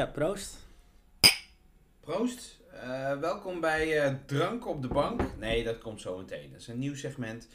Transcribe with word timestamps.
Ja, 0.00 0.06
proost. 0.06 0.56
Proost. 2.00 2.58
Eh, 2.72 3.18
welkom 3.18 3.60
bij 3.60 4.02
eh, 4.02 4.14
Drank 4.26 4.66
op 4.66 4.82
de 4.82 4.88
Bank. 4.88 5.36
Nee, 5.38 5.64
dat 5.64 5.78
komt 5.78 6.00
zo 6.00 6.16
meteen. 6.18 6.50
Dat 6.50 6.60
is 6.60 6.66
een 6.68 6.78
nieuw 6.78 6.94
segment. 6.94 7.48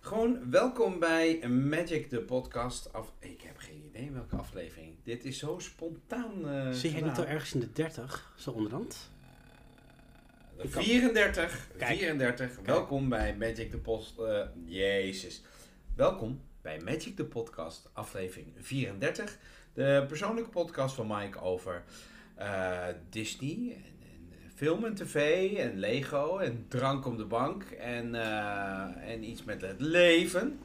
Gewoon 0.00 0.50
welkom 0.50 0.98
bij 0.98 1.48
Magic 1.48 2.10
de 2.10 2.20
podcast. 2.20 2.92
Af... 2.92 3.12
Ik 3.18 3.40
heb 3.40 3.56
geen 3.56 3.84
idee 3.84 4.10
welke 4.10 4.36
aflevering. 4.36 4.94
Dit 5.02 5.24
is 5.24 5.38
zo 5.38 5.58
spontaan. 5.58 6.48
eh 6.48 6.70
Zit 6.70 6.92
jij 6.92 7.00
niet 7.00 7.18
al 7.18 7.26
ergens 7.26 7.54
in 7.54 7.60
de 7.60 7.72
30, 7.72 8.34
zo 8.36 8.50
onderhand? 8.50 9.10
De 10.56 10.62
Ik 10.62 10.70
kan- 10.70 10.82
34. 10.82 11.68
Kijk. 11.78 11.98
34. 11.98 12.58
Welkom 12.64 13.08
bij 13.08 13.36
Magic 13.36 13.70
de 13.70 13.78
Post. 13.78 14.14
Jezus. 14.64 15.42
Welkom 15.96 16.40
bij 16.62 16.80
Magic 16.80 17.16
de 17.16 17.24
Podcast, 17.24 17.88
aflevering 17.92 18.52
34. 18.58 19.38
De 19.74 20.04
persoonlijke 20.08 20.50
podcast 20.50 20.94
van 20.94 21.06
Mike 21.06 21.40
over 21.40 21.82
eh, 22.34 22.86
Disney 23.10 23.72
en, 23.74 23.84
en 24.42 24.50
film 24.54 24.84
en 24.84 24.94
tv 24.94 25.50
en 25.56 25.78
Lego 25.78 26.38
en 26.38 26.64
drank 26.68 27.06
op 27.06 27.16
de 27.16 27.24
bank 27.24 27.62
en, 27.64 28.14
eh, 28.14 29.10
en 29.12 29.24
iets 29.24 29.44
met 29.44 29.60
het 29.60 29.80
leven. 29.80 30.58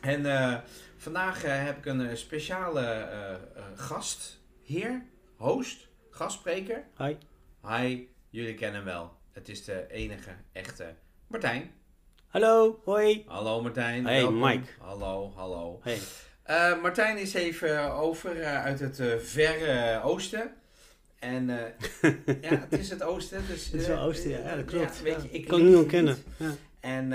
En 0.00 0.26
eh, 0.26 0.56
vandaag 0.96 1.44
eh, 1.44 1.64
heb 1.64 1.76
ik 1.78 1.86
een 1.86 2.08
eh, 2.08 2.16
speciale 2.16 2.80
eh, 2.80 3.32
eh, 3.32 3.38
gast, 3.74 4.40
heer, 4.64 5.04
host, 5.36 5.88
gastspreker. 6.10 6.84
Hi. 6.98 7.16
Hi, 7.66 8.06
jullie 8.30 8.54
kennen 8.54 8.76
hem 8.76 8.84
wel. 8.84 9.12
Het 9.32 9.48
is 9.48 9.64
de 9.64 9.86
enige 9.90 10.30
echte 10.52 10.94
Martijn. 11.26 11.70
Hallo, 12.26 12.80
hoi. 12.84 13.24
Hallo 13.26 13.62
Martijn. 13.62 14.06
Hey, 14.06 14.20
welkom. 14.20 14.38
Mike. 14.38 14.68
Hallo, 14.78 15.32
hallo. 15.36 15.80
Hey. 15.82 15.98
Eh, 16.48 16.80
Martijn 16.82 17.18
is 17.18 17.34
even 17.34 17.92
over 17.92 18.40
eh, 18.40 18.64
uit 18.64 18.80
het 18.80 19.00
eh, 19.00 19.16
verre 19.18 20.02
oosten. 20.02 20.52
En 21.18 21.50
eh, 21.50 22.10
ja, 22.50 22.66
het 22.68 22.78
is 22.78 22.90
het 22.90 23.02
oosten. 23.02 23.46
Dus, 23.46 23.64
Het 23.64 23.80
is 23.80 23.86
wel 23.86 23.98
oosten, 24.02 24.30
ja. 24.30 24.38
Ja, 24.38 24.56
dat 24.56 24.64
klopt. 24.64 25.02
weet 25.02 25.14
Ja, 25.14 25.22
je, 25.22 25.30
ik 25.30 25.46
kan 25.46 25.58
ik 25.58 25.64
lieg 25.64 25.72
niet 25.74 25.82
ontkennen. 25.82 26.16
Ja. 26.36 26.54
En 26.80 27.12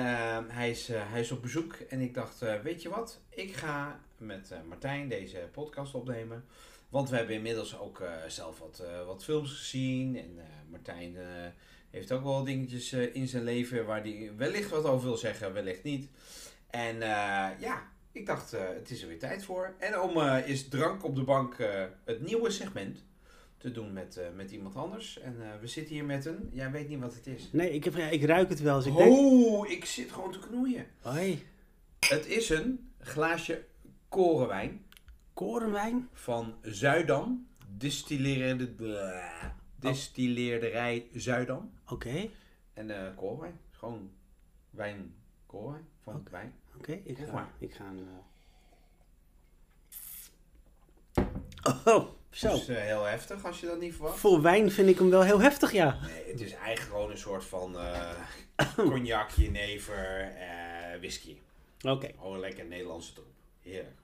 hij, 0.48 0.70
is, 0.70 0.90
eh, 0.90 1.12
hij 1.12 1.20
is 1.20 1.32
op 1.32 1.42
bezoek. 1.42 1.74
En 1.74 2.00
ik 2.02 2.14
dacht, 2.14 2.42
eh, 2.42 2.54
weet 2.64 2.82
je 2.82 2.90
wat? 2.90 3.20
Ik 3.30 3.54
ga 3.54 4.00
met 4.18 4.52
eh, 4.52 4.58
Martijn 4.68 5.10
deze 5.10 5.38
podcast 5.52 5.94
opnemen. 5.94 6.46
Want 6.90 7.10
we 7.10 7.16
hebben 7.16 7.36
inmiddels 7.36 7.80
ook 7.80 8.00
eh, 8.00 8.10
zelf 8.28 8.60
wat, 8.60 8.84
eh, 8.86 9.06
wat 9.06 9.24
films 9.24 9.52
gezien. 9.52 10.18
En 10.18 10.34
eh, 10.38 10.44
Martijn 10.70 11.18
eh, 11.18 11.24
heeft 11.90 12.12
ook 12.12 12.24
wel 12.24 12.44
dingetjes 12.44 12.92
eh, 12.92 13.16
in 13.16 13.28
zijn 13.28 13.44
leven 13.44 13.86
waar 13.86 14.02
hij 14.02 14.32
wellicht 14.38 14.70
wat 14.70 14.86
over 14.86 15.08
wil 15.08 15.18
zeggen, 15.18 15.54
wellicht 15.54 15.84
niet. 15.84 16.10
En 16.70 17.02
eh, 17.02 17.50
ja, 17.60 17.92
ik 18.14 18.26
dacht, 18.26 18.54
eh, 18.54 18.62
het 18.68 18.92
is 18.92 19.02
er 19.02 19.08
weer 19.08 19.20
tijd 19.20 19.44
voor. 19.44 19.74
En 19.80 20.00
om 20.00 20.18
eh, 20.18 20.48
is 20.48 20.68
Drank 20.68 21.04
op 21.04 21.16
de 21.16 21.24
Bank 21.24 21.54
eh, 21.54 21.84
het 22.04 22.22
nieuwe 22.22 22.50
segment 22.50 23.04
te 23.58 23.72
doen 23.72 23.94
met, 23.94 24.20
met 24.36 24.52
iemand 24.52 24.76
anders. 24.76 25.20
En 25.20 25.38
we 25.62 25.68
zitten 25.68 25.94
hier 25.94 26.06
met 26.06 26.26
een, 26.26 26.50
jij 26.52 26.72
weet 26.72 26.90
niet 26.90 27.00
wat 27.00 27.14
het 27.14 27.28
is. 27.28 27.50
Nee, 27.52 27.72
ik, 27.72 27.84
heb, 27.84 27.96
ja, 27.96 28.10
ik 28.10 28.24
ruik 28.24 28.50
het 28.50 28.62
wel. 28.62 28.78
Dus 28.78 28.86
ik 28.86 28.96
denk... 28.96 29.12
Oh, 29.12 29.70
ik 29.70 29.86
zit 29.86 30.12
gewoon 30.12 30.32
te 30.32 30.40
knoeien. 30.40 30.86
Hoi. 31.02 31.48
Het 32.00 32.28
is 32.28 32.50
een 32.50 32.94
glaasje 33.00 33.66
korenwijn 34.10 34.86
Korenwijn? 35.34 36.10
van 36.14 36.56
Zuidam. 36.62 37.48
Distilleerde, 37.78 38.68
blah, 38.68 39.44
distilleerderij 39.80 41.08
Zuidam. 41.14 41.72
Oké, 41.88 42.30
En 42.74 43.14
korenwijn. 43.16 43.60
Gewoon 43.72 44.12
wijn, 44.70 45.16
korenwijn 45.46 45.92
van 46.04 46.16
Oké. 46.16 46.32
wijn. 46.32 46.54
oké. 46.78 46.92
Ik, 47.04 47.18
ga, 47.18 47.50
ik 47.60 47.74
ga 47.74 47.84
een... 47.84 48.08
eh, 51.14 51.24
Oh, 51.86 52.10
zo. 52.30 52.48
Dat 52.48 52.58
is 52.62 52.68
eh, 52.68 52.76
heel 52.82 53.04
heftig 53.04 53.46
als 53.46 53.60
je 53.60 53.66
dat 53.66 53.80
niet 53.80 53.94
verwacht. 53.96 54.20
Voor 54.20 54.42
wijn 54.42 54.72
vind 54.72 54.90
ik 54.90 54.98
hem 54.98 55.10
wel 55.10 55.22
heel 55.22 55.40
heftig, 55.42 55.72
ja. 55.72 55.98
Nee, 56.02 56.32
het 56.32 56.42
is 56.42 56.54
eigenlijk 56.54 56.92
gewoon 56.96 57.12
een 57.12 57.18
soort 57.18 57.46
van 57.46 57.80
eh 57.80 58.12
cognac, 58.76 59.30
jenever, 59.30 60.32
whisky. 61.00 61.38
Oké. 61.82 62.10
Gewoon 62.20 62.40
lekker 62.40 62.66
Nederlandse 62.66 63.14
troep. 63.14 63.26
Heerlijk. 63.62 63.96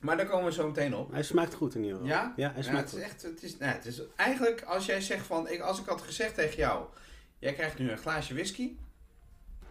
Maar 0.00 0.16
daar 0.16 0.26
komen 0.26 0.44
we 0.44 0.52
zo 0.52 0.66
meteen 0.66 0.94
op. 0.96 1.12
Hij 1.12 1.22
smaakt 1.22 1.54
goed 1.54 1.74
in 1.74 1.82
ieder 1.82 1.98
geval. 1.98 2.12
Ja? 2.14 2.32
Ja, 2.36 2.48
hij 2.52 2.62
Ja, 2.62 2.68
smaakt 2.68 2.90
het 2.90 3.00
is 3.00 3.06
echt, 3.06 3.22
het 3.22 3.42
is, 3.42 3.58
nou, 3.58 3.72
het 3.72 3.84
is 3.86 4.00
eigenlijk 4.16 4.62
als 4.62 4.86
jij 4.86 5.00
zegt 5.00 5.26
van, 5.26 5.48
ik, 5.48 5.60
als 5.60 5.80
ik 5.80 5.86
had 5.86 6.00
gezegd 6.02 6.34
tegen 6.34 6.56
jou, 6.56 6.86
jij 7.38 7.52
krijgt 7.52 7.78
nu 7.78 7.90
een 7.90 7.98
glaasje 7.98 8.34
whisky, 8.34 8.72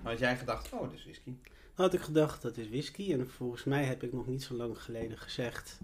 had 0.03 0.19
jij 0.19 0.37
gedacht, 0.37 0.69
oh, 0.73 0.81
dat 0.81 0.93
is 0.93 1.03
whisky. 1.03 1.31
Had 1.73 1.93
ik 1.93 2.01
gedacht, 2.01 2.41
dat 2.41 2.57
is 2.57 2.69
whisky. 2.69 3.13
En 3.13 3.29
volgens 3.29 3.63
mij 3.63 3.83
heb 3.83 4.03
ik 4.03 4.13
nog 4.13 4.27
niet 4.27 4.43
zo 4.43 4.53
lang 4.53 4.81
geleden 4.81 5.17
gezegd... 5.17 5.79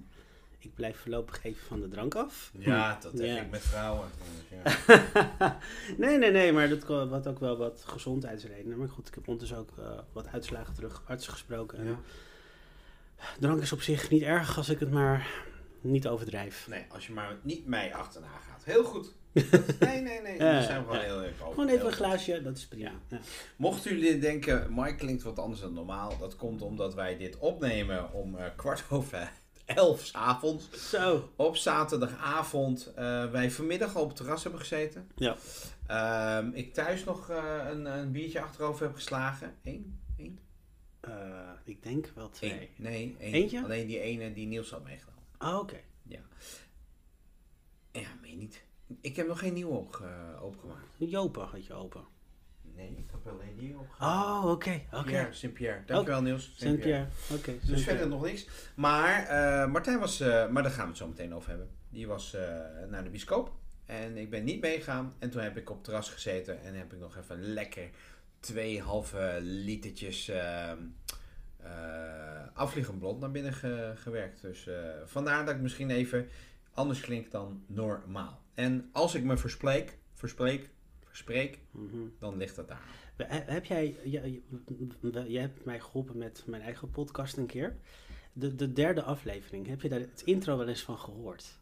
Ik 0.61 0.73
blijf 0.75 0.97
voorlopig 0.99 1.43
even 1.43 1.65
van 1.67 1.79
de 1.81 1.87
drank 1.87 2.15
af. 2.15 2.51
Ja, 2.57 2.97
dat 3.01 3.11
heb 3.11 3.21
Ja. 3.21 3.41
ik 3.41 3.49
met 3.49 3.61
vrouwen. 3.61 4.07
Dus, 4.49 4.59
ja. 4.87 5.57
nee, 5.97 6.17
nee, 6.17 6.31
nee, 6.31 6.51
maar 6.51 6.69
dat 6.69 6.83
had 6.87 7.27
ook 7.27 7.39
wel 7.39 7.57
wat 7.57 7.83
gezondheidsredenen. 7.87 8.77
Maar 8.77 8.89
goed, 8.89 9.07
ik 9.07 9.15
heb 9.15 9.27
ondertussen 9.27 9.57
ook 9.57 9.77
eh, 9.77 9.99
wat 10.11 10.27
uitslagen 10.27 10.73
terug 10.73 11.01
arts 11.05 11.27
gesproken. 11.27 11.77
En 11.79 11.85
Ja. 11.85 11.99
Drank 13.39 13.61
is 13.61 13.71
op 13.71 13.81
zich 13.81 14.09
niet 14.09 14.21
erg 14.21 14.57
als 14.57 14.69
ik 14.69 14.79
het 14.79 14.91
maar 14.91 15.27
niet 15.81 16.07
overdrijf. 16.07 16.67
Nee, 16.69 16.85
als 16.89 17.07
je 17.07 17.13
maar 17.13 17.37
niet 17.41 17.65
mij 17.65 17.93
achterna 17.95 18.27
gaat. 18.49 18.63
Heel 18.63 18.83
goed. 18.83 19.13
Nee, 19.79 20.01
nee, 20.01 20.21
nee. 20.21 20.33
Ja, 20.33 20.51
Daar 20.51 20.63
zijn 20.63 20.79
we 20.79 20.85
gewoon 20.85 20.99
ja. 20.99 21.05
heel 21.05 21.23
erg. 21.23 21.37
Gewoon 21.37 21.67
even 21.67 21.85
een 21.85 21.91
glaasje, 21.91 22.41
dat 22.41 22.57
is 22.57 22.67
prima. 22.67 22.91
Ja. 23.07 23.19
Mochten 23.55 23.97
jullie 23.97 24.19
denken, 24.19 24.73
Mike 24.73 24.95
klinkt 24.95 25.23
wat 25.23 25.39
anders 25.39 25.61
dan 25.61 25.73
normaal, 25.73 26.17
dat 26.17 26.35
komt 26.35 26.61
omdat 26.61 26.93
wij 26.93 27.17
dit 27.17 27.37
opnemen 27.37 28.13
om 28.13 28.37
eh, 28.37 28.45
kwart 28.55 28.83
over 28.89 29.31
elf 29.65 30.09
avonds. 30.13 30.89
Zo. 30.89 31.31
Op 31.35 31.57
zaterdagavond 31.57 32.93
eh, 32.95 33.31
wij 33.31 33.51
vanmiddag 33.51 33.95
al 33.95 34.01
op 34.01 34.07
het 34.07 34.17
terras 34.17 34.43
hebben 34.43 34.61
gezeten. 34.61 35.11
Ja. 35.15 35.35
Ehm, 35.87 36.49
ik 36.53 36.73
thuis 36.73 37.03
nog 37.03 37.29
eh, 37.29 37.65
een, 37.69 37.85
een 37.85 38.11
biertje 38.11 38.41
achterover 38.41 38.85
heb 38.85 38.95
geslagen. 38.95 39.55
Eén? 39.63 39.99
Eén? 40.17 40.39
Ik 41.63 41.83
denk 41.83 42.11
wel 42.15 42.29
twee. 42.29 42.51
Eén. 42.51 42.69
Nee, 42.75 43.15
één. 43.19 43.33
Eentje? 43.33 43.63
Alleen 43.63 43.87
die 43.87 43.99
ene 43.99 44.33
die 44.33 44.47
Niels 44.47 44.69
had 44.69 44.83
meegenomen. 44.83 45.23
Ah, 45.37 45.59
oké. 45.59 45.79
Ja, 47.91 48.07
meen 48.21 48.37
niet. 48.37 48.61
Ik 49.01 49.15
heb 49.15 49.27
nog 49.27 49.39
geen 49.39 49.53
nieuwe 49.53 49.73
opge- 49.73 50.37
opgemaakt. 50.41 50.85
Jopen 50.97 51.45
had 51.47 51.65
je 51.65 51.73
open. 51.73 52.03
Nee, 52.75 52.89
ik 52.97 53.05
heb 53.11 53.27
alleen 53.33 53.55
die 53.57 53.77
opgemaakt. 53.77 54.43
Oh, 54.45 54.51
oké. 54.51 54.81
Oké. 54.91 55.03
Pierre, 55.03 55.33
Sint-Pierre. 55.33 55.83
Dankjewel 55.85 56.21
Niels. 56.21 56.53
Saint-Pierre. 56.55 57.03
Oké. 57.03 57.07
Dus 57.31 57.43
Saint-Pierre. 57.43 57.81
verder 57.83 58.07
nog 58.07 58.21
niks. 58.23 58.47
Maar 58.75 59.23
eh, 59.25 59.71
Martijn 59.71 59.99
was, 59.99 60.19
eh, 60.19 60.47
maar 60.47 60.63
daar 60.63 60.71
gaan 60.71 60.83
we 60.83 60.89
het 60.89 60.97
zo 60.97 61.07
meteen 61.07 61.33
over 61.33 61.49
hebben. 61.49 61.69
Die 61.89 62.07
was 62.07 62.37
naar 62.89 63.03
de 63.03 63.09
bioscoop. 63.09 63.51
En 63.85 64.17
ik 64.17 64.29
ben 64.29 64.43
niet 64.43 64.61
meegegaan. 64.61 65.13
En 65.19 65.29
toen 65.29 65.41
heb 65.41 65.57
ik 65.57 65.69
op 65.69 65.75
het 65.75 65.83
terras 65.85 66.09
gezeten. 66.09 66.61
En 66.63 66.73
heb 66.75 66.93
ik 66.93 66.99
nog 66.99 67.17
even 67.17 67.43
lekker 67.53 67.89
twee 68.39 68.81
halve 68.81 69.37
litertjes 69.41 70.29
uh, 70.29 70.71
afvliegend 72.53 72.99
blond 72.99 73.19
naar 73.19 73.31
binnen 73.31 73.53
ge- 73.53 73.93
gewerkt. 73.95 74.41
Dus 74.41 74.69
vandaar 75.05 75.45
dat 75.45 75.55
ik 75.55 75.61
misschien 75.61 75.89
even 75.89 76.27
anders 76.73 76.99
klink 77.01 77.31
dan 77.31 77.63
normaal. 77.67 78.41
En 78.53 78.89
als 78.91 79.15
ik 79.15 79.23
me 79.23 79.37
verspreek, 79.37 79.97
verspreek, 80.13 80.69
verspreek, 81.05 81.59
Mhm. 81.71 81.97
dan 82.19 82.37
ligt 82.37 82.55
dat 82.55 82.67
daar. 82.67 82.81
He- 83.17 83.43
Heb 83.53 83.65
jij, 83.65 83.95
jij, 84.03 84.41
jij 85.27 85.41
hebt 85.41 85.65
mij 85.65 85.79
geholpen 85.79 86.17
met 86.17 86.43
mijn 86.45 86.61
eigen 86.61 86.91
podcast 86.91 87.37
een 87.37 87.45
keer. 87.45 87.75
De, 88.33 88.55
de 88.55 88.73
derde 88.73 89.03
aflevering, 89.03 89.67
heb 89.67 89.81
je 89.81 89.89
daar 89.89 89.99
het 89.99 90.21
intro 90.25 90.57
wel 90.57 90.67
eens 90.67 90.81
van 90.83 90.97
gehoord? 90.97 91.57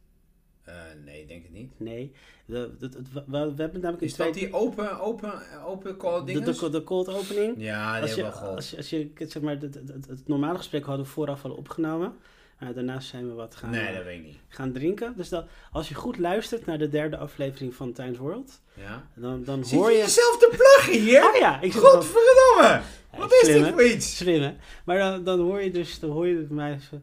Eh, 0.64 0.82
nee, 1.06 1.22
ik 1.22 1.28
denk 1.28 1.44
het 1.44 1.52
niet. 1.54 1.80
Nee, 1.80 2.12
de, 2.46 2.76
de, 2.80 2.90
de- 2.90 3.02
we, 3.14 3.24
we 3.30 3.38
hebben 3.38 3.56
namelijk 3.82 4.02
een 4.02 4.08
Is 4.08 4.16
dat 4.16 4.34
die 4.34 4.54
open, 4.54 5.00
open, 5.00 5.62
open 5.66 5.98
call 5.98 6.20
De, 6.20 6.26
dingen? 6.26 6.60
de, 6.60 6.70
de 6.70 6.84
cold 6.84 7.08
opening. 7.10 7.54
Ja, 7.58 7.94
die 7.94 8.02
Als 8.02 8.16
je, 8.16 8.22
hebben 8.22 8.34
we 8.34 8.38
geholpen. 8.38 8.56
als 8.56 8.70
je, 8.70 8.78
als 8.78 8.90
je 8.90 9.12
zeg 9.18 9.42
maar, 9.42 9.58
het 9.58 10.28
normale 10.28 10.58
gesprek 10.58 10.86
hadden 10.86 11.06
we 11.06 11.12
vooraf 11.12 11.46
al 11.46 11.52
opgenomen. 11.52 12.14
Maar 12.60 12.74
daarnaast 12.74 13.08
zijn 13.10 13.28
we 13.28 13.34
wat 13.34 13.56
gaan, 13.56 13.70
Nee, 13.70 13.96
dat 13.96 14.04
weet 14.04 14.18
ik 14.20 14.26
niet. 14.26 14.38
gaan 14.48 14.72
drinken. 14.72 15.14
Dus 15.18 15.30
dat, 15.30 15.46
als 15.72 15.90
je 15.90 15.96
goed 15.96 16.18
luistert 16.18 16.66
naar 16.66 16.78
de 16.78 16.90
derde 16.90 17.18
aflevering 17.18 17.76
van 17.76 17.94
Times 17.94 18.18
World, 18.18 18.62
Ja? 18.74 19.08
dan, 19.16 19.44
dan 19.44 19.64
hoor 19.70 19.92
je 19.92 19.98
je... 19.98 20.04
jezelf 20.04 20.38
te 20.38 20.48
pluggen 20.50 21.02
hier? 21.04 21.30
Oh 21.30 21.36
ja, 21.36 21.62
ik. 21.62 21.74
Godverdomme! 21.74 22.82
Ja, 23.12 23.18
Wat 23.18 23.32
is 23.32 23.48
dit 23.48 23.68
voor 23.68 23.84
iets? 23.84 24.18
Slim, 24.18 24.42
hè? 24.42 24.54
Maar 24.86 24.98
dan, 24.98 25.24
dan 25.24 25.40
hoor 25.40 25.62
je 25.62 25.72
dus, 25.72 26.00
dan 26.00 26.10
hoor 26.10 26.28
je 26.28 26.48
mij 26.50 26.80
zo, 26.90 27.02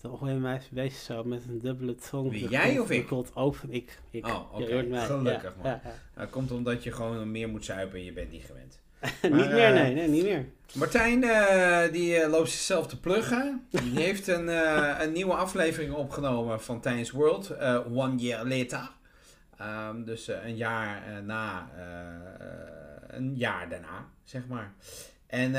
dan 0.00 0.10
hoor 0.10 0.28
je 0.28 0.34
mij 0.34 0.60
bezig 0.70 0.98
zo 1.00 1.24
met 1.24 1.42
een 1.48 1.58
dubbele 1.60 1.94
tong. 1.94 2.30
Wie, 2.30 2.48
jij 2.48 2.78
of 2.78 2.90
ik? 2.90 3.12
open, 3.34 3.70
ik. 3.72 3.98
ik. 4.10 4.26
Oh, 4.26 4.54
oké. 4.54 4.82
Mij, 4.82 5.06
Gelukkig, 5.06 5.54
ja, 5.62 5.80
man. 5.84 5.92
Dat 6.14 6.30
komt 6.30 6.50
omdat 6.50 6.82
je 6.82 6.92
gewoon 6.92 7.30
meer 7.30 7.48
moet 7.48 7.64
zuipen 7.64 7.98
en 7.98 8.04
je 8.04 8.12
bent 8.12 8.30
niet 8.30 8.44
gewend. 8.44 8.80
niet 9.22 9.32
Maar, 9.32 9.48
meer, 9.48 9.64
eh, 9.64 9.72
nee, 9.72 9.94
nee, 9.94 10.08
niet 10.08 10.22
meer. 10.22 10.44
Martijn, 10.74 11.24
eh, 11.24 11.92
die 11.92 12.16
eh, 12.16 12.30
loopt 12.30 12.50
zichzelf 12.50 12.86
te 12.86 13.00
pluggen. 13.00 13.66
Die 13.70 13.98
heeft 14.04 14.26
een, 14.26 14.48
een 15.02 15.12
nieuwe 15.12 15.34
aflevering 15.34 15.94
opgenomen 15.94 16.60
van 16.62 16.80
Tijns 16.80 17.10
World, 17.10 17.56
One 17.92 18.16
Year 18.16 18.46
Later. 18.46 18.90
Ehm, 19.58 20.04
dus 20.04 20.28
een 20.28 20.56
jaar 20.56 21.22
na, 21.22 21.70
een 23.06 23.36
jaar 23.36 23.68
daarna, 23.68 24.06
zeg 24.24 24.46
maar. 24.46 24.72
En 25.26 25.52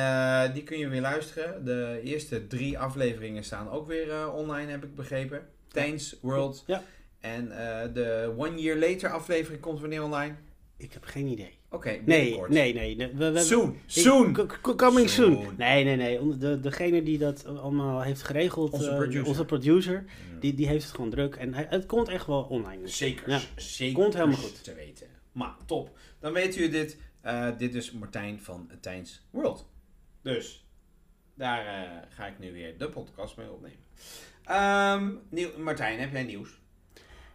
die 0.53 0.63
kun 0.63 0.77
je 0.77 0.87
weer 0.87 1.01
luisteren. 1.01 1.65
De 1.65 1.99
eerste 2.03 2.47
drie 2.47 2.79
afleveringen 2.79 3.43
staan 3.43 3.69
ook 3.69 3.87
weer 3.87 4.31
online, 4.31 4.71
heb 4.71 4.83
ik 4.83 4.95
begrepen. 4.95 5.47
Tijns 5.67 6.17
World. 6.21 6.63
Ja. 6.67 6.83
En 7.19 7.49
de 7.93 8.33
One 8.37 8.61
Year 8.61 8.77
Later 8.77 9.09
aflevering 9.09 9.61
komt 9.61 9.79
wanneer 9.79 10.03
online? 10.03 10.35
Ik 10.77 10.93
heb 10.93 11.03
geen 11.03 11.27
idee. 11.27 11.60
Oké, 11.73 11.89
Nee, 12.05 12.39
nee, 12.49 12.73
nee. 12.73 12.95
nee, 12.95 13.07
We, 13.13 13.31
we, 13.31 13.39
Soon, 13.39 13.77
soon. 13.85 14.49
Coming 14.75 15.09
soon. 15.09 15.55
Nee, 15.57 15.83
nee, 15.83 15.95
nee. 15.95 16.37
De, 16.37 16.59
degene 16.59 17.03
die 17.03 17.17
dat 17.17 17.45
allemaal 17.45 18.01
heeft 18.01 18.23
geregeld, 18.23 18.71
Onze 18.71 18.89
eh, 18.89 18.95
producer. 18.95 19.27
onze 19.27 19.45
producer, 19.45 20.05
die, 20.39 20.53
die 20.53 20.67
heeft 20.67 20.83
het 20.85 20.95
gewoon 20.95 21.09
druk. 21.09 21.35
En 21.35 21.53
hij, 21.53 21.65
het 21.69 21.85
komt 21.85 22.07
echt 22.07 22.25
wel 22.25 22.43
online. 22.43 22.87
Zeker, 22.87 23.29
Ja. 23.29 23.39
zeker 23.55 24.01
Komt 24.01 24.13
helemaal 24.13 24.37
goed. 24.37 24.63
te 24.63 24.73
weten. 24.73 25.07
Maar 25.31 25.55
top. 25.65 25.97
Dan 26.19 26.33
weet 26.33 26.57
u 26.57 26.69
dit. 26.69 26.97
Eh, 27.21 27.47
dit 27.57 27.75
is 27.75 27.91
Martijn 27.91 28.39
van 28.41 28.69
Tijns 28.81 29.27
World. 29.29 29.67
Dus 30.21 30.65
daar 31.35 31.65
eh, 31.65 31.89
ga 32.09 32.27
ik 32.27 32.39
nu 32.39 32.51
weer 32.53 32.77
de 32.77 32.89
podcast 32.89 33.37
mee 33.37 33.51
opnemen. 33.51 33.79
Ehm, 34.43 35.11
nieuw, 35.29 35.49
Martijn, 35.57 35.99
heb 35.99 36.11
jij 36.11 36.23
nieuws? 36.23 36.49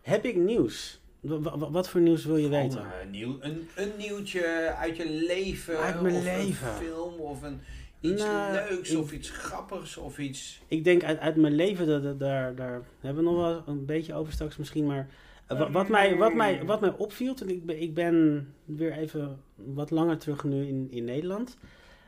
Heb 0.03 0.25
ik 0.25 0.37
nieuws? 0.37 1.01
Wa- 1.21 1.59
wa- 1.59 1.71
wat 1.71 1.89
voor 1.89 2.01
nieuws 2.01 2.25
wil 2.25 2.37
je 2.37 2.49
weten? 2.49 2.79
Eh, 2.81 3.09
nieuw, 3.11 3.37
een, 3.41 3.69
een 3.77 3.91
nieuwtje 3.99 4.75
uit 4.79 4.97
je 4.97 5.11
leven. 5.27 5.79
Uit 5.79 6.01
mijn 6.03 6.15
of 6.15 6.23
leven. 6.25 6.69
een 6.69 6.75
film 6.75 7.15
of 7.15 7.43
een, 7.43 7.61
iets 8.01 8.23
Nou, 8.23 8.53
leuks 8.53 8.91
ik- 8.91 8.99
of 8.99 9.13
iets 9.13 9.31
grappigs 9.31 9.97
of 9.97 10.19
iets... 10.19 10.61
Ik 10.69 10.85
denk 10.85 11.05
uit, 11.05 11.19
uit 11.19 11.37
mijn 11.37 11.55
leven, 11.55 11.87
dat, 11.87 12.03
dat- 12.03 12.19
daar, 12.21 12.55
daar 12.55 12.83
hebben 13.01 13.25
we 13.25 13.31
nog 13.31 13.39
wel 13.41 13.63
een 13.67 13.85
beetje 13.85 14.15
over 14.15 14.33
straks 14.33 14.57
misschien, 14.57 14.87
maar 14.87 15.09
eh, 15.47 15.59
wa- 15.59 15.71
wat, 15.71 15.89
mij, 15.89 16.17
wat, 16.17 16.35
mij, 16.35 16.65
wat 16.65 16.81
mij 16.81 16.93
opviel, 16.97 17.35
en 17.43 17.49
ik 17.49 17.67
ben, 17.67 17.81
ik 17.83 17.95
ben 17.95 18.47
weer 18.65 18.93
even 18.93 19.41
wat 19.55 19.91
langer 19.91 20.19
terug 20.19 20.45
nu 20.45 20.67
in, 20.67 20.87
in 20.91 21.05
Nederland, 21.05 21.57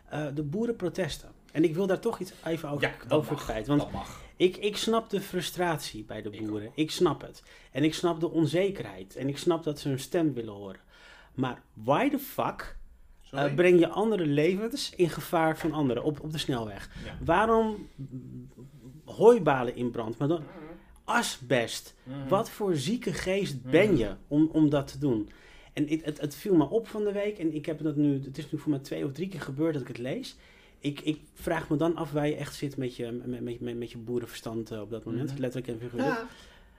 eh, 0.09 0.27
de 0.35 0.43
boerenprotesten. 0.43 1.29
En 1.53 1.65
ik 1.65 1.75
wil 1.75 1.87
daar 1.87 2.01
toch 2.01 2.19
iets 2.21 2.33
even 2.45 2.69
over, 2.69 2.89
Ja, 3.09 3.15
over 3.17 3.37
kwijt, 3.37 3.67
want 3.67 3.81
dat 3.81 3.91
mag. 3.93 4.21
Ik, 4.39 4.57
ik 4.57 4.77
snap 4.77 5.11
de 5.11 5.21
frustratie 5.21 6.05
bij 6.05 6.23
de 6.23 6.31
boeren, 6.31 6.71
ik 6.75 6.91
snap 6.91 7.21
het. 7.21 7.43
En 7.73 7.85
ik 7.85 7.95
snap 7.95 8.21
de 8.21 8.31
onzekerheid, 8.31 9.17
en 9.17 9.29
ik 9.29 9.39
snap 9.39 9.65
dat 9.65 9.79
ze 9.79 9.89
hun 9.89 10.01
stem 10.01 10.35
willen 10.35 10.55
horen. 10.55 10.81
Maar 11.35 11.63
why 11.73 12.11
the 12.11 12.19
fuck 12.19 12.77
eh, 13.31 13.55
breng 13.55 13.79
je 13.79 13.89
andere 13.89 14.27
levens 14.27 14.93
in 14.97 15.11
gevaar 15.11 15.59
van 15.59 15.73
anderen 15.73 16.03
op, 16.03 16.21
op 16.21 16.33
de 16.33 16.39
snelweg? 16.39 16.91
Ja. 17.05 17.19
Waarom 17.25 17.89
hooibalen 19.05 19.77
in 19.77 19.91
brand, 19.91 20.19
maar 20.19 20.29
dan 20.29 20.45
asbest. 21.05 21.95
Mhm. 22.03 22.29
Wat 22.29 22.51
voor 22.51 22.77
zieke 22.77 23.13
geest 23.13 23.63
ben 23.63 23.97
je 23.97 24.15
om, 24.29 24.49
om 24.53 24.71
dat 24.71 24.93
te 24.93 24.99
doen? 24.99 25.31
En 25.73 25.89
het, 25.89 26.05
het, 26.05 26.21
het 26.21 26.35
viel 26.35 26.55
me 26.55 26.69
op 26.69 26.89
van 26.89 27.05
de 27.05 27.13
week 27.13 27.39
en 27.39 27.55
ik 27.55 27.67
heb 27.67 27.83
dat 27.83 27.97
nu, 27.97 28.23
het 28.25 28.39
is 28.39 28.51
nu 28.51 28.59
voor 28.59 28.71
mij 28.71 28.79
twee 28.81 29.05
of 29.05 29.13
drie 29.13 29.29
keer 29.29 29.41
gebeurd 29.41 29.73
dat 29.73 29.83
ik 29.83 29.89
het 29.89 29.99
lees. 29.99 30.37
Ik, 30.81 31.01
ik 31.01 31.21
vraag 31.35 31.69
me 31.69 31.77
dan 31.77 31.97
af 31.97 32.11
waar 32.13 32.29
je 32.29 32.35
echt 32.37 32.55
zit 32.55 32.77
met 32.77 32.97
je, 32.97 33.11
met, 33.25 33.41
met, 33.41 33.61
met, 33.61 33.77
met 33.79 33.91
je 33.91 33.99
boerenverstand 33.99 34.71
eh, 34.71 34.81
op 34.81 34.91
dat 34.91 35.05
moment, 35.05 35.31
Mhm. 35.33 35.41
letterlijk 35.41 35.73
en 35.73 35.81
figuurlijk. 35.81 36.15
Ja. 36.19 36.27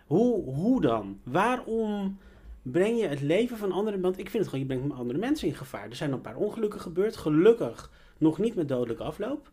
Hoe, 0.08 0.44
hoe 0.54 0.82
dan? 0.82 1.20
Waarom 1.24 2.18
breng 2.62 3.00
je 3.00 3.08
het 3.08 3.22
leven 3.22 3.58
van 3.58 3.72
anderen... 3.72 4.02
Want 4.02 4.18
ik 4.20 4.30
vind 4.30 4.44
het 4.44 4.54
gewoon, 4.54 4.68
je 4.68 4.76
brengt 4.76 4.96
andere 4.96 5.20
mensen 5.20 5.48
in 5.48 5.56
gevaar. 5.56 5.90
Er 5.90 5.96
zijn 5.96 6.12
een 6.12 6.22
paar 6.22 6.36
ongelukken 6.36 6.80
gebeurd. 6.82 7.18
Gelukkig 7.18 7.92
nog 8.18 8.38
niet 8.38 8.56
met 8.56 8.68
dodelijke 8.68 9.04
afloop. 9.04 9.52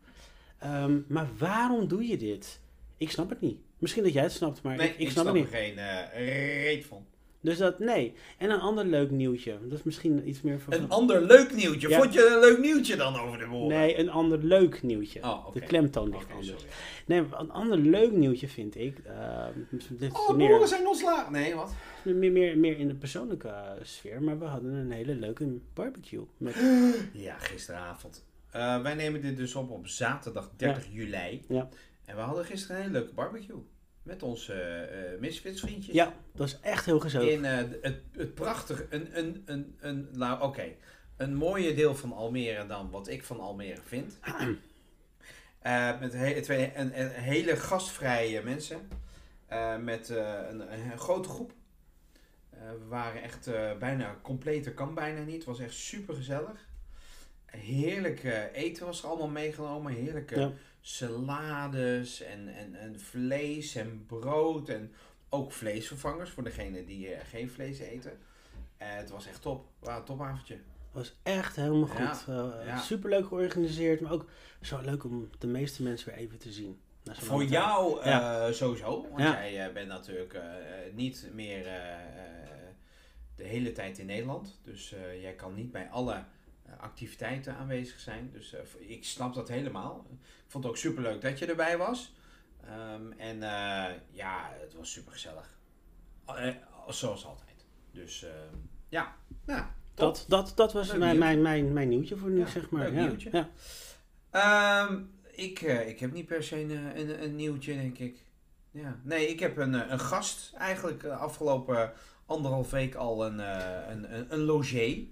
Ehm, 0.59 0.99
maar 1.09 1.29
waarom 1.39 1.89
doe 1.89 2.07
je 2.07 2.17
dit? 2.17 2.61
Ik 2.97 3.11
snap 3.11 3.29
het 3.31 3.41
niet. 3.41 3.59
Misschien 3.79 4.03
dat 4.03 4.13
jij 4.13 4.23
het 4.23 4.33
snapt, 4.33 4.63
maar 4.63 4.77
Nee, 4.77 4.89
ik, 4.89 4.99
ik, 4.99 5.11
snap, 5.11 5.25
het 5.27 5.35
er 5.35 5.41
niet. 5.41 5.49
geen 5.51 5.79
eh, 5.79 6.65
reet 6.65 6.85
van. 6.85 7.07
Dus 7.47 7.59
dat, 7.59 7.79
nee. 7.79 8.15
En 8.39 8.51
een 8.51 8.61
ander 8.61 8.85
leuk 8.85 9.11
nieuwtje. 9.11 9.59
Dat 9.63 9.79
is 9.79 9.85
misschien 9.85 10.29
iets 10.29 10.43
meer 10.43 10.61
van... 10.61 10.73
Een 10.73 10.89
ander 10.89 11.23
leuk 11.23 11.55
nieuwtje. 11.55 11.89
Ja. 11.89 11.99
Vond 12.01 12.13
je 12.13 12.31
een 12.35 12.41
leuk 12.41 12.59
nieuwtje 12.59 12.97
dan 12.97 13.17
over 13.21 13.39
de 13.39 13.47
boeren? 13.47 13.79
Nee, 13.79 13.99
een 13.99 14.11
ander 14.11 14.39
leuk 14.45 14.83
nieuwtje. 14.83 15.23
Oh. 15.23 15.53
De 15.53 15.61
klemtoon 15.61 16.11
ligt 16.11 16.31
anders. 16.31 16.49
sorry. 16.49 16.65
Nee, 17.07 17.19
een 17.33 17.51
ander 17.51 17.79
leuk 17.79 18.13
nieuwtje 18.13 18.49
vind 18.49 18.77
ik... 18.77 18.99
eh, 18.99 19.47
dit 19.91 20.13
Oh, 20.13 20.29
de 20.29 20.35
meer- 20.35 20.49
boeren 20.49 20.69
zijn 20.69 20.87
ontslagen. 20.87 21.33
Nee, 21.33 21.55
wat? 21.55 21.75
Meer, 22.05 22.33
meer, 22.33 22.59
meer 22.59 22.79
in 22.79 22.89
de 22.89 22.95
persoonlijke 22.95 23.49
eh, 23.49 23.71
sfeer, 23.83 24.23
maar 24.23 24.39
we 24.39 24.45
hadden 24.45 24.73
een 24.73 24.91
hele 24.91 25.15
leuke 25.15 25.59
barbecue. 25.75 26.25
Met, 26.37 26.55
Ja, 27.13 27.39
gisteravond. 27.39 28.25
Eh, 28.51 28.83
wij 28.83 28.95
nemen 28.95 29.21
dit 29.21 29.37
dus 29.37 29.55
op 29.55 29.71
op 29.71 29.87
zaterdag 29.87 30.51
30 30.57 30.87
juli. 30.91 31.43
Ja. 31.49 31.69
En 32.05 32.17
we 32.17 32.23
hadden 32.23 32.45
gisteren 32.45 32.77
een 32.77 32.83
hele 32.83 32.99
leuke 32.99 33.15
barbecue. 33.15 33.57
Met 34.07 34.23
onze 34.23 34.53
eh 34.55 35.21
Misfits 35.21 35.61
vriendjes. 35.61 35.95
ja, 35.95 36.15
dat 36.35 36.47
is 36.47 36.59
echt 36.61 36.85
heel 36.85 37.01
gezellig. 37.01 37.29
In 37.31 37.45
eh, 37.45 37.57
het, 37.83 38.01
het 38.13 38.35
prachtige, 38.35 38.87
een, 38.91 39.19
een, 39.19 39.43
een, 39.47 39.77
een, 39.81 40.09
nou 40.13 40.43
oké, 40.43 40.65
een 41.17 41.35
mooie 41.35 41.75
deel 41.75 41.95
van 41.95 42.13
Almere 42.13 42.67
dan 42.67 42.91
wat 42.91 43.09
ik 43.09 43.25
van 43.25 43.41
Almere 43.41 43.81
vind. 43.85 44.19
Eh, 45.61 46.01
met 46.01 46.13
he- 46.13 46.41
twee, 46.41 46.73
een, 46.75 47.01
een 47.01 47.11
hele 47.11 47.57
gastvrije 47.57 48.43
mensen. 48.43 48.89
Eh, 49.47 49.77
met 49.77 50.11
eh, 50.11 50.35
een, 50.51 50.73
een 50.73 50.99
grote 50.99 51.29
groep. 51.29 51.53
Eh, 52.51 52.59
we 52.71 52.85
waren 52.89 53.23
echt 53.23 53.47
eh, 53.47 53.77
bijna 53.79 54.19
completer, 54.23 54.73
kan 54.73 54.95
bijna 54.95 55.21
niet. 55.23 55.35
Het 55.35 55.45
was 55.45 55.59
echt 55.61 55.75
super 55.75 56.15
gezellig. 56.15 56.69
Heerlijk 57.47 58.25
eh, 58.25 58.43
eten 58.53 58.87
was 58.87 59.03
er 59.03 59.09
allemaal 59.09 59.29
meegenomen. 59.29 59.93
Heerlijke 59.93 60.41
Ja. 60.41 60.51
Salades 60.87 62.23
en, 62.23 62.49
en, 62.49 62.75
en 62.75 63.01
vlees 63.01 63.75
en 63.75 64.05
brood. 64.07 64.69
En 64.69 64.93
ook 65.29 65.53
vleesvervangers 65.53 66.31
voor 66.31 66.43
degenen 66.45 66.87
die 66.87 67.09
eh, 67.09 67.25
geen 67.29 67.51
vlees 67.51 67.79
eten. 67.79 68.19
Eh, 68.77 68.89
het 68.95 69.11
was 69.11 69.27
echt 69.27 69.43
top. 69.43 69.67
Wauw, 69.79 70.03
topavondje. 70.03 70.55
Dat 70.55 71.03
was 71.05 71.17
echt 71.23 71.57
helemaal 71.57 71.89
Ja, 71.97 72.15
goed. 72.15 72.35
Ja. 72.67 72.79
Super 72.79 73.11
leuk 73.11 73.27
georganiseerd, 73.27 74.01
maar 74.01 74.13
ook 74.13 74.29
zo 74.63 74.81
leuk 74.81 75.05
om 75.05 75.31
de 75.39 75.47
meeste 75.47 75.83
mensen 75.83 76.09
weer 76.11 76.19
even 76.19 76.39
te 76.39 76.53
zien. 76.53 76.81
Voor 77.05 77.45
jou 77.45 78.01
eh, 78.01 78.07
Ja. 78.07 78.53
sowieso, 78.53 79.01
want 79.11 79.23
Ja. 79.23 79.33
jij 79.33 79.67
eh, 79.67 79.73
bent 79.73 79.89
natuurlijk 79.89 80.33
eh, 80.35 80.43
eh, 80.43 80.95
niet 80.95 81.29
meer 81.33 81.67
eh, 81.67 81.93
eh, 81.93 81.99
de 83.37 83.45
hele 83.45 83.73
tijd 83.73 83.99
in 83.99 84.07
Nederland. 84.07 84.61
Dus 84.63 84.93
eh, 84.93 85.21
jij 85.23 85.33
kan 85.35 85.55
niet 85.55 85.73
bij 85.73 85.89
alle 85.91 86.13
eh, 86.15 86.21
activiteiten 86.81 87.55
aanwezig 87.57 88.01
zijn. 88.01 88.31
Dus 88.33 88.53
eh, 88.55 88.61
ik 88.79 89.05
snap 89.05 89.35
dat 89.35 89.49
helemaal. 89.49 90.07
Ik 90.11 90.19
vond 90.47 90.65
het 90.65 90.73
ook 90.73 90.79
super 90.79 91.03
leuk 91.03 91.21
dat 91.21 91.39
je 91.39 91.47
erbij 91.47 91.77
was. 91.79 92.15
Ehm, 92.65 93.13
en 93.17 93.43
eh, 93.43 93.95
ja, 94.11 94.51
het 94.61 94.75
was 94.75 94.93
super 94.93 95.13
gezellig. 95.13 95.59
zoals 96.89 97.25
altijd. 97.27 97.65
Dus 97.93 98.23
eh, 98.23 98.31
ja, 98.89 99.17
ja 99.47 99.75
top. 99.95 100.15
Dat, 100.15 100.25
dat, 100.29 100.53
dat 100.57 100.73
was 100.73 100.89
Leuk 100.89 100.99
mijn, 100.99 101.11
nieuwtje. 101.19 101.37
mijn, 101.41 101.43
mijn, 101.63 101.73
mijn 101.73 101.89
nieuwtje 101.89 102.17
voor 102.17 102.31
nu, 102.31 102.39
Ja, 102.39 102.47
zeg 102.47 102.71
maar. 102.71 102.83
leuk 102.91 102.95
ja. 102.95 103.07
nieuwtje. 103.07 103.31
Ja. 103.33 103.49
Ehm, 104.31 105.03
ik, 105.31 105.61
eh, 105.63 105.89
ik 105.89 106.01
heb 106.01 106.13
niet 106.13 106.27
per 106.27 106.43
se 106.43 106.61
een, 106.61 106.71
eh, 106.71 106.99
een, 107.01 107.23
een 107.23 107.35
nieuwtje, 107.35 107.75
denk 107.75 107.99
ik. 107.99 108.25
Ja. 108.71 109.01
Nee, 109.03 109.27
ik 109.29 109.41
heb 109.41 109.57
een, 109.57 109.75
eh, 109.75 109.91
een 109.91 110.01
gast 110.01 110.53
eigenlijk 110.55 111.01
de 111.01 111.15
afgelopen 111.15 111.93
anderhalf 112.27 112.71
week 112.71 112.95
al 112.95 113.27
een, 113.27 113.41
eh, 113.41 113.91
een, 113.91 114.15
een, 114.17 114.33
een 114.33 114.41
logé. 114.41 115.07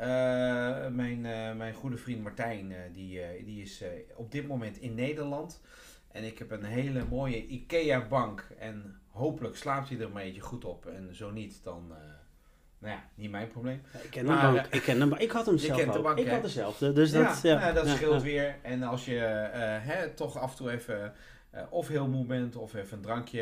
Eh, 0.00 0.86
mijn, 0.86 1.26
eh, 1.26 1.52
mijn 1.56 1.74
goede 1.74 1.96
vriend 1.96 2.22
Martijn, 2.22 2.72
eh, 2.72 2.78
die, 2.92 3.44
die 3.44 3.62
is 3.62 3.84
op 4.14 4.32
dit 4.32 4.48
moment 4.48 4.76
in 4.78 4.94
Nederland. 4.94 5.60
En 6.12 6.24
ik 6.24 6.38
heb 6.38 6.50
een 6.50 6.64
hele 6.64 7.04
mooie 7.10 7.46
IKEA-bank. 7.46 8.46
En 8.58 9.00
hopelijk 9.10 9.56
slaapt 9.56 9.88
hij 9.88 9.98
er 9.98 10.04
een 10.04 10.12
beetje 10.12 10.40
goed 10.40 10.64
op. 10.64 10.86
En 10.86 11.14
zo 11.14 11.30
niet, 11.30 11.60
dan... 11.62 11.88
nou 12.78 12.94
ja, 12.94 13.04
niet 13.14 13.30
mijn 13.30 13.48
probleem. 13.48 13.82
Ja, 13.92 13.98
Ik 13.98 14.10
ken 14.10 14.24
Maar, 14.24 14.66
Ik 14.70 14.82
ken 14.82 15.00
hem. 15.00 15.14
Ik 15.14 15.30
had 15.30 15.46
hem 15.46 15.58
zelf 15.58 15.96
ook. 15.96 16.02
bank, 16.02 16.18
ik 16.18 16.26
hè? 16.26 16.32
had 16.32 16.42
dezelfde. 16.42 16.92
Dus 16.92 17.10
dat, 17.12 17.40
ja, 17.42 17.58
nou, 17.58 17.74
dat 17.74 17.86
ja, 17.86 17.94
scheelt 17.94 18.20
ja. 18.20 18.26
weer. 18.26 18.56
En 18.62 18.82
als 18.82 19.04
je 19.04 19.18
hè, 19.82 20.10
toch 20.10 20.38
af 20.38 20.50
en 20.50 20.56
toe 20.56 20.70
even 20.70 21.12
of 21.70 21.88
heel 21.88 22.08
moe 22.08 22.24
bent 22.24 22.56
of 22.56 22.74
even 22.74 22.96
een 22.96 23.02
drankje 23.02 23.40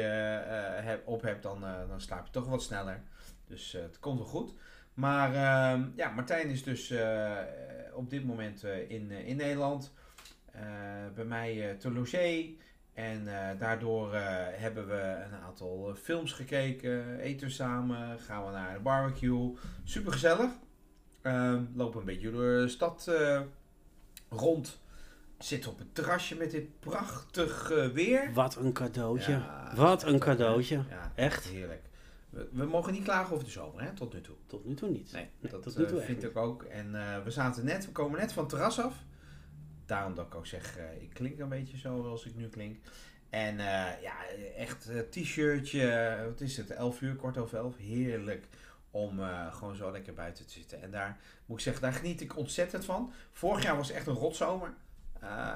heb- 0.83 1.07
op 1.07 1.23
hebt, 1.23 1.43
dan, 1.43 1.61
dan 1.89 2.01
slaap 2.01 2.27
je 2.27 2.33
toch 2.33 2.49
wat 2.49 2.63
sneller. 2.63 3.01
Dus 3.47 3.73
het 3.73 4.01
komt 4.01 4.19
wel 4.19 4.29
goed. 4.29 4.55
Maar 4.99 5.35
ehm, 5.35 5.83
ja, 5.97 6.11
Martijn 6.11 6.49
is 6.49 6.63
dus 6.63 6.91
eh, 6.91 7.37
op 7.93 8.11
dit 8.11 8.25
moment 8.25 8.65
eh, 8.65 8.91
in, 8.91 9.11
eh, 9.11 9.29
in 9.29 9.37
Nederland. 9.37 9.93
bij 11.15 11.25
mij 11.25 11.77
te 11.79 11.93
logé. 11.93 12.45
En 12.95 13.25
daardoor 13.59 14.15
hebben 14.55 14.89
we 14.89 15.25
een 15.25 15.39
aantal 15.47 15.95
films 16.03 16.33
gekeken, 16.33 17.19
eten 17.19 17.51
samen, 17.51 18.19
gaan 18.19 18.47
we 18.47 18.51
naar 18.53 18.75
de 18.75 18.81
barbecue. 18.81 19.55
Super 19.85 20.13
gezellig. 20.13 20.51
Ehm, 21.23 21.65
lopen 21.75 22.01
een 22.01 22.07
beetje 22.07 22.31
door 22.31 22.61
de 22.61 22.69
stad 22.69 23.11
rond. 24.29 24.81
Zitten 25.39 25.71
op 25.71 25.79
het 25.79 25.95
terrasje 25.95 26.37
met 26.37 26.51
dit 26.51 26.81
prachtig 26.81 27.71
eh, 27.71 27.87
weer. 27.87 28.31
Wat 28.33 28.57
een 28.57 28.73
cadeautje. 28.73 29.33
Ja, 29.33 29.73
Wat 29.77 30.03
een 30.03 30.19
cadeautje. 30.19 30.83
Ja, 30.91 31.13
Echt? 31.15 31.45
heerlijk. 31.45 31.83
We, 32.31 32.49
we 32.53 32.65
mogen 32.65 32.93
niet 32.93 33.05
klagen 33.05 33.33
over 33.33 33.45
de 33.45 33.51
zomer, 33.51 33.83
hè, 33.83 33.93
tot 33.93 34.13
nu 34.13 34.21
toe. 34.21 34.37
Tot 34.47 34.65
nu 34.65 34.75
toe 34.75 34.89
niet. 34.89 35.13
Nee, 35.13 35.29
Nee, 35.41 35.53
dat 35.53 35.63
tot 35.63 35.77
nu 35.77 35.87
toe 35.87 36.01
eh, 36.01 36.07
vind 36.07 36.25
ik 36.25 36.37
ook. 36.37 36.63
En 36.63 36.95
eh, 36.95 37.23
we 37.25 37.31
zaten 37.31 37.65
net, 37.65 37.87
we 37.87 37.93
komen 37.93 38.21
net 38.21 38.33
van 38.33 38.43
het 38.43 38.53
terras 38.53 38.81
af. 38.81 38.95
Daarom 39.87 40.15
dat 40.15 40.27
ik 40.27 40.35
ook 40.35 40.47
zeg, 40.47 40.77
eh, 40.77 41.03
ik 41.03 41.11
klink 41.11 41.39
een 41.39 41.49
beetje 41.49 41.79
zo 41.79 42.03
zoals 42.03 42.27
ik 42.27 42.35
nu 42.37 42.49
klink. 42.49 42.77
En 43.31 43.57
ja, 44.03 44.15
echt 44.57 44.91
t-shirtje, 45.11 46.17
wat 46.29 46.41
is 46.41 46.57
het, 46.57 46.71
11 46.71 47.01
uur, 47.01 47.17
kort 47.17 47.39
over 47.39 47.59
11. 47.59 47.77
Heerlijk 47.77 48.49
om 48.91 49.21
gewoon 49.51 49.77
zo 49.77 49.93
lekker 49.93 50.15
buiten 50.15 50.47
te 50.47 50.53
zitten. 50.53 50.83
En 50.83 50.91
daar 50.91 51.19
moet 51.47 51.57
ik 51.57 51.63
zeggen, 51.63 51.83
daar 51.83 51.93
geniet 51.93 52.21
ik 52.21 52.37
ontzettend 52.37 52.85
van. 52.85 53.13
Vorig 53.33 53.63
jaar 53.63 53.77
was 53.77 53.91
echt 53.91 54.07
een 54.07 54.15
rotzomer. 54.15 54.75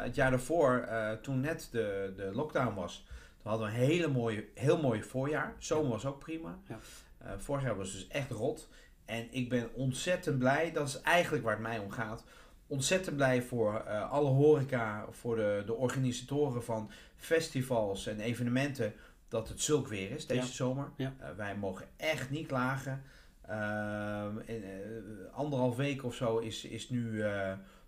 Het 0.03 0.15
jaar 0.15 0.31
daarvoor, 0.31 0.89
toen 1.23 1.41
net 1.41 1.69
de, 1.71 2.13
de 2.17 2.31
lockdown 2.35 2.75
was, 2.75 3.07
We 3.43 3.49
hadden 3.49 3.67
een 3.69 3.75
hele 3.75 4.09
mooie, 4.09 4.45
heel 4.55 4.81
mooi 4.81 5.03
voorjaar. 5.03 5.55
Zomer 5.59 5.91
was 5.91 6.07
ook 6.07 6.19
prima. 6.19 6.59
Ja. 6.69 6.79
Eh, 7.19 7.31
vorig 7.39 7.63
jaar 7.63 7.77
was 7.77 7.93
dus 7.93 8.09
echt 8.09 8.31
rot. 8.31 8.69
En 9.05 9.27
ik 9.31 9.49
ben 9.49 9.75
ontzettend 9.75 10.39
blij. 10.39 10.73
Dat 10.73 10.89
is 10.89 11.01
eigenlijk 11.01 11.45
waar 11.45 11.53
het 11.55 11.63
mij 11.63 11.79
om 11.79 11.91
gaat. 11.91 12.25
Ontzettend 12.67 13.17
blij 13.17 13.43
voor 13.43 13.81
eh, 13.81 14.11
alle 14.11 14.29
horeca, 14.29 15.07
voor 15.11 15.37
de, 15.37 15.63
de 15.67 15.75
organisatoren 15.75 16.65
van 16.65 16.91
festivals 17.17 18.07
en 18.07 18.21
evenementen. 18.21 18.93
Dat 19.29 19.49
het 19.49 19.61
zulk 19.61 19.89
weer 19.89 20.11
is 20.11 20.27
deze 20.27 20.47
Ja. 20.47 20.53
zomer. 20.53 20.91
Ja. 20.97 21.15
Eh, 21.19 21.29
wij 21.37 21.57
mogen 21.57 21.87
echt 21.97 22.31
niet 22.31 22.47
klagen. 22.47 23.03
Ehm, 23.47 24.39
in, 24.45 24.65
eh, 24.65 25.35
anderhalf 25.35 25.77
week 25.77 26.05
of 26.05 26.15
zo 26.15 26.39
is, 26.39 26.65
is 26.65 26.89
nu 26.91 27.17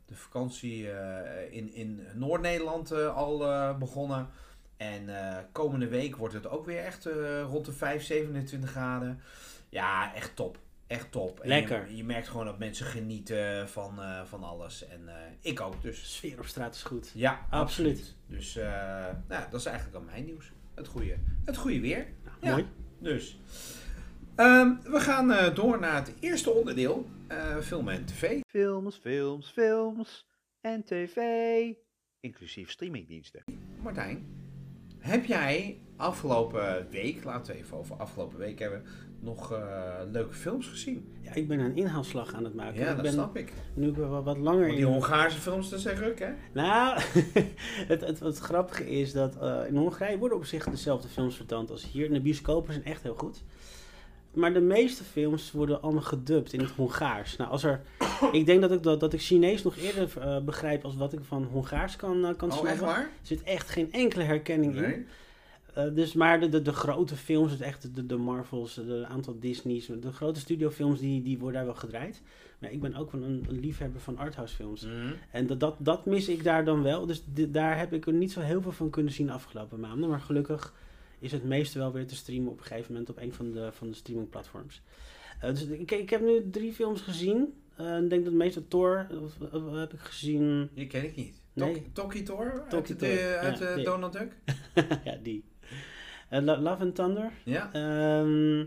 de 0.06 0.14
vakantie 0.14 0.88
in, 1.50 1.72
in 1.74 2.06
Noord-Nederland 2.14 2.92
al 2.92 3.38
begonnen. 3.78 4.28
En 4.76 5.08
eh, 5.28 5.42
komende 5.52 5.88
week 5.88 6.16
wordt 6.16 6.34
het 6.34 6.46
ook 6.48 6.66
weer 6.66 6.78
echt 6.84 7.06
eh, 7.06 7.42
rond 7.42 7.64
de 7.64 7.72
5, 7.72 8.02
27 8.02 8.70
graden. 8.70 9.20
Ja, 9.68 10.14
echt 10.14 10.36
top. 10.36 10.58
Echt 10.86 11.12
top. 11.12 11.40
En 11.40 11.48
Lekker. 11.48 11.88
Je, 11.90 11.96
je 11.96 12.04
merkt 12.04 12.28
gewoon 12.28 12.46
dat 12.46 12.58
mensen 12.58 12.86
genieten 12.86 13.68
van, 13.68 14.02
eh, 14.02 14.24
van 14.24 14.42
alles. 14.44 14.86
En 14.86 15.08
eh, 15.08 15.14
ik 15.40 15.60
ook 15.60 15.82
dus. 15.82 16.14
sfeer 16.14 16.38
op 16.38 16.46
straat 16.46 16.74
is 16.74 16.82
goed. 16.82 17.10
Ja, 17.14 17.46
Absoluut. 17.50 17.92
absoluut. 17.98 18.14
Dus 18.26 18.56
eh, 18.56 18.64
nou, 19.28 19.50
dat 19.50 19.60
is 19.60 19.66
eigenlijk 19.66 19.96
al 19.96 20.02
mijn 20.02 20.24
nieuws. 20.24 20.52
Het 20.74 20.86
goede, 20.88 21.16
het 21.44 21.56
goede 21.56 21.80
weer. 21.80 22.06
Nou, 22.24 22.36
Ja. 22.40 22.50
Mooi. 22.50 22.66
Dus. 22.98 23.38
Ehm, 24.34 24.74
we 24.82 25.00
gaan 25.00 25.32
eh, 25.32 25.54
door 25.54 25.78
naar 25.80 25.94
het 25.94 26.14
eerste 26.20 26.50
onderdeel. 26.50 27.06
eh, 27.28 27.58
film 27.58 27.88
en 27.88 28.04
tv. 28.04 28.40
Films, 28.48 28.96
films, 28.96 29.50
films 29.50 30.26
en 30.60 30.84
tv. 30.84 31.18
Inclusief 32.20 32.70
streamingdiensten. 32.70 33.42
Martijn, 33.82 34.26
heb 35.04 35.24
jij 35.24 35.78
afgelopen 35.96 36.86
week, 36.90 37.24
laten 37.24 37.52
we 37.52 37.58
even 37.58 37.76
over 37.76 37.96
afgelopen 37.96 38.38
week 38.38 38.58
hebben, 38.58 38.82
nog 39.20 39.52
eh, 39.52 39.58
leuke 40.12 40.34
films 40.34 40.66
gezien? 40.66 41.14
Ja, 41.20 41.34
ik 41.34 41.48
ben 41.48 41.58
een 41.58 41.76
inhaalslag 41.76 42.34
aan 42.34 42.44
het 42.44 42.54
maken. 42.54 42.80
Ja, 42.80 42.88
ik 42.88 42.94
dat 42.94 43.02
ben 43.02 43.12
snap 43.12 43.36
ik. 43.36 43.52
nu 43.74 43.88
ik 43.88 43.96
wat, 43.96 44.24
wat 44.24 44.38
langer 44.38 44.66
Want 44.66 44.76
die 44.76 44.86
in... 44.86 44.92
Hongaarse 44.92 45.38
films, 45.38 45.70
dat 45.70 45.80
zijn 45.80 45.96
ruk, 45.96 46.18
hè? 46.18 46.30
Nou, 46.52 47.00
het, 47.92 48.00
het, 48.00 48.20
het 48.20 48.38
grappige 48.38 48.90
is 48.90 49.12
dat 49.12 49.36
eh, 49.40 49.60
in 49.66 49.76
Hongarije 49.76 50.18
worden 50.18 50.38
op 50.38 50.44
zich 50.44 50.64
dezelfde 50.64 51.08
films 51.08 51.36
vertoond 51.36 51.70
als 51.70 51.90
hier. 51.90 52.06
En 52.06 52.12
de 52.12 52.20
bioscopen 52.20 52.72
zijn 52.72 52.84
echt 52.84 53.02
heel 53.02 53.14
goed. 53.14 53.44
Maar 54.34 54.52
de 54.52 54.60
meeste 54.60 55.04
films 55.04 55.52
worden 55.52 55.82
allemaal 55.82 56.02
gedubt 56.02 56.52
in 56.52 56.60
het 56.60 56.70
Hongaars. 56.70 57.36
Nou, 57.36 57.50
als 57.50 57.64
er, 57.64 57.80
ik 58.32 58.46
denk 58.46 58.60
dat 58.60 58.72
ik, 58.72 58.82
dat, 58.82 59.00
dat 59.00 59.12
ik 59.12 59.20
Chinees 59.20 59.62
nog 59.62 59.76
eerder 59.76 60.08
eh, 60.18 60.40
begrijp 60.40 60.84
als 60.84 60.96
wat 60.96 61.12
ik 61.12 61.20
van 61.22 61.44
Hongaars 61.44 61.96
kan, 61.96 62.24
eh, 62.24 62.36
kan 62.36 62.52
Oh, 62.52 62.56
echt 62.56 62.66
snappen. 62.66 62.86
waar? 62.86 63.00
Er 63.00 63.10
zit 63.22 63.42
echt 63.42 63.68
geen 63.70 63.92
enkele 63.92 64.22
herkenning 64.22 64.76
in. 64.76 65.06
Eh, 65.74 65.84
dus, 65.94 66.12
maar 66.12 66.40
de, 66.40 66.48
de, 66.48 66.62
de 66.62 66.72
grote 66.72 67.16
films, 67.16 67.52
het 67.52 67.60
echt 67.60 67.94
de, 67.94 68.06
de 68.06 68.16
Marvels, 68.16 68.74
de 68.74 69.06
aantal 69.08 69.36
Disney's, 69.40 69.86
de 69.86 70.12
grote 70.12 70.40
studiofilms, 70.40 71.00
die, 71.00 71.22
die 71.22 71.38
worden 71.38 71.54
daar 71.56 71.64
wel 71.64 71.74
gedraaid. 71.74 72.22
Maar 72.58 72.72
ik 72.72 72.80
ben 72.80 72.94
ook 72.94 73.12
wel 73.12 73.22
een, 73.22 73.44
een 73.48 73.60
liefhebber 73.60 74.00
van 74.00 74.18
arthouse 74.18 74.54
films. 74.54 74.82
Mhm. 74.82 75.12
En 75.30 75.46
dat, 75.46 75.60
dat, 75.60 75.74
dat 75.78 76.06
mis 76.06 76.28
ik 76.28 76.44
daar 76.44 76.64
dan 76.64 76.82
wel. 76.82 77.06
Dus 77.06 77.22
daar 77.48 77.78
heb 77.78 77.92
ik 77.92 78.06
er 78.06 78.12
niet 78.12 78.32
zo 78.32 78.40
heel 78.40 78.62
veel 78.62 78.72
van 78.72 78.90
kunnen 78.90 79.12
zien 79.12 79.26
de 79.26 79.32
afgelopen 79.32 79.80
maanden. 79.80 80.08
Maar 80.08 80.20
gelukkig 80.20 80.72
is 81.24 81.32
het 81.32 81.44
meeste 81.44 81.78
wel 81.78 81.92
weer 81.92 82.06
te 82.06 82.14
streamen 82.14 82.52
op 82.52 82.58
een 82.58 82.64
gegeven 82.64 82.92
moment 82.92 83.10
op 83.10 83.18
een 83.18 83.32
van 83.32 83.52
de, 83.52 83.72
van 83.72 83.88
de 83.88 83.94
streamingplatforms. 83.94 84.82
Eh, 85.40 85.50
dus 85.50 85.66
ik, 85.66 85.90
ik 85.90 86.10
heb 86.10 86.20
nu 86.20 86.50
drie 86.50 86.72
films 86.72 87.00
gezien. 87.00 87.54
Eh, 87.76 87.98
ik 87.98 88.10
denk 88.10 88.24
dat 88.24 88.32
de 88.32 88.38
meeste 88.38 88.68
Thor 88.68 89.06
of, 89.22 89.52
of, 89.52 89.72
heb 89.72 89.92
ik 89.92 90.00
gezien. 90.00 90.70
Die 90.74 90.86
ken 90.86 91.04
ik 91.04 91.16
niet. 91.16 91.42
Nee. 91.52 91.74
Tok- 91.74 91.94
Toki 91.94 92.22
Tor? 92.22 92.64
Uit, 92.68 92.98
de, 92.98 93.38
uit 93.40 93.58
ja, 93.58 93.66
eh. 93.66 93.84
Donald 93.84 94.12
Duck? 94.12 94.36
ja, 95.04 95.16
die. 95.22 95.44
Eh, 96.28 96.42
Lo- 96.42 96.60
Love 96.60 96.82
and 96.82 96.94
Thunder. 96.94 97.30
Ja? 97.44 97.72
Eh, 97.72 98.20
ehm, 98.20 98.66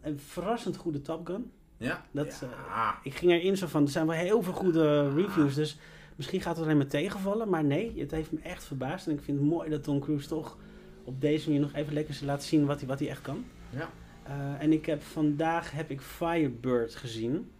een 0.00 0.18
verrassend 0.18 0.76
goede 0.76 1.00
Top 1.00 1.26
Gun. 1.26 1.50
Ja? 1.76 2.04
Dat, 2.10 2.42
ja. 2.68 2.98
Ik 3.02 3.14
ging 3.14 3.32
erin 3.32 3.56
zo 3.56 3.66
van, 3.66 3.82
er 3.82 3.88
zijn 3.90 4.06
wel 4.06 4.16
heel 4.16 4.42
veel 4.42 4.52
goede 4.52 5.14
reviews, 5.14 5.54
dus 5.54 5.78
misschien 6.16 6.40
gaat 6.40 6.56
het 6.56 6.64
alleen 6.64 6.76
maar 6.76 6.86
tegenvallen. 6.86 7.48
Maar 7.48 7.64
nee, 7.64 8.00
het 8.00 8.10
heeft 8.10 8.32
me 8.32 8.40
echt 8.42 8.64
verbaasd. 8.64 9.06
En 9.06 9.12
ik 9.12 9.22
vind 9.22 9.38
het 9.38 9.48
mooi 9.48 9.70
dat 9.70 9.82
Tom 9.82 10.00
Cruise 10.00 10.28
toch 10.28 10.58
op 11.04 11.20
deze 11.20 11.46
manier 11.48 11.62
nog 11.62 11.72
even 11.74 11.92
lekker 11.92 12.18
laat 12.24 12.44
zien 12.44 12.66
wat 12.66 12.78
hij, 12.78 12.88
wat 12.88 12.98
hij 12.98 13.08
echt 13.08 13.20
kan. 13.22 13.44
Ja. 13.70 13.90
Eh, 14.22 14.62
en 14.62 14.72
ik 14.72 14.86
heb 14.86 15.02
vandaag 15.02 15.70
heb 15.72 15.90
ik 15.90 16.00
Firebird 16.00 16.94
gezien 16.94 17.50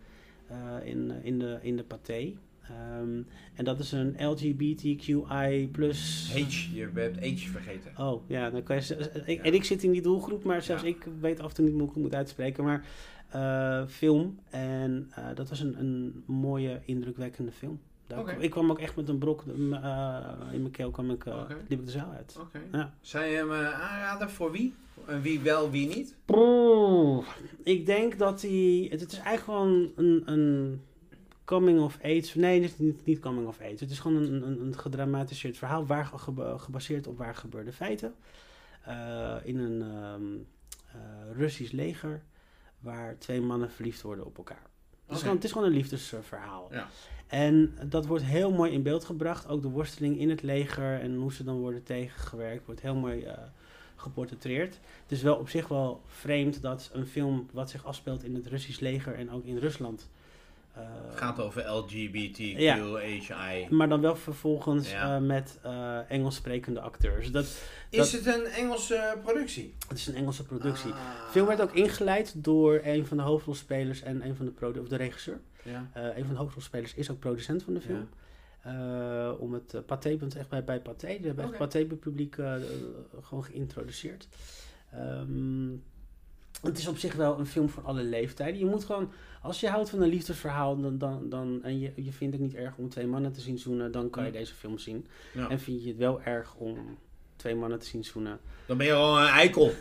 eh, 0.46 0.56
in, 0.84 1.10
eh, 1.10 1.16
in, 1.24 1.38
de, 1.38 1.58
in 1.62 1.76
de 1.76 1.84
Pathé. 1.84 2.34
Ehm, 2.62 3.22
en 3.54 3.64
dat 3.64 3.78
is 3.80 3.92
een 3.92 4.16
LGBTQI 4.18 5.68
plus... 5.72 6.30
H, 6.32 6.74
je 6.74 6.88
hebt 6.94 7.16
H 7.20 7.50
vergeten. 7.50 7.92
Oh, 7.98 8.28
ja, 8.28 8.50
dan 8.50 8.62
kan 8.62 8.76
je, 8.76 8.82
z- 8.82 8.90
ik, 8.90 9.36
Ja. 9.36 9.42
en 9.42 9.54
ik 9.54 9.64
zit 9.64 9.82
in 9.82 9.90
die 9.92 10.02
doelgroep, 10.02 10.44
maar 10.44 10.62
zelfs 10.62 10.82
Ja. 10.82 10.88
ik 10.88 11.06
weet 11.20 11.40
af 11.40 11.48
en 11.48 11.54
toe 11.54 11.64
niet 11.64 11.74
hoe 11.74 11.82
ik 11.88 11.94
het 11.94 12.02
moet 12.02 12.14
uitspreken. 12.14 12.64
Maar 12.64 12.84
film, 13.88 14.38
en 14.50 15.10
dat 15.34 15.48
was 15.48 15.60
een, 15.60 15.78
een 15.78 16.22
mooie, 16.26 16.80
indrukwekkende 16.84 17.52
film. 17.52 17.80
Daar. 18.16 18.40
Ik 18.42 18.50
kwam 18.50 18.70
ook 18.70 18.78
echt 18.78 18.96
met 18.96 19.08
een 19.08 19.18
brok 19.18 19.44
eh, 19.46 19.54
in 20.52 20.60
mijn 20.60 20.70
keel, 20.70 20.90
kwam 20.90 21.10
ik, 21.10 21.24
eh, 21.26 21.42
liep 21.68 21.78
ik 21.80 21.84
de 21.84 21.90
zaal 21.90 22.10
uit. 22.16 22.36
Oké. 22.40 22.60
Ja. 22.72 22.94
Zou 23.00 23.24
je 23.24 23.36
hem 23.36 23.52
eh, 23.52 23.80
aanraden 23.80 24.30
voor 24.30 24.50
wie? 24.52 24.74
En 25.06 25.22
wie 25.22 25.40
wel, 25.40 25.70
wie 25.70 25.86
niet? 25.88 26.14
Ik 27.62 27.86
denk 27.86 28.18
dat 28.18 28.42
hij. 28.42 28.86
Het, 28.90 29.00
het 29.00 29.12
is 29.12 29.18
eigenlijk 29.18 29.44
gewoon 29.44 29.90
een, 29.96 30.22
een 30.32 30.80
coming 31.44 31.80
of 31.80 31.98
age. 32.02 32.38
Nee, 32.38 32.62
het 32.62 32.70
is 32.70 32.78
niet, 32.78 33.04
niet 33.06 33.20
coming 33.20 33.46
of 33.46 33.60
age. 33.60 33.76
Het 33.78 33.90
is 33.90 33.98
gewoon 33.98 34.22
een, 34.22 34.46
een, 34.46 34.60
een 34.60 34.78
gedramatiseerd 34.78 35.58
verhaal 35.58 35.86
waar, 35.86 36.04
geba- 36.04 36.58
gebaseerd 36.58 37.06
op 37.06 37.18
waar 37.18 37.34
gebeurde 37.34 37.72
feiten. 37.72 38.14
In 39.44 39.58
een 39.58 39.82
ehm, 39.82 40.22
eh, 40.92 41.36
Russisch 41.36 41.72
leger 41.72 42.22
waar 42.80 43.18
twee 43.18 43.40
mannen 43.40 43.70
verliefd 43.70 44.02
worden 44.02 44.26
op 44.26 44.36
elkaar. 44.36 44.66
Het, 45.06 45.14
is 45.16 45.20
gewoon, 45.20 45.34
het 45.34 45.44
is 45.44 45.52
gewoon 45.52 45.66
een 45.66 45.72
liefdesverhaal. 45.74 46.68
Ja. 46.72 46.88
En 47.32 47.74
dat 47.88 48.06
wordt 48.06 48.24
heel 48.24 48.52
mooi 48.52 48.72
in 48.72 48.82
beeld 48.82 49.04
gebracht. 49.04 49.48
Ook 49.48 49.62
de 49.62 49.68
worsteling 49.68 50.18
in 50.18 50.30
het 50.30 50.42
leger 50.42 51.00
en 51.00 51.14
hoe 51.14 51.32
ze 51.32 51.44
dan 51.44 51.56
worden 51.60 51.82
tegengewerkt, 51.82 52.66
wordt 52.66 52.80
heel 52.80 52.94
mooi 52.94 53.22
eh, 53.22 53.38
geportretteerd. 53.96 54.78
Het 55.02 55.12
is 55.12 55.22
wel 55.22 55.34
op 55.36 55.48
zich 55.48 55.68
wel 55.68 56.00
vreemd 56.06 56.62
dat 56.62 56.90
een 56.92 57.06
film 57.06 57.48
wat 57.52 57.70
zich 57.70 57.84
afspeelt 57.84 58.24
in 58.24 58.34
het 58.34 58.46
Russisch 58.46 58.80
leger 58.80 59.14
en 59.14 59.30
ook 59.30 59.44
in 59.44 59.56
Rusland. 59.58 60.08
Het 60.72 61.18
gaat 61.18 61.40
over 61.40 61.62
LGBTQ, 61.68 62.36
Ja. 62.58 62.96
HI. 62.98 63.66
maar 63.70 63.88
dan 63.88 64.00
wel 64.00 64.16
vervolgens 64.16 64.90
Ja. 64.90 65.16
eh, 65.16 65.22
met 65.22 65.58
eh 65.62 65.98
Engels 66.10 66.34
sprekende 66.34 66.80
acteurs. 66.80 67.30
Dat, 67.30 67.44
Is 67.44 67.58
Dat- 67.90 68.10
het 68.10 68.26
een 68.26 68.44
Engelse 68.44 69.18
productie? 69.22 69.74
het 69.88 69.98
is 69.98 70.06
een 70.06 70.14
Engelse 70.14 70.44
productie. 70.44 70.90
Ah. 70.90 70.96
De 71.26 71.30
film 71.30 71.46
werd 71.46 71.60
ook 71.60 71.72
ingeleid 71.72 72.34
door 72.44 72.80
een 72.84 73.06
van 73.06 73.16
de 73.16 73.22
hoofdrolspelers 73.22 74.02
en 74.02 74.24
een 74.26 74.36
van 74.36 74.46
de, 74.58 74.80
of 74.80 74.88
de 74.88 74.96
regisseur. 74.96 75.40
Ja. 75.62 75.90
Eh, 75.92 76.16
een 76.16 76.24
van 76.24 76.34
de 76.34 76.40
hoofdrolspelers 76.40 76.94
is 76.94 77.10
ook 77.10 77.18
producent 77.18 77.62
van 77.62 77.74
de 77.74 77.80
film. 77.80 78.08
Eh, 78.62 79.32
om 79.38 79.52
het 79.52 79.74
uh, 79.74 79.80
Pathé-punt 79.86 80.36
echt 80.36 80.48
bij, 80.48 80.64
bij 80.64 80.80
Pathé. 80.80 81.06
Die 81.06 81.26
hebben 81.26 81.44
echt 81.44 81.54
Oké. 81.54 81.62
Pathé-publiek 81.62 82.36
eh, 82.36 82.54
eh, 82.54 82.62
gewoon 83.22 83.44
geïntroduceerd. 83.44 84.28
Ehm, 84.92 85.70
het 86.62 86.78
is 86.78 86.88
op 86.88 86.96
zich 86.98 87.14
wel 87.14 87.38
een 87.38 87.46
film 87.46 87.68
voor 87.68 87.82
alle 87.82 88.02
leeftijden. 88.02 88.58
Je 88.58 88.64
moet 88.64 88.84
gewoon, 88.84 89.12
als 89.42 89.60
je 89.60 89.68
houdt 89.68 89.90
van 89.90 90.02
een 90.02 90.08
liefdesverhaal 90.08 90.80
dan, 90.80 90.98
dan, 90.98 91.28
dan, 91.28 91.60
en 91.62 91.78
je, 91.78 91.92
je 91.96 92.12
vindt 92.12 92.34
het 92.34 92.42
niet 92.42 92.54
erg 92.54 92.76
om 92.76 92.88
twee 92.88 93.06
mannen 93.06 93.32
te 93.32 93.40
zien 93.40 93.58
zoenen, 93.58 93.92
dan 93.92 94.10
kan 94.10 94.24
je 94.24 94.32
deze 94.32 94.54
film 94.54 94.78
zien. 94.78 95.06
Ja. 95.34 95.48
En 95.48 95.60
vind 95.60 95.82
je 95.82 95.88
het 95.88 95.98
wel 95.98 96.22
erg 96.22 96.54
om 96.54 96.98
twee 97.36 97.54
mannen 97.54 97.78
te 97.78 97.86
zien 97.86 98.04
zoenen, 98.04 98.40
Dan 98.66 98.76
ben 98.76 98.86
je 98.86 98.92
gewoon 98.92 99.22
een 99.22 99.28
eikel. 99.28 99.72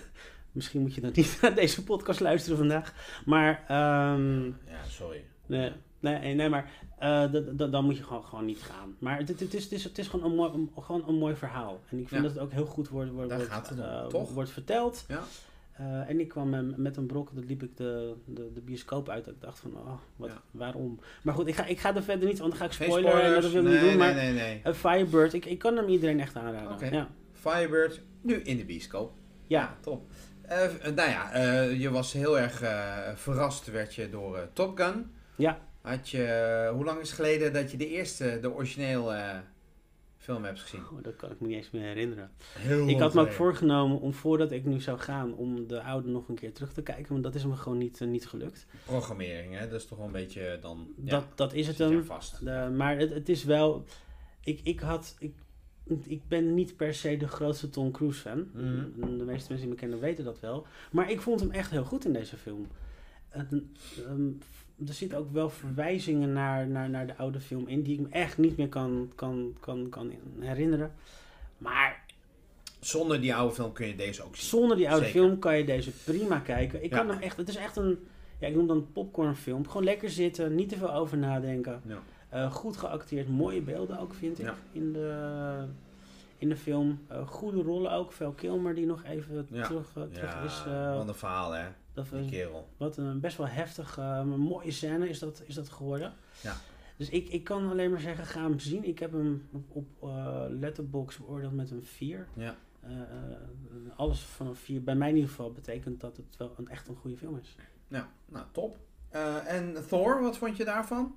misschien 0.52 0.82
moet 0.82 0.96
je 0.96 1.02
dan 1.02 1.12
niet 1.14 1.38
naar 1.42 1.56
deze 1.56 1.84
podcast 1.84 2.20
luisteren 2.20 2.58
vandaag. 2.58 2.94
Maar 3.26 3.64
ehm, 3.68 4.46
Ja, 4.46 4.84
sorry. 4.88 5.24
Nee, 5.52 5.72
nee, 6.20 6.34
nee 6.36 6.50
maar 6.50 6.72
eh, 7.00 7.24
d- 7.24 7.72
dan 7.72 7.86
moet 7.86 7.98
je 7.98 8.04
gewoon, 8.04 8.24
gewoon 8.24 8.46
niet 8.46 8.62
gaan. 8.62 8.96
Maar 9.00 9.18
het, 9.18 9.28
het, 9.28 9.54
is, 9.54 9.64
het, 9.64 9.72
is, 9.72 9.84
het 9.84 9.98
is 9.98 10.08
gewoon 10.08 10.30
een 10.32 10.36
mooi, 10.36 10.52
een, 10.54 10.72
gewoon 10.82 11.04
een 11.08 11.16
mooi 11.16 11.36
verhaal. 11.36 11.80
En 11.90 12.00
ik 12.00 12.08
vind 12.08 12.22
Ja. 12.22 12.28
dat 12.28 12.32
het 12.36 12.42
ook 12.46 12.52
heel 12.52 12.66
goed 12.66 12.90
wordt, 12.90 13.12
wordt, 13.12 13.34
wordt, 13.34 13.48
gaat 13.50 13.70
het 13.70 13.80
eh, 13.80 14.06
toch? 14.06 14.34
wordt 14.34 14.50
verteld. 14.50 15.06
Ja. 15.08 15.24
Eh, 15.72 16.10
en 16.10 16.20
ik 16.20 16.28
kwam 16.28 16.54
eh, 16.54 16.60
met 16.76 16.98
een 16.98 17.06
brok, 17.06 17.30
dat 17.36 17.46
liep 17.46 17.64
ik 17.64 17.78
de, 17.78 18.14
de, 18.26 18.52
de 18.54 18.62
bioscoop 18.62 19.10
uit. 19.10 19.28
Ik 19.28 19.34
dacht 19.42 19.60
van, 19.60 19.72
oh, 19.78 19.94
wat, 20.16 20.30
Ja. 20.30 20.42
waarom? 20.52 21.00
Maar 21.22 21.34
goed, 21.34 21.48
ik 21.48 21.56
ga, 21.56 21.66
ik 21.66 21.80
ga 21.80 21.96
er 21.96 22.04
verder 22.04 22.28
niet, 22.28 22.40
want 22.40 22.52
dan 22.52 22.60
ga 22.60 22.66
ik 22.66 22.72
spoileren. 22.72 23.36
en 23.36 23.42
dat 23.42 23.52
wil 23.52 23.62
ik 23.66 23.68
nee, 23.68 23.72
niet 23.72 23.82
doen. 23.82 23.90
nee, 23.90 23.98
Maar 23.98 24.14
nee, 24.16 24.34
nee. 24.34 24.62
eh, 24.64 24.74
Firebird, 24.74 25.34
ik, 25.34 25.46
ik 25.46 25.60
kan 25.60 25.76
hem 25.78 25.88
iedereen 25.88 26.20
echt 26.20 26.36
aanraden. 26.36 26.92
Ja. 26.94 27.08
Firebird, 27.34 28.02
nu 28.22 28.34
in 28.36 28.58
de 28.58 28.66
bioscoop. 28.66 29.12
ja, 29.48 29.76
top. 29.82 30.10
Eh, 30.42 30.64
eh, 30.66 30.96
nou 30.96 31.10
ja, 31.10 31.32
eh, 31.32 31.80
je 31.82 31.90
was 31.92 32.14
heel 32.14 32.40
erg 32.40 32.62
eh, 32.62 32.98
verrast, 33.16 33.72
werd 33.72 33.96
je 33.96 34.10
door 34.10 34.38
eh, 34.38 34.44
Top 34.54 34.78
Gun. 34.78 35.12
Ja. 35.42 35.60
Had 35.82 36.10
je, 36.10 36.70
hoe 36.74 36.86
lang 36.86 37.00
is 37.00 37.08
het 37.08 37.16
geleden 37.16 37.54
dat 37.54 37.72
je 37.72 37.78
de 37.78 37.88
eerste, 37.88 38.40
de 38.42 38.52
origineel 38.52 39.14
eh, 39.14 39.38
film 40.18 40.44
hebt 40.44 40.60
gezien? 40.60 40.80
Oh, 40.80 41.04
dat 41.04 41.16
kan 41.16 41.32
ik 41.32 41.40
me 41.40 41.48
niet 41.48 41.56
eens 41.56 41.72
meer 41.72 41.84
herinneren. 41.84 42.32
Heel 42.58 42.88
Ik 42.88 43.00
had 43.00 43.14
me 43.14 43.22
ook 43.22 43.32
voorgenomen 43.32 44.00
om 44.00 44.14
voordat 44.14 44.52
ik 44.52 44.66
nu 44.66 44.80
zou 44.80 45.00
gaan, 45.00 45.36
om 45.36 45.68
de 45.68 45.82
oude 45.82 46.10
nog 46.10 46.28
een 46.28 46.36
keer 46.36 46.54
terug 46.54 46.74
te 46.74 46.82
kijken. 46.82 47.14
Maar 47.14 47.22
dat 47.22 47.36
is 47.36 47.46
me 47.46 47.56
gewoon 47.56 47.78
niet, 47.78 48.02
eh, 48.02 48.08
niet 48.08 48.28
gelukt. 48.28 48.66
Programmering, 48.86 49.58
hè? 49.58 49.70
Dat 49.70 49.80
is 49.80 49.88
toch 49.88 49.98
wel 49.98 50.08
een 50.08 50.14
beetje 50.14 50.58
dan... 50.62 50.88
Dat, 50.96 51.26
dat 51.36 51.54
is 51.54 51.68
het 51.68 51.80
er 51.80 52.06
vast. 52.06 52.46
De- 52.46 52.74
maar 52.76 52.98
het, 52.98 53.14
het 53.14 53.30
is 53.30 53.44
wel. 53.44 53.86
Ik, 54.44 54.60
ik 54.64 54.80
had. 54.80 55.16
Ik, 55.20 55.34
ik 56.04 56.22
ben 56.28 56.54
niet 56.54 56.76
per 56.76 56.94
se 56.94 57.18
de 57.18 57.28
grootste 57.28 57.70
Tom 57.70 57.92
Cruise 57.92 58.20
fan. 58.20 58.50
Mhm. 58.54 59.18
De 59.18 59.26
meeste 59.26 59.26
mensen 59.26 59.58
die 59.58 59.68
me 59.68 59.76
kennen 59.76 60.00
weten 60.00 60.24
dat 60.24 60.40
wel. 60.40 60.66
Maar 60.92 61.12
ik 61.12 61.22
vond 61.22 61.40
hem 61.40 61.52
echt 61.52 61.72
heel 61.72 61.84
goed 61.84 62.06
in 62.06 62.14
deze 62.14 62.38
film. 62.38 62.68
En, 63.30 63.72
ehm, 64.08 64.30
er 64.88 64.94
zitten 64.94 65.18
ook 65.18 65.32
wel 65.32 65.50
verwijzingen 65.50 66.34
naar, 66.34 66.68
naar, 66.68 66.90
naar 66.90 67.08
de 67.08 67.18
oude 67.18 67.40
film 67.40 67.68
in 67.68 67.82
die 67.82 67.94
ik 67.94 68.00
me 68.00 68.08
echt 68.10 68.38
niet 68.38 68.58
meer 68.58 68.70
kan, 68.70 69.12
kan, 69.16 69.54
kan, 69.60 69.90
kan 69.90 70.12
herinneren. 70.40 70.92
Maar 71.58 72.04
Zonder 72.80 73.22
die 73.22 73.36
oude 73.36 73.54
film 73.56 73.72
kun 73.72 73.88
je 73.88 73.96
deze 73.96 74.24
ook 74.24 74.36
zien. 74.36 74.50
zonder 74.50 74.78
die 74.78 74.90
oude 74.90 75.06
Zeker. 75.06 75.22
film 75.22 75.40
kan 75.40 75.58
je 75.58 75.66
deze 75.66 75.92
prima 75.92 76.40
kijken. 76.40 76.84
Ik 76.84 76.90
kan 76.90 77.10
hem 77.10 77.20
echt, 77.20 77.38
het 77.38 77.48
is 77.50 77.56
echt 77.56 77.76
een, 77.78 78.00
ja, 78.40 78.48
ik 78.48 78.56
noem 78.56 78.68
dan 78.68 78.78
een 78.78 78.92
popcornfilm. 78.92 79.68
Gewoon 79.68 79.84
lekker 79.84 80.10
zitten, 80.10 80.56
niet 80.56 80.70
te 80.70 80.78
veel 80.78 80.94
over 80.94 81.18
nadenken. 81.18 81.82
Ja. 81.86 81.98
Eh, 82.30 82.52
goed 82.52 82.78
geacteerd, 82.78 83.30
mooie 83.30 83.62
beelden 83.62 84.00
ook 84.00 84.14
vind 84.14 84.40
ik 84.40 84.46
Ja. 84.46 84.56
in, 84.72 84.94
de, 84.94 85.66
in 86.38 86.50
de 86.50 86.58
film. 86.58 87.00
Eh, 87.08 87.28
goede 87.28 87.62
rollen 87.62 87.92
ook. 87.92 88.12
Val 88.12 88.32
Kilmer 88.32 88.76
die 88.76 88.86
nog 88.86 89.04
even 89.04 89.48
terug, 89.52 89.88
eh, 89.96 90.04
terug 90.12 90.34
Ja, 90.34 90.42
is. 90.42 90.64
eh, 90.68 90.96
wat 90.98 91.08
een 91.08 91.14
verhaal 91.16 91.52
hè, 91.52 91.66
dat 91.94 92.08
kerel. 92.30 92.70
wat 92.78 92.98
een 92.98 93.20
best 93.20 93.38
wel 93.38 93.48
heftig, 93.48 93.98
eh, 93.98 94.24
mooie 94.24 94.72
scène 94.72 95.10
is 95.10 95.20
dat, 95.20 95.44
is 95.46 95.56
dat 95.56 95.70
geworden. 95.70 96.14
Ja. 96.42 96.56
Dus 96.98 97.10
ik, 97.10 97.30
ik 97.30 97.44
kan 97.44 97.70
alleen 97.70 97.92
maar 97.92 98.00
zeggen, 98.00 98.26
ga 98.26 98.42
hem 98.42 98.60
zien. 98.60 98.84
Ik 98.84 99.00
heb 99.00 99.12
hem 99.12 99.48
op, 99.52 99.64
op 99.70 100.10
eh, 100.10 100.46
Letterboxd 100.50 101.20
beoordeeld 101.20 101.54
met 101.54 101.72
een 101.72 101.84
4. 101.84 102.28
Ja. 102.34 102.56
Eh, 102.82 102.92
alles 103.96 104.20
van 104.20 104.48
een 104.48 104.56
4, 104.56 104.84
bij 104.84 104.96
mij 104.96 105.10
in 105.10 105.16
ieder 105.16 105.30
geval, 105.30 105.52
betekent 105.52 106.02
dat 106.02 106.18
het 106.18 106.38
wel 106.38 106.54
een, 106.58 106.68
echt 106.68 106.88
een 106.88 106.96
goede 106.96 107.18
film 107.18 107.38
is. 107.38 107.56
Ja, 107.88 108.12
nou 108.26 108.46
top. 108.52 108.78
En 109.46 109.88
Thor, 109.88 110.22
wat 110.22 110.38
vond 110.38 110.58
je 110.58 110.66
daarvan? 110.66 111.16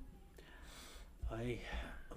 Ai, 1.31 1.61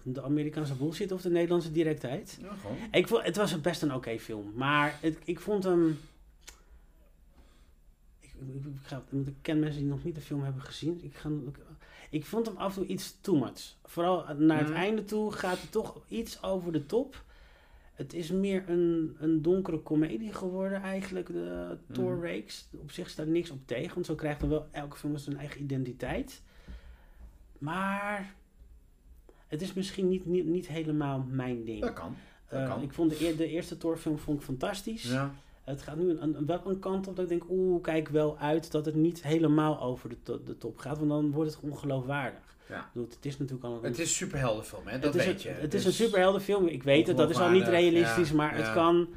de 0.04 0.22
Amerikaanse 0.22 0.76
bullshit 0.76 1.12
of 1.12 1.22
de 1.22 1.30
Nederlandse 1.30 1.72
directheid? 1.72 2.38
Ja, 2.42 2.54
gewoon. 2.54 2.78
Ik 2.92 3.08
vond, 3.08 3.24
het 3.24 3.36
was 3.36 3.62
best 3.62 3.82
een 3.82 3.94
oké 3.94 4.20
film, 4.20 4.52
maar 4.56 4.98
het, 5.02 5.18
ik 5.24 5.40
vond 5.40 5.64
hem... 5.64 6.00
Ik, 8.40 8.66
ik, 8.66 8.72
ga, 8.82 9.02
want 9.10 9.28
ik 9.28 9.36
ken 9.42 9.60
mensen 9.60 9.82
die 9.82 9.90
nog 9.90 10.04
niet 10.04 10.16
de 10.16 10.22
film 10.22 10.44
hebben 10.44 10.62
gezien. 10.62 11.00
Ik, 11.04 11.14
ga, 11.16 11.30
ik, 11.30 11.58
ik 12.10 12.26
vond 12.26 12.46
hem 12.46 12.58
af 12.58 12.76
en 12.76 12.82
toe 12.82 12.92
iets 12.92 13.18
too 13.22 13.38
much. 13.40 13.76
Vooral 13.84 14.26
naar 14.38 14.58
het 14.60 14.68
Mhm. 14.68 14.78
einde 14.78 15.04
toe 15.04 15.32
gaat 15.32 15.62
het 15.62 15.72
toch 15.72 16.02
iets 16.08 16.44
over 16.44 16.72
de 16.72 16.86
top. 16.86 17.26
Het 17.94 18.14
is 18.14 18.32
meer 18.32 18.70
een, 18.70 19.16
een 19.20 19.42
donkere 19.42 19.80
komedie 19.80 20.34
geworden 20.34 20.82
eigenlijk, 20.82 21.28
de 21.28 21.78
Thor 21.92 22.12
Mhm. 22.14 22.22
reeks. 22.22 22.68
Op 22.82 22.92
zich 22.92 23.10
staat 23.10 23.28
niks 23.28 23.50
op 23.50 23.60
tegen, 23.68 23.94
want 23.94 24.06
zo 24.06 24.16
krijgt 24.16 24.40
dan 24.40 24.50
wel 24.50 24.68
elke 24.72 24.98
film 24.98 25.18
zijn 25.18 25.38
eigen 25.38 25.62
identiteit. 25.62 26.42
Maar 27.58 28.36
het 29.48 29.62
is 29.62 29.74
misschien 29.74 30.08
niet, 30.08 30.26
niet, 30.26 30.46
niet 30.46 30.68
helemaal 30.68 31.26
mijn 31.30 31.64
ding. 31.64 31.82
Dat 31.82 31.94
kan. 31.94 32.16
dat 32.50 32.60
Eh, 32.60 32.68
kan. 32.68 32.82
ik 32.82 32.94
vond 32.94 33.20
de, 33.20 33.36
de 33.38 33.48
eerste 33.48 33.78
Thor-film 33.78 34.18
vond 34.20 34.40
ik 34.40 34.46
fantastisch. 34.46 35.04
Ja. 35.04 35.34
Het 35.68 35.82
gaat 35.82 35.96
nu 35.96 36.18
een, 36.20 36.46
wel 36.46 36.62
een 36.66 36.80
kant 36.80 37.08
op 37.08 37.16
dat 37.16 37.24
ik 37.24 37.30
denk, 37.30 37.44
oeh, 37.50 37.82
kijk 37.82 38.08
wel 38.10 38.38
uit 38.38 38.72
dat 38.72 38.86
het 38.86 38.96
niet 38.96 39.24
helemaal 39.24 39.82
over 39.82 40.10
de, 40.10 40.16
to- 40.24 40.44
de 40.44 40.58
top 40.58 40.78
gaat, 40.78 40.98
want 40.98 41.10
dan 41.10 41.32
wordt 41.32 41.54
het 41.54 41.60
ongeloofwaardig. 41.64 42.40
Ja. 42.70 42.90
Bedoel, 42.94 43.10
het 43.10 43.26
is 43.26 43.38
natuurlijk 43.38 43.66
al 43.66 43.76
een... 43.78 43.84
Het 43.84 44.00
is 44.00 44.00
een 44.00 44.16
superheldenfilm, 44.16 44.88
hè? 44.88 45.00
dat 45.00 45.14
het 45.14 45.22
is 45.22 45.28
weet 45.28 45.46
een, 45.46 45.52
je. 45.54 45.58
Het 45.62 45.72
Dus- 45.72 45.80
is 45.80 45.86
een 45.86 46.06
superheldenfilm, 46.06 46.68
ik 46.68 46.84
weet 46.84 47.08
het, 47.08 47.18
dat 47.18 47.30
is 47.30 47.38
al 47.40 47.50
niet 47.50 47.68
realistisch, 47.68 48.30
ja, 48.30 48.36
maar 48.36 48.56
het 48.56 48.74
kan... 48.74 49.08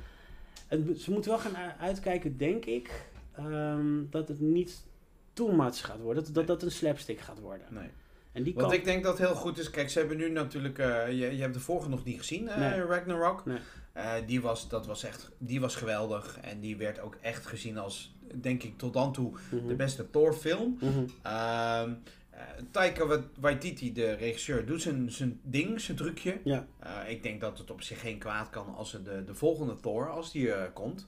Het, 0.66 1.00
ze 1.00 1.10
moeten 1.10 1.30
wel 1.30 1.40
gaan 1.40 1.56
uitkijken, 1.80 2.36
denk 2.36 2.64
ik, 2.64 3.04
ehm, 3.36 3.86
dat 4.10 4.28
het 4.28 4.40
niet 4.40 4.84
too 5.32 5.52
much 5.52 5.80
gaat 5.86 6.00
worden, 6.00 6.24
dat, 6.24 6.34
dat, 6.34 6.46
dat 6.46 6.62
een 6.62 6.70
slapstick 6.70 7.20
gaat 7.20 7.40
worden. 7.40 7.66
Nee. 7.70 7.88
En 8.32 8.42
die 8.42 8.54
kan... 8.54 8.72
ik 8.72 8.84
denk 8.84 9.04
dat 9.04 9.18
heel 9.18 9.34
goed 9.34 9.58
is. 9.58 9.70
Kijk, 9.70 9.90
ze 9.90 9.98
hebben 9.98 10.16
nu 10.16 10.30
natuurlijk. 10.30 10.78
eh, 10.78 11.08
je, 11.08 11.36
je 11.36 11.40
hebt 11.42 11.54
de 11.54 11.60
vorige 11.60 11.88
nog 11.88 12.04
niet 12.04 12.18
gezien, 12.18 12.44
Nee. 12.44 12.84
Ragnarok. 12.84 13.46
Nee. 13.46 13.58
Eh, 13.92 14.12
die, 14.26 14.40
was, 14.40 14.68
dat 14.68 14.86
was 14.86 15.02
echt, 15.04 15.30
die 15.38 15.60
was 15.60 15.76
geweldig. 15.76 16.38
En 16.40 16.60
die 16.60 16.76
werd 16.76 17.00
ook 17.00 17.16
echt 17.20 17.46
gezien 17.46 17.78
als, 17.78 18.14
denk 18.34 18.62
ik, 18.62 18.78
tot 18.78 18.92
dan 18.92 19.12
toe 19.12 19.32
Mhm. 19.50 19.66
de 19.66 19.74
beste 19.74 20.10
Thor-film. 20.10 20.76
Mhm. 20.80 21.04
Ehm 21.22 21.92
eh, 22.30 22.40
Taika 22.70 23.06
Wa- 23.06 23.22
Waititi, 23.40 23.92
de 23.92 24.12
regisseur, 24.12 24.66
doet 24.66 24.82
zijn, 24.82 25.10
zijn 25.10 25.40
ding, 25.42 25.80
zijn 25.80 25.96
trucje. 25.96 26.40
Ja. 26.44 26.66
Eh, 26.78 27.10
ik 27.10 27.22
denk 27.22 27.40
dat 27.40 27.58
het 27.58 27.70
op 27.70 27.82
zich 27.82 28.00
geen 28.00 28.18
kwaad 28.18 28.50
kan 28.50 28.74
als 28.74 28.90
de, 29.04 29.24
de 29.26 29.34
volgende 29.34 29.76
Thor, 29.76 30.10
als 30.10 30.32
die 30.32 30.52
komt, 30.72 31.06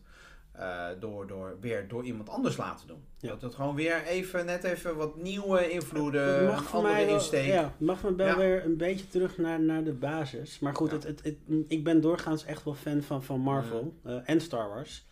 eh, 0.53 0.87
door, 1.01 1.27
door, 1.27 1.57
weer 1.61 1.89
door 1.89 2.05
iemand 2.05 2.29
anders 2.29 2.57
laten 2.57 2.87
doen. 2.87 3.05
Ja. 3.19 3.29
Dat 3.29 3.43
het 3.43 3.55
gewoon 3.55 3.75
weer 3.75 4.03
even, 4.05 4.47
net 4.47 4.65
even 4.65 4.97
wat 4.97 5.17
nieuwe 5.17 5.71
invloeden, 5.71 6.27
Het 6.33 6.41
een 6.41 6.47
mag 6.47 6.63
voor 6.65 6.79
andere 6.79 6.95
mij 6.95 7.05
wel, 7.07 7.15
insteek. 7.15 7.47
ja, 7.47 7.73
mag 7.79 8.03
me 8.03 8.15
wel 8.15 8.27
Ja. 8.27 8.37
weer 8.37 8.65
een 8.65 8.77
beetje 8.77 9.09
terug 9.09 9.39
naar, 9.39 9.61
naar 9.61 9.85
de 9.85 9.93
basis. 9.93 10.59
Maar 10.59 10.75
goed, 10.75 10.91
Ja. 10.91 10.95
het, 10.97 11.05
het, 11.05 11.21
het- 11.25 11.37
ik 11.69 11.85
ben 11.85 12.01
doorgaans 12.01 12.45
echt 12.45 12.65
wel 12.65 12.75
fan 12.75 13.03
van, 13.03 13.23
van 13.23 13.41
Marvel 13.41 13.95
eh, 14.05 14.17
en 14.25 14.41
Star 14.41 14.69
Wars. 14.69 15.07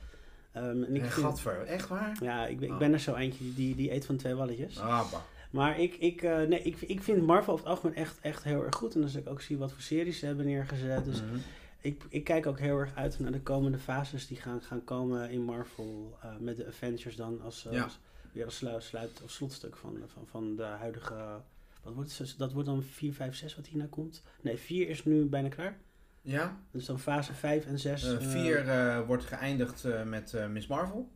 Ehm, 0.52 0.82
en 0.82 0.94
ik 0.94 1.02
En 1.02 1.10
gadver, 1.10 1.62
echt 1.66 1.88
waar? 1.88 2.16
ja, 2.22 2.46
ik, 2.46 2.58
ben- 2.58 2.68
ik 2.68 2.74
Oh. 2.74 2.78
ben 2.80 2.92
er 2.92 3.00
zo 3.00 3.14
eentje 3.14 3.54
die, 3.54 3.74
die, 3.74 3.92
eet 3.92 4.06
van 4.06 4.16
twee 4.16 4.34
walletjes. 4.34 4.78
Ah, 4.80 5.10
bah. 5.10 5.20
Maar 5.50 5.80
ik, 5.80 5.94
ik, 5.94 6.22
eh, 6.22 6.36
nee, 6.42 6.62
ik, 6.62 6.80
ik 6.80 7.02
vind 7.02 7.26
Marvel 7.26 7.52
over 7.52 7.64
het 7.66 7.74
algemeen 7.74 7.96
echt, 7.96 8.18
echt 8.20 8.44
heel 8.44 8.64
erg 8.64 8.74
goed. 8.76 8.94
En 8.94 9.02
als 9.02 9.14
ik 9.14 9.28
ook 9.28 9.40
zie 9.40 9.58
wat 9.58 9.72
voor 9.72 9.80
series 9.80 10.18
ze 10.18 10.26
hebben 10.26 10.46
neergezet. 10.46 11.04
Dus 11.04 11.22
Mhm. 11.22 11.34
Ik, 11.80 12.04
ik 12.08 12.24
kijk 12.24 12.46
ook 12.46 12.58
heel 12.58 12.78
erg 12.78 12.94
uit 12.94 13.18
naar 13.18 13.32
de 13.32 13.40
komende 13.40 13.78
fases 13.78 14.26
die 14.26 14.36
gaan, 14.36 14.62
gaan 14.62 14.84
komen 14.84 15.30
in 15.30 15.42
Marvel. 15.42 16.18
eh, 16.22 16.36
met 16.38 16.56
de 16.56 16.66
Avengers 16.66 17.16
dan 17.16 17.40
als, 17.42 17.66
eh, 17.66 17.72
Ja. 17.72 17.82
als 17.82 17.98
weer 18.32 18.44
als 18.44 18.56
sluit, 18.56 18.82
sluit 18.82 19.22
of 19.22 19.30
slotstuk 19.30 19.76
van, 19.76 19.98
van, 20.06 20.26
van 20.26 20.56
de 20.56 20.62
huidige. 20.62 21.40
Wat 21.82 21.94
wordt 21.94 22.18
het? 22.18 22.34
Dat 22.38 22.52
wordt 22.52 22.68
dan 22.68 22.82
4, 22.82 23.12
5, 23.14 23.34
6 23.36 23.56
wat 23.56 23.66
hierna 23.66 23.86
komt. 23.90 24.22
Nee, 24.40 24.56
4 24.58 24.88
is 24.88 25.04
nu 25.04 25.24
bijna 25.24 25.48
klaar. 25.48 25.78
Ja, 26.22 26.60
Dus 26.70 26.86
dan 26.86 26.98
fase 27.00 27.32
5 27.34 27.66
en 27.66 27.78
6. 27.78 28.04
Eh, 28.14 28.18
vier 28.20 28.68
eh, 28.68 29.06
wordt 29.06 29.24
geëindigd 29.24 29.84
eh, 29.84 30.02
met 30.02 30.34
eh, 30.34 30.46
Miss 30.48 30.66
Marvel. 30.66 31.10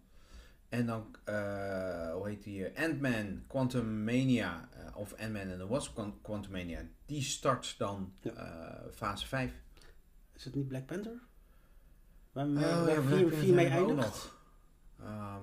En 0.69 0.87
dan, 0.87 1.17
eh, 1.25 2.13
hoe 2.13 2.29
heet 2.29 2.43
die? 2.43 2.67
eh, 2.67 2.85
Ant-Man, 2.85 3.43
Quantum 3.47 4.05
Mania, 4.05 4.69
eh, 4.73 4.97
of 4.97 5.15
Ant-Man 5.19 5.51
and 5.51 5.59
the 5.59 5.67
Wasp 5.67 5.95
Quan- 5.95 6.19
Quantum 6.23 6.53
Mania. 6.53 6.81
Die 7.07 7.23
start 7.23 7.75
dan 7.79 8.13
Ja. 8.21 8.31
eh, 8.33 8.93
fase 8.95 9.27
5. 9.27 9.53
Is 10.37 10.45
het 10.45 10.55
niet 10.55 10.69
Black 10.69 10.87
Panther? 10.87 11.21
Waar, 12.33 12.47
Oh, 12.47 12.53
ja, 12.61 12.85
waar 12.85 12.85
Black 12.85 13.19
4, 13.19 13.21
Panther 13.21 13.39
4 13.39 13.55
mee 13.55 13.67
eindigt? 13.67 14.33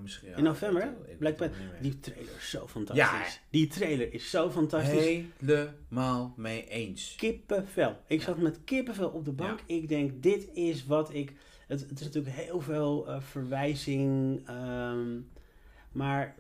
misschien, 0.02 0.30
ja, 0.30 0.36
In 0.36 0.44
november, 0.44 0.82
hè? 0.82 1.16
Black 1.16 1.40
meer. 1.40 1.52
Die 1.82 2.00
trailer 2.00 2.36
is 2.38 2.50
zo 2.50 2.68
fantastisch. 2.68 3.34
Ja? 3.34 3.40
Die 3.50 3.68
trailer 3.68 4.14
is 4.14 4.30
zo 4.30 4.50
fantastisch. 4.50 5.24
Helemaal 5.40 6.34
mee 6.38 6.68
eens. 6.68 7.16
Kippenvel. 7.18 7.98
Ik 8.08 8.22
zat 8.22 8.38
met 8.38 8.64
kippenvel 8.64 9.10
op 9.10 9.26
de 9.26 9.32
bank. 9.32 9.60
Ik 9.66 9.88
denk, 9.88 10.24
dit 10.24 10.50
is 10.54 10.86
wat 10.86 11.14
ik... 11.14 11.34
Het, 11.68 11.80
het 11.90 12.00
is 12.00 12.06
natuurlijk 12.06 12.36
heel 12.36 12.62
veel 12.62 13.08
eh, 13.08 13.22
verwijzing. 13.22 14.42
ehm, 14.48 15.20
maar 15.92 16.36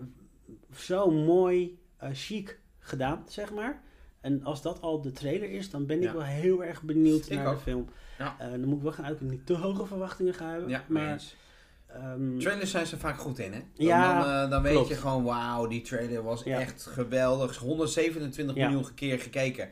zo 0.75 1.11
mooi, 1.11 1.79
eh, 1.97 2.09
chic 2.13 2.59
gedaan, 2.79 3.23
zeg 3.27 3.53
maar. 3.53 3.81
En 4.21 4.43
als 4.43 4.61
dat 4.61 4.81
al 4.81 5.01
de 5.01 5.11
trailer 5.11 5.49
is, 5.51 5.69
dan 5.69 5.85
ben 5.85 5.97
ik 5.97 6.03
Ja. 6.03 6.13
wel 6.13 6.23
heel 6.23 6.63
erg 6.63 6.81
benieuwd 6.81 7.29
Ik 7.29 7.37
naar 7.37 7.47
ook. 7.47 7.55
de 7.55 7.61
film. 7.61 7.87
Ja. 8.17 8.35
Eh, 8.39 8.49
dan 8.49 8.63
moet 8.65 8.77
ik 8.77 8.83
wel 8.83 8.91
gaan 8.91 9.05
uitkijken, 9.05 9.35
niet 9.37 9.45
te 9.45 9.53
hoge 9.57 9.85
verwachtingen 9.85 10.33
gaan 10.33 10.49
hebben. 10.49 10.69
Ja, 10.69 10.83
maar 10.87 11.21
ehm, 11.87 12.39
Trailers 12.39 12.71
zijn 12.71 12.85
ze 12.87 12.97
vaak 12.97 13.17
goed 13.17 13.39
in, 13.39 13.53
hè? 13.53 13.59
Dan, 13.59 13.85
Ja, 13.87 14.19
dan, 14.21 14.29
eh, 14.45 14.49
dan 14.49 14.61
weet 14.61 14.87
je 14.87 14.95
gewoon, 14.95 15.23
wauw, 15.23 15.67
die 15.67 15.81
trailer 15.81 16.23
was 16.23 16.43
echt 16.43 16.85
geweldig. 16.85 17.57
127 17.57 18.55
Ja. 18.55 18.69
miljoen 18.69 18.93
keer 18.93 19.19
gekeken. 19.19 19.69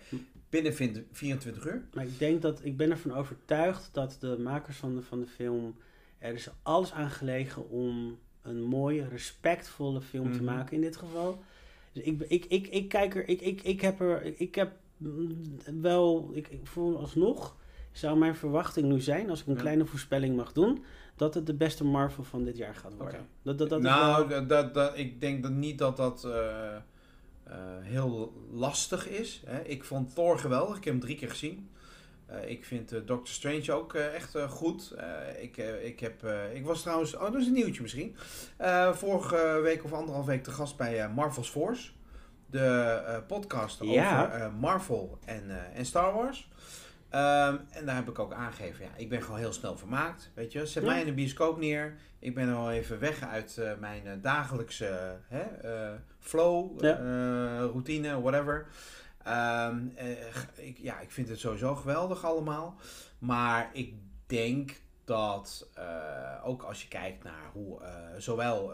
Binnen 0.49 0.73
20 0.73 1.03
24 1.12 1.65
uur. 1.65 1.81
Maar 1.93 2.03
ik 2.05 2.19
denk 2.19 2.41
dat, 2.41 2.59
ik 2.63 2.77
ben 2.77 2.91
ervan 2.91 3.13
overtuigd 3.15 3.89
dat 3.93 4.17
de 4.19 4.38
makers 4.39 4.77
van 4.77 4.95
de, 4.95 5.01
van 5.01 5.19
de 5.19 5.27
film, 5.27 5.75
er 6.17 6.33
is 6.33 6.49
alles 6.63 6.91
aan 6.93 7.09
gelegen 7.09 7.69
om 7.69 8.17
een 8.41 8.62
mooie, 8.63 9.07
respectvolle 9.07 10.01
film 10.01 10.31
te 10.31 10.43
Mhm. 10.43 10.53
maken 10.55 10.75
in 10.75 10.81
dit 10.81 10.97
geval. 10.97 11.43
Dus 12.03 12.07
ik, 12.07 12.21
ik, 12.27 12.45
ik, 12.45 12.67
ik 12.67 12.89
kijk 12.89 13.15
er, 13.15 13.27
ik, 13.29 13.41
ik, 13.41 13.62
ik 13.62 13.81
heb 13.81 13.99
er, 13.99 14.39
ik, 14.41 14.55
heb 14.55 14.71
mm, 14.97 15.41
wel, 15.81 16.29
ik, 16.33 16.47
ik 16.47 16.67
voel 16.67 16.97
alsnog, 16.99 17.55
zou 17.91 18.17
mijn 18.17 18.35
verwachting 18.35 18.88
nu 18.88 18.99
zijn, 18.99 19.29
als 19.29 19.41
ik 19.41 19.47
een 19.47 19.53
Ja. 19.53 19.59
kleine 19.59 19.85
voorspelling 19.85 20.35
mag 20.35 20.51
doen, 20.53 20.83
dat 21.15 21.33
het 21.33 21.45
de 21.45 21.53
beste 21.53 21.83
Marvel 21.83 22.23
van 22.23 22.43
dit 22.43 22.57
jaar 22.57 22.75
gaat 22.75 22.95
worden. 22.97 23.27
Dat, 23.41 23.57
dat, 23.57 23.81
nou, 23.81 24.27
wel- 24.27 24.27
dat, 24.27 24.49
dat, 24.49 24.73
dat- 24.73 24.97
ik 24.97 25.21
denk 25.21 25.43
dat 25.43 25.51
niet 25.51 25.77
dat 25.77 25.97
dat 25.97 26.23
eh, 26.25 26.75
eh, 26.75 26.81
heel 27.81 28.33
lastig 28.51 29.07
is. 29.09 29.41
Hè. 29.45 29.62
Ik 29.62 29.83
vond 29.83 30.15
Thor 30.15 30.39
geweldig. 30.39 30.77
Ik 30.77 30.83
heb 30.83 30.93
hem 30.93 31.01
drie 31.01 31.15
keer 31.15 31.29
gezien. 31.29 31.69
Eh, 32.30 32.50
ik 32.50 32.65
vind 32.65 32.92
eh, 32.92 33.00
Doctor 33.06 33.34
Strange 33.34 33.72
ook 33.74 33.94
eh, 33.94 34.13
echt 34.15 34.36
goed. 34.48 34.96
Ik, 35.42 35.58
ik, 35.84 36.00
heb, 36.00 36.24
ik 36.54 36.65
was 36.65 36.82
trouwens, 36.82 37.15
oh 37.15 37.22
dat 37.22 37.36
is 37.36 37.48
een 37.48 37.54
nieuwtje 37.54 37.82
misschien. 37.82 38.15
Vorige 38.94 39.60
week 39.63 39.84
of 39.84 39.94
anderhalf 39.94 40.26
week 40.26 40.44
te 40.44 40.52
gast 40.52 40.78
bij 40.78 41.10
Marvel's 41.10 41.50
Force. 41.50 41.92
De 42.46 43.24
podcast 43.28 43.84
Ja. 43.84 44.26
over 44.26 44.52
Marvel 44.52 45.20
en, 45.26 45.74
en 45.74 45.86
Star 45.86 46.13
Wars. 46.13 46.50
Ehm, 47.10 47.58
en 47.70 47.86
daar 47.86 47.96
heb 47.96 48.10
ik 48.10 48.20
ook 48.20 48.34
aangegeven, 48.34 48.86
ja, 48.86 48.92
ik 48.98 49.10
ben 49.10 49.22
gewoon 49.22 49.39
heel 49.39 49.54
snel 49.54 49.78
vermaakt. 49.78 50.32
Weet 50.34 50.52
je, 50.52 50.65
zet 50.65 50.84
Ja. 50.84 50.89
mij 50.89 51.00
in 51.00 51.06
de 51.06 51.13
bioscoop 51.13 51.58
neer. 51.60 51.96
Ik 52.20 52.36
ben 52.36 52.54
al 52.54 52.72
even 52.72 53.00
weg 53.00 53.22
uit 53.24 53.62
mijn 53.80 54.20
dagelijkse 54.22 55.18
hè, 55.28 55.44
flow, 56.20 56.84
Ja. 56.84 56.98
routine, 57.60 58.22
whatever. 58.22 58.68
Ehm, 59.30 59.78
eh, 59.96 60.68
ik, 60.68 60.78
ja, 60.78 61.00
ik 61.00 61.12
vind 61.12 61.30
het 61.30 61.39
sowieso 61.39 61.76
geweldig 61.76 62.26
allemaal. 62.26 62.76
Maar 63.20 63.70
ik 63.74 63.94
denk 64.28 64.72
dat 65.06 65.68
eh, 65.74 65.84
ook 66.44 66.63
als 66.63 66.82
je 66.82 66.88
kijkt 66.88 67.24
naar 67.24 67.50
hoe 67.54 67.82
eh, 67.82 67.92
zowel 68.18 68.72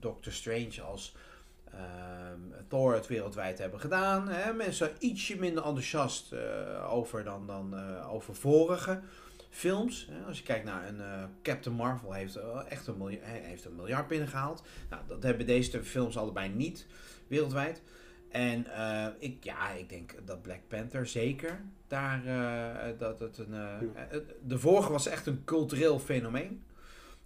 Doctor 0.00 0.32
Strange 0.32 0.82
als 0.82 1.16
ehm, 1.64 2.40
Thor 2.68 2.94
het 2.94 3.06
wereldwijd 3.06 3.58
hebben 3.58 3.80
gedaan. 3.80 4.28
Hè, 4.28 4.52
mensen 4.52 4.90
ietsje 4.98 5.38
minder 5.38 5.64
enthousiast 5.64 6.34
over 6.90 7.24
dan, 7.24 7.46
dan 7.46 8.00
over 8.04 8.34
vorige 8.34 9.00
films. 9.50 10.08
Hè. 10.10 10.26
Als 10.26 10.38
je 10.38 10.44
kijkt 10.44 10.64
naar 10.64 10.88
een 10.88 11.02
Captain 11.42 11.76
Marvel 11.76 12.12
heeft 12.12 12.38
echt 12.68 12.86
een 12.86 12.96
miljard, 12.96 13.24
heeft 13.24 13.64
een 13.64 13.76
miljard 13.76 14.08
binnengehaald. 14.08 14.62
Nou, 14.90 15.02
dat 15.08 15.22
hebben 15.22 15.46
deze 15.46 15.84
films 15.84 16.18
allebei 16.18 16.48
niet 16.48 16.86
wereldwijd. 17.26 17.82
En 18.28 18.66
eh, 18.66 19.06
ik, 19.18 19.44
ja, 19.44 19.70
ik 19.70 19.88
denk 19.88 20.14
dat 20.24 20.42
Black 20.42 20.60
Panther 20.68 21.06
zeker 21.06 21.60
daar 21.86 22.26
eh, 22.26 22.98
dat 22.98 23.18
het 23.18 23.38
een. 23.38 23.54
eh, 23.54 24.18
de 24.46 24.58
vorige 24.58 24.92
was 24.92 25.06
echt 25.06 25.26
een 25.26 25.44
cultureel 25.44 25.98
fenomeen. 25.98 26.62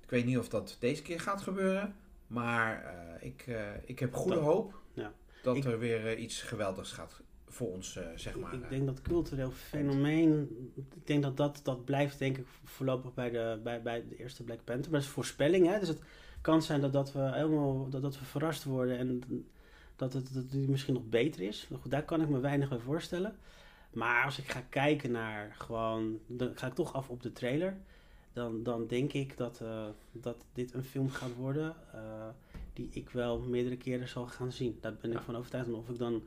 Ik 0.03 0.11
weet 0.11 0.25
niet 0.25 0.39
of 0.39 0.49
dat 0.49 0.77
deze 0.81 1.03
keer 1.03 1.21
gaat 1.21 1.43
gebeuren. 1.43 1.95
Maar 2.27 2.95
ik, 3.21 3.47
ik 3.85 3.99
heb 3.99 4.15
goede 4.15 4.35
Dat- 4.37 4.45
hoop 4.45 4.75
ja. 4.95 5.13
dat 5.43 5.57
Ik- 5.57 5.65
er 5.65 5.79
weer 5.79 6.17
iets 6.19 6.43
geweldigs 6.43 6.93
gaat 6.93 7.21
voor 7.49 7.73
ons, 7.73 7.99
zeg 8.15 8.39
maar. 8.39 8.55
Ik 8.55 8.69
denk 8.69 8.87
dat 8.87 9.03
cultureel 9.03 9.51
fenomeen, 9.51 10.49
ik 10.75 11.07
denk 11.07 11.23
dat 11.23 11.37
dat, 11.37 11.61
dat 11.63 11.85
blijft 11.85 12.19
denk 12.19 12.39
ik 12.39 12.47
voorlopig 12.65 13.15
bij 13.15 13.31
de, 13.31 13.61
bij, 13.63 13.83
bij 13.83 14.05
de 14.09 14.17
eerste 14.17 14.43
Black 14.43 14.65
Panther. 14.65 14.91
Maar 14.91 15.01
dat 15.01 15.09
is 15.09 15.15
voorspelling, 15.15 15.67
hè? 15.67 15.79
dus 15.79 15.89
het 15.89 16.01
kan 16.41 16.63
zijn 16.63 16.81
dat, 16.81 16.93
dat 16.93 17.13
we 17.13 17.21
helemaal 17.33 17.89
dat, 17.89 18.03
dat 18.03 18.19
we 18.19 18.25
verrast 18.25 18.65
worden 18.65 18.99
en 18.99 19.23
dat 19.97 20.13
het 20.13 20.35
dat 20.35 20.51
die 20.51 20.69
misschien 20.69 20.95
nog 20.95 21.09
beter 21.09 21.41
is. 21.41 21.69
Goed, 21.81 21.91
daar 21.91 22.05
kan 22.05 22.23
ik 22.23 22.29
me 22.29 22.41
weinig 22.41 22.69
bij 22.69 22.79
voorstellen. 22.79 23.37
Maar 23.93 24.25
als 24.25 24.39
ik 24.39 24.49
ga 24.49 24.63
kijken 24.69 25.11
naar 25.11 25.55
gewoon, 25.59 26.19
dan 26.27 26.51
ga 26.55 26.67
ik 26.67 26.75
toch 26.75 26.93
af 26.93 27.09
op 27.09 27.23
de 27.23 27.33
trailer. 27.33 27.77
Dan, 28.33 28.63
dan 28.63 28.87
denk 28.87 29.13
ik 29.13 29.37
dat, 29.37 29.61
eh, 29.61 29.87
dat 30.13 30.45
dit 30.53 30.75
een 30.75 30.85
film 30.85 31.11
gaat 31.11 31.35
worden 31.37 31.75
eh, 31.93 32.01
die 32.73 32.89
ik 32.91 33.11
wel 33.11 33.39
meerdere 33.39 33.77
keren 33.77 34.09
zal 34.09 34.27
gaan 34.27 34.53
zien. 34.53 34.79
Daar 34.81 34.95
ben 35.01 35.11
ik 35.11 35.17
Ja. 35.17 35.23
van 35.23 35.37
overtuigd. 35.37 35.67
En 35.67 35.75
of 35.75 35.89
ik 35.89 35.99
dan 35.99 36.23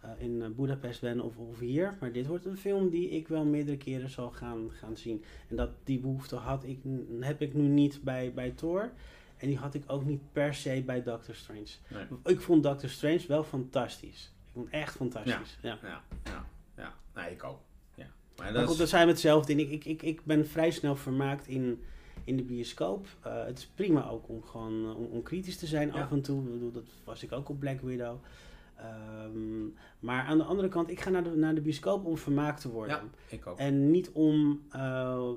eh, 0.00 0.10
in 0.18 0.54
Budapest 0.56 1.00
ben 1.00 1.20
of, 1.20 1.36
of 1.36 1.58
hier. 1.58 1.96
Maar 2.00 2.12
dit 2.12 2.26
wordt 2.26 2.44
een 2.44 2.56
film 2.56 2.88
die 2.90 3.08
ik 3.08 3.28
wel 3.28 3.44
meerdere 3.44 3.76
keren 3.76 4.10
zal 4.10 4.30
gaan, 4.30 4.70
gaan 4.70 4.96
zien. 4.96 5.24
En 5.48 5.56
dat, 5.56 5.70
die 5.84 5.98
behoefte 5.98 6.36
had 6.36 6.64
ik, 6.64 6.78
heb 7.20 7.40
ik 7.40 7.54
nu 7.54 7.62
niet 7.66 8.00
bij, 8.02 8.32
bij 8.32 8.50
Thor. 8.50 8.90
En 9.38 9.48
die 9.48 9.56
had 9.58 9.74
ik 9.74 9.82
ook 9.86 10.04
niet 10.04 10.20
per 10.32 10.54
se 10.54 10.82
bij 10.86 11.02
Doctor 11.02 11.34
Strange. 11.34 11.66
Nee. 11.88 12.04
Ik 12.24 12.40
vond 12.40 12.62
Doctor 12.62 12.88
Strange 12.88 13.24
wel 13.28 13.44
fantastisch. 13.44 14.32
Ik 14.46 14.52
vond 14.52 14.64
het 14.64 14.74
echt 14.74 14.96
fantastisch. 14.96 15.58
Ja. 15.62 15.78
Ja, 15.82 16.02
ja, 16.24 16.44
ja. 16.76 16.94
Nee, 17.14 17.30
ik 17.30 17.44
ook. 17.44 17.60
Ja. 17.94 18.06
Maar 18.36 18.52
dat 18.52 18.68
goed, 18.68 18.78
dat 18.78 18.88
zijn 18.88 19.06
we 19.06 19.12
hetzelfde 19.12 19.52
in. 19.52 19.58
Ik, 19.58 19.70
ik, 19.70 19.84
ik, 19.84 20.02
ik 20.02 20.24
ben 20.24 20.46
vrij 20.48 20.70
snel 20.70 20.96
vermaakt 20.96 21.46
in, 21.46 21.82
in 22.24 22.36
de 22.36 22.42
bioscoop. 22.42 23.06
Eh, 23.22 23.44
het 23.44 23.58
is 23.58 23.66
prima 23.66 24.08
ook 24.08 24.28
om 24.28 24.42
gewoon 24.42 24.84
eh, 24.84 24.96
om, 24.96 25.04
om 25.04 25.22
kritisch 25.22 25.56
te 25.58 25.66
zijn 25.66 25.88
Ja. 25.88 26.02
af 26.02 26.10
en 26.10 26.22
toe. 26.22 26.44
Ik 26.44 26.52
bedoel, 26.52 26.72
dat 26.72 26.84
was 27.04 27.22
ik 27.22 27.32
ook 27.32 27.48
op 27.48 27.58
Black 27.60 27.80
Widow. 27.80 28.16
Ehm, 28.78 29.64
maar 29.98 30.24
aan 30.24 30.38
de 30.38 30.44
andere 30.44 30.68
kant, 30.68 30.90
ik 30.90 31.00
ga 31.00 31.10
naar 31.10 31.22
de, 31.24 31.30
naar 31.30 31.54
de 31.54 31.60
bioscoop 31.60 32.04
om 32.04 32.18
vermaakt 32.18 32.60
te 32.60 32.68
worden. 32.70 32.96
ja, 32.96 33.02
ik 33.36 33.46
ook. 33.46 33.58
En 33.58 33.90
niet 33.90 34.10
om 34.12 34.62
eh, 34.70 35.28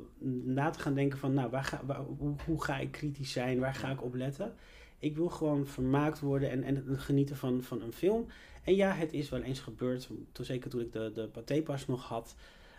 na 0.43 0.69
te 0.69 0.79
gaan 0.79 0.93
denken 0.93 1.17
van, 1.19 1.33
nou, 1.33 1.49
waar 1.49 1.63
ga, 1.63 1.81
waar- 1.85 2.03
hoe, 2.17 2.35
hoe 2.45 2.63
ga 2.63 2.77
ik 2.77 2.91
kritisch 2.91 3.31
zijn? 3.31 3.59
Waar 3.59 3.75
ga 3.75 3.89
ik 3.89 4.03
op 4.03 4.13
letten? 4.13 4.53
Ik 4.99 5.15
wil 5.15 5.29
gewoon 5.29 5.65
vermaakt 5.67 6.19
worden 6.19 6.49
en, 6.51 6.63
en 6.63 6.99
genieten 6.99 7.35
van, 7.37 7.61
van 7.63 7.81
een 7.81 7.93
film. 7.93 8.27
En 8.63 8.75
ja, 8.75 8.91
het 8.91 9.13
is 9.13 9.29
wel 9.29 9.41
eens 9.41 9.59
gebeurd, 9.59 10.09
toen, 10.31 10.45
zeker 10.45 10.69
toen 10.69 10.81
ik 10.81 10.91
de, 10.91 11.11
de 11.13 11.27
Pathé-pas 11.27 11.87
nog 11.87 12.07
had, 12.07 12.35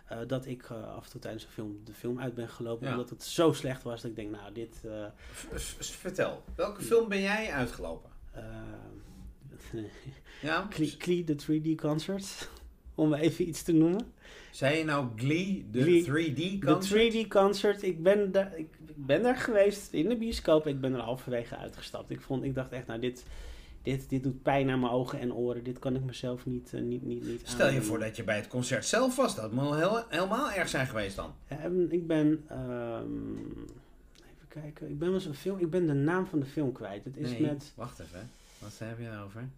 eh, 0.07 0.17
dat 0.27 0.45
ik 0.45 0.63
eh, 0.63 0.95
af 0.95 1.05
en 1.05 1.11
toe 1.11 1.21
tijdens 1.21 1.43
een 1.43 1.49
film 1.51 1.81
de 1.83 1.93
film 1.93 2.19
uit 2.19 2.35
ben 2.35 2.49
gelopen. 2.49 2.85
Ja. 2.87 2.91
Omdat 2.93 3.09
het 3.09 3.23
zo 3.23 3.51
slecht 3.53 3.83
was 3.83 4.01
dat 4.01 4.09
ik 4.09 4.15
denk, 4.15 4.31
nou, 4.31 4.53
dit... 4.53 4.81
Vertel, 5.79 6.43
welke 6.55 6.81
film 6.81 7.09
ben 7.09 7.21
jij 7.21 7.51
uitgelopen? 7.51 8.09
Ja? 10.41 10.67
Klee, 10.97 11.23
de 11.23 11.35
3D 11.35 11.75
concert, 11.75 12.49
om 12.95 13.13
even 13.13 13.47
iets 13.47 13.63
te 13.63 13.71
noemen. 13.71 14.11
Zei 14.51 14.77
je 14.77 14.83
nou 14.83 15.07
Glee, 15.15 15.65
de 15.71 15.81
Glee, 15.81 16.31
3D 16.31 16.59
De 16.59 16.65
concert? 16.65 17.13
3D 17.13 17.27
concert, 17.27 17.83
ik 17.83 18.03
ben, 18.03 18.31
daar, 18.31 18.57
ik, 18.57 18.67
ik 18.95 19.05
ben 19.05 19.21
daar 19.23 19.37
geweest 19.37 19.93
in 19.93 20.09
de 20.09 20.17
bioscoop. 20.17 20.67
Ik 20.67 20.81
ben 20.81 20.93
er 20.93 20.99
halverwege 20.99 21.57
uitgestapt. 21.57 22.09
Ik, 22.09 22.21
vond, 22.21 22.43
ik 22.43 22.55
dacht 22.55 22.71
echt, 22.71 22.87
nou, 22.87 22.99
dit, 22.99 23.25
dit, 23.81 24.09
dit 24.09 24.23
doet 24.23 24.41
pijn 24.41 24.69
aan 24.69 24.79
mijn 24.79 24.91
ogen 24.91 25.19
en 25.19 25.33
oren. 25.33 25.63
Dit 25.63 25.79
kan 25.79 25.95
ik 25.95 26.03
mezelf 26.03 26.45
niet, 26.45 26.73
eh, 26.73 26.81
niet, 26.81 27.03
niet, 27.03 27.25
niet 27.25 27.41
Stel 27.43 27.69
je 27.69 27.81
voor 27.81 27.99
dat 27.99 28.15
je 28.15 28.23
bij 28.23 28.35
het 28.35 28.47
concert 28.47 28.85
zelf 28.85 29.15
was. 29.15 29.35
Dat 29.35 29.51
moet 29.51 29.63
wel 29.63 29.75
heel, 29.75 30.03
helemaal 30.09 30.51
erg 30.51 30.69
zijn 30.69 30.87
geweest 30.87 31.15
dan. 31.15 31.33
Ehm, 31.47 31.81
ik 31.89 32.07
ben, 32.07 32.43
ehm, 32.49 33.37
even 34.15 34.47
kijken, 34.47 34.89
ik 34.89 34.99
ben 34.99 35.11
wel 35.11 35.21
een 35.25 35.35
film, 35.35 35.59
ik 35.59 35.69
ben 35.69 35.87
de 35.87 35.93
naam 35.93 36.25
van 36.25 36.39
de 36.39 36.45
film 36.45 36.71
kwijt. 36.71 37.03
Het 37.03 37.17
is 37.17 37.29
nee, 37.29 37.41
met, 37.41 37.71
wacht 37.75 37.99
even. 37.99 38.29
Wat 38.63 38.87
heb 38.87 38.99
je 38.99 39.09
over? 39.25 39.49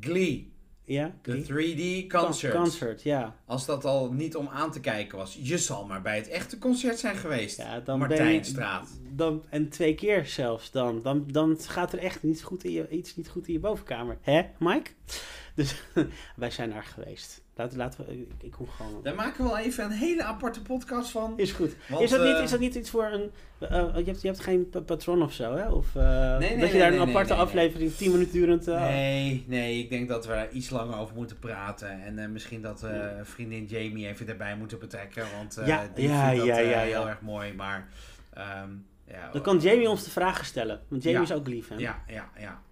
Glee, 0.00 0.52
ja, 0.84 1.14
de 1.22 1.42
Glee? 1.42 2.04
3D 2.04 2.10
concert. 2.10 2.52
Con- 2.52 2.62
concert, 2.62 3.02
ja. 3.02 3.36
Als 3.44 3.66
dat 3.66 3.84
al 3.84 4.12
niet 4.12 4.36
om 4.36 4.48
aan 4.48 4.72
te 4.72 4.80
kijken 4.80 5.18
was. 5.18 5.38
Je 5.42 5.58
zal 5.58 5.86
maar 5.86 6.02
bij 6.02 6.16
het 6.16 6.28
echte 6.28 6.58
concert 6.58 6.98
zijn 6.98 7.16
geweest. 7.16 7.56
ja 7.58 7.80
dan 7.80 7.98
Martijnstraat. 7.98 8.88
je, 9.02 9.14
dan, 9.14 9.44
en 9.50 9.68
twee 9.68 9.94
keer 9.94 10.26
zelfs 10.26 10.70
dan. 10.70 11.02
dan. 11.02 11.24
Dan 11.26 11.56
gaat 11.60 11.92
er 11.92 11.98
echt 11.98 12.22
niet 12.22 12.42
goed 12.42 12.64
in 12.64 12.72
je, 12.72 12.88
iets 12.88 13.16
niet 13.16 13.28
goed 13.28 13.46
in 13.46 13.52
je 13.52 13.60
bovenkamer. 13.60 14.18
Hè, 14.20 14.42
Mike? 14.58 14.90
Dus 15.54 15.82
wij 16.36 16.50
zijn 16.50 16.70
daar 16.70 16.84
geweest. 16.84 17.42
Laten, 17.56 17.78
laten 17.78 18.06
we, 18.06 18.12
ik, 18.20 18.28
ik 18.40 18.54
gewoon... 18.76 19.00
Daar 19.02 19.14
maken 19.14 19.44
we 19.44 19.50
wel 19.50 19.58
even 19.58 19.84
een 19.84 19.90
hele 19.90 20.22
aparte 20.24 20.62
podcast 20.62 21.10
van. 21.10 21.32
Is 21.36 21.52
goed. 21.52 21.76
Want, 21.88 22.02
is, 22.02 22.10
dat 22.10 22.22
niet, 22.24 22.36
eh, 22.36 22.42
is 22.42 22.50
dat 22.50 22.60
niet 22.60 22.74
iets 22.74 22.90
voor 22.90 23.04
een... 23.04 23.30
eh, 23.58 23.68
je, 23.96 24.02
hebt, 24.04 24.20
je 24.20 24.26
hebt 24.26 24.40
geen 24.40 24.70
pa- 24.70 24.80
patron 24.80 25.22
of 25.22 25.32
zo, 25.32 25.54
hè? 25.56 25.68
Of 25.68 25.96
eh, 25.96 26.38
nee, 26.38 26.58
dat 26.58 26.70
je 26.72 26.78
daar 26.78 26.90
nee, 26.90 26.98
een 27.00 27.08
aparte 27.08 27.34
aflevering, 27.34 27.94
10 27.94 28.10
minuten 28.12 28.32
durend... 28.32 28.68
eh, 28.68 28.80
Nee, 28.80 29.44
nee, 29.48 29.78
ik 29.78 29.88
denk 29.90 30.08
dat 30.08 30.26
we 30.26 30.32
daar 30.32 30.50
iets 30.50 30.70
langer 30.70 30.98
over 30.98 31.14
moeten 31.14 31.38
praten. 31.38 32.02
En 32.02 32.18
eh, 32.18 32.28
misschien 32.28 32.62
dat 32.62 32.82
eh, 32.82 33.06
vriendin 33.22 33.64
Jamie 33.64 34.06
even 34.08 34.28
erbij 34.28 34.56
moeten 34.56 34.78
betrekken. 34.78 35.24
Want 35.36 35.56
eh, 35.56 35.66
Ja, 35.66 35.88
die 35.94 36.08
ja, 36.08 36.24
vindt 36.28 36.36
dat 36.38 36.46
ja, 36.46 36.56
eh, 36.62 36.70
ja, 36.70 36.78
heel 36.78 37.08
erg 37.08 37.20
mooi. 37.20 37.52
Maar 37.52 37.88
ehm, 38.32 38.68
ja, 39.08 39.30
Dan 39.32 39.42
kan 39.42 39.58
Jamie 39.58 39.88
ons 39.90 40.04
de 40.04 40.10
vragen 40.10 40.44
stellen. 40.44 40.80
Want 40.88 41.02
Jamie 41.02 41.18
Ja. 41.18 41.24
is 41.24 41.32
ook 41.32 41.46
lief, 41.48 41.68
hè? 41.68 41.74
Ja, 41.76 42.02
ja, 42.08 42.30
ja. 42.38 42.62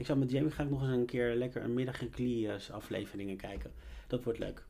Ik 0.00 0.06
zou 0.06 0.18
met 0.18 0.30
Jamie 0.30 0.50
ga 0.50 0.62
ik 0.62 0.70
nog 0.70 0.82
eens 0.82 0.90
een 0.92 1.04
keer 1.06 1.34
lekker 1.34 1.62
een 1.62 1.74
middag 1.74 2.00
in 2.02 2.46
eh, 2.46 2.74
afleveringen 2.74 3.36
kijken. 3.36 3.70
Dat 4.06 4.24
wordt 4.24 4.38
leuk. 4.38 4.62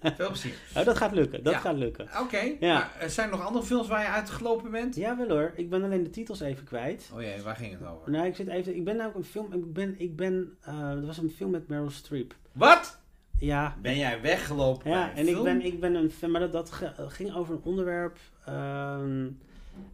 Veel 0.00 0.26
plezier. 0.28 0.54
Oh, 0.76 0.84
dat 0.84 0.96
gaat 0.96 1.12
lukken. 1.12 1.42
Dat 1.42 1.52
Ja. 1.52 1.58
gaat 1.58 1.76
lukken. 1.76 2.08
Oké, 2.20 2.54
Ja. 2.60 2.74
maar 2.74 2.96
er 3.00 3.10
zijn 3.10 3.30
nog 3.30 3.46
andere 3.46 3.64
films 3.64 3.88
waar 3.88 4.00
je 4.02 4.08
uitgelopen 4.08 4.70
bent? 4.70 4.94
Ja, 4.96 5.16
wel 5.16 5.28
hoor. 5.28 5.52
Ik 5.54 5.70
ben 5.70 5.82
alleen 5.82 6.02
de 6.02 6.10
titels 6.10 6.40
even 6.40 6.64
kwijt. 6.64 7.10
Oh 7.14 7.20
jee, 7.22 7.42
waar 7.42 7.56
ging 7.56 7.72
het 7.78 7.88
over? 7.88 8.10
Nou, 8.10 8.26
ik 8.26 8.34
zit 8.36 8.48
even. 8.48 8.76
Ik 8.76 8.84
ben 8.84 8.96
nou 8.96 9.08
ook 9.08 9.14
een 9.14 9.24
film. 9.24 9.52
Ik 9.52 9.72
ben. 9.72 9.94
Ik 10.00 10.16
ben. 10.16 10.56
er 10.66 11.06
was 11.06 11.18
een 11.18 11.30
film 11.30 11.50
met 11.50 11.68
Meryl 11.68 11.90
Streep. 11.90 12.34
Wat? 12.52 13.00
Ja. 13.38 13.76
Ben 13.82 13.96
jij 13.96 14.20
weggelopen 14.20 14.90
Ja, 14.90 15.14
en 15.14 15.28
ik 15.28 15.42
ben, 15.42 15.60
ik 15.60 15.80
ben 15.80 15.94
een 15.94 16.10
fan, 16.10 16.30
maar 16.30 16.40
dat, 16.40 16.52
dat 16.52 16.72
ging 17.12 17.34
over 17.34 17.54
een 17.54 17.62
onderwerp 17.62 18.18
ehm, 18.44 19.26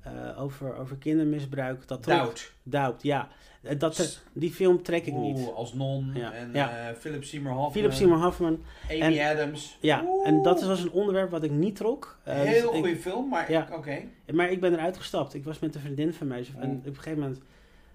eh, 0.03 0.43
over, 0.43 0.77
over 0.77 0.97
kindermisbruik. 0.97 1.88
Dat 1.88 2.05
Doubt. 2.05 2.53
Doubt, 2.62 3.03
ja. 3.03 3.29
Eh, 3.62 3.79
Dat, 3.79 4.23
die 4.33 4.51
film 4.51 4.83
trek 4.83 5.07
ik 5.07 5.14
niet. 5.14 5.38
Oeh, 5.38 5.55
als 5.55 5.75
non. 5.75 6.11
Ja. 6.14 6.33
En 6.33 6.51
Ja. 6.53 6.88
eh, 6.88 6.95
Philip 6.97 7.25
Seymour 7.25 7.53
Hoffman. 7.55 7.73
Philip 7.73 7.93
Seymour 7.93 8.23
Hoffman. 8.23 8.62
Amy 8.90 9.01
en- 9.19 9.37
Adams. 9.37 9.79
Ja, 9.81 10.03
Oeh. 10.07 10.27
en 10.29 10.43
dat 10.43 10.62
was 10.62 10.83
een 10.83 10.90
onderwerp 10.90 11.31
wat 11.31 11.43
ik 11.43 11.51
niet 11.51 11.77
trok. 11.77 12.19
Dus 12.25 12.35
Heel 12.35 12.75
ik- 12.75 12.79
goede 12.81 12.97
film, 12.97 13.29
maar 13.29 13.51
Ja. 13.51 13.69
oké. 13.73 14.03
Maar 14.33 14.51
ik 14.51 14.61
ben 14.61 14.73
eruit 14.73 14.97
gestapt. 14.97 15.35
Ik 15.35 15.45
was 15.45 15.59
met 15.59 15.75
een 15.75 15.81
vriendin 15.81 16.12
van 16.14 16.27
mij. 16.27 16.47
En 16.59 16.71
op 16.79 16.87
een 16.87 16.95
gegeven 16.97 17.19
moment... 17.19 17.40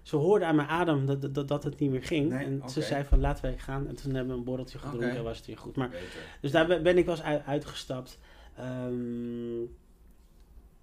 Ze 0.02 0.16
hoorde 0.16 0.44
aan 0.44 0.56
mijn 0.56 0.68
adem 0.68 1.06
dat, 1.06 1.34
dat, 1.34 1.48
dat 1.48 1.64
het 1.64 1.78
niet 1.78 1.90
meer 1.90 2.02
ging. 2.04 2.28
Nee, 2.30 2.44
en 2.44 2.62
ze 2.70 2.82
zei 2.82 3.04
van 3.04 3.20
laten 3.20 3.50
we 3.52 3.58
gaan. 3.58 3.88
En 3.88 3.94
toen 3.96 4.14
hebben 4.14 4.32
we 4.32 4.38
een 4.38 4.44
borreltje 4.44 4.78
gedronken 4.78 5.08
Oké. 5.08 5.16
en 5.18 5.24
was 5.24 5.36
het 5.36 5.46
weer 5.46 5.58
goed. 5.58 5.76
Maar, 5.76 5.88
Beter. 5.88 6.06
dus 6.40 6.50
daar 6.50 6.82
ben 6.82 6.98
ik 6.98 7.08
uit, 7.08 7.42
uitgestapt. 7.46 8.18
Ehm, 8.56 9.62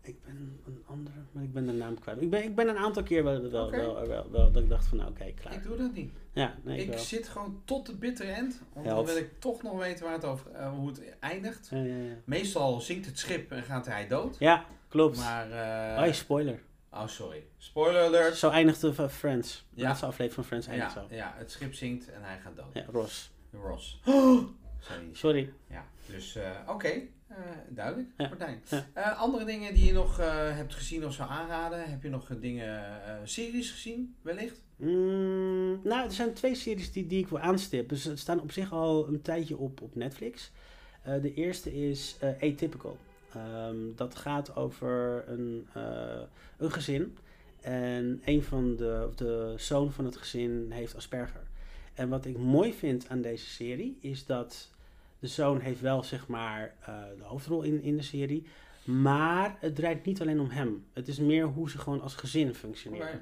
ik 0.03 0.23
ben 0.25 0.59
een 0.65 0.83
andere, 0.85 1.15
maar 1.31 1.43
ik 1.43 1.53
ben 1.53 1.65
de 1.65 1.71
naam 1.71 1.99
kwijt. 1.99 2.21
Ik 2.21 2.29
ben, 2.29 2.43
ik 2.43 2.55
ben 2.55 2.67
een 2.67 2.77
aantal 2.77 3.03
keer 3.03 3.23
wel, 3.23 3.41
wel, 3.49 3.71
wel, 3.71 4.07
wel, 4.07 4.31
wel- 4.31 4.51
dat 4.51 4.63
ik 4.63 4.69
dacht 4.69 4.85
van 4.87 4.97
nou 4.97 5.09
oké, 5.09 5.31
klaar. 5.31 5.53
Ik 5.53 5.63
doe 5.63 5.77
dat 5.77 5.93
niet. 5.93 6.11
Ja, 6.31 6.55
nee, 6.63 6.85
ik 6.85 6.97
zit 6.97 7.27
gewoon 7.27 7.61
tot 7.65 7.85
de 7.85 7.95
bitter 7.95 8.29
end. 8.29 8.61
Want 8.73 8.85
dan 8.87 9.05
wil 9.05 9.17
ik 9.17 9.39
toch 9.39 9.63
nog 9.63 9.77
weten 9.77 10.03
waar 10.03 10.13
het 10.13 10.25
over, 10.25 10.51
eh, 10.51 10.71
hoe 10.71 10.87
het 10.87 11.01
eindigt. 11.19 11.67
Ja, 11.71 11.77
ja, 11.77 11.95
ja. 11.95 12.13
Meestal 12.25 12.81
zinkt 12.81 13.05
het 13.05 13.19
schip 13.19 13.51
en 13.51 13.63
gaat 13.63 13.85
hij 13.85 14.07
dood. 14.07 14.35
Ja, 14.39 14.65
klopt. 14.87 15.17
Maar, 15.17 15.51
eh, 15.97 16.07
oh, 16.07 16.13
spoiler. 16.13 16.59
oh 16.91 17.07
sorry. 17.07 17.43
Spoiler 17.57 18.01
alert. 18.03 18.35
Zo 18.35 18.49
eindigde 18.49 18.93
van 18.93 19.09
Friends. 19.09 19.65
De 19.69 19.81
laatste 19.81 20.05
aflevering 20.05 20.33
van 20.33 20.43
Friends 20.43 20.67
eindigt 20.67 20.93
Ja, 20.93 21.01
zo. 21.01 21.15
ja, 21.15 21.33
het 21.37 21.51
schip 21.51 21.73
zinkt 21.73 22.11
en 22.11 22.23
hij 22.23 22.39
gaat 22.39 22.55
dood. 22.55 22.73
Ja, 22.73 22.85
Ross. 22.91 23.31
Ross. 23.51 23.99
Sorry. 24.79 25.09
Sorry. 25.11 25.53
Ja, 25.69 25.85
dus 26.05 26.35
eh, 26.35 26.49
oké. 26.67 27.01
Duidelijk, 27.69 28.09
Ja. 28.17 28.27
Martijn. 28.27 28.61
Eh, 28.93 29.19
andere 29.21 29.45
dingen 29.45 29.73
die 29.73 29.85
je 29.85 29.93
nog 29.93 30.19
eh, 30.19 30.55
hebt 30.55 30.73
gezien 30.75 31.05
of 31.05 31.13
zou 31.13 31.29
aanraden? 31.29 31.89
Heb 31.89 32.03
je 32.03 32.09
nog 32.09 32.29
eh, 32.29 32.37
dingen, 32.41 33.03
eh, 33.05 33.15
series 33.23 33.71
gezien, 33.71 34.15
wellicht? 34.21 34.61
Mm, 34.75 35.79
nou, 35.83 36.05
er 36.05 36.11
zijn 36.11 36.33
twee 36.33 36.55
series 36.55 36.91
die, 36.91 37.07
die 37.07 37.19
ik 37.19 37.27
wil 37.27 37.39
aanstippen. 37.39 37.97
Ze 37.97 38.15
staan 38.15 38.41
op 38.41 38.51
zich 38.51 38.71
al 38.71 39.07
een 39.07 39.21
tijdje 39.21 39.57
op, 39.57 39.81
op 39.81 39.95
Netflix. 39.95 40.51
Eh, 41.03 41.21
de 41.21 41.33
eerste 41.33 41.73
is 41.87 42.17
eh, 42.19 42.29
Atypical. 42.29 42.97
Ehm, 43.33 43.75
dat 43.95 44.15
gaat 44.15 44.55
over 44.55 45.23
een, 45.27 45.67
eh, 45.73 46.21
een 46.57 46.71
gezin. 46.71 47.17
En 47.61 48.21
een 48.25 48.43
van 48.43 48.75
de, 48.75 49.09
de 49.15 49.53
zoon 49.57 49.91
van 49.91 50.05
het 50.05 50.17
gezin 50.17 50.67
heeft 50.69 50.95
Asperger. 50.95 51.43
En 51.93 52.09
wat 52.09 52.25
ik 52.25 52.37
mooi 52.37 52.73
vind 52.73 53.09
aan 53.09 53.21
deze 53.21 53.45
serie 53.49 53.97
is 54.01 54.25
dat 54.25 54.69
de 55.23 55.29
zoon 55.29 55.59
heeft 55.59 55.81
wel 55.81 56.03
zeg 56.03 56.27
maar 56.27 56.73
eh, 56.79 56.95
de 57.17 57.23
hoofdrol 57.23 57.61
in, 57.61 57.81
in 57.81 57.97
de 57.97 58.03
serie. 58.03 58.45
Maar 58.83 59.57
het 59.59 59.75
draait 59.75 60.05
niet 60.05 60.21
alleen 60.21 60.39
om 60.39 60.49
hem. 60.49 60.85
Het 60.93 61.07
is 61.07 61.19
meer 61.19 61.45
hoe 61.45 61.69
ze 61.69 61.77
gewoon 61.77 62.01
als 62.01 62.15
gezin 62.15 62.55
functioneren. 62.55 63.21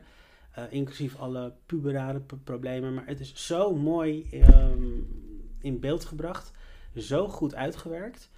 Eh, 0.52 0.64
inclusief 0.70 1.16
alle 1.16 1.54
puberale 1.66 2.22
problemen. 2.44 2.94
Maar 2.94 3.06
het 3.06 3.20
is 3.20 3.48
zo 3.48 3.76
mooi 3.76 4.30
ehm, 4.32 5.00
in 5.60 5.80
beeld 5.80 6.06
gebracht. 6.06 6.52
Zo 6.96 7.28
goed 7.28 7.56
uitgewerkt. 7.56 8.30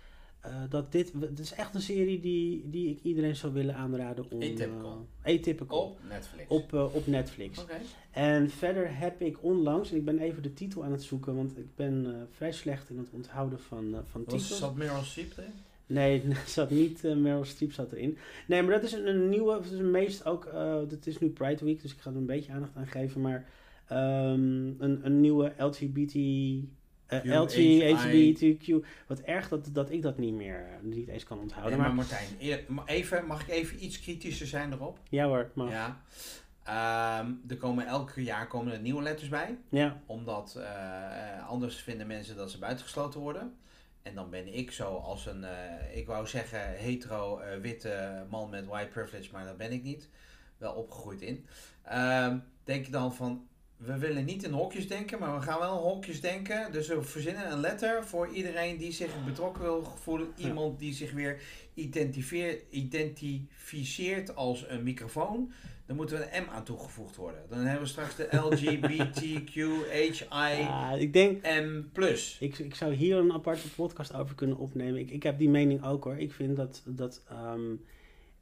Eh, 0.43 0.62
dat 0.69 0.91
dit, 0.91 1.13
het 1.19 1.39
is 1.39 1.53
echt 1.53 1.75
een 1.75 1.82
serie 1.82 2.19
die, 2.19 2.69
die 2.69 2.89
ik 2.89 2.99
iedereen 3.03 3.36
zou 3.36 3.53
willen 3.53 3.75
aanraden 3.75 4.25
om... 4.32 4.41
Atypical. 4.41 5.08
eh, 5.21 5.36
Atypical. 5.36 5.79
Op 5.82 5.99
Netflix. 6.10 6.49
Op, 6.49 6.73
eh, 6.73 6.95
op 6.95 7.08
Netflix. 7.08 7.60
Oké. 7.62 7.73
En 8.12 8.49
verder 8.49 8.97
heb 8.97 9.21
ik 9.21 9.43
onlangs, 9.43 9.91
en 9.91 9.97
ik 9.97 10.06
ben 10.06 10.19
even 10.19 10.43
de 10.43 10.53
titel 10.53 10.84
aan 10.84 10.91
het 10.91 11.03
zoeken, 11.03 11.36
want 11.36 11.58
ik 11.58 11.75
ben 11.75 12.06
eh, 12.15 12.21
vrij 12.32 12.51
slecht 12.51 12.89
in 12.89 12.97
het 12.97 13.10
onthouden 13.12 13.60
van, 13.60 13.95
van 14.10 14.23
Was 14.25 14.41
titels. 14.41 14.60
zat 14.60 14.75
Meryl 14.75 15.03
Streep 15.03 15.32
erin? 15.38 15.51
Nee, 15.86 16.21
er 16.29 16.43
zat 16.47 16.69
niet 16.69 17.03
uh, 17.03 17.15
Meryl 17.15 17.43
Streep 17.45 17.71
zat 17.71 17.91
erin. 17.91 18.17
Nee, 18.47 18.62
maar 18.62 18.71
dat 18.73 18.84
is 18.84 18.91
een, 18.91 19.08
een 19.08 19.29
nieuwe, 19.29 19.53
het 19.56 19.65
is 19.71 19.79
een 19.79 19.91
meest 19.91 20.25
ook, 20.25 20.45
uh, 20.45 20.75
het 20.89 21.08
is 21.08 21.19
nu 21.19 21.29
Pride 21.29 21.65
Week, 21.65 21.82
dus 21.82 21.93
ik 21.93 21.99
ga 21.99 22.10
er 22.10 22.15
een 22.15 22.25
beetje 22.25 22.51
aandacht 22.51 22.75
aan 22.75 22.88
geven, 22.88 23.21
maar 23.21 23.49
um, 23.91 24.75
een, 24.79 24.99
een 25.06 25.21
nieuwe 25.21 25.53
LGBT, 25.58 26.13
uh, 27.23 27.41
LGBTQ, 27.41 28.86
wat 29.08 29.19
erg 29.19 29.47
dat, 29.47 29.69
dat 29.71 29.91
ik 29.91 30.02
dat 30.02 30.17
niet 30.17 30.34
meer, 30.34 30.65
niet 30.82 31.08
eens 31.08 31.23
kan 31.23 31.39
onthouden. 31.39 31.71
Nee, 31.71 31.88
maar, 31.88 31.95
maar 31.95 32.06
Martijn, 32.06 32.86
even, 32.86 33.26
mag 33.26 33.41
ik 33.41 33.47
even 33.47 33.84
iets 33.84 33.99
kritischer 33.99 34.47
zijn 34.47 34.71
erop? 34.71 34.99
Ja 35.10 35.26
hoor, 35.26 35.52
mag. 35.54 35.69
Ja. 35.69 36.02
Um, 37.19 37.41
er 37.47 37.58
komen 37.58 37.88
elk 37.88 38.12
jaar 38.15 38.47
komen 38.47 38.73
er 38.73 38.80
nieuwe 38.80 39.02
letters 39.02 39.30
bij. 39.30 39.58
Ja. 39.69 40.02
Omdat 40.06 40.56
uh, 40.58 41.47
anders 41.49 41.76
vinden 41.76 42.08
mensen 42.08 42.36
dat 42.36 42.52
ze 42.52 42.60
buitengesloten 42.60 43.19
worden. 43.19 43.54
En 44.02 44.15
dan 44.15 44.30
ben 44.30 44.54
ik 44.54 44.71
zo 44.71 44.95
als 44.95 45.26
een, 45.26 45.41
uh, 45.41 45.97
ik 45.97 46.08
wou 46.08 46.28
zeggen, 46.28 46.60
hetero 46.76 47.39
uh, 47.39 47.45
witte 47.62 48.26
man 48.30 48.49
met 48.49 48.65
white 48.65 48.88
privilege, 48.88 49.30
maar 49.32 49.45
dat 49.45 49.58
ben 49.58 49.71
ik 49.71 49.84
niet. 49.84 50.10
Wel 50.58 50.73
opgegroeid 50.73 51.21
in. 51.21 51.45
Uh, 51.88 52.36
denk 52.63 52.86
je 52.86 52.91
dan 52.91 53.13
van, 53.13 53.47
we 53.77 53.97
willen 53.97 54.25
niet 54.25 54.43
in 54.43 54.51
hokjes 54.51 54.88
denken, 54.88 55.19
maar 55.19 55.36
we 55.36 55.41
gaan 55.41 55.59
wel 55.59 55.77
in 55.77 55.83
hokjes 55.83 56.21
denken. 56.21 56.71
Dus 56.71 56.88
we 56.88 57.01
verzinnen 57.01 57.51
een 57.51 57.59
letter 57.59 58.05
voor 58.05 58.27
iedereen 58.27 58.77
die 58.77 58.91
zich 58.91 59.25
betrokken 59.25 59.63
wil 59.63 59.83
voelen. 59.83 60.27
Iemand 60.38 60.79
die 60.79 60.93
zich 60.93 61.12
weer 61.12 61.41
identificeert 62.69 64.36
als 64.36 64.65
een 64.67 64.83
microfoon. 64.83 65.51
Dan 65.86 65.95
moet 65.95 66.12
er 66.12 66.21
een 66.21 66.43
M 66.43 66.49
aan 66.49 66.63
toegevoegd 66.63 67.15
worden. 67.15 67.41
Dan 67.49 67.59
hebben 67.59 67.83
we 67.83 67.89
straks 67.89 68.15
de 68.15 68.27
LGBTQHI 68.31 70.13
ja, 70.59 70.91
ik 70.91 71.13
denk, 71.13 71.41
M+. 71.41 71.83
Ik, 72.39 72.57
ik 72.59 72.75
zou 72.75 72.93
hier 72.93 73.17
een 73.17 73.33
aparte 73.33 73.69
podcast 73.69 74.13
over 74.13 74.36
kunnen 74.36 74.57
opnemen. 74.57 74.99
Ik, 74.99 75.12
ik 75.12 75.23
heb 75.23 75.38
die 75.38 75.49
mening 75.49 75.86
ook 75.86 76.03
hoor. 76.03 76.17
Ik 76.17 76.33
vind 76.33 76.55
dat... 76.55 76.81
dat 76.86 77.23
um, 77.31 77.81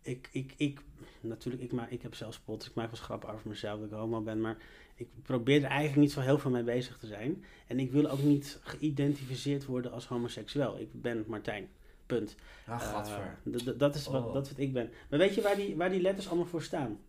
ik, 0.01 0.29
ik, 0.31 0.53
ik, 0.57 0.79
natuurlijk, 1.21 1.63
ik, 1.63 1.71
maak, 1.71 1.89
ik 1.89 2.01
heb 2.01 2.15
zelf 2.15 2.33
spot. 2.33 2.65
Ik 2.65 2.73
maak 2.73 2.91
wel 2.91 3.01
grappen 3.01 3.29
over 3.29 3.49
mezelf 3.49 3.79
dat 3.79 3.89
ik 3.89 3.95
homo 3.95 4.21
ben. 4.21 4.41
Maar 4.41 4.57
ik 4.95 5.07
probeer 5.23 5.63
er 5.63 5.69
eigenlijk 5.69 5.99
niet 5.99 6.11
zo 6.11 6.19
heel 6.19 6.39
veel 6.39 6.51
mee 6.51 6.63
bezig 6.63 6.97
te 6.97 7.07
zijn. 7.07 7.43
En 7.67 7.79
ik 7.79 7.91
wil 7.91 8.09
ook 8.09 8.21
niet 8.21 8.59
geïdentificeerd 8.63 9.65
worden 9.65 9.91
als 9.91 10.07
homoseksueel. 10.07 10.79
Ik 10.79 11.01
ben 11.01 11.23
Martijn. 11.27 11.69
Punt. 12.05 12.35
Ah, 12.65 12.79
gadver. 12.79 13.37
Uh, 13.43 13.77
dat 13.77 13.95
is 13.95 14.07
wat, 14.07 14.25
oh. 14.25 14.33
dat 14.33 14.49
wat 14.49 14.59
ik 14.59 14.73
ben. 14.73 14.89
Maar 15.09 15.19
weet 15.19 15.35
je 15.35 15.41
waar 15.41 15.55
die, 15.55 15.75
waar 15.75 15.89
die 15.89 16.01
letters 16.01 16.27
allemaal 16.27 16.45
voor 16.45 16.63
staan? 16.63 16.99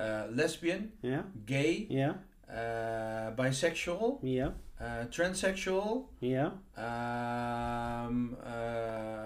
Uh, 0.00 0.22
lesbian, 0.30 0.90
ja? 1.00 1.30
gay, 1.44 1.86
ja? 1.88 2.24
uh, 2.50 3.34
bisexual, 3.34 4.18
ja? 4.22 4.56
transsexual. 5.10 6.10
Ja. 6.18 6.60
Um, 8.06 8.36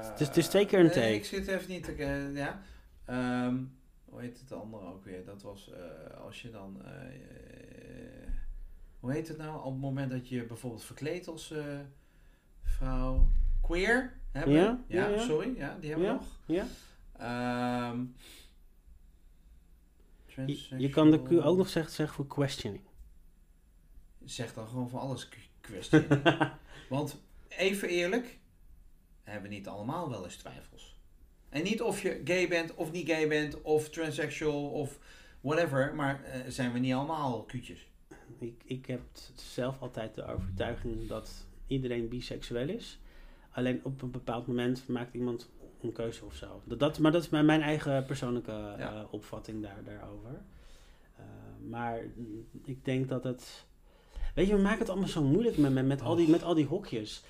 het, 0.01 0.21
is, 0.21 0.27
het 0.27 0.37
is 0.37 0.49
twee 0.49 0.67
keer 0.67 0.79
een 0.79 0.87
take. 0.87 1.01
Nee, 1.01 1.15
ik 1.15 1.25
zit 1.25 1.47
even 1.47 1.71
niet 1.71 1.85
te. 1.85 1.95
ja. 2.35 2.63
Um, 3.47 3.79
hoe 4.05 4.21
heet 4.21 4.41
het 4.41 4.53
andere 4.53 4.85
ook 4.85 5.05
weer? 5.05 5.25
Dat 5.25 5.43
was 5.43 5.71
als 6.25 6.43
je 6.43 6.51
dan. 6.51 6.83
Hoe 9.01 9.13
heet 9.13 9.29
het 9.29 9.39
nou? 9.39 9.65
Op 9.65 9.73
het 9.73 9.81
moment 9.81 10.11
dat 10.11 10.29
je 10.29 10.45
bijvoorbeeld 10.45 10.85
verkleedt 10.85 11.29
als 11.29 11.55
vrouw. 12.63 13.29
Queer 13.61 14.19
hebben. 14.33 14.55
Ja, 14.55 14.85
ja, 14.87 15.09
ja, 15.09 15.09
ja. 15.09 15.23
sorry, 15.23 15.57
ja, 15.57 15.77
die 15.81 15.91
hebben 15.91 16.09
we 16.09 16.13
nog. 16.13 16.41
Ja. 16.47 16.67
Um, 17.91 18.15
je, 20.47 20.79
je, 20.79 20.89
kan 20.89 21.11
de 21.11 21.23
Q 21.23 21.33
ook 21.33 21.57
nog 21.57 21.69
zeggen, 21.69 21.93
zeggen 21.93 22.17
voor 22.17 22.27
questioning. 22.27 22.83
Zeg 24.25 24.55
dan 24.55 24.69
gewoon 24.69 24.89
voor 24.89 24.99
alles 25.01 25.29
questioning. 25.61 26.23
Want 26.89 27.21
even 27.49 27.89
eerlijk, 27.89 28.39
hebben 29.23 29.51
we 29.51 29.57
niet 29.57 29.69
allemaal 29.69 30.11
wel 30.11 30.25
eens 30.25 30.37
twijfels. 30.37 30.99
En 31.49 31.63
niet 31.63 31.83
of 31.83 32.03
je 32.03 32.21
gay 32.25 32.49
bent 32.49 32.75
of 32.75 32.93
niet 32.93 33.09
gay 33.09 33.29
bent 33.29 33.63
of 33.63 33.89
transsexual 33.89 34.71
of 34.71 34.99
whatever, 35.41 35.95
maar 35.95 36.23
uh, 36.25 36.35
zijn 36.49 36.73
we 36.73 36.79
niet 36.79 36.95
allemaal 36.95 37.45
kuutjes? 37.45 37.89
Ik, 38.39 38.63
ik 38.65 38.87
heb 38.87 39.01
zelf 39.35 39.81
altijd 39.81 40.15
de 40.15 40.25
overtuiging 40.25 41.09
dat 41.09 41.47
iedereen 41.67 42.09
biseksueel 42.09 42.69
is. 42.69 43.01
Alleen 43.51 43.81
op 43.83 44.03
een 44.03 44.11
bepaald 44.11 44.47
moment 44.47 44.89
maakt 44.89 45.15
iemand 45.15 45.51
een 45.83 45.93
keuze 45.93 46.25
of 46.25 46.35
zo. 46.35 46.63
Dat, 46.65 46.79
dat, 46.79 46.99
maar 46.99 47.13
dat 47.13 47.23
is 47.23 47.29
mijn 47.29 47.63
eigen 47.63 48.05
persoonlijke 48.05 48.75
ja. 48.79 48.95
uh, 48.95 49.01
opvatting 49.11 49.63
daar, 49.63 49.81
daarover. 49.85 50.31
Uh, 51.19 51.71
maar 51.71 52.01
ik 52.65 52.85
denk 52.85 53.09
dat 53.09 53.25
het... 53.25 53.65
Weet 54.35 54.47
je, 54.47 54.57
we 54.57 54.63
maken 54.63 54.79
het 54.79 54.89
allemaal 54.89 55.09
zo 55.09 55.23
moeilijk 55.23 55.57
met, 55.57 55.73
met, 55.73 55.87
met, 55.87 56.03
al, 56.03 56.17
die, 56.17 56.29
met 56.29 56.43
al 56.43 56.55
die 56.55 56.67
hokjes. 56.67 57.23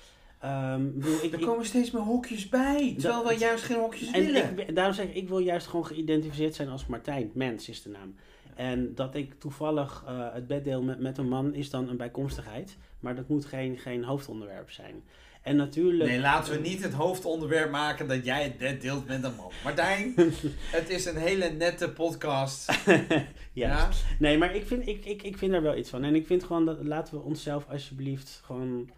Um, 0.45 0.93
bedoel, 0.93 1.23
ik, 1.23 1.33
er 1.33 1.39
komen 1.39 1.59
ik, 1.59 1.65
steeds 1.65 1.91
meer 1.91 2.01
hokjes 2.01 2.49
bij, 2.49 2.95
terwijl 2.97 3.27
we 3.27 3.33
juist 3.33 3.63
geen 3.63 3.79
hokjes 3.79 4.11
willen. 4.11 4.59
Ik, 4.59 4.75
daarom 4.75 4.93
zeg 4.93 5.05
ik, 5.05 5.15
ik 5.15 5.27
wil 5.27 5.39
juist 5.39 5.67
gewoon 5.67 5.85
geïdentificeerd 5.85 6.55
zijn 6.55 6.69
als 6.69 6.85
Martijn. 6.85 7.31
Mens 7.33 7.69
is 7.69 7.81
de 7.81 7.89
naam. 7.89 8.15
En 8.61 8.95
dat 8.95 9.15
ik 9.15 9.33
toevallig 9.39 10.03
uh, 10.07 10.33
het 10.33 10.47
bed 10.47 10.63
deel 10.63 10.81
met, 10.81 10.99
met 10.99 11.17
een 11.17 11.29
man 11.29 11.53
is 11.53 11.69
dan 11.69 11.89
een 11.89 11.97
bijkomstigheid. 11.97 12.77
Maar 12.99 13.15
dat 13.15 13.27
moet 13.27 13.45
geen, 13.45 13.77
geen 13.77 14.03
hoofdonderwerp 14.03 14.71
zijn. 14.71 15.03
En 15.41 15.55
natuurlijk... 15.55 16.09
Nee, 16.09 16.19
laten 16.19 16.53
we 16.53 16.59
niet 16.59 16.83
het 16.83 16.93
hoofdonderwerp 16.93 17.71
maken 17.71 18.07
dat 18.07 18.25
jij 18.25 18.43
het 18.43 18.57
bed 18.57 18.81
deelt 18.81 19.07
met 19.07 19.23
een 19.23 19.35
man. 19.35 19.51
Martijn, 19.63 20.13
het 20.77 20.89
is 20.89 21.05
een 21.05 21.17
hele 21.17 21.49
nette 21.49 21.89
podcast. 21.89 22.71
ja. 22.87 23.27
ja. 23.53 23.89
Nee, 24.19 24.37
maar 24.37 24.55
ik 24.55 24.65
vind, 24.65 24.87
ik, 24.87 25.05
ik, 25.05 25.23
ik 25.23 25.37
vind 25.37 25.51
daar 25.51 25.61
wel 25.61 25.77
iets 25.77 25.89
van. 25.89 26.03
En 26.03 26.15
ik 26.15 26.25
vind 26.25 26.43
gewoon 26.43 26.65
dat 26.65 26.83
laten 26.83 27.13
we 27.13 27.21
onszelf 27.21 27.65
alsjeblieft 27.69 28.41
gewoon... 28.43 28.89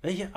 Weet 0.00 0.16
je, 0.16 0.28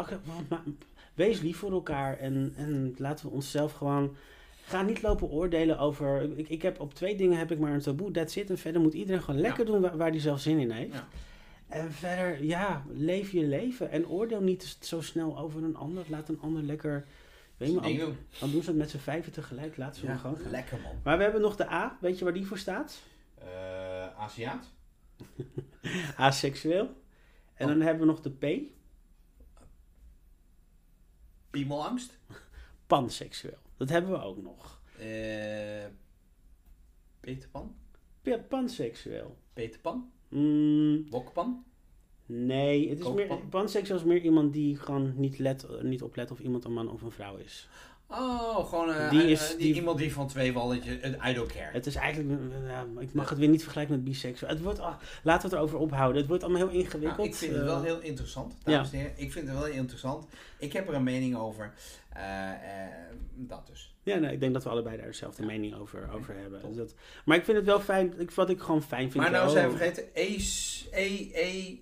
wees 1.13 1.41
lief 1.41 1.57
voor 1.57 1.71
elkaar 1.71 2.17
en, 2.17 2.53
en 2.55 2.95
laten 2.97 3.25
we 3.25 3.31
onszelf 3.31 3.73
gewoon... 3.73 4.15
Ga 4.63 4.81
niet 4.81 5.01
lopen 5.01 5.29
oordelen 5.29 5.79
over... 5.79 6.37
Ik, 6.37 6.49
ik 6.49 6.61
heb 6.61 6.79
op 6.79 6.93
twee 6.93 7.15
dingen 7.15 7.37
heb 7.37 7.51
ik 7.51 7.59
maar 7.59 7.73
een 7.73 7.81
taboe, 7.81 8.11
that's 8.11 8.35
it. 8.35 8.49
En 8.49 8.57
verder 8.57 8.81
moet 8.81 8.93
iedereen 8.93 9.21
gewoon 9.21 9.41
lekker 9.41 9.65
ja. 9.65 9.71
doen 9.71 9.81
waar, 9.81 9.97
waar 9.97 10.09
hij 10.09 10.19
zelf 10.19 10.39
zin 10.39 10.59
in 10.59 10.71
heeft. 10.71 10.93
Ja. 10.93 11.07
En 11.67 11.91
verder, 11.91 12.43
ja, 12.43 12.83
leef 12.89 13.31
je 13.31 13.43
leven. 13.43 13.91
En 13.91 14.07
oordeel 14.07 14.41
niet 14.41 14.77
zo 14.79 15.01
snel 15.01 15.37
over 15.39 15.63
een 15.63 15.75
ander. 15.75 16.05
Laat 16.07 16.29
een 16.29 16.41
ander 16.41 16.63
lekker... 16.63 17.05
Weet 17.57 17.69
je, 17.69 17.75
maar, 17.75 18.05
al, 18.05 18.13
dan 18.39 18.51
doen 18.51 18.63
ze 18.63 18.69
het 18.69 18.77
met 18.77 18.89
z'n 18.89 18.97
vijven 18.97 19.31
tegelijk. 19.31 19.77
Laat 19.77 19.95
ze 19.95 20.05
ja, 20.05 20.15
gewoon 20.15 20.37
gaan. 20.37 20.51
Lekker 20.51 20.79
man. 20.83 20.95
Maar 21.03 21.17
we 21.17 21.23
hebben 21.23 21.41
nog 21.41 21.55
de 21.55 21.69
A. 21.69 21.97
Weet 22.01 22.17
je 22.17 22.23
waar 22.23 22.33
die 22.33 22.47
voor 22.47 22.57
staat? 22.57 23.01
Uh, 23.43 24.19
Aziat. 24.19 24.71
Aseksueel. 26.17 26.89
En 27.53 27.67
oh. 27.67 27.73
dan 27.73 27.81
hebben 27.81 27.99
we 27.99 28.11
nog 28.11 28.21
de 28.21 28.29
P. 28.29 28.69
Piemelangst. 31.49 32.19
Panseksueel. 32.87 33.57
Dat 33.81 33.89
hebben 33.89 34.11
we 34.11 34.21
ook 34.21 34.41
nog. 34.41 34.81
Uh, 34.99 35.85
Peter 37.19 37.49
Pan. 37.49 37.75
Panseksueel. 38.47 39.37
Peter 39.53 39.79
Pan. 39.79 40.11
Mm? 40.29 41.07
Nee, 42.25 42.89
het 42.89 42.99
is 42.99 43.03
Kookpan? 43.03 43.27
meer, 43.27 43.47
panseksueel 43.49 43.99
is 43.99 44.05
meer 44.05 44.21
iemand 44.21 44.53
die 44.53 44.75
gewoon 44.75 45.13
niet, 45.15 45.39
let, 45.39 45.83
niet 45.83 46.01
oplet 46.01 46.31
of 46.31 46.39
iemand 46.39 46.65
een 46.65 46.73
man 46.73 46.91
of 46.91 47.01
een 47.01 47.11
vrouw 47.11 47.37
is. 47.37 47.69
Oh, 48.11 48.69
gewoon 48.69 48.89
uh, 48.89 49.09
Die 49.09 49.19
die 49.19 49.29
is- 49.31 49.47
die, 49.47 49.57
die- 49.57 49.73
iemand 49.73 49.97
die 49.97 50.13
van 50.13 50.27
twee 50.27 50.53
walletjes, 50.53 50.95
uh, 51.03 51.29
I 51.29 51.33
don't 51.33 51.51
care. 51.53 51.69
Het 51.71 51.85
is 51.85 51.95
eigenlijk, 51.95 52.41
uh, 52.41 52.69
ja, 52.69 52.85
ik 52.99 53.13
mag 53.13 53.29
het 53.29 53.37
weer 53.37 53.47
niet 53.47 53.61
vergelijken 53.63 53.95
met 53.95 54.03
biseksueel. 54.03 54.51
Het 54.51 54.61
wordt, 54.61 54.79
ah, 54.79 54.93
laten 55.23 55.49
we 55.49 55.55
het 55.55 55.65
erover 55.65 55.77
ophouden. 55.79 56.17
Het 56.17 56.27
wordt 56.27 56.43
allemaal 56.43 56.67
heel 56.67 56.79
ingewikkeld. 56.79 57.17
Nou, 57.17 57.29
ik 57.29 57.35
vind 57.35 57.51
het 57.51 57.61
Eh, 57.61 57.67
wel 57.67 57.81
heel 57.83 57.99
interessant, 57.99 58.55
dames 58.63 58.91
en 58.91 58.97
heren. 58.97 59.13
Ik 59.15 59.31
vind 59.31 59.47
het 59.47 59.55
wel 59.57 59.65
heel 59.65 59.73
interessant. 59.75 60.25
Ik 60.59 60.73
heb 60.73 60.87
er 60.87 60.93
een 60.93 61.03
mening 61.03 61.35
over. 61.37 61.73
Eh, 62.09 62.49
eh, 62.49 62.55
dat 63.35 63.67
dus. 63.67 63.95
Ja, 64.03 64.17
nee, 64.17 64.31
ik 64.33 64.39
denk 64.39 64.53
dat 64.53 64.63
we 64.63 64.69
allebei 64.69 64.97
daar 64.97 65.05
dezelfde 65.05 65.45
mening 65.45 65.75
over, 65.75 66.09
over 66.15 66.35
hebben. 66.35 66.61
Dus 66.67 66.75
dat, 66.75 66.93
maar 67.25 67.37
ik 67.37 67.43
vind 67.45 67.57
het 67.57 67.65
wel 67.65 67.79
fijn, 67.79 68.13
ik, 68.19 68.31
wat 68.31 68.49
ik 68.49 68.59
gewoon 68.61 68.83
fijn 68.83 69.11
vind. 69.11 69.23
Maar 69.23 69.31
nou 69.31 69.43
wel- 69.43 69.53
zijn 69.53 69.69
we 69.71 69.77
vergeten, 69.77 70.03
E, 70.13 70.37
E, 70.91 71.29
E, 71.33 71.77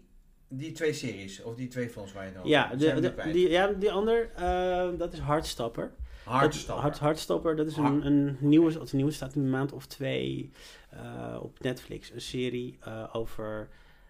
Die 0.52 0.72
twee 0.72 0.94
series, 0.94 1.42
of 1.44 1.56
die 1.56 1.68
twee 1.68 1.90
films 1.90 2.14
waar 2.14 2.26
je 2.26 2.34
dan 2.34 2.48
Ja, 2.48 2.76
de, 2.76 3.00
de- 3.00 3.32
die, 3.32 3.50
ja, 3.50 3.68
die 3.68 3.92
ander, 3.92 4.30
eh, 4.36 4.88
dat 4.98 5.14
is 5.14 5.20
Hardstopper. 5.20 5.92
Hardstopper. 6.24 6.74
Dat, 6.76 6.84
Hard, 6.84 7.00
Hardstopper, 7.00 7.56
dat 7.56 7.68
is 7.68 7.78
een, 7.78 8.06
een 8.06 8.38
nieuwe, 8.40 8.80
een 8.80 8.88
nieuwe 8.92 9.12
staat 9.12 9.36
een 9.36 9.50
maand 9.50 9.72
of 9.72 9.86
twee 9.86 10.52
eh, 10.90 11.38
op 11.42 11.60
Netflix. 11.60 12.12
Een 12.12 12.22
serie 12.22 12.78
eh, 12.80 13.04
over 13.14 13.70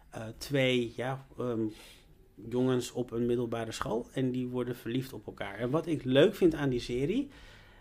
eh, 0.09 0.21
twee 0.37 0.93
ja, 0.95 1.25
ehm, 1.37 1.61
jongens 2.49 2.91
op 2.91 3.11
een 3.11 3.25
middelbare 3.25 3.71
school. 3.71 4.07
En 4.13 4.31
die 4.31 4.47
worden 4.47 4.75
verliefd 4.75 5.13
op 5.13 5.25
elkaar. 5.27 5.57
En 5.57 5.69
wat 5.69 5.87
ik 5.87 6.03
leuk 6.03 6.35
vind 6.35 6.55
aan 6.55 6.69
die 6.69 6.79
serie, 6.79 7.29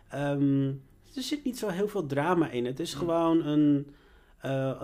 ehm, 0.08 0.66
er 1.14 1.22
zit 1.22 1.44
niet 1.44 1.58
zo 1.58 1.68
heel 1.68 1.88
veel 1.88 2.06
drama 2.06 2.50
in. 2.50 2.64
Het 2.66 2.80
is 2.80 2.92
Mm. 2.94 2.98
gewoon 2.98 3.46
een... 3.46 3.86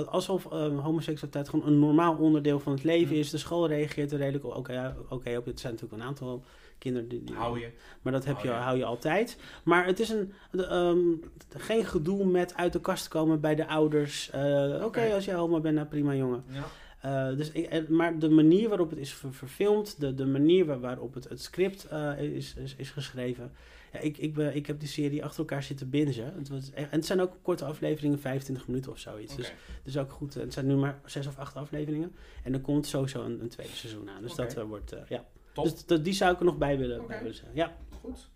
alsof 0.07 0.47
eh, 0.53 0.79
homoseksualiteit 0.81 1.49
gewoon 1.49 1.67
een 1.67 1.79
normaal 1.79 2.17
onderdeel 2.17 2.61
van 2.61 2.73
het 2.73 2.85
leven 2.85 3.15
Mm. 3.15 3.21
is. 3.21 3.31
De 3.31 3.39
school 3.39 3.67
reageert 3.69 4.13
er 4.13 4.19
redelijk 4.19 4.45
oké 4.57 4.73
ja, 4.73 4.97
oké 5.09 5.37
op. 5.37 5.45
Het 5.45 5.61
zijn 5.61 5.73
natuurlijk 5.73 6.03
een 6.03 6.09
aantal 6.09 6.45
kinderen 6.79 7.09
die, 7.09 7.25
die- 7.25 7.35
Hou 7.35 7.61
je. 7.61 7.71
maar 8.03 8.13
dat 8.13 8.25
heb 8.25 8.37
Oh, 8.37 8.43
je, 8.43 8.49
hou 8.49 8.77
je 8.79 8.85
altijd. 8.85 9.37
Maar 9.65 9.87
het 9.87 10.01
is 10.01 10.09
een, 10.09 10.33
de, 10.51 10.67
ehm, 10.67 10.99
geen 11.63 11.85
gedoe 11.85 12.25
met 12.27 12.55
uit 12.57 12.73
de 12.73 12.81
kast 12.81 13.09
komen 13.09 13.41
bij 13.41 13.55
de 13.55 13.67
ouders. 13.67 14.31
Eh, 14.31 14.83
Oké, 14.85 15.13
als 15.15 15.25
jij 15.25 15.35
homo 15.35 15.61
bent, 15.61 15.75
nou 15.75 15.87
prima 15.87 16.15
jongen. 16.15 16.45
Ja. 16.49 16.65
Eh, 17.31 17.37
dus 17.37 17.51
ik, 17.51 17.67
en- 17.67 17.87
maar 17.89 18.19
de 18.19 18.29
manier 18.31 18.69
waarop 18.69 18.91
het 18.91 18.99
is 18.99 19.15
ver- 19.15 19.35
verfilmd, 19.35 20.01
de, 20.01 20.15
de 20.15 20.27
manier 20.27 20.65
waar- 20.67 20.81
waarop 20.81 21.15
het, 21.15 21.29
het 21.29 21.41
script 21.43 21.85
eh, 21.89 22.19
is, 22.21 22.55
is, 22.55 22.75
is 22.77 22.91
geschreven. 22.91 23.53
Ja, 23.93 23.99
ik, 24.01 24.19
ik, 24.19 24.35
ben, 24.35 24.55
ik 24.57 24.67
heb 24.67 24.81
die 24.81 24.89
serie 24.89 25.25
achter 25.25 25.39
elkaar 25.39 25.63
zitten 25.63 25.91
bingen. 25.91 26.33
Het 26.37 26.49
was 26.49 26.71
echt, 26.73 26.91
en 26.91 26.97
het 26.97 27.07
zijn 27.07 27.21
ook 27.21 27.33
korte 27.43 27.65
afleveringen, 27.65 28.19
25 28.21 28.67
minuten 28.67 28.93
of 28.93 28.99
zoiets. 28.99 29.37
Dus 29.37 29.47
het 29.49 29.87
is 29.87 29.99
ook 29.99 30.13
goed. 30.13 30.35
Het 30.35 30.53
zijn 30.53 30.67
nu 30.67 30.75
maar 30.75 31.01
zes 31.05 31.27
of 31.27 31.39
acht 31.39 31.57
afleveringen. 31.57 32.13
En 32.43 32.53
er 32.53 32.61
komt 32.61 32.87
sowieso 32.87 33.23
een, 33.23 33.41
een 33.41 33.49
tweede 33.49 33.73
seizoen 33.73 34.11
aan. 34.11 34.23
Dus 34.23 34.35
dat 34.35 34.55
eh, 34.57 34.63
wordt, 34.65 34.93
eh, 34.93 35.01
ja. 35.09 35.25
Top. 35.55 35.65
Dus 35.65 35.87
dat- 35.87 36.05
die 36.05 36.13
zou 36.13 36.33
ik 36.33 36.39
er 36.39 36.45
nog 36.45 36.59
bij 36.59 36.79
willen, 36.79 36.99
Oké. 36.99 37.07
bij 37.09 37.19
willen 37.19 37.35
zeggen. 37.35 37.55
Ja. 37.55 37.77
Goed. 38.01 38.29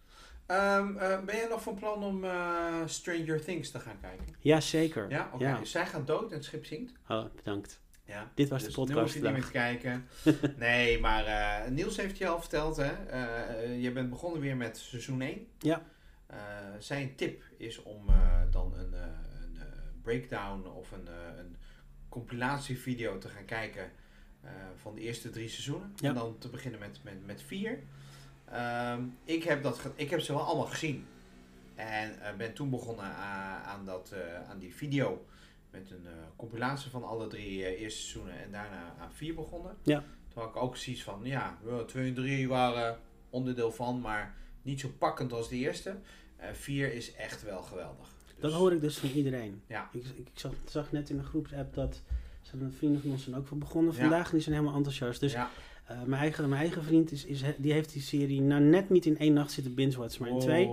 Ehm, 0.46 0.96
eh, 0.96 1.24
ben 1.24 1.36
jij 1.36 1.46
nog 1.48 1.62
van 1.62 1.74
plan 1.74 2.04
om 2.04 2.24
eh, 2.24 2.82
Stranger 2.86 3.44
Things 3.44 3.70
te 3.70 3.78
gaan 3.78 4.00
kijken? 4.00 4.26
Ja, 4.40 4.60
zeker. 4.60 5.10
Ja, 5.10 5.30
oké. 5.34 5.44
Ja. 5.44 5.64
Zij 5.64 5.86
gaat 5.86 6.06
dood 6.06 6.30
en 6.30 6.36
het 6.36 6.44
schip 6.44 6.66
zinkt. 6.66 6.92
Oh, 7.08 7.24
bedankt. 7.36 7.80
Ja. 8.04 8.30
Dit 8.34 8.48
was 8.48 8.62
Dus 8.64 8.74
de 8.74 8.80
Nu 8.80 8.86
hoef 8.86 8.94
podcast. 8.94 9.14
je 9.14 9.22
niet 9.22 9.32
meer 9.32 9.44
te 9.44 9.50
kijken. 9.50 10.06
nee, 10.56 11.00
maar 11.00 11.24
eh, 11.24 11.70
Niels 11.70 11.96
heeft 11.96 12.18
je 12.18 12.28
al 12.28 12.40
verteld, 12.40 12.76
hè. 12.76 12.92
Je 13.62 13.92
bent 13.92 14.10
begonnen 14.10 14.40
weer 14.40 14.56
met 14.56 14.76
seizoen 14.78 15.20
1. 15.20 15.46
Ja. 15.58 15.82
Zijn 16.78 17.14
tip 17.16 17.42
is 17.56 17.82
om 17.82 18.06
dan 18.50 18.74
een, 18.76 18.92
een 18.92 19.58
breakdown 20.02 20.66
of 20.66 20.92
een, 20.92 21.06
een 21.38 21.56
compilatievideo 22.08 23.18
te 23.18 23.28
gaan 23.28 23.44
kijken 23.44 23.90
van 24.76 24.94
de 24.94 25.00
eerste 25.00 25.30
drie 25.30 25.48
seizoenen. 25.48 25.92
Ja. 25.96 26.08
En 26.08 26.14
dan 26.14 26.38
te 26.38 26.48
beginnen 26.48 26.80
met, 26.80 27.00
met, 27.02 27.26
met 27.26 27.42
vier. 27.42 27.78
Ehm, 28.44 29.02
ik, 29.24 29.42
heb 29.42 29.62
dat 29.62 29.80
ik 29.94 30.10
heb 30.10 30.20
ze 30.20 30.32
wel 30.32 30.42
allemaal 30.42 30.66
gezien. 30.66 31.06
En 31.74 32.20
eh, 32.22 32.36
ben 32.36 32.54
toen 32.54 32.70
begonnen 32.70 33.04
aan, 33.04 33.62
aan, 33.62 33.84
dat, 33.86 34.12
eh, 34.12 34.50
aan 34.50 34.58
die 34.58 34.74
video. 34.74 35.24
Met 35.70 35.90
een 35.90 36.06
eh, 36.06 36.12
compilatie 36.36 36.90
van 36.90 37.04
alle 37.04 37.26
drie 37.26 37.64
eh, 37.64 37.80
eerste 37.80 38.00
seizoenen. 38.00 38.38
En 38.38 38.52
daarna 38.52 38.94
aan 39.00 39.12
vier 39.12 39.34
begonnen. 39.34 39.76
Ja. 39.82 39.98
Toen 40.28 40.42
had 40.42 40.48
ik 40.54 40.62
ook 40.62 40.76
zoiets 40.76 41.02
van, 41.02 41.20
ja, 41.22 41.58
wel, 41.62 41.84
twee 41.84 42.08
en 42.08 42.14
drie 42.14 42.48
waren 42.48 42.98
onderdeel 43.30 43.72
van. 43.72 44.00
Maar 44.00 44.34
niet 44.62 44.80
zo 44.80 44.88
pakkend 44.98 45.32
als 45.32 45.48
de 45.48 45.56
eerste. 45.56 45.96
Eh 46.36 46.52
vier 46.52 46.92
is 46.92 47.14
echt 47.14 47.42
wel 47.42 47.62
geweldig. 47.62 48.08
Dat 48.26 48.50
Dus- 48.50 48.60
hoor 48.60 48.72
ik 48.72 48.80
dus 48.80 48.98
van 48.98 49.08
iedereen. 49.08 49.62
Ja. 49.66 49.88
Ik, 49.92 50.04
ik, 50.04 50.28
zag, 50.32 50.52
zag 50.64 50.92
net 50.92 51.10
in 51.10 51.16
de 51.16 51.24
groepsapp 51.24 51.74
dat 51.74 52.02
zijn 52.48 52.62
een 52.62 52.72
vrienden 52.72 53.00
van 53.00 53.10
ons 53.10 53.22
zijn 53.24 53.36
ook 53.36 53.46
van 53.46 53.58
begonnen 53.58 53.94
vandaag. 53.94 54.26
En 54.26 54.32
die 54.32 54.40
zijn 54.40 54.54
helemaal 54.54 54.76
enthousiast. 54.76 55.20
Dus 55.20 55.34
eh, 55.34 56.02
mijn, 56.04 56.22
eigen, 56.22 56.48
mijn 56.48 56.60
eigen 56.60 56.82
vriend 56.82 57.12
is, 57.12 57.24
is, 57.24 57.42
die 57.56 57.72
heeft 57.72 57.92
die 57.92 58.02
serie 58.02 58.40
nou 58.40 58.62
net 58.62 58.90
niet 58.90 59.06
in 59.06 59.18
één 59.18 59.32
nacht 59.32 59.52
zitten 59.52 59.74
binge-watchen, 59.74 60.22
maar 60.22 60.30
in 60.30 60.38
twee. 60.38 60.70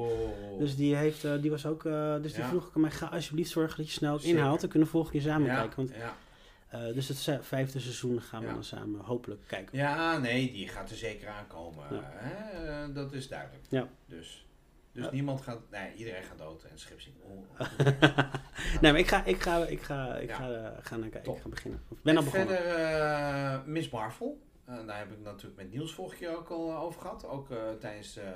Dus 0.60 0.76
die, 0.76 0.96
heeft, 0.96 1.24
eh, 1.24 1.42
die 1.42 1.52
was 1.52 1.66
ook, 1.66 1.86
eh, 1.86 2.16
dus 2.22 2.34
die 2.34 2.42
Ja. 2.42 2.50
vroeg 2.50 2.68
ik 2.68 2.76
aan 2.76 2.82
mij, 2.82 2.92
ga 2.92 3.06
alsjeblieft 3.06 3.50
zorgen 3.50 3.78
dat 3.78 3.86
je 3.86 3.92
snel 3.92 4.20
Zeker. 4.20 4.38
inhaalt. 4.38 4.60
Dan 4.60 4.70
kunnen 4.70 4.88
we 4.88 4.94
volgende 4.94 5.20
keer 5.20 5.28
samen 5.32 5.48
ja, 5.48 5.56
kijken. 5.56 5.76
Want, 5.76 5.92
ja. 5.98 6.92
dus 6.92 7.08
het 7.08 7.40
vijfde 7.42 7.80
seizoen 7.80 8.22
gaan 8.22 8.42
we 8.42 8.48
dan 8.54 8.64
samen 8.64 9.00
hopelijk 9.00 9.42
kijken. 9.48 9.78
ja, 9.78 10.18
nee, 10.18 10.52
die 10.52 10.68
gaat 10.68 10.90
er 10.90 10.96
zeker 10.98 11.28
aankomen. 11.28 11.84
Hè? 11.90 12.92
Dat 12.92 13.14
is 13.14 13.28
duidelijk. 13.28 13.64
Ja. 13.70 13.88
Dus, 14.06 14.45
dus 14.96 15.12
niemand 15.12 15.42
gaat, 15.42 15.60
nee, 15.72 15.94
iedereen 15.96 16.24
gaat 16.24 16.38
dood 16.38 16.64
en 16.64 16.70
het 16.70 16.80
schip 16.80 17.02
zinkt. 17.02 17.20
Oh, 17.28 17.32
oh. 17.60 18.18
nee, 18.82 18.92
maar 18.92 19.00
ik 19.00 19.08
ga, 19.08 19.24
ik 19.26 19.42
ga, 19.42 19.66
ik 19.66 19.82
ga, 19.82 20.16
ik 20.18 20.30
Ja. 20.30 20.36
ga, 20.36 20.52
eh, 20.52 20.70
ga 20.82 20.96
naar. 20.96 21.22
Top. 21.22 21.36
Ik 21.36 21.42
ga 21.42 21.50
beginnen. 21.50 21.82
Ik 21.90 21.98
ben 22.02 22.18
al 22.18 22.24
En 22.24 22.30
begonnen. 22.32 22.58
Verder 22.58 22.76
eh, 22.76 23.60
Miss 23.66 23.90
Marvel. 23.90 24.42
Eh, 24.66 24.76
daar 24.88 24.98
heb 24.98 25.12
ik 25.12 25.20
natuurlijk 25.24 25.56
met 25.62 25.72
Niels 25.72 25.94
vorige 25.94 26.16
keer 26.16 26.38
ook 26.38 26.50
al 26.50 26.70
eh, 26.70 26.82
over 26.84 27.02
gehad. 27.02 27.28
Ook 27.28 27.50
eh, 27.52 27.58
tijdens 27.80 28.18
eh, 28.18 28.30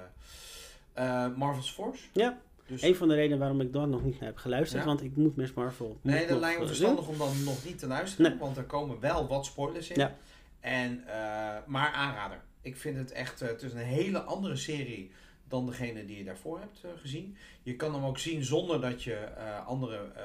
eh, 1.25 1.35
Marvel's 1.35 1.71
Force. 1.71 2.03
Ja. 2.13 2.37
Dus, 2.67 2.81
Een 2.81 2.95
van 2.95 3.07
de 3.07 3.15
redenen 3.15 3.39
waarom 3.39 3.61
ik 3.61 3.73
dan 3.73 3.89
nog 3.89 4.03
niet 4.03 4.19
naar 4.19 4.29
heb 4.29 4.37
geluisterd, 4.37 4.81
Ja. 4.81 4.87
want 4.87 5.01
ik 5.03 5.15
moet 5.15 5.35
Miss 5.35 5.53
Marvel. 5.53 5.97
nee, 6.01 6.27
dat 6.27 6.39
lijkt 6.39 6.55
me 6.57 6.61
eh, 6.63 6.67
verstandig 6.69 7.07
om 7.07 7.17
dan 7.17 7.43
nog 7.43 7.65
niet 7.65 7.79
te 7.79 7.87
luisteren. 7.87 8.31
Nee. 8.31 8.39
Want 8.39 8.57
er 8.57 8.63
komen 8.63 8.99
wel 8.99 9.27
wat 9.27 9.45
spoilers 9.45 9.89
in. 9.89 9.99
Ja. 9.99 10.15
En, 10.59 11.03
eh, 11.07 11.57
maar 11.65 11.91
aanrader. 11.91 12.41
Ik 12.61 12.77
vind 12.77 12.97
het 12.97 13.11
echt, 13.11 13.41
eh, 13.41 13.47
het 13.47 13.61
is 13.61 13.73
een 13.73 13.79
hele 13.79 14.19
andere 14.21 14.55
serie 14.55 15.11
dan 15.49 15.65
degene 15.65 16.05
die 16.05 16.17
je 16.17 16.23
daarvoor 16.23 16.59
hebt 16.59 16.83
eh, 16.83 16.91
gezien. 16.97 17.37
Je 17.63 17.75
kan 17.75 17.93
hem 17.93 18.03
ook 18.03 18.17
zien 18.17 18.43
zonder 18.43 18.81
dat 18.81 19.03
je 19.03 19.13
eh, 19.15 19.67
andere 19.67 19.97
eh, 20.15 20.23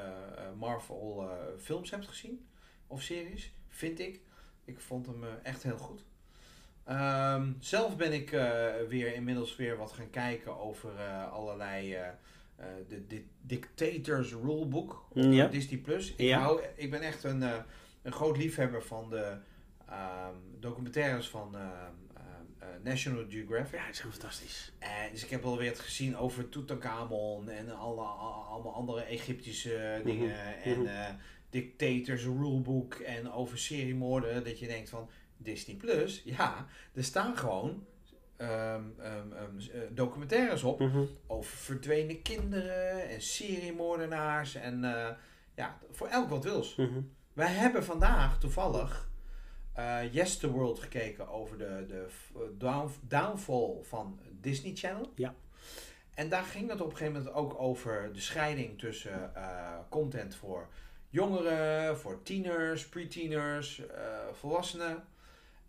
Marvel 0.58 1.28
films 1.58 1.90
hebt 1.90 2.08
gezien. 2.08 2.46
Of 2.86 3.02
series, 3.02 3.52
vind 3.68 3.98
ik. 4.00 4.20
Ik 4.64 4.80
vond 4.80 5.06
hem 5.06 5.24
echt 5.42 5.62
heel 5.62 5.78
goed. 5.78 6.04
Ehm, 6.84 7.52
zelf 7.60 7.96
ben 7.96 8.12
ik 8.12 8.30
weer 8.88 9.14
inmiddels 9.14 9.56
weer 9.56 9.76
wat 9.76 9.92
gaan 9.92 10.10
kijken 10.10 10.58
over 10.58 10.90
allerlei 11.30 11.96
de, 12.88 13.06
Di- 13.06 13.28
Dictators 13.40 14.32
Rulebook 14.32 15.06
op 15.10 15.16
Ja. 15.16 15.44
eh, 15.44 15.50
Disney 15.50 15.78
Plus. 15.80 16.10
Ik, 16.10 16.18
Ja. 16.18 16.38
hou, 16.40 16.62
ik 16.74 16.90
ben 16.90 17.00
echt 17.00 17.24
een, 17.24 17.42
een 18.02 18.12
groot 18.12 18.36
liefhebber 18.36 18.82
van 18.82 19.10
de 19.10 19.36
ehm, 19.88 20.34
documentaires 20.60 21.28
van 21.28 21.54
ehm, 21.56 21.64
ehm, 21.64 21.72
eh, 21.72 22.03
National 22.82 23.24
Geographic. 23.28 23.78
Ja, 23.78 23.84
die 23.86 23.94
zijn 23.94 24.10
fantastisch. 24.12 24.72
En 24.78 25.10
dus 25.12 25.24
ik 25.24 25.30
heb 25.30 25.44
alweer 25.44 25.70
het 25.70 25.78
gezien 25.78 26.16
over 26.16 26.48
Tutankhamon 26.48 27.48
en 27.48 27.76
alle, 27.76 28.00
al- 28.00 28.44
allemaal 28.50 28.74
andere 28.74 29.02
Egyptische 29.02 30.00
dingen. 30.04 30.62
En 30.62 30.78
mhm. 30.78 30.86
eh, 30.86 31.08
Dictators 31.50 32.22
Rulebook 32.24 32.94
en 32.94 33.32
over 33.32 33.58
seriemoorden. 33.58 34.44
Dat 34.44 34.58
je 34.58 34.66
denkt 34.66 34.90
van 34.90 35.08
Disney 35.36 35.76
Plus, 35.76 36.22
ja, 36.24 36.66
er 36.94 37.04
staan 37.04 37.36
gewoon 37.36 37.86
ehm, 38.36 38.82
ehm, 38.98 39.32
ehm, 39.32 39.58
eh, 39.58 39.80
documentaires 39.90 40.62
op 40.62 40.80
Mhm. 40.80 41.04
over 41.26 41.56
verdwenen 41.56 42.22
kinderen 42.22 43.08
en 43.08 43.20
seriemoordenaars. 43.22 44.54
En 44.54 44.84
eh, 44.84 45.10
ja, 45.54 45.78
voor 45.90 46.06
elk 46.06 46.28
wat 46.28 46.44
wils. 46.44 46.74
Mhm. 46.76 47.00
Wij 47.32 47.52
hebben 47.52 47.84
vandaag 47.84 48.38
toevallig 48.40 49.10
eh 49.74 50.12
Yes 50.12 50.36
the 50.36 50.50
World 50.50 50.78
gekeken 50.78 51.28
over 51.28 51.58
de, 51.58 51.84
de 51.88 52.06
f- 52.08 52.32
down, 52.58 52.90
downfall 53.00 53.82
van 53.82 54.20
Disney 54.40 54.74
Channel. 54.74 55.12
Ja. 55.14 55.34
En 56.14 56.28
daar 56.28 56.42
ging 56.44 56.70
het 56.70 56.80
op 56.80 56.90
een 56.90 56.96
gegeven 56.96 57.12
moment 57.18 57.34
ook 57.34 57.60
over 57.60 58.10
de 58.12 58.20
scheiding 58.20 58.78
tussen 58.78 59.34
eh, 59.34 59.72
content 59.88 60.34
voor 60.36 60.68
jongeren, 61.10 61.98
voor 61.98 62.22
tieners, 62.22 62.88
pre-tieners, 62.88 63.86
eh, 63.86 64.18
volwassenen. 64.32 65.04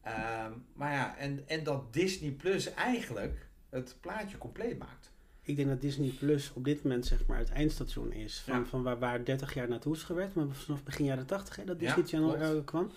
Ehm, 0.01 0.51
maar 0.73 0.91
ja, 0.93 1.17
en, 1.17 1.43
en 1.47 1.63
dat 1.63 1.93
Disney 1.93 2.31
Plus 2.31 2.73
eigenlijk 2.73 3.47
het 3.69 3.95
plaatje 4.01 4.37
compleet 4.37 4.77
maakt. 4.79 5.13
Ik 5.41 5.55
denk 5.55 5.67
dat 5.67 5.81
Disney 5.81 6.09
Plus 6.19 6.51
op 6.53 6.63
dit 6.65 6.83
moment 6.83 7.05
zeg 7.05 7.25
maar 7.27 7.37
het 7.37 7.49
eindstation 7.51 8.11
is. 8.13 8.39
Van, 8.39 8.59
Ja. 8.59 8.65
van 8.65 8.83
waar, 8.83 8.99
waar 8.99 9.23
30 9.23 9.53
jaar 9.53 9.67
naartoe 9.69 9.93
is 9.95 10.03
gewerkt. 10.03 10.35
Maar 10.35 10.45
vanaf 10.51 10.83
begin 10.83 11.05
jaren 11.05 11.25
80 11.25 11.55
hè, 11.55 11.63
dat 11.65 11.79
Ja, 11.79 11.85
Disney 11.95 12.05
Channel 12.21 12.49
klopt. 12.51 12.65
kwam. 12.65 12.91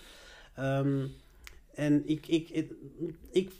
Ehm, 0.59 1.07
en 1.73 2.07
ik, 2.07 2.27
ik, 2.27 2.49
ik, 2.49 2.71
ik, 3.31 3.51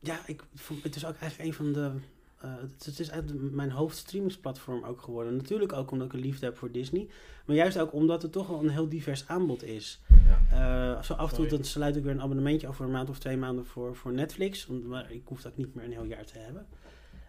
ja, 0.00 0.20
ik, 0.26 0.44
het 0.82 0.96
is 0.96 1.06
ook 1.06 1.16
eigenlijk 1.16 1.48
een 1.48 1.54
van 1.54 1.72
de, 1.72 1.92
eh, 2.40 2.56
het, 2.56 2.84
het 2.84 2.98
is 2.98 3.08
eigenlijk 3.08 3.52
mijn 3.52 3.70
hoofdstreamingsplatform 3.70 4.84
ook 4.84 5.00
geworden. 5.00 5.36
Natuurlijk 5.36 5.72
ook 5.72 5.90
omdat 5.90 6.06
ik 6.06 6.12
een 6.12 6.20
liefde 6.20 6.46
heb 6.46 6.56
voor 6.56 6.70
Disney. 6.70 7.08
Maar 7.44 7.56
juist 7.56 7.78
ook 7.78 7.92
omdat 7.92 8.22
het 8.22 8.32
toch 8.32 8.46
wel 8.46 8.62
een 8.62 8.68
heel 8.68 8.88
divers 8.88 9.28
aanbod 9.28 9.62
is. 9.62 10.00
Ja. 10.26 10.96
Eh, 10.96 11.02
zo 11.02 11.12
af 11.12 11.30
en 11.30 11.36
toe 11.36 11.46
dan 11.46 11.64
sluit 11.64 11.96
ik 11.96 12.02
weer 12.02 12.12
een 12.12 12.22
abonnementje 12.22 12.72
voor 12.72 12.86
een 12.86 12.92
maand 12.92 13.08
of 13.08 13.18
twee 13.18 13.36
maanden 13.36 13.66
voor, 13.66 13.96
voor 13.96 14.12
Netflix. 14.12 14.66
Want, 14.66 14.84
maar 14.84 15.12
ik 15.12 15.22
hoef 15.24 15.42
dat 15.42 15.56
niet 15.56 15.74
meer 15.74 15.84
een 15.84 15.92
heel 15.92 16.04
jaar 16.04 16.24
te 16.24 16.38
hebben. 16.38 16.66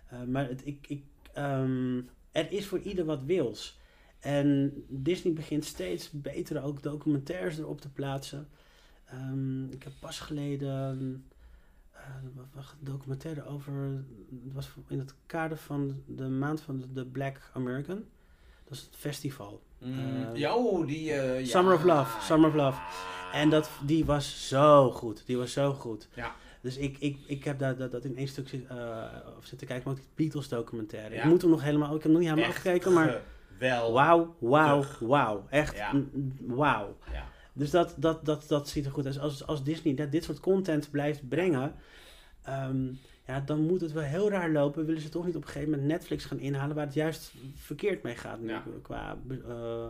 Eh, 0.09 0.23
maar 0.23 0.47
het, 0.47 0.61
ik, 0.65 0.85
ik, 0.87 1.03
ehm, 1.33 2.01
er 2.31 2.51
is 2.51 2.65
voor 2.65 2.79
ieder 2.79 3.05
wat 3.05 3.23
wils. 3.23 3.79
En 4.19 4.73
Disney 4.87 5.33
begint 5.33 5.65
steeds 5.65 6.11
betere 6.11 6.61
ook 6.61 6.83
documentaires 6.83 7.57
erop 7.57 7.81
te 7.81 7.89
plaatsen. 7.89 8.47
Ehm, 9.11 9.63
ik 9.65 9.83
heb 9.83 9.93
pas 9.99 10.19
geleden 10.19 11.23
eh, 11.91 11.99
wat- 12.35 12.45
wat 12.53 12.75
een 12.79 12.85
documentaire 12.85 13.45
over. 13.45 13.73
Het 14.43 14.53
was 14.53 14.69
in 14.87 14.99
het 14.99 15.13
kader 15.25 15.57
van 15.57 16.03
de 16.05 16.27
maand 16.27 16.61
van 16.61 16.83
de 16.93 17.05
Black 17.05 17.49
American. 17.53 18.03
Dat 18.63 18.77
is 18.77 18.83
het 18.83 18.95
festival. 18.95 19.61
Mm, 19.77 19.99
Eh, 19.99 20.35
ja, 20.35 20.55
oh, 20.55 20.87
die... 20.87 21.13
eh, 21.13 21.45
Summer 21.45 21.71
ja, 21.73 21.77
of 21.79 21.83
Love, 21.83 22.21
Summer 22.21 22.49
of 22.49 22.55
Love. 22.55 22.81
En 23.33 23.49
dat, 23.49 23.69
die 23.85 24.05
was 24.05 24.47
zo 24.47 24.91
goed. 24.91 25.25
Die 25.25 25.37
was 25.37 25.51
zo 25.53 25.73
goed. 25.73 26.07
Ja. 26.13 26.35
Dus 26.61 26.77
ik, 26.77 26.97
ik, 26.99 27.17
ik 27.27 27.43
heb 27.43 27.59
dat, 27.59 27.77
dat, 27.77 27.91
dat 27.91 28.03
in 28.03 28.17
één 28.17 28.27
stuk 28.27 28.47
zit, 28.49 28.67
eh, 28.67 29.05
of 29.37 29.45
zitten 29.45 29.67
kijken, 29.67 29.85
maar 29.87 29.93
ook 29.97 29.99
die 30.05 30.11
Beatles 30.15 30.47
documentaire. 30.47 31.15
Ja. 31.15 31.21
Ik 31.23 31.29
moet 31.29 31.41
hem 31.41 31.49
nog 31.51 31.63
helemaal, 31.63 31.87
ik 31.87 31.93
heb 31.93 32.03
hem 32.03 32.11
nog 32.11 32.21
niet 32.21 32.29
helemaal 32.29 32.49
afgekeken, 32.51 32.93
maar 32.93 33.21
Wel. 33.59 33.91
wauw, 33.93 34.35
wauw, 34.39 34.83
wauw. 34.99 35.45
Echt, 35.49 35.77
wauw. 36.47 36.97
Ja. 37.11 37.27
Dus 37.59 37.69
dat, 37.69 37.93
dat, 37.97 38.25
dat, 38.25 38.45
dat 38.47 38.69
ziet 38.69 38.85
er 38.85 38.91
goed 38.91 39.05
uit. 39.05 39.19
Als, 39.19 39.45
als 39.47 39.63
Disney 39.63 39.93
dat, 39.95 40.11
dit 40.11 40.23
soort 40.23 40.39
content 40.39 40.91
blijft 40.91 41.27
brengen, 41.29 41.75
ehm, 42.43 42.87
ja, 43.27 43.39
dan 43.39 43.61
moet 43.61 43.81
het 43.81 43.91
wel 43.91 44.03
heel 44.03 44.29
raar 44.29 44.49
lopen. 44.49 44.85
Willen 44.85 45.01
ze 45.01 45.09
toch 45.09 45.25
niet 45.25 45.35
op 45.35 45.41
een 45.41 45.47
gegeven 45.47 45.69
moment 45.69 45.87
Netflix 45.87 46.25
gaan 46.25 46.39
inhalen 46.39 46.75
waar 46.75 46.85
het 46.85 46.93
juist 46.93 47.33
verkeerd 47.55 48.03
mee 48.03 48.15
gaat 48.15 48.39
nu 48.39 48.47
Ja. 48.49 48.63
qua 48.81 49.17
eh, 49.47 49.87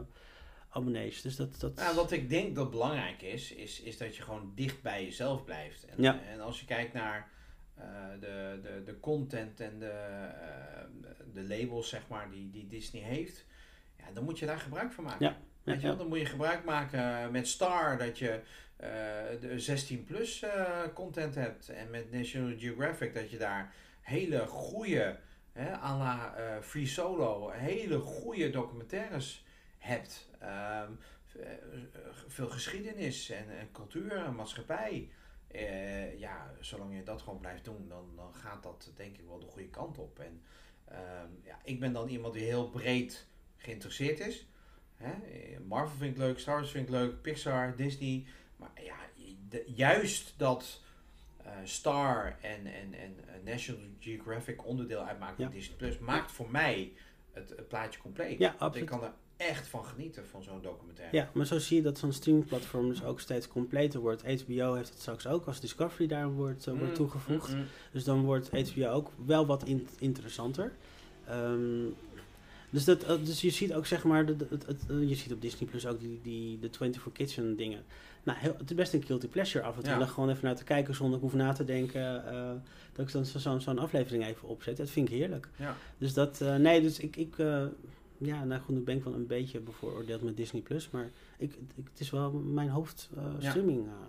abonnees. 0.69 1.21
Dus 1.21 1.35
dat, 1.35 1.59
dat 1.59 1.75
Nou, 1.75 1.95
wat 1.95 2.11
ik 2.11 2.29
denk 2.29 2.55
dat 2.55 2.71
belangrijk 2.71 3.21
is, 3.21 3.51
is, 3.53 3.81
is 3.81 3.97
dat 3.97 4.15
je 4.15 4.21
gewoon 4.23 4.51
dicht 4.55 4.81
bij 4.81 5.03
jezelf 5.03 5.43
blijft. 5.45 5.85
En, 5.85 6.03
Ja. 6.03 6.19
en 6.33 6.39
als 6.41 6.59
je 6.59 6.65
kijkt 6.65 6.93
naar 6.93 7.29
eh, 7.75 7.85
de, 8.19 8.59
de, 8.63 8.81
de 8.85 8.99
content 8.99 9.59
en 9.59 9.79
de, 9.79 9.85
eh, 9.85 10.83
de 11.33 11.43
labels, 11.47 11.89
zeg 11.89 12.01
maar, 12.07 12.29
die, 12.31 12.49
die 12.51 12.67
Disney 12.67 13.01
heeft, 13.01 13.45
ja, 13.97 14.05
dan 14.13 14.23
moet 14.23 14.39
je 14.39 14.45
daar 14.45 14.59
gebruik 14.59 14.91
van 14.91 15.03
maken. 15.03 15.25
Ja. 15.25 15.37
Weet 15.69 15.81
je 15.81 15.87
ja. 15.87 15.87
wel, 15.87 15.97
dan 15.97 16.07
moet 16.07 16.19
je 16.19 16.25
gebruik 16.25 16.63
maken 16.63 17.31
met 17.31 17.47
Star, 17.47 17.97
dat 17.97 18.17
je 18.17 18.41
eh, 18.75 18.89
de 19.39 19.59
16 19.59 20.03
plus 20.03 20.41
eh, 20.41 20.81
content 20.93 21.35
hebt. 21.35 21.69
En 21.69 21.89
met 21.89 22.11
National 22.11 22.57
Geographic, 22.57 23.13
dat 23.13 23.29
je 23.29 23.37
daar 23.37 23.73
hele 24.01 24.47
goede, 24.47 25.19
hè, 25.51 25.73
à 25.73 25.97
la 25.97 26.35
eh, 26.35 26.61
Free 26.61 26.87
Solo, 26.87 27.49
hele 27.49 27.99
goede 27.99 28.49
documentaires 28.49 29.45
hebt. 29.77 30.29
Ehm, 30.39 30.91
eh, 31.39 31.49
veel 32.27 32.49
geschiedenis 32.49 33.29
en, 33.29 33.57
en 33.59 33.71
cultuur 33.71 34.11
en 34.11 34.35
maatschappij. 34.35 35.09
Ja, 36.17 36.51
zolang 36.59 36.95
je 36.95 37.03
dat 37.03 37.21
gewoon 37.21 37.39
blijft 37.39 37.65
doen, 37.65 37.87
dan, 37.87 38.15
dan 38.15 38.33
gaat 38.33 38.63
dat 38.63 38.91
denk 38.95 39.17
ik 39.17 39.25
wel 39.27 39.39
de 39.39 39.45
goede 39.45 39.69
kant 39.69 39.97
op. 39.97 40.19
En 40.19 40.41
ehm, 40.85 41.29
ja, 41.43 41.59
ik 41.63 41.79
ben 41.79 41.93
dan 41.93 42.07
iemand 42.07 42.33
die 42.33 42.43
heel 42.43 42.69
breed 42.69 43.27
geïnteresseerd 43.57 44.19
is. 44.19 44.48
Hè? 45.03 45.11
Marvel 45.67 45.97
vind 45.97 46.11
ik 46.11 46.17
leuk, 46.17 46.39
Star 46.39 46.55
Wars 46.55 46.71
vind 46.71 46.85
ik 46.87 46.91
leuk, 46.93 47.21
Pixar, 47.21 47.75
Disney. 47.75 48.25
Maar 48.55 48.71
ja, 48.83 48.95
de- 49.49 49.63
juist 49.75 50.33
dat 50.37 50.81
eh, 51.43 51.51
Star 51.63 52.37
en, 52.41 52.65
en, 52.65 52.93
en 52.93 53.15
eh, 53.27 53.43
National 53.45 53.81
Geographic 53.99 54.65
onderdeel 54.65 55.01
uitmaken 55.01 55.35
van 55.35 55.45
Ja. 55.45 55.51
Disney 55.51 55.77
Plus, 55.77 55.97
maakt 55.99 56.31
voor 56.31 56.49
mij 56.51 56.91
het, 57.31 57.49
het 57.49 57.67
plaatje 57.67 57.99
compleet. 57.99 58.39
Ja, 58.39 58.45
Want 58.45 58.53
ik 58.55 58.61
absoluut. 58.61 58.89
kan 58.89 59.03
er 59.03 59.13
echt 59.47 59.67
van 59.67 59.85
genieten, 59.85 60.27
van 60.27 60.43
zo'n 60.43 60.61
documentaire. 60.61 61.17
Ja, 61.17 61.29
maar 61.33 61.45
zo 61.45 61.59
zie 61.59 61.77
je 61.77 61.83
dat 61.83 61.97
zo'n 61.97 62.11
streamingplatform 62.13 62.87
dus 62.89 63.03
ook 63.03 63.19
steeds 63.19 63.47
completer 63.47 63.99
wordt. 63.99 64.41
HBO 64.41 64.73
heeft 64.73 64.89
het 64.89 64.99
straks 64.99 65.27
ook 65.27 65.45
als 65.45 65.59
Discovery 65.59 66.07
daar 66.07 66.29
wordt, 66.31 66.67
eh, 66.67 66.73
wordt 66.73 66.89
Mm, 66.89 66.93
toegevoegd. 66.93 67.51
mm, 67.51 67.57
mm. 67.59 67.65
Dus 67.91 68.03
dan 68.03 68.21
wordt 68.23 68.49
HBO 68.51 68.87
ook 68.89 69.11
wel 69.25 69.45
wat 69.45 69.63
in- 69.63 69.87
interessanter. 69.99 70.71
Ehm, 71.27 71.85
dus, 72.69 72.83
dat, 72.85 73.03
eh, 73.03 73.15
dus 73.23 73.41
je 73.41 73.49
ziet 73.49 73.73
ook 73.73 73.85
zeg 73.85 74.03
maar, 74.03 74.25
het, 74.25 74.39
het, 74.49 74.85
eh, 74.89 75.09
je 75.09 75.15
ziet 75.15 75.31
op 75.33 75.41
Disney 75.41 75.69
Plus 75.69 75.87
ook 75.87 75.99
die, 75.99 76.19
die 76.23 76.59
de 76.59 76.69
24 76.71 77.11
Kitchen 77.13 77.55
dingen. 77.55 77.83
Nou, 78.23 78.37
heel, 78.39 78.55
het 78.57 78.69
is 78.69 78.75
best 78.75 78.93
een 78.93 79.03
guilty 79.03 79.27
pleasure 79.27 79.63
af 79.65 79.75
en 79.77 79.83
toe. 79.83 79.91
Ja. 79.99 80.05
gewoon 80.05 80.29
even 80.29 80.45
naar 80.45 80.55
te 80.55 80.63
kijken 80.63 80.95
zonder 80.95 81.15
ik 81.15 81.21
hoef 81.21 81.33
na 81.33 81.53
te 81.53 81.65
denken. 81.65 82.25
eh, 82.27 82.51
dat 82.93 83.07
ik 83.07 83.13
dan 83.13 83.25
zo- 83.25 83.39
zo'n 83.39 83.61
zo'n 83.61 83.79
aflevering 83.79 84.25
even 84.25 84.47
opzet. 84.47 84.77
Dat 84.77 84.89
vind 84.89 85.09
ik 85.09 85.17
heerlijk. 85.17 85.47
Ja. 85.55 85.75
Dus 85.97 86.13
dat, 86.13 86.39
nee, 86.57 86.81
dus 86.81 86.99
ik, 86.99 87.15
ik 87.15 87.35
ja, 88.17 88.43
nou 88.43 88.61
goed, 88.61 88.75
nu 88.75 88.81
ben 88.81 88.95
ik 88.97 89.03
wel 89.03 89.13
een 89.13 89.27
beetje 89.27 89.59
bevooroordeeld 89.59 90.21
met 90.21 90.37
Disney 90.37 90.61
Plus. 90.61 90.89
Maar 90.89 91.09
ik, 91.37 91.53
ik, 91.75 91.85
het 91.91 91.99
is 91.99 92.09
wel 92.09 92.31
mijn 92.31 92.69
hoofd 92.69 93.09
eh, 93.17 93.23
Ja. 93.39 93.51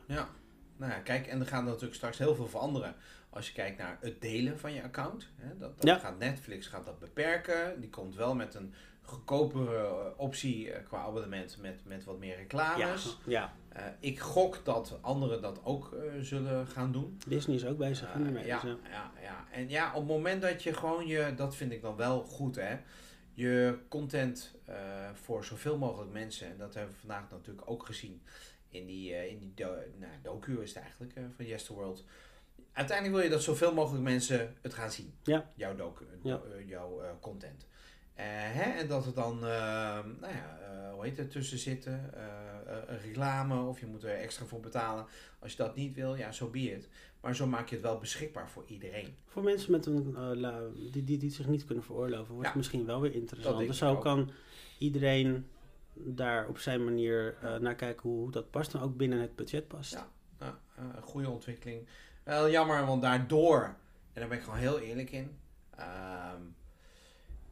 Ja, 0.07 0.29
nou 0.77 0.93
ja, 0.93 0.99
kijk, 0.99 1.27
en 1.27 1.41
er 1.41 1.47
gaat 1.47 1.65
natuurlijk 1.65 1.95
straks 1.95 2.19
heel 2.19 2.35
veel 2.35 2.49
veranderen. 2.49 2.95
Als 3.31 3.47
je 3.47 3.53
kijkt 3.53 3.79
naar 3.79 3.99
het 4.01 4.21
delen 4.21 4.59
van 4.59 4.73
je 4.73 4.83
account. 4.83 5.29
Hè, 5.37 5.57
dat, 5.59 5.77
dat 5.77 5.85
Ja. 5.85 5.99
gaat 5.99 6.19
Netflix 6.19 6.67
gaat 6.67 6.85
dat 6.85 6.99
beperken. 6.99 7.81
Die 7.81 7.91
komt 7.91 8.15
wel 8.15 8.35
met 8.35 8.55
een 8.55 8.75
goedkopere 9.03 9.77
eh, 9.87 10.07
optie 10.17 10.73
eh, 10.73 10.85
qua 10.87 10.99
abonnement 10.99 11.57
met, 11.61 11.81
met 11.85 12.05
wat 12.05 12.19
meer 12.19 12.31
ja, 12.33 12.37
reclames. 12.37 13.19
ja, 13.27 13.53
Eh, 13.69 13.85
ik 14.01 14.19
gok 14.21 14.65
dat 14.65 14.99
anderen 15.01 15.43
dat 15.43 15.61
ook 15.65 15.97
zullen 16.21 16.67
gaan 16.67 16.93
doen. 16.93 17.19
Disney 17.27 17.57
is 17.57 17.65
ook 17.67 17.79
bezig 17.79 18.13
hiermee. 18.13 18.47
ja, 18.47 18.61
dus, 18.61 18.75
ja, 18.91 19.13
ja. 19.23 19.45
En 19.53 19.69
ja, 19.69 19.89
op 19.89 19.95
het 19.99 20.07
moment 20.09 20.43
dat 20.43 20.63
je 20.63 20.75
gewoon 20.75 21.07
je, 21.07 21.33
dat 21.37 21.57
vind 21.57 21.73
ik 21.73 21.83
dan 21.83 21.97
wel 21.97 22.23
goed 22.23 22.57
hè, 22.57 22.79
je 23.33 23.79
content 23.89 24.55
voor 25.13 25.45
zoveel 25.45 25.79
mogelijk 25.79 26.13
mensen, 26.13 26.47
en 26.47 26.57
dat 26.59 26.75
hebben 26.75 26.93
we 26.95 26.99
vandaag 27.01 27.31
natuurlijk 27.31 27.71
ook 27.71 27.87
gezien 27.87 28.23
in 28.69 28.87
die, 28.87 29.29
in 29.29 29.39
die 29.39 29.53
do, 29.55 29.75
nou, 29.99 30.13
docu 30.23 30.61
is 30.63 30.69
het 30.75 30.83
eigenlijk 30.83 31.13
van 31.37 31.45
Yes 31.45 31.65
the 31.65 31.75
World. 31.75 32.05
Uiteindelijk 32.73 33.17
wil 33.17 33.25
je 33.27 33.31
dat 33.35 33.43
zoveel 33.43 33.75
mogelijk 33.75 34.05
mensen 34.05 34.57
het 34.61 34.75
gaan 34.75 34.91
zien. 34.91 35.15
Ja. 35.23 35.51
Jouw, 35.55 35.77
docu, 35.77 36.05
Ja. 36.23 36.41
eh, 36.57 36.69
jouw 36.69 37.01
eh, 37.03 37.11
content. 37.21 37.67
Eh, 38.15 38.25
hè? 38.27 38.71
En 38.81 38.89
dat 38.89 39.07
er 39.07 39.15
dan, 39.15 39.39
nou 39.39 40.33
ja, 40.33 40.59
hoe 40.95 41.05
heet 41.05 41.17
het, 41.17 41.31
tussen 41.31 41.59
zitten, 41.59 42.11
een 42.87 42.99
reclame 43.01 43.61
of 43.63 43.81
je 43.81 43.87
moet 43.87 44.03
er 44.05 44.11
extra 44.15 44.45
voor 44.47 44.61
betalen. 44.61 45.07
Als 45.39 45.51
je 45.51 45.57
dat 45.57 45.75
niet 45.77 45.95
wil, 45.95 46.15
ja, 46.15 46.33
zo 46.33 46.45
so 46.45 46.51
be 46.51 46.59
it. 46.59 46.89
Maar 47.21 47.35
zo 47.37 47.47
maak 47.47 47.69
je 47.69 47.75
het 47.75 47.85
wel 47.85 47.99
beschikbaar 47.99 48.51
voor 48.51 48.65
iedereen. 48.67 49.17
Voor 49.27 49.43
mensen 49.43 49.71
met 49.71 49.87
een, 49.87 50.17
die, 50.93 51.19
die, 51.19 51.31
zich 51.31 51.47
niet 51.47 51.65
kunnen 51.65 51.85
veroorloven, 51.85 52.27
wordt 52.35 52.41
Ja. 52.41 52.47
het 52.49 52.57
misschien 52.57 52.87
wel 52.87 53.01
weer 53.01 53.15
interessant. 53.15 53.67
Dus 53.67 53.79
zo 53.79 53.97
kan 53.97 54.31
iedereen 54.79 55.47
daar 55.95 56.49
op 56.49 56.59
zijn 56.59 56.85
manier 56.85 57.35
naar 57.61 57.75
kijken 57.75 58.09
hoe, 58.09 58.19
hoe 58.19 58.31
dat 58.31 58.51
past 58.51 58.75
en 58.75 58.81
ook 58.81 58.97
binnen 58.97 59.21
het 59.21 59.37
budget 59.37 59.69
past. 59.69 59.93
Ja. 59.93 60.59
Een 60.97 61.03
goede 61.03 61.29
ontwikkeling. 61.29 61.87
Wel 62.31 62.51
jammer, 62.51 62.87
want 62.87 63.03
daardoor, 63.03 63.63
en 63.65 63.75
daar 64.21 64.29
ben 64.29 64.39
ik 64.39 64.45
gewoon 64.45 64.59
heel 64.59 64.79
eerlijk 64.79 65.11
in. 65.11 65.37
ehm, 65.77 66.41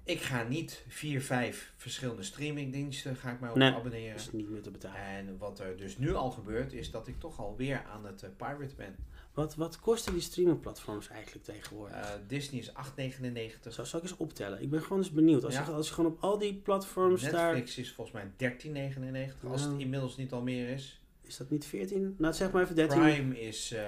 ik 0.04 0.20
ga 0.20 0.42
niet 0.42 0.84
vier, 0.88 1.22
vijf 1.22 1.72
verschillende 1.76 2.22
streamingdiensten 2.22 3.16
ga 3.16 3.30
ik 3.30 3.40
mij 3.40 3.50
op 3.50 3.56
Nee. 3.56 3.72
abonneren. 3.72 4.14
Is 4.14 4.32
niet 4.32 4.50
meer 4.50 4.62
te 4.62 4.70
betalen. 4.70 5.00
En 5.00 5.38
wat 5.38 5.58
er 5.60 5.76
dus 5.76 5.98
nu 5.98 6.14
al 6.14 6.30
gebeurt, 6.30 6.72
is 6.72 6.90
dat 6.90 7.08
ik 7.08 7.20
toch 7.20 7.38
alweer 7.40 7.82
aan 7.92 8.04
het 8.06 8.22
uh, 8.22 8.28
pirate 8.36 8.74
ben. 8.76 8.96
Wat, 9.32 9.54
wat 9.54 9.80
kosten 9.80 10.12
die 10.12 10.22
streamingplatforms 10.22 11.08
eigenlijk 11.08 11.44
tegenwoordig? 11.44 11.96
Uh, 11.96 12.10
Disney 12.26 12.60
is 12.60 12.72
8,99. 12.72 13.72
Zo 13.72 13.84
zal 13.84 13.98
ik 13.98 14.04
eens 14.08 14.16
optellen. 14.16 14.62
Ik 14.62 14.70
ben 14.70 14.82
gewoon 14.82 14.98
eens 14.98 15.10
benieuwd. 15.10 15.44
Als, 15.44 15.54
Ja. 15.54 15.64
je, 15.64 15.70
als 15.70 15.88
je 15.88 15.94
gewoon 15.94 16.10
op 16.12 16.18
al 16.22 16.38
die 16.38 16.54
platforms 16.54 17.22
daar... 17.22 17.52
Netflix 17.54 17.78
is 17.78 17.92
volgens 17.92 18.22
mij 18.36 18.52
13,99. 19.32 19.48
Als 19.48 19.62
het 19.62 19.78
inmiddels 19.78 20.16
niet 20.16 20.32
al 20.32 20.42
meer 20.42 20.68
is. 20.68 21.00
Is 21.28 21.36
dat 21.36 21.50
niet 21.50 21.64
14? 21.66 22.14
Nou, 22.18 22.34
zeg 22.34 22.50
maar 22.50 22.62
even 22.62 22.74
13. 22.74 23.00
Prime 23.00 23.40
is 23.40 23.72
uh, 23.72 23.80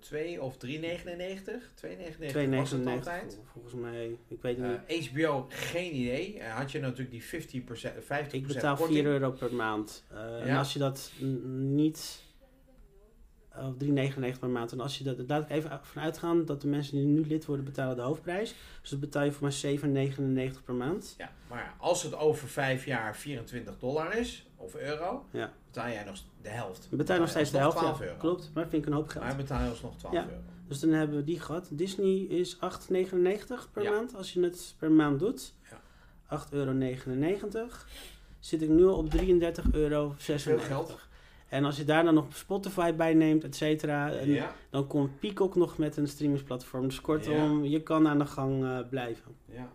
2 0.00 0.42
of 0.42 0.56
3,99. 0.66 0.68
2,99 0.68 2.48
was 2.48 2.70
het 2.70 2.80
2,99 2.82 2.86
altijd. 2.86 3.34
vol- 3.34 3.44
volgens 3.52 3.74
mij. 3.74 4.18
Ik 4.28 4.42
weet 4.42 4.56
het 4.56 4.66
Uh, 4.66 4.96
niet. 4.98 5.08
HBO, 5.08 5.46
geen 5.48 5.94
idee. 5.94 6.36
Uh, 6.36 6.54
had 6.56 6.72
je 6.72 6.80
natuurlijk 6.80 7.10
die 7.10 7.22
50%, 7.22 7.26
50% 8.28 8.30
Ik 8.30 8.46
betaal 8.46 8.76
korting. 8.76 8.98
4 8.98 9.06
euro 9.06 9.30
per 9.30 9.54
maand. 9.54 10.04
Uh, 10.12 10.40
En 10.40 10.46
Ja. 10.46 10.58
als 10.58 10.72
je 10.72 10.78
dat 10.78 11.10
niet... 11.58 12.22
Of 13.58 13.74
3,99 13.84 14.38
per 14.38 14.48
maand. 14.48 14.72
En 14.72 14.80
als 14.80 14.98
je 14.98 15.04
dat... 15.04 15.16
Laat 15.26 15.42
ik 15.42 15.50
even 15.50 15.80
van 15.82 16.02
uitgaan 16.02 16.44
dat 16.44 16.60
de 16.60 16.66
mensen 16.68 16.96
die 16.96 17.06
nu 17.06 17.26
lid 17.26 17.44
worden 17.44 17.64
betalen 17.64 17.96
de 17.96 18.02
hoofdprijs. 18.02 18.54
Dus 18.80 18.90
dat 18.90 19.00
betaal 19.00 19.24
je 19.24 19.32
voor 19.32 19.52
mij 19.62 20.48
7,99 20.52 20.64
per 20.64 20.74
maand. 20.74 21.14
Ja, 21.18 21.30
maar 21.48 21.74
als 21.78 22.02
het 22.02 22.14
over 22.16 22.48
5 22.48 22.84
jaar 22.84 23.16
24 23.16 23.78
dollar 23.78 24.16
is, 24.16 24.46
of 24.56 24.74
euro, 24.74 25.26
Ja. 25.30 25.52
betaal 25.66 25.88
jij 25.88 26.04
nog 26.04 26.16
de 26.42 26.48
helft. 26.48 26.86
Je 26.90 26.96
betaalt 26.96 27.20
nog 27.20 27.28
steeds 27.28 27.50
de 27.50 27.58
helft. 27.58 27.76
12 27.76 27.98
Ja, 27.98 28.04
euro. 28.04 28.16
klopt. 28.18 28.50
Maar 28.54 28.68
vind 28.68 28.82
ik 28.82 28.88
een 28.88 28.94
hoop 28.94 29.08
geld. 29.08 29.24
Maar 29.24 29.36
betaal 29.36 29.62
je 29.62 29.68
alsnog 29.70 29.96
12 29.96 30.14
Ja. 30.14 30.24
euro. 30.28 30.40
Dus 30.68 30.80
dan 30.80 30.90
hebben 30.90 31.16
we 31.16 31.24
die 31.24 31.40
gehad. 31.40 31.68
Disney 31.72 32.16
is 32.16 32.56
8,99 32.60 33.68
per 33.72 33.82
Ja. 33.82 33.90
maand 33.90 34.14
als 34.14 34.32
je 34.32 34.40
het 34.42 34.74
per 34.78 34.90
maand 34.90 35.18
doet. 35.18 35.54
Ja. 35.70 35.80
8,99 36.26 36.48
euro. 36.52 37.68
Zit 38.38 38.62
ik 38.62 38.68
nu 38.68 38.86
al 38.86 38.96
op 38.96 39.10
33,96 39.10 39.72
euro. 39.72 40.14
Veel 40.16 40.58
geld. 40.58 40.98
En 41.48 41.64
als 41.64 41.76
je 41.76 41.84
daar 41.84 42.04
dan 42.04 42.14
nog 42.14 42.36
Spotify 42.36 42.92
bij 42.94 43.14
neemt, 43.14 43.44
et 43.44 43.56
cetera, 43.56 44.10
en 44.12 44.30
Ja, 44.30 44.54
dan 44.70 44.86
komt 44.86 45.18
Peacock 45.20 45.54
nog 45.56 45.78
met 45.78 45.96
een 45.96 46.08
streamingsplatform. 46.08 46.82
Dus 46.88 47.00
kortom, 47.00 47.64
je 47.64 47.82
kan 47.82 48.08
aan 48.08 48.18
de 48.18 48.26
gang 48.26 48.64
eh, 48.64 48.78
blijven. 48.90 49.34
ja. 49.46 49.68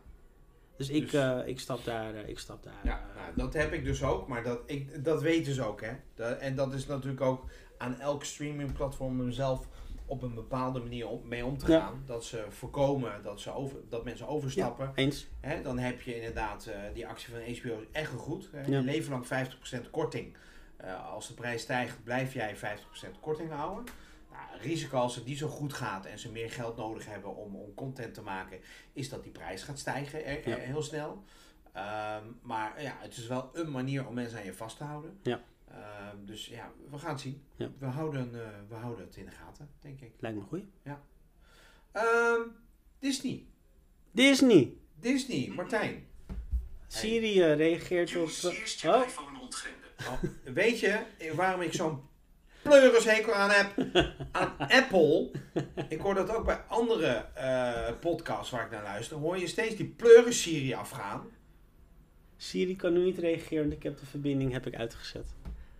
Dus 0.77 0.89
ik, 0.89 1.01
Dus- 1.11 1.13
eh, 1.13 1.39
ik 1.45 1.59
stap 1.59 1.85
daar. 1.85 2.13
eh, 2.15 2.29
ik 2.29 2.39
stap 2.39 2.63
daar 2.63 2.73
ja 2.83 3.05
nou, 3.15 3.31
dat 3.35 3.53
heb 3.53 3.73
ik 3.73 3.83
dus 3.83 4.03
ook, 4.03 4.27
maar 4.27 4.43
dat, 4.43 4.59
ik, 4.65 5.03
dat 5.03 5.21
weet 5.21 5.45
dus 5.45 5.61
ook. 5.61 5.81
Hè. 5.81 5.91
Dat, 6.15 6.37
en 6.37 6.55
dat 6.55 6.73
is 6.73 6.85
natuurlijk 6.87 7.21
ook 7.21 7.45
aan 7.77 7.99
elk 7.99 8.23
streamingplatform 8.23 9.31
zelf 9.31 9.67
op 10.05 10.21
een 10.23 10.33
bepaalde 10.33 10.79
manier 10.79 11.07
om, 11.07 11.21
mee 11.27 11.45
om 11.45 11.57
te 11.57 11.71
Ja. 11.71 11.79
gaan. 11.79 12.01
Dat 12.05 12.23
ze 12.25 12.45
voorkomen 12.49 13.11
dat, 13.23 13.39
ze 13.41 13.53
over, 13.53 13.77
dat 13.89 14.03
mensen 14.03 14.27
overstappen. 14.27 14.91
eens. 14.95 15.27
Hè, 15.39 15.61
dan 15.61 15.77
heb 15.77 16.01
je 16.01 16.15
inderdaad 16.15 16.69
die 16.93 17.07
actie 17.07 17.33
van 17.33 17.39
HBO 17.39 17.79
is 17.81 17.87
echt 17.91 18.11
goed. 18.11 18.49
Hè. 18.51 18.65
Ja. 18.65 18.79
Leven 18.81 19.11
lang 19.11 19.25
50% 19.27 19.89
korting. 19.91 20.35
Eh, 20.79 21.09
als 21.11 21.27
de 21.27 21.33
prijs 21.33 21.61
stijgt, 21.61 22.03
blijf 22.03 22.33
jij 22.33 22.55
50% 22.57 23.19
korting 23.19 23.51
houden. 23.51 23.83
Nou, 24.31 24.61
risico 24.61 24.97
als 24.97 25.15
het 25.15 25.25
niet 25.25 25.37
zo 25.37 25.47
goed 25.47 25.73
gaat 25.73 26.05
en 26.05 26.19
ze 26.19 26.31
meer 26.31 26.51
geld 26.51 26.77
nodig 26.77 27.05
hebben 27.05 27.35
om, 27.35 27.55
om 27.55 27.73
content 27.73 28.13
te 28.13 28.21
maken, 28.21 28.59
is 28.93 29.09
dat 29.09 29.23
die 29.23 29.31
prijs 29.31 29.63
gaat 29.63 29.79
stijgen 29.79 30.25
er- 30.25 30.49
Ja. 30.49 30.55
er- 30.55 30.61
heel 30.61 30.81
snel. 30.81 31.23
Ehm, 31.73 32.23
maar 32.41 32.81
ja, 32.81 32.95
het 32.99 33.17
is 33.17 33.27
wel 33.27 33.49
een 33.53 33.71
manier 33.71 34.07
om 34.07 34.13
mensen 34.13 34.39
aan 34.39 34.45
je 34.45 34.53
vast 34.53 34.77
te 34.77 34.83
houden. 34.83 35.19
Ja. 35.23 35.41
Ehm, 35.67 36.25
dus 36.25 36.45
ja, 36.45 36.71
we 36.89 36.97
gaan 36.97 37.11
het 37.11 37.19
zien. 37.21 37.43
Ja. 37.55 37.69
We, 37.79 37.85
houden, 37.85 38.41
eh, 38.45 38.49
we 38.69 38.75
houden 38.75 39.05
het 39.05 39.15
in 39.15 39.25
de 39.25 39.31
gaten, 39.31 39.69
denk 39.79 40.01
ik. 40.01 40.11
Lijkt 40.19 40.37
me 40.37 40.43
goed. 40.43 40.63
Ehm, 41.91 42.41
Disney. 42.99 43.45
Disney. 44.11 44.73
Disney, 44.99 45.51
Martijn. 45.55 46.07
Siri 46.87 47.41
eh, 47.41 47.55
reageert 47.55 48.15
op... 48.15 48.21
eerst 48.27 48.81
je 48.81 48.95
Oh, 48.95 49.05
iPhone 49.05 49.39
ontgrendelen. 49.39 49.88
Oh, 50.07 50.23
weet 50.53 50.79
je 50.79 50.99
waarom 51.35 51.61
ik 51.61 51.73
zo'n 51.73 52.01
pleurishekel 52.61 53.33
aan 53.33 53.49
heb? 53.49 53.85
Aan 54.31 54.55
Apple. 54.57 55.31
Ik 55.89 55.99
hoor 55.99 56.13
dat 56.13 56.35
ook 56.35 56.45
bij 56.45 56.63
andere 56.67 57.25
eh, 57.33 57.99
podcasts 57.99 58.51
waar 58.51 58.65
ik 58.65 58.71
naar 58.71 58.83
luister. 58.83 59.17
Hoor 59.17 59.37
je 59.37 59.47
steeds 59.47 59.75
die 59.75 59.87
pleuris 59.87 60.41
Siri 60.41 60.73
afgaan. 60.73 61.27
Siri 62.37 62.75
kan 62.75 62.93
nu 62.93 63.03
niet 63.03 63.17
reageren, 63.17 63.63
want 63.63 63.73
ik 63.75 63.83
heb 63.83 63.97
de 63.97 64.05
verbinding 64.05 64.51
heb 64.51 64.67
ik 64.67 64.75
uitgezet. 64.75 65.27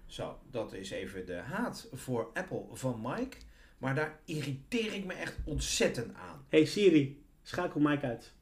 Zo, 0.06 0.40
dat 0.52 0.74
is 0.74 0.92
even 0.92 1.26
de 1.26 1.36
haat 1.36 1.88
voor 1.94 2.30
Apple 2.34 2.64
van 2.72 3.00
Mike. 3.04 3.38
Maar 3.78 3.96
daar 3.96 4.20
irriteer 4.26 4.94
ik 4.94 5.06
me 5.06 5.14
echt 5.14 5.38
ontzettend 5.46 6.16
aan. 6.16 6.46
Hey 6.50 6.66
Siri, 6.66 7.24
schakel 7.44 7.80
Mike 7.80 8.06
uit. 8.06 8.34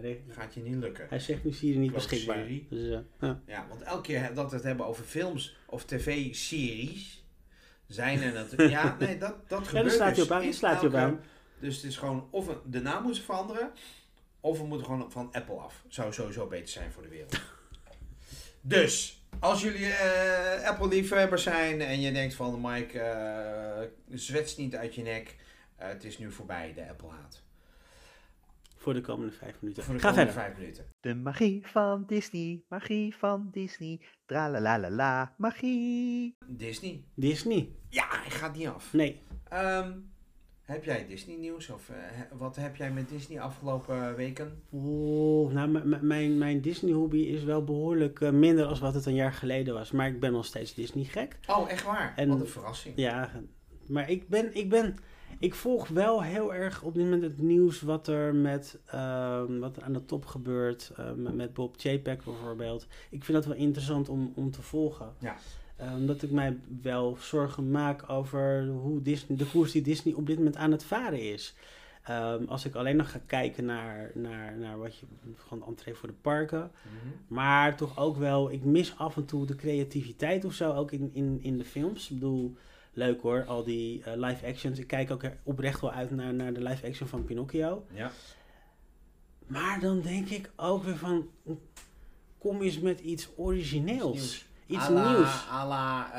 Nee, 0.00 0.24
Gaat 0.28 0.54
je 0.54 0.60
niet 0.60 0.74
lukken. 0.74 1.06
hij 1.08 1.18
zegt 1.18 1.44
nu 1.44 1.52
Siri 1.52 1.78
niet 1.78 1.92
beschikbaar. 1.92 2.46
Dus, 2.70 2.88
eh, 2.90 2.98
ja. 3.20 3.40
Ja, 3.46 3.66
want 3.68 3.82
elke 3.82 4.02
keer 4.02 4.34
dat 4.34 4.50
we 4.50 4.56
het 4.56 4.64
hebben 4.64 4.86
over 4.86 5.04
films 5.04 5.56
of 5.66 5.84
tv-series, 5.84 7.24
zijn 7.86 8.22
er 8.22 8.32
natuurlijk... 8.32 8.70
Ja, 8.82 8.96
nee, 8.98 9.18
dat, 9.18 9.48
dat 9.48 9.58
Ja, 9.60 9.66
gebeurt 9.66 9.84
daar 9.84 9.94
slaat 9.94 10.14
dus 10.14 10.24
op 10.24 10.30
aan. 10.30 10.52
slaat 10.52 10.78
hij 10.80 10.88
op 10.88 10.94
aan. 10.94 11.20
Dus 11.60 11.76
het 11.76 11.84
is 11.84 11.96
gewoon 11.96 12.28
of 12.30 12.46
we 12.46 12.56
de 12.64 12.80
naam 12.80 13.02
moeten 13.02 13.22
veranderen, 13.22 13.70
of 14.40 14.58
we 14.58 14.64
moeten 14.66 14.86
gewoon 14.86 15.12
van 15.12 15.28
Apple 15.32 15.54
af. 15.56 15.84
Zou 15.88 16.12
sowieso 16.12 16.46
beter 16.46 16.68
zijn 16.68 16.92
voor 16.92 17.02
de 17.02 17.08
wereld. 17.08 17.40
dus, 18.60 19.22
als 19.38 19.62
jullie 19.62 19.86
eh, 19.86 20.68
Apple-liefhebbers 20.68 21.42
zijn 21.42 21.80
en 21.80 22.00
je 22.00 22.12
denkt 22.12 22.34
van 22.34 22.60
Mike, 22.60 23.90
zwets 24.10 24.56
niet 24.56 24.76
uit 24.76 24.94
je 24.94 25.02
nek. 25.02 25.36
Het 25.76 26.04
is 26.04 26.18
nu 26.18 26.32
voorbij, 26.32 26.72
de 26.74 26.88
Apple-haat. 26.88 27.42
Voor 28.86 28.94
de 28.94 29.00
komende 29.00 29.32
vijf 29.32 29.56
minuten. 29.60 29.82
Voor 29.84 29.94
de 29.94 30.00
Ga 30.00 30.08
komende 30.10 30.32
verder. 30.32 30.48
vijf 30.50 30.58
minuten. 30.58 30.84
De 31.00 31.14
magie 31.14 31.66
van 31.66 32.04
Disney, 32.06 32.62
magie 32.68 33.16
van 33.16 33.48
Disney, 33.52 34.00
tralalalala, 34.26 35.34
magie. 35.38 36.36
Disney. 36.46 37.04
Disney. 37.14 37.68
Ja, 37.88 38.04
hij 38.08 38.30
gaat 38.30 38.56
niet 38.56 38.66
af. 38.66 38.92
Nee. 38.92 39.22
Ehm, 39.48 39.92
heb 40.62 40.84
jij 40.84 41.06
Disney 41.06 41.36
nieuws? 41.36 41.70
Of 41.70 41.88
eh, 41.88 41.96
he- 41.98 42.36
wat 42.36 42.56
heb 42.56 42.76
jij 42.76 42.92
met 42.92 43.08
Disney 43.08 43.40
afgelopen 43.40 44.14
weken? 44.16 44.62
Oeh, 44.72 45.52
nou, 45.52 45.68
m- 45.68 45.88
m- 45.88 46.06
mijn, 46.06 46.38
mijn 46.38 46.60
Disney-hobby 46.60 47.18
is 47.20 47.42
wel 47.44 47.64
behoorlijk 47.64 48.20
eh, 48.20 48.30
minder 48.30 48.64
als 48.66 48.78
wat 48.80 48.94
het 48.94 49.06
een 49.06 49.14
jaar 49.14 49.32
geleden 49.32 49.74
was. 49.74 49.90
Maar 49.90 50.08
ik 50.08 50.20
ben 50.20 50.32
nog 50.32 50.44
steeds 50.44 50.74
Disney-gek. 50.74 51.38
Oh, 51.46 51.70
echt 51.70 51.84
waar? 51.84 52.12
En- 52.16 52.28
Wat 52.28 52.40
een 52.40 52.46
verrassing. 52.46 52.94
Ja, 52.96 53.30
maar 53.88 54.10
ik 54.10 54.28
ben, 54.28 54.56
ik 54.56 54.68
ben, 54.70 54.96
ik 55.38 55.54
volg 55.54 55.88
wel 55.88 56.22
heel 56.22 56.54
erg 56.54 56.82
op 56.82 56.94
dit 56.94 57.02
moment 57.02 57.22
het 57.22 57.38
nieuws 57.38 57.80
wat 57.80 58.08
er 58.08 58.34
met, 58.34 58.78
ehm, 58.86 59.58
wat 59.58 59.76
er 59.76 59.82
aan 59.82 59.92
de 59.92 60.04
top 60.04 60.26
gebeurt, 60.26 60.92
eh, 60.96 61.12
met, 61.12 61.54
Bob 61.54 61.74
Chapek 61.76 62.24
bijvoorbeeld. 62.24 62.86
Ik 63.10 63.24
vind 63.24 63.36
dat 63.36 63.46
wel 63.46 63.62
interessant 63.62 64.08
om, 64.08 64.32
om 64.34 64.50
te 64.50 64.62
volgen. 64.62 65.12
Ja. 65.18 65.36
Eh, 65.76 65.94
omdat 65.94 66.22
ik 66.22 66.30
mij 66.30 66.58
wel 66.82 67.16
zorgen 67.20 67.70
maak 67.70 68.10
over 68.10 68.66
hoe 68.66 69.02
Disney, 69.02 69.38
de 69.38 69.46
koers 69.46 69.72
die 69.72 69.82
Disney 69.82 70.14
op 70.14 70.26
dit 70.26 70.36
moment 70.36 70.56
aan 70.56 70.72
het 70.72 70.84
varen 70.84 71.32
is. 71.32 71.54
Ehm, 72.02 72.44
als 72.44 72.64
ik 72.64 72.74
alleen 72.74 72.96
nog 72.96 73.10
ga 73.10 73.20
kijken 73.26 73.64
naar, 73.64 74.10
naar, 74.14 74.56
naar 74.56 74.78
wat 74.78 74.96
je, 74.96 75.06
gewoon 75.36 75.66
entree 75.66 75.94
voor 75.94 76.08
de 76.08 76.14
parken. 76.20 76.70
Mhm. 76.82 77.34
Maar 77.34 77.76
toch 77.76 77.98
ook 77.98 78.16
wel, 78.16 78.52
ik 78.52 78.64
mis 78.64 78.98
af 78.98 79.16
en 79.16 79.24
toe 79.24 79.46
de 79.46 79.56
creativiteit 79.56 80.44
of 80.44 80.52
zo, 80.52 80.72
ook 80.72 80.92
in, 80.92 81.10
in, 81.12 81.38
in 81.42 81.58
de 81.58 81.64
films. 81.64 82.10
Ik 82.10 82.18
bedoel, 82.18 82.56
leuk 82.96 83.20
hoor, 83.20 83.44
al 83.44 83.64
die 83.64 84.02
eh, 84.02 84.12
live 84.16 84.46
actions. 84.46 84.78
Ik 84.78 84.86
kijk 84.86 85.10
ook 85.10 85.22
er 85.22 85.36
oprecht 85.42 85.80
wel 85.80 85.92
uit 85.92 86.10
naar, 86.10 86.34
naar 86.34 86.52
de 86.52 86.62
live 86.62 86.86
action 86.86 87.08
van 87.08 87.24
Pinocchio. 87.24 87.84
Ja. 87.92 88.10
Maar 89.46 89.80
dan 89.80 90.00
denk 90.00 90.28
ik 90.28 90.50
ook 90.56 90.82
weer 90.84 90.96
van, 90.96 91.28
kom 92.38 92.62
eens 92.62 92.78
met 92.80 93.00
iets 93.00 93.28
origineels. 93.36 94.16
Iets 94.16 94.44
Iets 94.66 94.84
à 94.84 94.90
la, 94.90 95.12
nieuws. 95.12 95.46
à 95.50 95.66
la 95.66 96.12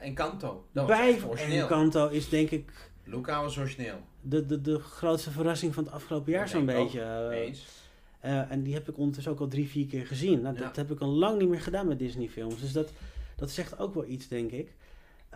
eh, 0.00 0.06
Encanto. 0.06 0.66
Dat 0.72 0.86
Bij. 0.86 1.20
Encanto 1.36 2.08
is 2.08 2.28
denk 2.28 2.50
ik 2.50 2.90
Luca 3.04 3.42
was 3.42 3.58
origineel. 3.58 3.98
de, 4.20 4.46
de, 4.46 4.60
de 4.60 4.78
grootste 4.78 5.30
verrassing 5.30 5.74
van 5.74 5.84
het 5.84 5.92
afgelopen 5.92 6.32
jaar 6.32 6.48
zo'n 6.48 6.66
beetje. 6.66 7.00
eh, 7.02 7.38
Eens. 7.38 7.84
En 8.20 8.62
die 8.62 8.74
heb 8.74 8.88
ik 8.88 8.98
ondertussen 8.98 9.32
ook 9.32 9.40
al 9.40 9.48
drie, 9.48 9.68
vier 9.68 9.86
keer 9.86 10.06
gezien. 10.06 10.40
Nou, 10.40 10.54
Ja. 10.54 10.60
Dat 10.60 10.76
heb 10.76 10.90
ik 10.90 11.00
al 11.00 11.08
lang 11.08 11.38
niet 11.38 11.48
meer 11.48 11.60
gedaan 11.60 11.88
met 11.88 11.98
Disney 11.98 12.28
films. 12.28 12.60
Dus 12.60 12.72
dat, 12.72 12.90
dat 13.36 13.50
zegt 13.50 13.78
ook 13.78 13.94
wel 13.94 14.06
iets, 14.06 14.28
denk 14.28 14.50
ik. 14.50 14.74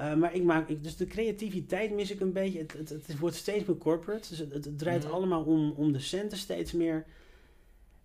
Eh, 0.01 0.15
maar 0.15 0.35
ik 0.35 0.43
maak, 0.43 0.69
ik, 0.69 0.83
dus 0.83 0.97
de 0.97 1.07
creativiteit 1.07 1.93
mis 1.95 2.11
ik 2.11 2.21
een 2.21 2.33
beetje. 2.33 2.59
Het, 2.59 2.73
het, 2.73 2.91
het 3.07 3.19
wordt 3.19 3.37
steeds 3.37 3.65
meer 3.65 3.77
corporate. 3.79 4.29
Dus 4.29 4.39
het, 4.39 4.79
draait 4.79 5.05
Mhm. 5.05 5.13
allemaal 5.13 5.43
om, 5.45 5.71
om 5.77 5.93
de 5.93 5.99
centen 5.99 6.39
steeds 6.39 6.73
meer. 6.73 7.05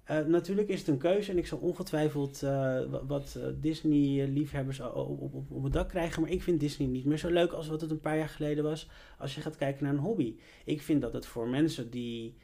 Eh, 0.03 0.19
natuurlijk 0.25 0.67
is 0.67 0.79
het 0.79 0.87
een 0.87 0.97
keuze 0.97 1.31
en 1.31 1.37
ik 1.37 1.47
zal 1.47 1.57
ongetwijfeld 1.57 2.43
eh, 2.43 2.49
wa- 2.89 3.05
wat 3.05 3.39
Disney-liefhebbers 3.61 4.79
op, 4.79 4.95
op, 4.95 5.33
op, 5.33 5.51
op 5.51 5.63
het 5.63 5.73
dak 5.73 5.89
krijgen. 5.89 6.21
Maar 6.21 6.31
ik 6.31 6.41
vind 6.43 6.59
Disney 6.59 6.87
niet 6.87 7.05
meer 7.05 7.17
zo 7.17 7.29
leuk 7.29 7.51
als 7.51 7.67
wat 7.67 7.81
het 7.81 7.91
een 7.91 7.99
paar 7.99 8.17
jaar 8.17 8.29
geleden 8.29 8.63
was. 8.63 8.89
Als 9.17 9.35
je 9.35 9.41
gaat 9.41 9.55
kijken 9.55 9.83
naar 9.83 9.93
een 9.93 9.99
hobby. 9.99 10.35
Ik 10.65 10.81
vind 10.81 11.01
dat 11.01 11.13
het 11.13 11.25
voor 11.25 11.47
mensen 11.47 11.89
die, 11.89 12.35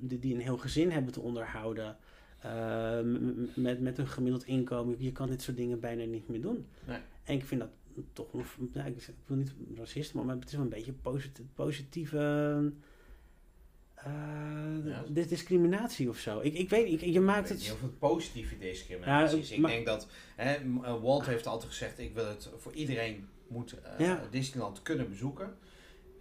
die, 0.00 0.18
die 0.18 0.34
een 0.34 0.40
heel 0.40 0.58
gezin 0.58 0.90
hebben 0.90 1.12
te 1.12 1.20
onderhouden. 1.20 1.96
met, 3.54 3.80
met 3.80 3.98
een 3.98 4.06
gemiddeld 4.06 4.44
inkomen. 4.44 4.96
Je 4.98 5.12
kan 5.12 5.28
dit 5.28 5.42
soort 5.42 5.56
dingen 5.56 5.80
bijna 5.80 6.04
niet 6.04 6.28
meer 6.28 6.40
doen. 6.40 6.66
Nee. 6.86 6.98
En 7.24 7.34
ik 7.34 7.44
vind 7.44 7.60
dat 7.60 7.70
toch. 8.12 8.32
Nou, 8.72 8.88
ik, 8.88 9.08
wil 9.26 9.36
niet 9.36 9.52
racist, 9.76 10.14
maar 10.14 10.36
het 10.36 10.46
is 10.46 10.52
wel 10.52 10.62
een 10.62 10.68
beetje 10.68 10.92
posit- 10.92 11.40
positieve. 11.54 12.18
eh, 13.94 14.12
Ja. 14.84 15.04
discriminatie 15.26 16.08
of 16.08 16.18
zo. 16.18 16.40
Ik, 16.40 16.54
ik 16.54 16.70
weet 16.70 16.92
ik- 16.92 17.00
je 17.12 17.20
maakt 17.20 17.48
het. 17.48 17.70
of 17.72 17.80
het 17.80 17.98
positieve 17.98 18.58
discriminatie 18.58 19.38
Ja. 19.48 19.54
Ik 19.54 19.58
maar- 19.60 19.70
denk 19.70 19.86
dat 19.86 20.08
hè, 20.36 20.54
eh, 20.54 21.02
Walt 21.02 21.26
heeft 21.26 21.46
altijd 21.46 21.70
gezegd: 21.70 21.98
ik 21.98 22.14
wil 22.14 22.26
het 22.28 22.50
voor 22.56 22.72
iedereen 22.72 23.28
moet 23.48 23.72
eh, 23.82 23.98
Ja. 24.06 24.22
Disneyland 24.30 24.82
kunnen 24.82 25.08
bezoeken. 25.08 25.56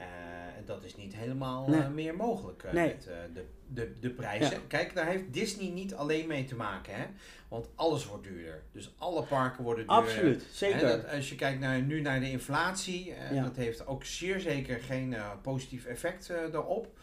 Eh, 0.04 0.58
en 0.58 0.66
dat 0.66 0.84
is 0.84 0.96
niet 0.96 1.16
helemaal 1.16 1.70
Nee. 1.70 1.82
eh, 1.82 1.90
meer 1.90 2.16
mogelijk 2.16 2.64
eh, 2.64 2.74
Nee. 2.74 2.88
met 2.88 3.04
de, 3.34 3.46
de, 3.68 4.00
de 4.00 4.10
prijzen. 4.10 4.52
Ja. 4.52 4.60
Kijk, 4.68 4.96
daar 4.96 5.06
heeft 5.06 5.34
Disney 5.34 5.70
niet 5.70 5.94
alleen 5.94 6.28
mee 6.28 6.46
te 6.46 6.56
maken, 6.56 6.96
hè? 6.96 7.06
Want 7.48 7.70
alles 7.76 8.06
wordt 8.06 8.24
duurder. 8.24 8.64
Dus 8.72 8.94
alle 8.98 9.24
parken 9.24 9.64
worden 9.64 9.88
duurder. 9.88 10.04
Absoluut, 10.06 10.46
zeker. 10.52 10.88
Dat, 10.88 11.08
als 11.10 11.30
je 11.30 11.36
kijkt 11.36 11.60
naar, 11.60 11.82
nu 11.82 12.02
naar 12.02 12.20
de 12.20 12.32
inflatie, 12.32 13.14
Ja. 13.32 13.44
dat 13.44 13.56
heeft 13.56 13.88
ook 13.88 14.04
zeer 14.06 14.40
zeker 14.40 14.80
geen 14.80 15.16
positief 15.42 15.86
effect 15.86 16.28
daarop. 16.28 16.98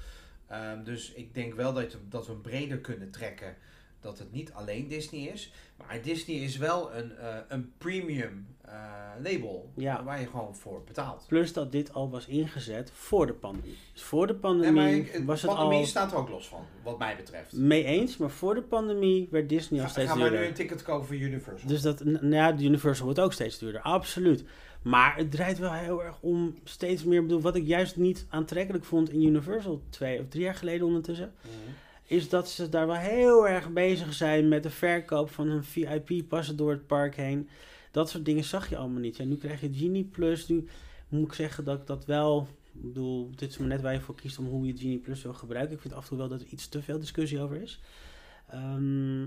Ehm, 0.47 0.83
dus 0.85 1.13
ik 1.13 1.35
denk 1.35 1.55
wel 1.55 1.73
dat, 1.73 1.97
dat 2.09 2.27
we 2.27 2.33
hem 2.33 2.41
breder 2.43 2.79
kunnen 2.79 3.11
trekken. 3.11 3.57
Dat 4.01 4.19
het 4.19 4.33
niet 4.33 4.53
alleen 4.53 4.89
Disney 4.89 5.21
is. 5.21 5.53
Maar 5.77 6.03
Disney 6.03 6.37
is 6.37 6.57
wel 6.57 6.95
een, 6.95 7.17
eh, 7.17 7.37
een 7.49 7.73
premium 7.79 8.47
eh, 8.65 8.75
label. 9.23 9.71
Ja. 9.77 10.05
Waar 10.05 10.21
je 10.21 10.27
gewoon 10.27 10.57
voor 10.57 10.83
betaalt. 10.85 11.25
Plus 11.29 11.53
dat 11.53 11.73
dit 11.73 11.93
al 11.95 12.11
was 12.11 12.27
ingezet 12.27 12.91
voor 12.95 13.27
de 13.27 13.33
pandemie. 13.33 13.77
Dus 13.93 14.03
voor 14.03 14.27
de 14.27 14.35
pandemie 14.35 15.11
ik, 15.13 15.25
was 15.25 15.43
het 15.43 15.51
pandemie 15.51 15.79
al 15.79 15.87
staat 15.87 16.13
er 16.13 16.19
ook 16.19 16.29
los 16.29 16.49
van, 16.49 16.65
wat 16.83 16.99
mij 16.99 17.17
betreft. 17.17 17.53
mee 17.53 17.85
eens. 17.85 18.17
Maar 18.17 18.31
voor 18.31 18.55
de 18.55 18.63
pandemie 18.63 19.29
werd 19.31 19.49
Disney 19.49 19.83
al 19.83 19.89
steeds 19.89 20.09
ga 20.11 20.15
maar 20.15 20.25
nu 20.25 20.31
duurder. 20.31 20.49
een 20.49 20.55
ticket 20.55 20.83
kopen 20.83 21.07
voor 21.07 21.17
Universal. 21.17 21.69
Dus 21.69 21.83
dat, 21.83 22.05
nou 22.05 22.35
ja, 22.35 22.59
Universal 22.59 23.05
wordt 23.05 23.21
ook 23.21 23.33
steeds 23.33 23.59
duurder, 23.59 23.81
absoluut. 23.81 24.45
Maar 24.83 25.17
het 25.17 25.31
draait 25.31 25.59
wel 25.59 25.73
heel 25.73 26.03
erg 26.05 26.17
om 26.21 26.55
steeds 26.65 27.05
meer, 27.05 27.23
bedoel, 27.23 27.41
wat 27.41 27.57
ik 27.57 27.67
juist 27.67 27.97
niet 27.97 28.27
aantrekkelijk 28.29 28.85
vond 28.85 29.11
in 29.11 29.23
Universal 29.23 29.83
twee 29.91 30.21
of 30.21 30.29
drie 30.29 30.45
jaar 30.45 30.55
geleden 30.55 30.87
ondertussen, 30.87 31.33
Mhm. 31.43 31.53
Is 32.11 32.29
dat 32.29 32.49
ze 32.49 32.69
daar 32.69 32.87
wel 32.87 32.97
heel 32.97 33.49
erg 33.49 33.73
bezig 33.73 34.13
zijn 34.13 34.49
met 34.49 34.63
de 34.63 34.71
verkoop 34.71 35.31
van 35.31 35.49
hun 35.49 35.65
VIP-passen 35.65 36.57
door 36.57 36.71
het 36.71 36.87
park 36.87 37.17
heen. 37.17 37.49
Dat 37.91 38.11
soort 38.11 38.25
dingen 38.25 38.45
zag 38.45 38.69
je 38.69 38.77
allemaal 38.77 39.01
niet. 39.01 39.17
Ja, 39.17 39.25
nu 39.25 39.37
krijg 39.37 39.61
je 39.61 39.73
Genie 39.73 40.05
Plus, 40.05 40.49
nu 40.49 40.69
moet 41.09 41.27
ik 41.27 41.33
zeggen 41.33 41.65
dat 41.65 41.81
ik 41.81 41.87
dat 41.87 42.05
wel, 42.05 42.49
ik 42.73 42.83
bedoel, 42.83 43.31
dit 43.35 43.51
is 43.51 43.59
maar 43.59 43.69
net 43.69 43.81
waar 43.81 43.93
je 43.93 44.01
voor 44.01 44.15
kiest 44.15 44.39
om 44.39 44.47
hoe 44.47 44.67
je 44.67 44.77
Genie 44.77 44.99
Plus 44.99 45.23
wil 45.23 45.35
gebruiken. 45.35 45.75
Ik 45.75 45.81
vind 45.81 45.95
af 45.95 46.03
en 46.03 46.09
toe 46.09 46.19
wel 46.19 46.29
dat 46.29 46.41
er 46.41 46.47
iets 46.47 46.69
te 46.69 46.83
veel 46.83 46.99
discussie 46.99 47.41
over 47.41 47.63
is. 47.63 47.81
Ehm, 48.49 49.23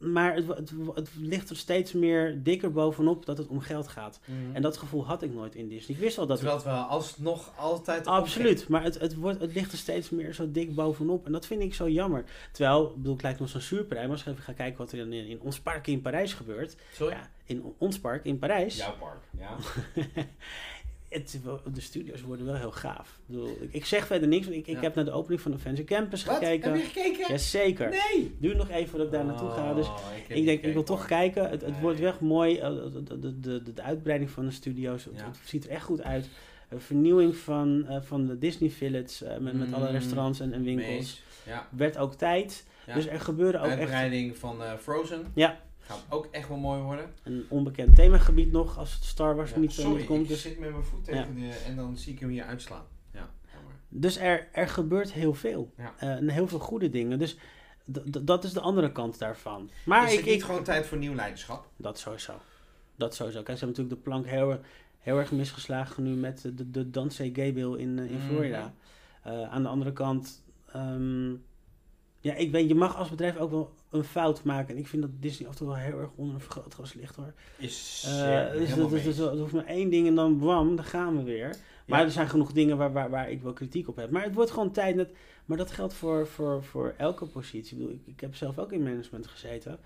maar 0.00 0.34
het, 0.34 0.46
het, 0.46 0.72
het 0.94 1.10
ligt 1.18 1.50
er 1.50 1.56
steeds 1.56 1.92
meer 1.92 2.42
dikker 2.42 2.72
bovenop 2.72 3.26
dat 3.26 3.38
het 3.38 3.46
om 3.46 3.60
geld 3.60 3.88
gaat. 3.88 4.20
Mhm. 4.24 4.54
En 4.54 4.62
dat 4.62 4.76
gevoel 4.76 5.06
had 5.06 5.22
ik 5.22 5.34
nooit 5.34 5.54
in 5.54 5.68
Disney. 5.68 5.96
Ik 5.96 6.02
wist 6.02 6.16
wel 6.16 6.26
dat 6.26 6.36
Terwijl 6.36 6.58
het 6.58 6.66
wel 6.66 6.82
alsnog 6.82 7.52
altijd 7.56 8.06
Absoluut, 8.06 8.68
maar 8.68 8.82
het, 8.82 8.98
het, 8.98 9.14
wordt, 9.14 9.40
het 9.40 9.54
ligt 9.54 9.72
er 9.72 9.78
steeds 9.78 10.10
meer 10.10 10.34
zo 10.34 10.50
dik 10.50 10.74
bovenop. 10.74 11.26
En 11.26 11.32
dat 11.32 11.46
vind 11.46 11.62
ik 11.62 11.74
zo 11.74 11.88
jammer. 11.88 12.24
Terwijl, 12.52 12.88
ik 12.88 12.96
bedoel, 12.96 13.12
het 13.12 13.22
lijkt 13.22 13.40
me 13.40 13.46
zo'n 13.46 13.60
zuurprei. 13.60 14.02
Maar 14.02 14.12
als 14.12 14.24
je 14.24 14.30
even 14.30 14.42
gaat 14.42 14.56
kijken 14.56 14.78
wat 14.78 14.92
er 14.92 14.98
in, 14.98 15.12
in 15.12 15.40
ons 15.40 15.60
park 15.60 15.86
in 15.86 16.00
Parijs 16.00 16.32
gebeurt. 16.32 16.76
Sorry? 16.92 17.14
Ja, 17.14 17.30
in 17.44 17.74
ons 17.78 18.00
park 18.00 18.24
in 18.24 18.38
Parijs. 18.38 18.76
Jouw 18.76 18.96
park, 18.98 19.22
ja. 19.38 19.56
het, 21.10 21.40
de 21.72 21.80
studios 21.80 22.22
worden 22.22 22.46
wel 22.46 22.54
heel 22.54 22.70
gaaf. 22.72 23.08
Ik, 23.08 23.26
bedoel, 23.26 23.56
ik, 23.60 23.72
ik 23.72 23.84
zeg 23.84 24.06
verder 24.06 24.28
niks, 24.28 24.44
want 24.46 24.56
ik, 24.56 24.66
ik 24.66 24.74
Ja. 24.74 24.80
heb 24.80 24.94
naar 24.94 25.04
de 25.04 25.10
opening 25.10 25.40
van 25.40 25.52
Adventure 25.52 25.84
Campus 25.86 26.24
Wat? 26.24 26.34
gekeken. 26.36 26.72
Heb 26.72 26.80
je 26.80 26.86
gekeken? 26.86 27.24
Jazeker. 27.28 27.88
Nee! 27.90 28.34
Duur 28.38 28.56
nog 28.56 28.70
even 28.70 28.88
voordat 28.88 29.06
ik 29.06 29.12
daar 29.12 29.24
naartoe 29.24 29.50
ga. 29.50 29.74
Dus 29.74 29.86
Oh, 29.86 29.98
ik 30.28 30.44
denk, 30.44 30.62
ik 30.62 30.72
wil 30.72 30.82
toch 30.82 31.06
kijken. 31.06 31.42
Het, 31.50 31.60
het 31.60 31.70
Nee. 31.70 31.80
wordt 31.80 32.00
echt 32.00 32.20
mooi. 32.20 32.58
eh, 32.58 32.68
De, 32.68 33.02
de, 33.02 33.18
de, 33.40 33.62
de, 33.62 33.72
de 33.72 33.82
uitbreiding 33.82 34.30
van 34.30 34.44
de 34.44 34.50
studio's. 34.50 35.04
Het, 35.04 35.16
Ja. 35.16 35.24
het 35.24 35.38
ziet 35.44 35.64
er 35.64 35.70
echt 35.70 35.84
goed 35.84 36.02
uit. 36.02 36.28
Een 36.68 36.80
vernieuwing 36.80 37.36
van, 37.36 37.86
eh, 37.86 37.96
van 38.02 38.26
de 38.26 38.38
Disney 38.38 38.70
Village. 38.70 39.24
eh, 39.26 39.38
met, 39.38 39.54
met 39.58 39.72
alle 39.72 39.86
Mm, 39.86 39.92
restaurants 39.92 40.40
en, 40.40 40.52
en 40.52 40.62
winkels. 40.62 41.22
Ja. 41.46 41.68
Werd 41.70 41.96
ook 41.98 42.14
tijd. 42.14 42.66
Dus 42.94 43.06
er 43.06 43.20
gebeuren 43.20 43.60
ook 43.60 43.66
echt 43.66 43.78
Uitbreiding 43.78 44.36
van 44.36 44.56
Frozen. 44.82 45.24
Ja. 45.34 45.60
Gaat 45.90 46.04
ook 46.08 46.28
echt 46.30 46.48
wel 46.48 46.56
mooi 46.58 46.82
worden. 46.82 47.10
een 47.22 47.44
onbekend 47.48 47.94
themagebied 47.94 48.52
nog. 48.52 48.78
Als 48.78 48.94
het 48.94 49.04
Star 49.04 49.36
Wars 49.36 49.50
Ja, 49.50 49.58
niet, 49.58 49.70
eh, 49.70 49.76
Sorry, 49.76 49.96
niet 49.96 50.06
komt. 50.06 50.22
ik 50.22 50.28
Dus, 50.28 50.42
zit 50.42 50.58
met 50.58 50.70
mijn 50.70 50.84
voet 50.84 51.04
tegen 51.04 51.34
de... 51.34 51.48
En 51.66 51.76
dan 51.76 51.96
zie 51.96 52.12
ik 52.12 52.18
hem 52.18 52.28
hier 52.28 52.44
uitslaan. 52.44 52.84
Ja, 53.12 53.30
jammer. 53.52 53.72
dus 53.88 54.16
er, 54.16 54.48
er 54.52 54.68
gebeurt 54.68 55.12
heel 55.12 55.34
veel. 55.34 55.72
Ja. 55.76 55.94
Eh, 55.98 56.08
en 56.08 56.28
heel 56.28 56.48
veel 56.48 56.58
goede 56.58 56.90
dingen. 56.90 57.18
Dus 57.18 57.36
dat 58.20 58.44
is 58.44 58.52
de 58.52 58.60
andere 58.60 58.92
kant 58.92 59.18
daarvan. 59.18 59.70
Maar 59.84 60.04
is 60.06 60.10
ik, 60.12 60.16
het 60.18 60.26
niet 60.26 60.34
ik, 60.34 60.42
gewoon 60.42 60.62
tijd 60.64 60.86
voor 60.86 60.98
nieuw 60.98 61.14
leiderschap? 61.14 61.68
Dat 61.76 61.98
sowieso. 61.98 62.32
Dat 62.96 63.14
sowieso. 63.14 63.42
Kijk, 63.42 63.58
ze 63.58 63.64
hebben 63.64 63.82
natuurlijk 63.84 64.04
de 64.04 64.10
plank 64.10 64.26
heel, 64.26 64.50
erg- 64.50 64.60
heel 64.98 65.18
erg 65.18 65.32
misgeslagen 65.32 66.02
nu 66.02 66.10
met 66.10 66.40
de, 66.54 66.70
de 66.70 66.90
Dante 66.90 67.30
Gay 67.32 67.52
Bill 67.52 67.72
in, 67.74 67.98
eh, 67.98 68.04
in 68.10 68.16
Mhm. 68.16 68.26
Florida. 68.26 68.74
Aan 69.50 69.62
de 69.62 69.68
andere 69.68 69.92
kant, 69.92 70.42
ehm, 70.72 71.30
ja, 72.20 72.34
ik 72.34 72.50
weet, 72.50 72.68
je 72.68 72.74
mag 72.74 72.96
als 72.96 73.10
bedrijf 73.10 73.36
ook 73.36 73.50
wel 73.50 73.74
een 73.90 74.04
fout 74.04 74.44
maken. 74.44 74.74
En 74.74 74.80
ik 74.80 74.86
vind 74.86 75.02
dat 75.02 75.10
Disney 75.20 75.46
af 75.48 75.52
en 75.52 75.58
toe 75.58 75.68
wel 75.68 75.76
heel 75.76 75.98
erg 75.98 76.10
onder 76.14 76.34
een 76.34 76.40
vergrootglas 76.40 76.94
ligt 76.94 77.16
hoor. 77.16 77.32
Is 77.58 78.00
zeer- 78.00 78.52
dus 78.52 79.16
dat, 79.16 79.38
hoeft 79.38 79.52
maar 79.52 79.64
één 79.66 79.90
ding 79.90 80.06
en 80.06 80.14
dan 80.14 80.38
bam, 80.38 80.76
dan 80.76 80.84
gaan 80.84 81.16
we 81.16 81.22
weer. 81.22 81.56
Maar 81.86 81.98
Ja. 81.98 82.04
er 82.04 82.10
zijn 82.10 82.28
genoeg 82.28 82.52
dingen 82.52 82.76
waar, 82.76 82.92
waar, 82.92 83.10
waar 83.10 83.30
ik 83.30 83.42
wel 83.42 83.52
kritiek 83.52 83.88
op 83.88 83.96
heb. 83.96 84.10
Maar 84.10 84.22
het 84.22 84.34
wordt 84.34 84.50
gewoon 84.50 84.70
tijd. 84.72 84.96
Net, 84.96 85.10
maar 85.44 85.56
dat 85.56 85.70
geldt 85.70 85.94
voor, 85.94 86.26
voor, 86.26 86.64
voor 86.64 86.94
elke 86.96 87.26
positie. 87.26 87.72
Ik, 87.72 87.78
bedoel, 87.78 87.94
ik, 87.94 88.00
ik 88.14 88.20
heb 88.20 88.34
zelf 88.34 88.58
ook 88.58 88.72
in 88.72 88.82
management 88.82 89.26
gezeten. 89.26 89.78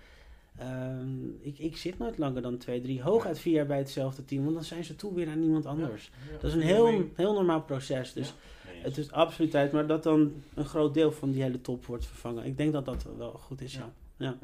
Ehm, 0.57 1.29
ik, 1.41 1.59
ik 1.59 1.77
zit 1.77 1.97
nooit 1.97 2.17
langer 2.17 2.41
dan 2.41 2.57
twee, 2.57 2.81
drie, 2.81 3.01
hooguit 3.01 3.39
vier 3.39 3.53
jaar 3.53 3.65
bij 3.65 3.77
hetzelfde 3.77 4.25
team. 4.25 4.43
Want 4.43 4.55
dan 4.55 4.63
zijn 4.63 4.83
ze 4.83 4.95
toe 4.95 5.13
weer 5.13 5.29
aan 5.29 5.39
niemand 5.39 5.65
anders. 5.65 6.11
Ja. 6.25 6.31
Dat 6.31 6.43
is 6.43 6.53
een 6.53 6.59
Ja. 6.59 6.65
heel, 6.65 7.09
heel 7.15 7.33
normaal 7.33 7.61
proces. 7.61 8.13
Dus 8.13 8.33
het 8.67 8.97
is 8.97 9.11
absoluut 9.11 9.51
tijd. 9.51 9.71
Maar 9.71 9.87
dat 9.87 10.03
dan 10.03 10.43
een 10.53 10.65
groot 10.65 10.93
deel 10.93 11.11
van 11.11 11.31
die 11.31 11.41
hele 11.41 11.61
top 11.61 11.85
wordt 11.85 12.05
vervangen. 12.05 12.45
Ik 12.45 12.57
denk 12.57 12.73
dat 12.73 12.85
dat 12.85 13.05
wel 13.17 13.31
goed 13.31 13.61
is, 13.61 13.73
ja. 14.17 14.37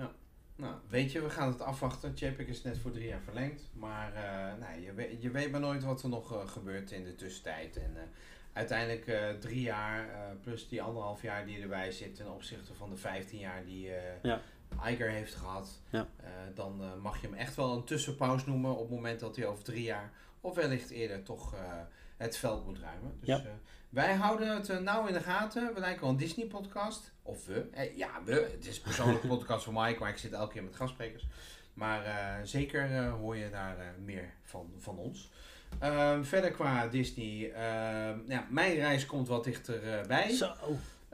Nou, 0.55 0.73
weet 0.89 1.11
je, 1.11 1.21
we 1.21 1.29
gaan 1.29 1.47
het 1.51 1.61
afwachten. 1.61 2.11
Chapik 2.15 2.47
is 2.47 2.61
net 2.61 2.77
voor 2.77 2.91
drie 2.91 3.07
jaar 3.07 3.21
verlengd. 3.21 3.69
Maar 3.73 4.13
nou, 4.59 4.81
je, 4.81 4.93
weet, 4.93 5.21
je 5.21 5.29
weet 5.31 5.51
maar 5.51 5.59
nooit 5.59 5.83
wat 5.83 6.03
er 6.03 6.09
nog 6.09 6.33
eh, 6.33 6.47
gebeurt 6.47 6.91
in 6.91 7.03
de 7.03 7.15
tussentijd. 7.15 7.77
En 7.77 7.91
eh, 7.95 8.01
uiteindelijk 8.53 9.37
drie 9.39 9.61
jaar 9.61 10.09
plus 10.43 10.67
die 10.67 10.81
anderhalf 10.81 11.21
jaar 11.21 11.45
die 11.45 11.61
erbij 11.61 11.91
zit 11.91 12.15
ten 12.15 12.33
opzichte 12.33 12.73
van 12.73 12.89
de 12.89 12.95
15 12.95 13.39
jaar 13.39 13.65
die 13.65 13.89
Ja. 14.21 14.41
Iger 14.87 15.09
heeft 15.09 15.33
gehad. 15.35 15.81
Ja. 15.89 16.07
Eh, 16.23 16.29
dan 16.55 16.81
eh, 16.81 16.87
mag 17.01 17.21
je 17.21 17.27
hem 17.27 17.35
echt 17.35 17.55
wel 17.55 17.73
een 17.75 17.83
tussenpauze 17.83 18.49
noemen 18.49 18.71
op 18.75 18.79
het 18.81 18.89
moment 18.89 19.19
dat 19.19 19.35
hij 19.35 19.45
over 19.45 19.63
drie 19.63 19.83
jaar 19.83 20.11
of 20.41 20.55
wellicht 20.55 20.89
eerder 20.89 21.23
toch 21.23 21.53
eh, 21.53 21.59
het 22.17 22.37
veld 22.37 22.65
moet 22.65 22.79
ruimen. 22.79 23.17
Dus 23.19 23.27
Ja. 23.27 23.41
wij 23.89 24.13
houden 24.13 24.55
het 24.55 24.81
nauw 24.83 25.07
in 25.07 25.13
de 25.13 25.19
gaten. 25.21 25.73
We 25.73 25.79
lijken 25.79 26.01
wel 26.01 26.09
een 26.09 26.17
Disney 26.17 26.45
podcast. 26.45 27.11
Of 27.23 27.45
we. 27.45 27.67
Eh, 27.71 27.97
ja, 27.97 28.09
we. 28.25 28.49
Het 28.51 28.67
is 28.67 28.75
een 28.77 28.83
persoonlijke 28.83 29.27
podcast 29.37 29.63
van 29.63 29.73
Mike, 29.73 29.99
maar 29.99 30.09
ik 30.09 30.17
zit 30.17 30.31
elke 30.31 30.53
keer 30.53 30.63
met 30.63 30.75
gastsprekers. 30.75 31.27
Maar 31.73 32.03
zeker 32.47 33.07
hoor 33.09 33.35
je 33.37 33.49
daar 33.49 33.75
meer 34.03 34.33
van, 34.43 34.73
van 34.77 34.97
ons. 34.97 35.31
Ehm, 35.79 36.23
verder 36.23 36.51
qua 36.51 36.87
Disney. 36.87 37.51
ehm, 37.51 38.19
ja, 38.27 38.47
mijn 38.49 38.75
reis 38.75 39.05
komt 39.05 39.27
wat 39.27 39.43
dichterbij. 39.43 40.29
Zo. 40.29 40.53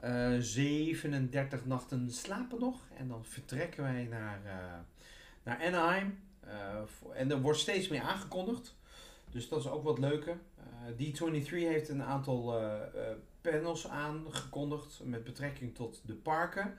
Eh 0.00 0.36
37 0.38 1.66
nachten 1.66 2.10
slapen 2.10 2.60
nog. 2.60 2.80
En 2.96 3.08
dan 3.08 3.24
vertrekken 3.24 3.82
wij 3.82 4.04
naar, 4.10 4.40
eh, 4.44 4.78
naar 5.42 5.60
Anaheim. 5.66 6.18
Eh, 6.40 6.82
voor- 6.84 7.12
en 7.12 7.30
er 7.30 7.40
wordt 7.40 7.58
steeds 7.58 7.88
meer 7.88 8.00
aangekondigd. 8.02 8.76
Dus 9.30 9.48
dat 9.48 9.58
is 9.60 9.68
ook 9.68 9.84
wat 9.84 9.98
leuker. 9.98 10.36
Eh 10.56 10.64
D23 10.96 11.50
heeft 11.68 11.88
een 11.88 12.02
aantal 12.02 12.58
eh, 12.60 12.74
eh, 12.74 13.16
panels 13.40 13.88
aangekondigd 13.88 15.00
met 15.04 15.24
betrekking 15.24 15.74
tot 15.74 16.02
de 16.06 16.14
parken. 16.14 16.74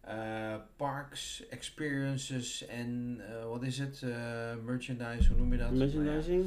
Eh, 0.00 0.54
parks, 0.76 1.48
experiences 1.48 2.66
en 2.66 3.20
eh, 3.28 3.44
wat 3.44 3.62
is 3.62 3.78
het? 3.78 4.02
Eh, 4.02 4.54
merchandise, 4.64 5.28
hoe 5.28 5.38
noem 5.38 5.52
je 5.52 5.58
dat? 5.58 5.72
Merchandising. 5.72 6.46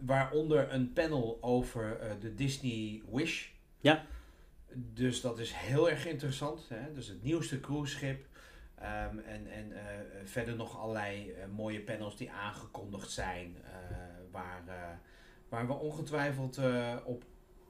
Waaronder 0.00 0.72
een 0.74 0.92
panel 0.92 1.38
over 1.40 1.96
eh, 2.00 2.10
de 2.20 2.34
Disney 2.34 3.02
Wish. 3.12 3.48
Ja. 3.80 4.04
Dus 4.74 5.20
dat 5.20 5.38
is 5.38 5.52
heel 5.52 5.90
erg 5.90 6.06
interessant. 6.06 6.68
Hè? 6.68 6.92
Dus 6.92 7.06
het 7.06 7.22
nieuwste 7.22 7.60
cruiseschip. 7.60 8.26
Ehm, 8.74 9.18
en 9.18 9.46
en 9.46 9.72
eh, 9.72 9.82
verder 10.24 10.56
nog 10.56 10.78
allerlei 10.78 11.30
eh, 11.30 11.46
mooie 11.56 11.80
panels 11.80 12.16
die 12.16 12.30
aangekondigd 12.30 13.10
zijn. 13.10 13.56
eh, 13.64 13.70
waar, 14.30 14.62
waar 15.48 15.66
we 15.66 15.72
ongetwijfeld 15.72 16.60
op, 17.04 17.24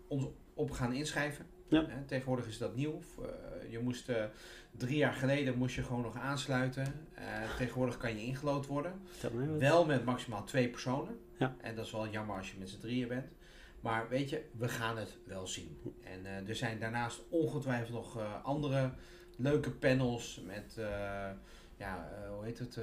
ons 0.09 0.25
op 0.55 0.71
gaan 0.71 0.93
inschrijven. 0.93 1.47
Ja. 1.69 1.87
Tegenwoordig 2.07 2.47
is 2.47 2.59
dat 2.59 2.77
nieuw. 2.77 3.01
Je 3.71 3.79
moest, 3.79 4.13
drie 4.77 4.97
jaar 4.97 5.13
geleden 5.13 5.59
moest 5.59 5.75
je 5.75 5.83
gewoon 5.83 6.03
nog 6.03 6.17
aansluiten. 6.17 7.07
Tegenwoordig 7.59 7.97
kan 7.97 8.17
je 8.17 8.23
ingelood 8.25 8.67
worden. 8.67 9.01
Wel 9.59 9.87
met 9.87 10.05
maximaal 10.05 10.45
twee 10.45 10.69
personen. 10.69 11.19
Ja. 11.39 11.57
En 11.61 11.75
dat 11.75 11.85
is 11.85 11.93
wel 11.93 12.09
jammer 12.09 12.37
als 12.37 12.53
je 12.53 12.59
met 12.59 12.69
z'n 12.69 12.81
drieën 12.81 13.09
bent. 13.09 13.33
Maar 13.81 14.09
weet 14.09 14.31
je, 14.31 14.45
we 14.59 14.69
gaan 14.69 14.97
het 14.99 15.17
wel 15.25 15.47
zien. 15.47 15.79
En 16.05 16.27
eh, 16.27 16.49
er 16.49 16.55
zijn 16.55 16.79
daarnaast 16.79 17.21
ongetwijfeld 17.29 17.93
nog 17.93 18.19
eh, 18.19 18.45
andere 18.45 18.91
leuke 19.37 19.71
panels 19.71 20.43
met, 20.47 20.75
eh, 20.79 20.85
ja, 21.77 22.09
hoe 22.35 22.45
heet 22.45 22.59
het? 22.59 22.79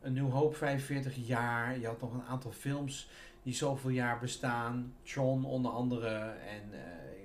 een 0.00 0.12
Nieuw 0.12 0.30
Hoop 0.30 0.56
45 0.56 1.26
jaar. 1.26 1.78
Je 1.78 1.86
had 1.86 2.00
nog 2.00 2.14
een 2.14 2.22
aantal 2.22 2.52
films 2.52 3.08
die 3.42 3.54
zoveel 3.54 3.90
jaar 3.90 4.18
bestaan. 4.18 4.94
Tron 5.02 5.44
onder 5.44 5.70
andere. 5.70 6.08
En, 6.48 6.62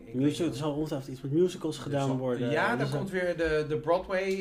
ik 0.06 0.14
Musical, 0.14 0.48
er 0.48 0.56
zal 0.56 0.74
ongetwijfeld 0.74 1.12
iets 1.12 1.22
met 1.22 1.32
musicals 1.32 1.78
er 1.78 1.84
gedaan 1.84 2.08
zal- 2.08 2.18
worden. 2.18 2.50
Ja, 2.52 2.70
Dus 2.76 2.80
dan 2.80 2.90
dat- 2.90 2.98
komt 3.00 3.10
weer 3.22 3.38
de, 3.38 3.66
de 3.68 3.78
Broadway, 3.80 4.36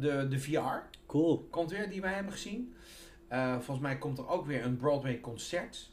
de, 0.00 0.26
de 0.28 0.38
VR 0.40 0.96
Cool. 1.06 1.46
komt 1.50 1.70
weer, 1.70 1.90
die 1.90 2.00
wij 2.00 2.12
hebben 2.14 2.32
gezien. 2.32 2.74
Volgens 3.52 3.78
mij 3.80 3.98
komt 3.98 4.18
er 4.18 4.28
ook 4.28 4.46
weer 4.46 4.64
een 4.64 4.76
Broadway 4.76 5.20
concert. 5.20 5.88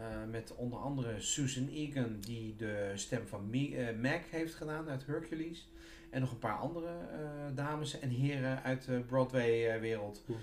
Eh, 0.00 0.30
met 0.30 0.54
onder 0.56 0.78
andere 0.78 1.20
Susan 1.20 1.68
Egan, 1.68 2.20
die 2.20 2.56
de 2.56 2.92
stem 2.94 3.26
van 3.26 3.52
eh, 3.52 3.96
Meg 3.96 4.30
heeft 4.30 4.54
gedaan 4.54 4.88
uit 4.88 5.06
Hercules. 5.06 5.68
En 6.10 6.20
nog 6.20 6.30
een 6.30 6.38
paar 6.38 6.58
andere 6.58 6.86
eh, 6.86 7.20
dames 7.54 7.98
en 7.98 8.08
heren 8.08 8.62
uit 8.62 8.84
de 8.84 9.00
Broadway-wereld. 9.00 10.22
Mhm. 10.26 10.38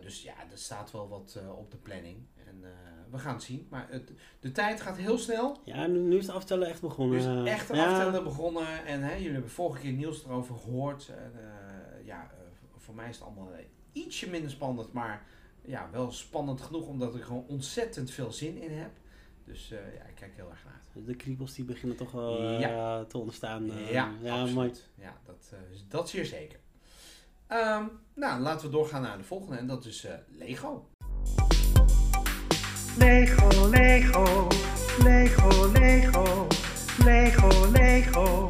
dus 0.00 0.22
ja, 0.22 0.32
er 0.50 0.58
staat 0.58 0.90
wel 0.90 1.08
wat 1.08 1.38
op 1.58 1.70
de 1.70 1.76
planning. 1.76 2.16
En 2.46 2.64
we 3.10 3.18
gaan 3.18 3.34
het 3.34 3.42
zien. 3.42 3.66
Maar 3.70 3.86
het, 3.90 4.12
de 4.40 4.52
tijd 4.52 4.80
gaat 4.80 4.96
heel 4.96 5.18
snel. 5.18 5.60
Ja, 5.64 5.86
nu, 5.86 6.16
is 6.16 6.26
het 6.26 6.34
aftellen 6.34 6.68
echt 6.68 6.80
begonnen. 6.80 7.14
Nu 7.14 7.20
is 7.20 7.28
het 7.28 7.46
echt 7.46 7.74
Ja. 7.74 7.90
aftellen 7.90 8.24
begonnen. 8.24 8.84
En 8.86 9.02
hè, 9.02 9.14
jullie 9.14 9.32
hebben 9.32 9.50
vorige 9.50 9.80
keer 9.80 9.92
Niels 9.92 10.24
erover 10.24 10.56
gehoord. 10.56 11.08
En, 11.08 11.32
ja, 12.04 12.30
voor 12.76 12.94
mij 12.94 13.08
is 13.08 13.16
het 13.16 13.24
allemaal 13.24 13.50
ietsje 13.92 14.30
minder 14.30 14.50
spannend. 14.50 14.92
Maar 14.92 15.26
ja, 15.68 15.88
wel 15.92 16.12
spannend 16.12 16.60
genoeg 16.60 16.86
omdat 16.86 17.14
ik 17.14 17.22
gewoon 17.22 17.44
ontzettend 17.48 18.10
veel 18.10 18.32
zin 18.32 18.62
in 18.62 18.78
heb. 18.78 18.90
Dus 19.44 19.70
eh, 19.70 19.78
ja, 19.94 20.02
ik 20.04 20.14
kijk 20.14 20.32
heel 20.36 20.50
erg 20.50 20.64
naar 20.64 20.80
uit. 20.94 21.06
De 21.06 21.14
kriebels 21.16 21.54
die 21.54 21.64
beginnen 21.64 21.96
toch 21.96 22.10
wel 22.12 22.38
eh, 22.38 22.60
Ja. 22.60 23.04
te 23.04 23.18
ontstaan. 23.18 23.70
eh. 23.70 23.90
ja, 23.92 24.12
ja 24.22 24.32
absoluut. 24.32 24.54
mooi. 24.54 24.72
Ja, 24.94 25.16
dat, 25.26 25.50
eh, 25.52 25.74
is- 25.74 25.84
dat 25.88 26.08
zeer 26.08 26.26
zeker. 26.26 26.58
Ehm, 27.46 27.84
nou, 28.14 28.40
laten 28.40 28.66
we 28.66 28.72
doorgaan 28.72 29.02
naar 29.02 29.18
de 29.18 29.24
volgende. 29.24 29.56
En 29.56 29.66
dat 29.66 29.84
is 29.84 30.04
eh, 30.04 30.12
Lego. 30.28 30.88
Lego, 32.98 33.68
Lego, 33.68 34.48
Lego, 35.02 35.70
Lego, 35.72 36.46
Lego, 37.04 37.70
Lego. 37.70 38.48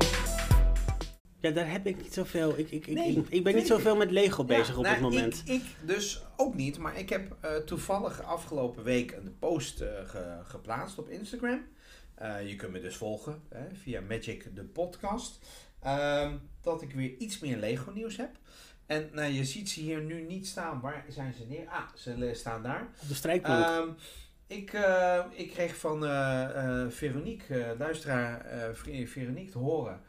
Ja, 1.48 1.54
daar 1.54 1.70
heb 1.70 1.86
ik 1.86 1.96
niet 2.02 2.14
zoveel. 2.14 2.58
Ik, 2.58 2.70
ik, 2.70 2.86
ik, 2.86 2.94
Nee, 2.94 3.16
ik, 3.16 3.26
ik 3.28 3.44
ben 3.44 3.54
niet 3.54 3.66
zoveel 3.66 3.96
met 3.96 4.10
Lego 4.10 4.44
bezig 4.44 4.68
Ja, 4.68 4.76
op 4.76 4.82
nou, 4.82 4.94
het 4.94 5.02
moment. 5.02 5.42
Ik, 5.44 5.54
ik 5.54 5.62
dus 5.84 6.22
ook 6.36 6.54
niet, 6.54 6.78
maar 6.78 6.98
ik 6.98 7.08
heb 7.08 7.36
eh, 7.40 7.56
toevallig 7.56 8.22
afgelopen 8.22 8.84
week 8.84 9.12
een 9.12 9.36
post 9.38 9.80
eh, 9.80 9.88
ge- 10.04 10.38
geplaatst 10.44 10.98
op 10.98 11.08
Instagram. 11.08 11.64
Eh, 12.14 12.48
je 12.48 12.56
kunt 12.56 12.72
me 12.72 12.80
dus 12.80 12.96
volgen 12.96 13.42
hè, 13.48 13.64
via 13.82 14.00
Magic 14.00 14.54
de 14.56 14.64
podcast. 14.64 15.38
Ehm, 15.82 16.32
dat 16.62 16.82
ik 16.82 16.92
weer 16.92 17.16
iets 17.18 17.38
meer 17.38 17.56
Lego 17.56 17.90
nieuws 17.90 18.16
heb. 18.16 18.30
En 18.86 19.08
nou, 19.12 19.32
je 19.32 19.44
ziet 19.44 19.68
ze 19.70 19.80
hier 19.80 20.00
nu 20.02 20.22
niet 20.22 20.46
staan. 20.46 20.80
Waar 20.80 21.04
zijn 21.08 21.34
ze 21.34 21.44
neer? 21.48 21.68
Ah, 21.68 21.82
ze 21.94 22.30
staan 22.34 22.62
daar. 22.62 22.88
Op 23.02 23.08
de 23.08 23.14
strijkplank. 23.14 23.64
Ehm, 23.64 23.88
ik, 24.46 24.72
ik 25.32 25.50
kreeg 25.50 25.76
van 25.76 26.06
eh, 26.06 26.84
Veronique, 26.88 27.74
luisteraar 27.78 28.46
Ver- 28.74 29.06
Veronique, 29.06 29.50
te 29.50 29.58
horen 29.58 30.00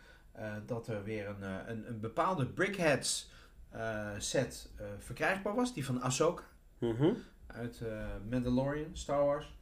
dat 0.66 0.88
er 0.88 1.04
weer 1.04 1.28
een, 1.28 1.44
eh, 1.44 1.56
een, 1.68 1.88
een 1.88 2.00
bepaalde 2.00 2.46
Brickheads 2.46 3.32
eh, 3.70 4.08
set 4.18 4.70
eh, 4.78 4.86
verkrijgbaar 5.00 5.56
was. 5.56 5.74
Die 5.74 5.86
van 5.86 6.02
Ahsoka 6.02 6.44
Mhm. 6.78 7.14
uit 7.48 7.82
eh, 7.82 8.06
Mandalorian, 8.30 8.90
Star 8.94 9.26
Wars. 9.26 9.58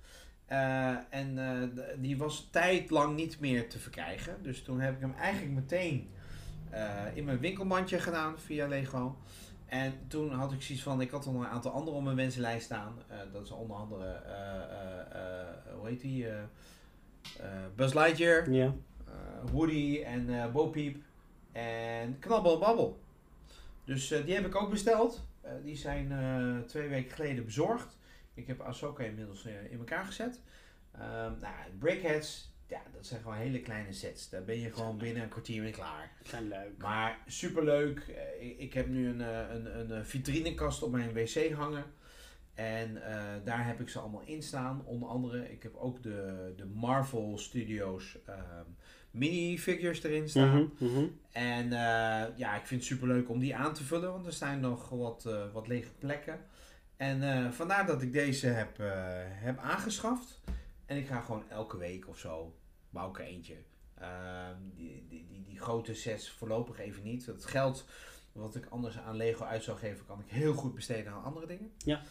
Eh, 0.45 0.95
en 1.09 1.37
eh, 1.37 1.83
die 1.97 2.17
was 2.17 2.47
tijdlang 2.51 3.15
niet 3.15 3.39
meer 3.39 3.69
te 3.69 3.79
verkrijgen. 3.79 4.43
Dus 4.43 4.63
toen 4.63 4.79
heb 4.79 4.95
ik 4.95 5.01
hem 5.01 5.13
eigenlijk 5.13 5.53
meteen 5.55 6.09
eh, 6.69 7.03
in 7.13 7.25
mijn 7.25 7.39
winkelmandje 7.39 7.99
gedaan 7.99 8.39
via 8.39 8.67
Lego. 8.67 9.17
En 9.65 9.93
toen 10.07 10.31
had 10.31 10.51
ik 10.51 10.61
zoiets 10.61 10.83
van, 10.83 11.01
ik 11.01 11.11
had 11.11 11.25
er 11.25 11.31
nog 11.31 11.41
een 11.41 11.47
aantal 11.49 11.71
andere 11.71 11.97
op 11.97 12.03
mijn 12.03 12.15
wensenlijst 12.15 12.65
staan. 12.65 12.93
Eh, 13.07 13.17
dat 13.33 13.43
is 13.43 13.51
onder 13.51 13.77
andere, 13.77 14.05
eh, 14.05 14.55
eh, 14.55 14.99
eh, 15.41 15.47
hoe 15.77 15.87
heet 15.87 16.01
die? 16.01 16.27
Eh, 16.27 16.39
eh, 17.39 17.47
Buzz 17.75 17.93
Lightyear, 17.93 18.51
Ja. 18.51 18.73
Eh, 19.17 19.51
Woody 19.51 20.01
en 20.01 20.41
eh 20.41 20.51
Bo 20.51 20.67
Peep 20.67 20.95
en 21.51 22.19
Knabbel 22.19 22.53
en 22.53 22.59
Babbel. 22.59 22.99
Dus 23.83 24.11
eh, 24.11 24.25
die 24.25 24.33
heb 24.33 24.45
ik 24.45 24.55
ook 24.55 24.69
besteld. 24.69 25.25
Die 25.63 25.75
zijn 25.75 26.13
twee 26.67 26.87
weken 26.87 27.15
geleden 27.15 27.45
bezorgd. 27.45 27.97
Ik 28.33 28.47
heb 28.47 28.61
Ahsoka 28.61 29.03
inmiddels 29.03 29.45
in 29.45 29.77
elkaar 29.77 30.05
gezet. 30.05 30.41
Ehm 30.91 31.39
nou, 31.39 31.53
Brickheads, 31.79 32.53
ja, 32.67 32.81
dat 32.93 33.05
zijn 33.05 33.21
gewoon 33.21 33.37
hele 33.37 33.59
kleine 33.59 33.93
sets. 33.93 34.29
Daar 34.29 34.43
ben 34.43 34.59
je 34.59 34.71
gewoon 34.71 34.97
binnen 34.97 35.23
een 35.23 35.29
kwartier 35.29 35.61
mee 35.61 35.71
klaar. 35.71 36.11
Zijn 36.23 36.47
leuk. 36.47 36.77
Maar 36.77 37.19
superleuk. 37.27 37.99
Ik, 38.57 38.73
heb 38.73 38.87
nu 38.87 39.09
een, 39.09 39.19
een, 39.19 39.91
een 39.91 40.05
vitrinekast 40.05 40.83
op 40.83 40.91
mijn 40.91 41.13
wc 41.13 41.51
hangen. 41.51 41.85
En 42.57 43.03
eh, 43.03 43.23
daar 43.43 43.65
heb 43.65 43.79
ik 43.79 43.89
ze 43.89 43.99
allemaal 43.99 44.21
in 44.25 44.43
staan. 44.43 44.85
Onder 44.85 45.09
andere, 45.09 45.51
ik 45.51 45.63
heb 45.63 45.75
ook 45.75 46.03
de, 46.03 46.53
de 46.55 46.65
Marvel 46.65 47.37
Studios 47.37 48.17
ehm 48.25 48.65
minifigures 49.11 50.03
erin 50.03 50.29
staan. 50.29 50.71
Mhm, 50.79 50.91
mhm. 50.91 51.05
En 51.31 51.63
eh, 51.63 52.37
ja, 52.37 52.55
ik 52.55 52.65
vind 52.65 52.81
het 52.81 52.89
superleuk 52.89 53.29
om 53.29 53.39
die 53.39 53.55
aan 53.55 53.73
te 53.73 53.83
vullen, 53.83 54.11
want 54.11 54.25
er 54.25 54.33
zijn 54.33 54.59
nog 54.59 54.89
wat, 54.89 55.25
eh, 55.25 55.53
wat 55.53 55.67
lege 55.67 55.91
plekken. 55.99 56.39
En 56.97 57.53
vandaar 57.53 57.85
dat 57.85 58.01
ik 58.01 58.13
deze 58.13 58.47
heb, 58.47 58.77
heb 59.29 59.57
aangeschaft. 59.57 60.41
En 60.85 60.97
ik 60.97 61.07
ga 61.07 61.21
gewoon 61.21 61.43
elke 61.49 61.77
week 61.77 62.07
of 62.07 62.17
zo, 62.17 62.55
bouw 62.89 63.09
ik 63.09 63.19
er 63.19 63.25
eentje. 63.25 63.55
Ehm, 63.99 64.55
die, 64.75 65.05
die, 65.09 65.25
die, 65.29 65.43
die 65.43 65.59
grote 65.59 65.93
sets 65.93 66.29
voorlopig 66.31 66.79
even 66.79 67.03
niet. 67.03 67.25
Het 67.25 67.45
geld 67.45 67.85
wat 68.31 68.55
ik 68.55 68.65
anders 68.65 68.97
aan 68.97 69.15
Lego 69.15 69.43
uit 69.43 69.63
zou 69.63 69.77
geven, 69.77 70.05
kan 70.05 70.19
ik 70.19 70.31
heel 70.31 70.53
goed 70.53 70.75
besteden 70.75 71.11
aan 71.11 71.23
andere 71.23 71.47
dingen. 71.47 71.71
Ja. 71.77 72.01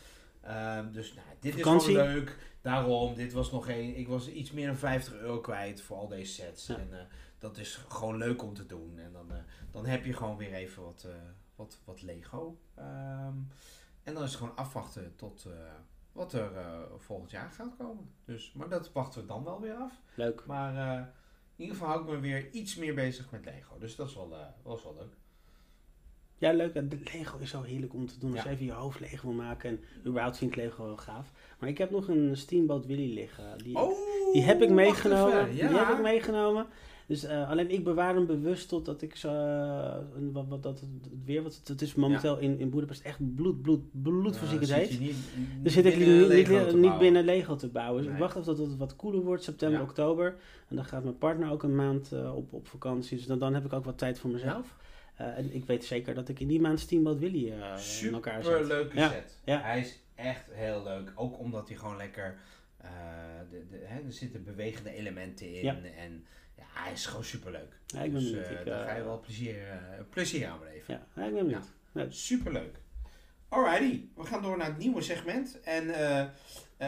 Ehm, 0.46 0.92
dus 0.92 1.14
nou, 1.14 1.26
dit 1.40 1.54
Vakantie? 1.54 1.90
is 1.90 1.96
gewoon 1.96 2.14
leuk. 2.14 2.36
Daarom, 2.60 3.14
dit 3.14 3.32
was 3.32 3.50
nog 3.50 3.68
een. 3.68 3.96
Ik 3.96 4.08
was 4.08 4.28
iets 4.28 4.50
meer 4.50 4.66
dan 4.66 4.76
50 4.76 5.14
euro 5.14 5.40
kwijt 5.40 5.80
voor 5.80 5.96
al 5.96 6.08
deze 6.08 6.32
sets. 6.32 6.66
Ja. 6.66 6.76
En 6.76 7.00
eh, 7.00 7.06
dat 7.38 7.58
is 7.58 7.76
gewoon 7.88 8.16
leuk 8.16 8.42
om 8.42 8.54
te 8.54 8.66
doen. 8.66 8.98
En 8.98 9.12
dan, 9.12 9.32
eh, 9.32 9.38
dan 9.70 9.86
heb 9.86 10.04
je 10.04 10.12
gewoon 10.12 10.36
weer 10.36 10.52
even 10.52 10.82
wat, 10.82 11.04
eh, 11.08 11.14
wat, 11.54 11.78
wat 11.84 12.02
Lego. 12.02 12.58
Ehm, 12.74 13.36
en 14.02 14.14
dan 14.14 14.22
is 14.22 14.28
het 14.30 14.38
gewoon 14.38 14.56
afwachten 14.56 15.16
tot 15.16 15.46
wat 16.12 16.32
er 16.32 16.50
volgend 16.96 17.30
jaar 17.30 17.50
gaat 17.50 17.76
komen. 17.78 18.10
Dus, 18.24 18.52
maar 18.52 18.68
dat 18.68 18.92
wachten 18.92 19.20
we 19.20 19.26
dan 19.26 19.44
wel 19.44 19.60
weer 19.60 19.74
af. 19.74 20.00
Leuk. 20.14 20.46
Maar 20.46 20.98
in 21.56 21.62
ieder 21.62 21.76
geval 21.76 21.90
hou 21.90 22.04
ik 22.04 22.10
me 22.10 22.20
weer 22.20 22.50
iets 22.50 22.76
meer 22.76 22.94
bezig 22.94 23.30
met 23.30 23.44
Lego. 23.44 23.78
Dus 23.78 23.96
dat 23.96 24.08
is 24.08 24.14
wel, 24.14 24.54
is 24.74 24.82
wel 24.82 24.94
leuk. 24.94 25.16
Ja, 26.38 26.52
leuk. 26.52 26.74
Lego 27.12 27.38
is 27.38 27.50
zo 27.50 27.62
heerlijk 27.62 27.94
om 27.94 28.06
te 28.06 28.18
doen. 28.18 28.30
Als 28.32 28.42
Ja. 28.42 28.48
je 28.50 28.54
even 28.54 28.66
je 28.66 28.72
hoofd 28.72 29.00
leeg 29.00 29.22
wil 29.22 29.32
maken. 29.32 29.70
En 29.70 29.80
überhaupt 30.06 30.36
vind 30.36 30.50
ik 30.50 30.56
Lego 30.56 30.84
wel 30.84 30.96
gaaf. 30.96 31.32
Maar 31.58 31.68
ik 31.68 31.78
heb 31.78 31.90
nog 31.90 32.08
een 32.08 32.36
Steamboat 32.36 32.86
Willy 32.86 33.14
liggen. 33.14 33.44
Die, 33.64 33.76
Oh, 33.76 33.92
die 34.32 34.42
heb 34.42 34.62
ik 34.62 34.70
meegenomen. 34.70 35.54
Ja. 35.54 35.68
Die 35.68 35.78
heb 35.78 35.88
ik 35.96 36.02
meegenomen. 36.02 36.66
Dus 37.06 37.24
eh, 37.24 37.50
alleen 37.50 37.70
ik 37.70 37.84
bewaar 37.84 38.14
hem 38.14 38.26
bewust 38.26 38.68
totdat 38.68 39.02
ik 39.02 39.16
zo... 39.16 39.28
eh, 39.28 39.96
wat, 40.32 40.44
wat, 40.48 40.62
dat, 40.62 40.80
het 40.80 40.88
weer... 41.24 41.42
Wat, 41.42 41.60
het 41.64 41.82
is 41.82 41.94
momenteel 41.94 42.38
in, 42.38 42.58
in 42.58 42.70
Boedapest 42.70 43.02
echt 43.04 43.34
bloed, 43.34 43.62
bloed, 43.62 43.92
je 44.90 44.96
niet, 45.00 45.14
Dus 45.62 45.72
zit 45.72 45.84
ik 45.84 45.96
niet, 45.96 46.28
niet, 46.28 46.74
niet 46.74 46.98
binnen 46.98 47.24
Lego 47.24 47.56
te 47.56 47.68
bouwen. 47.68 48.02
Dus 48.02 48.12
ik 48.12 48.18
wacht 48.18 48.36
af 48.36 48.44
tot 48.44 48.58
het 48.58 48.76
wat 48.76 48.96
koeler 48.96 49.20
wordt, 49.20 49.42
september, 49.42 49.78
Ja. 49.78 49.84
oktober. 49.84 50.36
En 50.68 50.76
dan 50.76 50.84
gaat 50.84 51.02
mijn 51.02 51.18
partner 51.18 51.50
ook 51.50 51.62
een 51.62 51.74
maand 51.76 52.12
eh, 52.12 52.36
op, 52.36 52.52
op 52.52 52.68
vakantie. 52.68 53.16
Dus 53.16 53.26
dan, 53.26 53.38
dan 53.38 53.54
heb 53.54 53.64
ik 53.64 53.72
ook 53.72 53.84
wat 53.84 53.98
tijd 53.98 54.18
voor 54.18 54.30
mezelf. 54.30 54.76
Eh, 55.16 55.38
en 55.38 55.54
ik 55.54 55.64
weet 55.64 55.84
zeker 55.84 56.14
dat 56.14 56.28
ik 56.28 56.40
in 56.40 56.48
die 56.48 56.60
maand 56.60 56.80
Steamboat 56.80 57.18
Willy 57.18 57.50
eh, 57.50 58.02
in 58.02 58.12
elkaar 58.14 58.42
Super 58.42 58.58
zet. 58.58 58.66
leuke 58.66 58.96
Ja, 58.98 59.08
set. 59.10 59.38
ja. 59.44 59.60
Hij 59.60 59.80
is 59.80 59.98
echt 60.14 60.44
heel 60.50 60.82
leuk. 60.82 61.12
Ook 61.14 61.38
omdat 61.38 61.68
hij 61.68 61.76
gewoon 61.76 61.96
lekker. 61.96 62.38
eh, 62.76 62.90
de, 63.50 63.66
de, 63.70 63.80
hè, 63.84 64.00
er 64.00 64.12
zitten 64.12 64.44
bewegende 64.44 64.90
elementen 64.90 65.54
in. 65.54 65.64
Ja. 65.64 65.76
En 65.96 66.24
ja, 66.56 66.64
hij 66.66 66.92
is 66.92 67.06
gewoon 67.06 67.24
super 67.24 67.50
leuk. 67.52 67.78
Ja, 67.86 68.02
ik 68.02 68.12
ben 68.12 68.20
dus 68.20 68.30
benieuwd. 68.30 68.50
Ik, 68.50 68.64
daar 68.66 68.88
ga 68.88 68.96
je 68.96 69.04
wel 69.04 69.20
plezier, 69.20 69.56
plezier 70.10 70.48
aan 70.48 70.58
beleven. 70.58 70.94
Ja, 71.14 71.24
ik 71.26 71.32
ben 71.34 71.44
benieuwd. 71.44 71.64
Ja. 71.94 72.06
Super 72.10 72.52
leuk. 72.52 72.76
Alrighty, 73.48 74.00
we 74.16 74.24
gaan 74.24 74.42
door 74.42 74.56
naar 74.56 74.66
het 74.66 74.78
nieuwe 74.78 75.02
segment. 75.02 75.60
En 75.60 75.84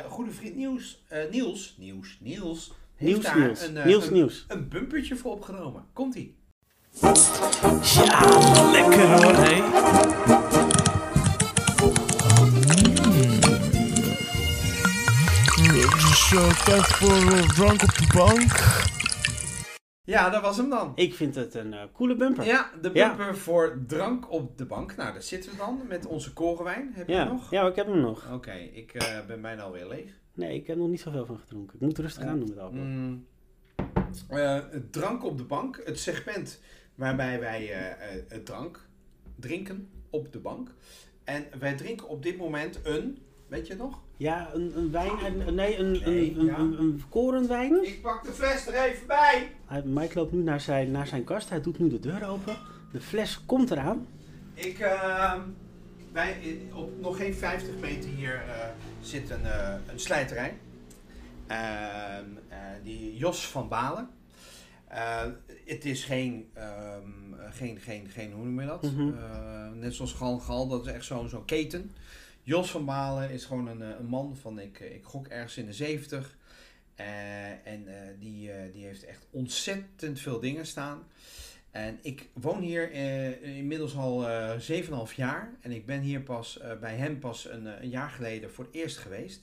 goede 0.08 0.30
vriend 0.30 0.56
Niels, 0.56 1.02
eh, 1.08 1.30
Niels, 1.30 1.76
Niels, 1.78 2.18
Niels, 2.20 2.72
heeft 2.96 3.12
Nieuws, 3.12 3.24
daar 3.24 3.38
nieuws. 3.38 3.62
een, 3.66 3.72
nieuws, 3.86 4.06
een, 4.06 4.12
nieuws. 4.12 4.44
een 4.48 4.68
bumpertje 4.68 5.16
voor 5.16 5.32
opgenomen. 5.32 5.86
Komt-ie. 5.92 6.36
Ja, 7.00 8.70
lekker 8.70 9.06
hoor, 9.06 9.34
hé. 9.34 9.62
Dus 15.92 16.32
uh, 16.32 16.64
tijd 16.64 16.86
voor 16.86 17.16
uh, 17.32 17.48
drank 17.48 17.82
op 17.82 17.94
de 17.94 18.06
bank. 18.14 18.52
Ja, 20.04 20.30
dat 20.30 20.42
was 20.42 20.56
hem 20.56 20.70
dan. 20.70 20.92
Ik 20.94 21.14
vind 21.14 21.34
het 21.34 21.54
een 21.54 21.72
eh, 21.72 21.82
coole 21.92 22.16
bumper. 22.16 22.44
Ja, 22.44 22.70
de 22.80 22.90
Ja. 22.92 23.08
bumper 23.08 23.36
voor 23.36 23.78
drank 23.86 24.30
op 24.32 24.58
de 24.58 24.64
bank. 24.66 24.96
Nou, 24.96 25.12
daar 25.12 25.22
zitten 25.22 25.50
we 25.50 25.56
dan 25.56 25.80
met 25.88 26.06
onze 26.06 26.32
korenwijn. 26.32 26.90
Heb 26.94 27.06
je 27.08 27.12
ja. 27.14 27.22
die 27.24 27.32
nog? 27.32 27.50
Ja, 27.50 27.66
ik 27.66 27.76
heb 27.76 27.86
hem 27.86 28.00
nog. 28.00 28.32
Oké, 28.32 28.52
ik 28.52 28.94
eh, 28.94 29.26
ben 29.26 29.40
bijna 29.40 29.62
alweer 29.62 29.88
leeg. 29.88 30.10
Nee, 30.34 30.54
ik 30.54 30.66
heb 30.66 30.76
nog 30.76 30.88
niet 30.88 31.00
zoveel 31.00 31.26
van 31.26 31.38
gedronken. 31.38 31.74
Ik 31.74 31.80
moet 31.80 31.98
rustig 31.98 32.24
aan 32.24 32.38
doen 32.38 32.48
met 32.48 32.58
alcohol. 32.58 32.84
Mm, 32.84 33.26
eh, 34.28 34.58
het 34.70 34.92
drank 34.92 35.24
op 35.24 35.38
de 35.38 35.44
bank. 35.44 35.82
Het 35.84 35.98
segment 35.98 36.60
waarbij 36.98 37.40
wij 37.40 37.72
eh, 37.72 38.14
eh, 38.28 38.42
drank 38.44 38.86
drinken 39.36 39.88
op 40.10 40.32
de 40.32 40.38
bank. 40.38 40.70
En 41.24 41.44
wij 41.58 41.74
drinken 41.76 42.08
op 42.08 42.22
dit 42.22 42.36
moment 42.36 42.78
een, 42.82 43.18
weet 43.48 43.66
je 43.66 43.76
nog? 43.76 44.00
Ja, 44.16 44.50
een, 44.54 44.72
een 44.76 44.90
wijn. 44.90 45.24
een- 45.24 45.54
nee, 45.54 45.76
een, 45.78 45.94
een, 45.94 46.14
Nee, 46.14 46.34
een, 46.38 46.44
ja. 46.44 46.58
een, 46.58 46.78
een 46.80 47.02
korenwijn. 47.08 47.84
Ik 47.84 48.02
pak 48.02 48.24
de 48.24 48.32
fles 48.32 48.66
er 48.66 48.74
even 48.74 49.06
bij. 49.06 49.50
Hij, 49.66 49.82
Mike 49.82 50.18
loopt 50.18 50.32
nu 50.32 50.42
naar 50.42 50.60
zijn, 50.60 50.90
naar 50.90 51.06
zijn 51.06 51.24
kast. 51.24 51.48
Hij 51.48 51.60
doet 51.60 51.78
nu 51.78 51.88
de 51.88 52.00
deur 52.00 52.28
open. 52.28 52.56
De 52.92 53.00
fles 53.00 53.44
komt 53.46 53.70
eraan. 53.70 54.06
Ik, 54.54 54.78
eh, 54.78 55.34
wij, 56.12 56.60
op 56.74 57.00
nog 57.00 57.16
geen 57.16 57.34
50 57.34 57.74
meter 57.80 58.10
hier 58.10 58.34
eh, 58.34 58.68
zit 59.00 59.30
een, 59.30 59.44
eh, 59.44 59.74
een 59.92 60.00
slijterij. 60.00 60.56
Ehm, 61.46 62.24
eh, 62.48 62.58
die 62.82 63.16
Jos 63.16 63.46
van 63.46 63.68
Balen. 63.68 64.08
Eh, 64.88 65.26
het 65.64 65.84
is 65.84 66.04
geen, 66.04 66.50
ehm, 66.54 67.50
geen, 67.50 67.80
geen, 67.80 68.08
geen, 68.08 68.32
hoe 68.32 68.44
noem 68.44 68.60
je 68.60 68.66
dat? 68.66 68.82
Mhm. 68.82 69.12
Eh, 69.18 69.70
net 69.72 69.94
zoals 69.94 70.12
Gal 70.12 70.38
Gal, 70.38 70.68
dat 70.68 70.86
is 70.86 70.92
echt 70.92 71.04
zo'n 71.04 71.28
zo'n 71.28 71.44
keten. 71.44 71.92
Jos 72.42 72.70
van 72.70 72.84
Balen 72.84 73.30
is 73.30 73.44
gewoon 73.44 73.66
een, 73.66 73.82
eh, 73.82 73.98
een 73.98 74.06
man 74.06 74.36
van, 74.36 74.60
ik, 74.60 74.80
ik 74.80 75.04
gok 75.04 75.26
ergens 75.26 75.56
in 75.56 75.66
de 75.66 75.72
70. 75.72 76.36
Eh, 76.94 77.66
en 77.66 77.86
die, 78.18 78.50
die 78.72 78.84
heeft 78.84 79.04
echt 79.04 79.26
ontzettend 79.30 80.20
veel 80.20 80.40
dingen 80.40 80.66
staan. 80.66 81.02
En 81.70 81.98
ik 82.02 82.28
woon 82.32 82.60
hier 82.60 82.92
inmiddels 83.42 83.96
al 83.96 84.28
eh 84.28 84.58
7,5 84.58 85.12
jaar. 85.12 85.54
En 85.60 85.72
ik 85.72 85.86
ben 85.86 86.00
hier 86.00 86.20
pas 86.20 86.60
bij 86.80 86.96
hem 86.96 87.18
pas 87.18 87.48
een, 87.48 87.82
een 87.82 87.88
jaar 87.88 88.10
geleden 88.10 88.50
voor 88.50 88.64
het 88.64 88.74
eerst 88.74 88.96
geweest. 88.96 89.42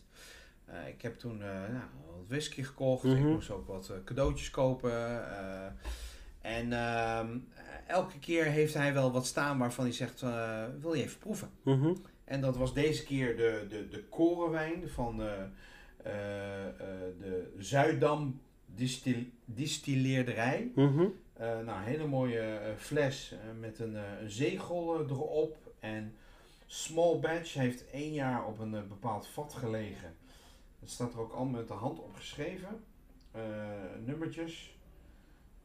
Ik 0.88 1.02
heb 1.02 1.20
toen 1.20 1.38
nou, 1.38 1.86
wat 2.18 2.28
whisky 2.28 2.64
gekocht. 2.64 3.04
Ik 3.04 3.12
Mhm. 3.20 3.28
moest 3.28 3.50
ook 3.52 3.68
wat 3.68 3.90
eh, 3.90 3.96
cadeautjes 4.06 4.50
kopen. 4.50 4.92
eh, 4.92 5.66
en 6.42 6.74
ehm, 6.74 7.38
elke 7.88 8.20
keer 8.20 8.46
heeft 8.46 8.74
hij 8.74 8.94
wel 8.94 9.12
wat 9.12 9.26
staan 9.26 9.58
waarvan 9.58 9.86
hij 9.86 9.94
zegt, 9.94 10.22
eh, 10.22 10.64
wil 10.82 10.94
je 10.94 11.04
even 11.04 11.20
proeven? 11.20 11.50
Mhm. 11.62 11.94
En 12.24 12.42
dat 12.42 12.58
was 12.58 12.74
deze 12.74 13.04
keer 13.04 13.38
de, 13.38 13.66
de, 13.70 13.88
de 13.88 14.04
korenwijn 14.04 14.90
van 14.90 15.22
eh, 15.22 15.28
de 17.20 17.54
Zuidam 17.58 18.42
distil, 18.66 19.24
Distilleerderij. 19.46 20.72
Eh, 21.34 21.48
nou, 21.48 21.68
een 21.78 21.84
hele 21.84 22.08
mooie 22.08 22.60
fles 22.78 23.36
met 23.60 23.80
een, 23.80 23.96
een 23.96 24.30
zegel 24.30 25.00
erop. 25.10 25.58
En 25.80 26.16
small 26.66 27.20
batch 27.20 27.54
heeft 27.54 27.90
één 27.90 28.14
jaar 28.14 28.46
op 28.46 28.60
een 28.60 28.72
bepaald 28.88 29.28
vat 29.28 29.54
gelegen. 29.54 30.16
Het 30.86 30.94
staat 30.94 31.14
er 31.14 31.20
ook 31.20 31.32
allemaal 31.32 31.60
met 31.60 31.68
de 31.68 31.74
hand 31.74 32.00
opgeschreven. 32.00 32.84
Eh, 33.32 33.42
nummertjes. 34.06 34.78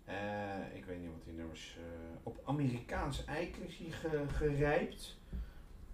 Eh, 0.04 0.74
ik 0.74 0.84
weet 0.84 1.00
niet 1.00 1.10
wat 1.10 1.24
die 1.24 1.32
nummers... 1.34 1.76
eh, 1.78 2.16
op 2.22 2.40
Amerikaans 2.44 3.24
eik 3.24 3.56
is 3.56 3.76
die 3.78 3.92
ge- 3.92 4.24
gerijpt. 4.28 5.18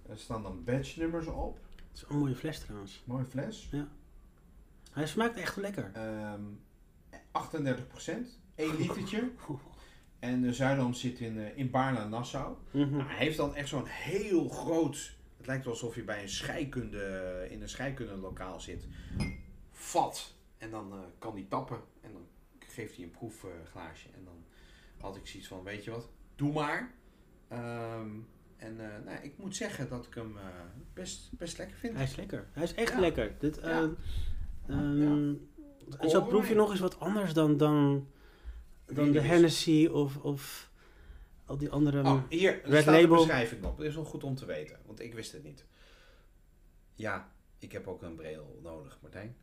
Er 0.09 0.19
staan 0.19 0.43
dan 0.43 0.65
batch 0.65 0.97
nummers 0.97 1.27
op. 1.27 1.59
Het 1.77 1.97
is 1.97 2.05
een 2.09 2.19
mooie 2.19 2.35
fles 2.35 2.59
trouwens. 2.61 3.03
Mooie 3.07 3.25
fles. 3.25 3.69
Hij 4.93 5.07
smaakt 5.07 5.37
echt 5.37 5.57
lekker. 5.57 5.91
Ehm 5.95 6.43
38 7.31 7.87
procent. 7.87 8.39
1 8.55 8.77
litertje. 8.81 9.31
En 10.19 10.41
de 10.41 10.53
Zuidam 10.53 10.95
zit 10.95 11.19
in, 11.21 11.57
in 11.57 11.71
Baarle-Nassau. 11.71 12.57
Mhm. 12.71 12.91
Nou, 12.97 13.09
hij 13.09 13.17
heeft 13.25 13.37
dan 13.37 13.55
echt 13.55 13.69
zo'n 13.69 13.87
heel 13.87 14.49
groot... 14.49 15.16
Het 15.47 15.55
lijkt 15.55 15.71
alsof 15.71 15.95
je 15.95 16.05
bij 16.05 16.23
een 16.23 16.29
scheikunde, 16.29 17.47
in 17.51 17.63
een 17.63 17.69
scheikundelokaal 17.69 18.61
zit. 18.61 18.87
Vat. 19.71 20.35
En 20.59 20.71
dan 20.71 20.93
eh, 20.93 20.99
kan 21.19 21.35
hij 21.35 21.47
tappen. 21.49 21.81
En 22.01 22.13
dan 22.13 22.27
geeft 22.59 22.97
hij 22.97 23.05
een 23.05 23.11
proefglaasje. 23.11 24.09
en 24.15 24.25
dan 24.25 24.45
had 25.01 25.17
ik 25.17 25.27
zoiets 25.27 25.49
van, 25.49 25.63
weet 25.63 25.85
je 25.85 25.91
wat, 25.91 26.09
doe 26.37 26.53
maar. 26.53 26.95
Ehm, 27.49 28.09
en 28.57 28.81
eh, 28.81 29.05
nou, 29.05 29.19
ik 29.23 29.39
moet 29.39 29.57
zeggen 29.57 29.89
dat 29.89 30.07
ik 30.07 30.15
hem 30.15 30.37
eh, 30.37 30.45
best, 30.95 31.31
best 31.39 31.59
lekker 31.59 31.77
vind. 31.77 31.95
Hij 31.95 32.05
is 32.05 32.17
lekker. 32.17 32.47
Hij 32.53 32.63
is 32.63 32.75
echt 32.75 32.93
Ja. 32.93 33.01
lekker. 33.01 33.35
Dit, 33.39 33.59
Ja. 33.63 33.69
ehm, 33.71 33.91
ehm, 34.69 35.35
Ja. 36.01 36.09
Zo 36.09 36.23
proef 36.23 36.49
je 36.49 36.55
nog 36.55 36.71
eens 36.71 36.81
wat 36.81 37.01
anders 37.01 37.33
dan, 37.33 37.57
dan, 37.57 38.09
dan 38.87 39.13
de 39.13 39.21
Hennessy 39.21 39.87
of, 39.87 40.17
of 40.17 40.71
al 41.47 41.57
die 41.57 41.71
andere... 41.71 42.03
Oh, 42.03 42.23
hier 42.29 42.63
er 42.63 42.71
Red 42.71 42.83
staat 42.83 43.03
een 43.03 43.09
beschrijving 43.09 43.65
op. 43.65 43.77
Dat 43.77 43.87
is 43.87 43.95
wel 43.95 44.05
goed 44.05 44.25
om 44.25 44.35
te 44.35 44.47
weten, 44.47 44.79
want 44.87 45.01
ik 45.01 45.15
wist 45.15 45.33
het 45.33 45.43
niet. 45.43 45.67
Ja, 46.95 47.33
ik 47.59 47.73
heb 47.73 47.87
ook 47.87 48.03
een 48.03 48.15
bril 48.15 48.59
nodig, 48.63 48.99
Martijn. 49.03 49.37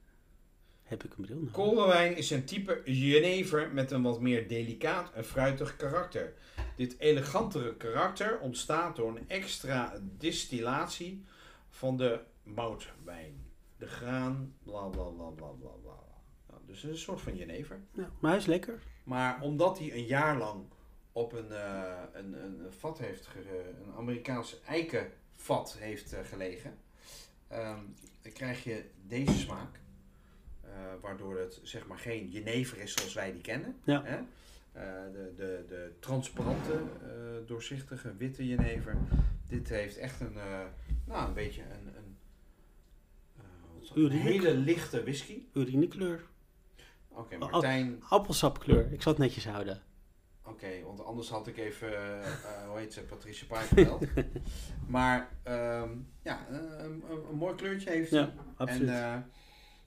Heb 0.83 1.03
ik 1.03 1.13
een 1.17 1.23
bril 1.23 1.35
nodig? 1.35 1.51
Koolwijn 1.51 2.17
is 2.17 2.29
een 2.29 2.45
type 2.45 2.81
jenever 2.85 3.73
met 3.73 3.91
een 3.91 4.01
wat 4.01 4.21
meer 4.21 4.47
delicaat 4.47 5.11
en 5.13 5.25
fruitig 5.25 5.75
karakter. 5.75 6.33
Dit 6.75 6.99
elegantere 6.99 7.75
karakter 7.75 8.39
ontstaat 8.39 8.95
door 8.95 9.17
een 9.17 9.29
extra 9.29 9.93
distillatie 10.17 11.25
van 11.69 11.97
de 11.97 12.19
moutwijn. 12.43 13.51
De 13.77 13.87
graan, 13.87 14.53
bla 14.63 14.87
bla 14.87 15.03
bla 15.03 15.29
bla 15.29 15.47
bla 15.47 15.69
bla. 15.81 15.99
Nou, 16.49 16.61
dus 16.65 16.81
het 16.81 16.91
is 16.91 16.97
een 16.97 17.03
soort 17.03 17.21
van 17.21 17.35
jenever. 17.35 17.81
Ja, 17.91 18.11
maar 18.19 18.31
hij 18.31 18.39
is 18.39 18.45
lekker. 18.45 18.81
Maar 19.03 19.41
omdat 19.41 19.79
hij 19.79 19.93
een 19.93 20.05
jaar 20.05 20.37
lang 20.37 20.65
op 21.13 21.33
een, 21.33 21.51
eh, 21.51 21.93
een, 22.13 22.33
een 22.43 22.61
vat 22.79 22.99
heeft, 22.99 23.27
ge- 23.27 23.73
een 23.85 23.93
Amerikaans 23.97 24.59
eikenvat 24.67 25.75
heeft 25.79 26.13
eh, 26.13 26.19
gelegen, 26.29 26.77
ehm, 27.47 27.79
dan 28.21 28.31
krijg 28.31 28.63
je 28.63 28.83
deze 29.07 29.37
smaak. 29.37 29.79
Eh, 30.61 30.69
waardoor 31.01 31.39
het 31.39 31.59
zeg 31.63 31.87
maar 31.87 31.97
geen 31.97 32.29
jenever 32.29 32.77
is 32.77 32.93
zoals 32.93 33.13
wij 33.13 33.31
die 33.31 33.41
kennen. 33.41 33.75
Ja. 33.83 34.03
Hè? 34.03 34.19
De, 35.11 35.33
de, 35.35 35.65
de 35.67 35.91
transparante, 35.99 36.81
doorzichtige, 37.45 38.15
witte 38.17 38.47
jenever. 38.47 38.97
Dit 39.47 39.69
heeft 39.69 39.97
echt 39.97 40.19
een, 40.21 40.37
nou, 41.05 41.27
een 41.27 41.33
beetje 41.33 41.61
een, 41.61 41.87
een, 41.95 42.17
een 44.03 44.09
hele 44.11 44.53
lichte 44.53 45.01
whisky. 45.03 45.41
Urinekleur. 45.53 46.23
Oké, 47.07 47.37
Martijn. 47.37 48.03
Appelsapkleur. 48.09 48.91
Ik 48.91 49.01
zal 49.01 49.11
het 49.11 49.21
netjes 49.21 49.45
houden. 49.47 49.81
Oké, 50.45 50.83
want 50.85 51.03
anders 51.05 51.29
had 51.29 51.47
ik 51.47 51.57
even, 51.57 51.87
eh, 51.87 52.27
eh, 52.27 52.67
hoe 52.69 52.77
heet 52.77 52.93
ze, 52.93 53.01
Patricia 53.03 53.47
Pai 53.47 53.65
gebeld. 53.67 54.05
maar 54.87 55.29
ehm, 55.43 55.89
ja, 56.23 56.47
een, 56.49 57.03
mooi 57.33 57.55
kleurtje 57.55 57.89
heeft 57.89 58.11
hij. 58.11 58.19
Ja, 58.19 58.33
absoluut. 58.55 58.89
En 58.89 58.95
eh, 58.95 59.19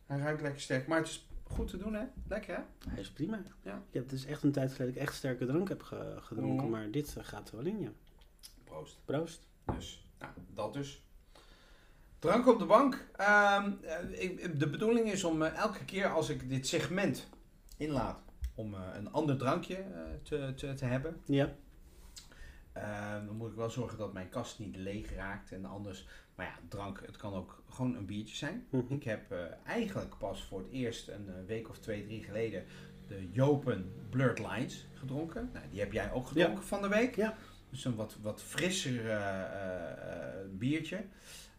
hij 0.07 0.19
ruikt 0.19 0.43
lekker 0.43 0.61
sterk. 0.61 0.87
Maar 0.87 0.99
het 0.99 1.09
is 1.09 1.29
goed 1.43 1.69
te 1.69 1.77
doen, 1.77 1.95
hè? 1.95 2.05
Lekker, 2.29 2.55
hè? 2.57 2.63
hij 2.91 3.01
is 3.01 3.11
prima. 3.11 3.43
Ja. 3.63 3.75
Ik 3.89 3.95
heb 3.95 4.03
het 4.03 4.13
is 4.13 4.27
echt 4.27 4.43
een 4.43 4.53
tijd 4.53 4.73
geleden 4.73 4.87
dat 4.95 5.03
ik 5.03 5.09
echt 5.09 5.17
sterke 5.17 5.47
drank 5.47 5.69
heb 5.69 5.83
ge- 5.83 6.17
gedronken. 6.21 6.63
Mhm. 6.67 6.71
Maar 6.71 6.91
dit 6.91 7.17
gaat 7.21 7.49
er 7.51 7.57
wel 7.57 7.67
in, 7.67 7.81
ja. 7.81 7.91
Proost. 8.65 8.99
Proost. 9.05 9.49
Dus, 9.75 10.07
nou, 10.19 10.33
dat 10.55 10.73
dus. 10.73 11.05
Drank 12.19 12.47
op 12.47 12.59
de 12.59 12.65
bank. 12.65 13.07
Ehm, 13.17 13.73
eh, 13.83 14.23
ik- 14.23 14.61
de 14.61 14.69
bedoeling 14.71 15.13
is 15.13 15.25
om 15.25 15.43
elke 15.43 15.85
keer 15.85 16.09
als 16.13 16.29
ik 16.29 16.49
dit 16.49 16.67
segment 16.67 17.29
inlaat, 17.77 18.19
om 18.57 18.75
eh, 18.75 18.81
een 18.95 19.13
ander 19.13 19.37
drankje 19.37 19.77
eh, 19.77 20.01
te, 20.23 20.53
te, 20.57 20.75
te 20.75 20.85
hebben. 20.85 21.21
Ja. 21.25 21.55
Ehm, 22.73 23.27
dan 23.27 23.37
moet 23.37 23.51
ik 23.51 23.57
wel 23.57 23.71
zorgen 23.71 23.99
dat 23.99 24.13
mijn 24.13 24.29
kast 24.29 24.59
niet 24.59 24.77
leeg 24.77 25.15
raakt. 25.15 25.53
En 25.53 25.65
anders, 25.65 26.07
maar 26.35 26.47
ja, 26.47 26.59
drank, 26.69 27.03
het 27.07 27.17
kan 27.17 27.35
ook 27.35 27.63
gewoon 27.69 27.95
een 27.95 28.07
biertje 28.07 28.37
zijn. 28.37 28.67
Mhm. 28.71 28.95
Ik 28.95 29.05
heb 29.05 29.33
eh, 29.33 29.39
eigenlijk 29.67 30.19
pas 30.19 30.45
voor 30.45 30.59
het 30.59 30.71
eerst 30.71 31.09
een 31.09 31.47
week 31.47 31.69
of 31.69 31.79
twee, 31.79 32.05
drie 32.05 32.23
geleden 32.23 32.65
de 33.09 33.31
Jopen 33.31 33.93
Blurred 34.11 34.39
Lines 34.39 34.87
gedronken. 34.95 35.51
Nou, 35.53 35.65
die 35.71 35.81
heb 35.81 35.93
jij 35.93 36.13
ook 36.13 36.27
gedronken 36.27 36.65
van 36.65 36.83
de 36.83 36.89
week. 36.89 37.17
Ja. 37.17 37.35
Dus 37.71 37.85
een 37.85 37.95
wat, 37.95 38.17
wat 38.23 38.43
frisser 38.43 39.21
biertje. 40.59 41.05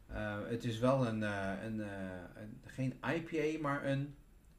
Eh, 0.08 0.38
het 0.48 0.64
is 0.64 0.80
wel 0.80 1.08
een, 1.08 1.22
een, 1.22 1.80
een, 1.80 2.60
geen 2.66 2.94
IPA, 3.16 3.62
maar 3.62 3.86
een, 3.86 4.16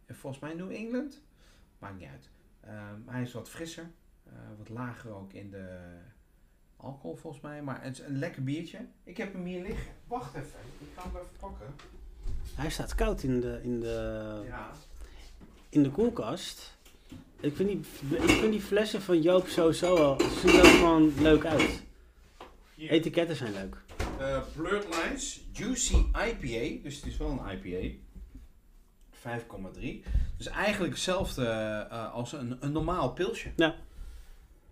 volgens 0.06 0.42
mij 0.42 0.54
New 0.54 0.70
England. 0.70 1.22
Maakt 1.78 1.98
niet 1.98 2.08
uit. 2.08 2.28
Ehm, 2.60 3.00
hij 3.06 3.22
is 3.22 3.32
wat 3.32 3.48
frisser. 3.48 3.90
eh, 4.24 4.32
wat 4.58 4.68
lager 4.68 5.10
ook 5.14 5.32
in 5.32 5.50
de 5.50 5.78
alcohol 6.76 7.16
volgens 7.16 7.42
mij. 7.42 7.62
Maar 7.62 7.82
het 7.82 7.98
is 7.98 8.04
een 8.04 8.18
lekker 8.18 8.44
biertje. 8.44 8.78
Ik 9.04 9.16
heb 9.16 9.32
hem 9.32 9.44
hier 9.44 9.62
liggen. 9.62 9.92
Wacht 10.06 10.34
even. 10.34 10.58
Ik 10.80 10.86
ga 10.96 11.02
hem 11.02 11.16
even 11.16 11.28
pakken. 11.40 11.66
Hij 12.54 12.70
staat 12.70 12.94
koud 12.94 13.22
in 13.22 13.40
de, 13.40 13.60
in 13.62 13.80
de, 13.80 14.42
Ja. 14.46 14.70
in 15.68 15.82
de 15.82 15.90
koelkast. 15.90 16.76
Ik 17.40 17.56
vind, 17.56 17.68
die, 17.68 17.78
ik 18.18 18.30
vind 18.30 18.52
die 18.52 18.60
flessen 18.60 19.02
van 19.02 19.22
Joop 19.22 19.46
sowieso 19.46 19.96
al, 19.96 20.20
ze 20.20 20.38
zien 20.48 20.58
er 20.58 20.64
gewoon 20.64 21.12
leuk 21.20 21.44
uit. 21.44 21.82
Hier. 22.74 22.90
Etiketten 22.90 23.36
zijn 23.36 23.52
leuk. 23.52 23.76
Blurred 24.56 24.86
Lines, 24.94 25.44
Juicy 25.52 25.94
IPA, 25.96 26.82
dus 26.82 26.96
het 26.96 27.06
is 27.06 27.16
wel 27.16 27.30
een 27.30 27.58
IPA. 27.58 27.96
5,3. 29.18 30.04
Dus 30.36 30.46
eigenlijk 30.46 30.92
hetzelfde 30.92 31.46
eh, 31.90 32.12
als 32.12 32.32
een, 32.32 32.56
een 32.60 32.72
normaal 32.72 33.12
pilsje. 33.12 33.52
Ja. 33.56 33.74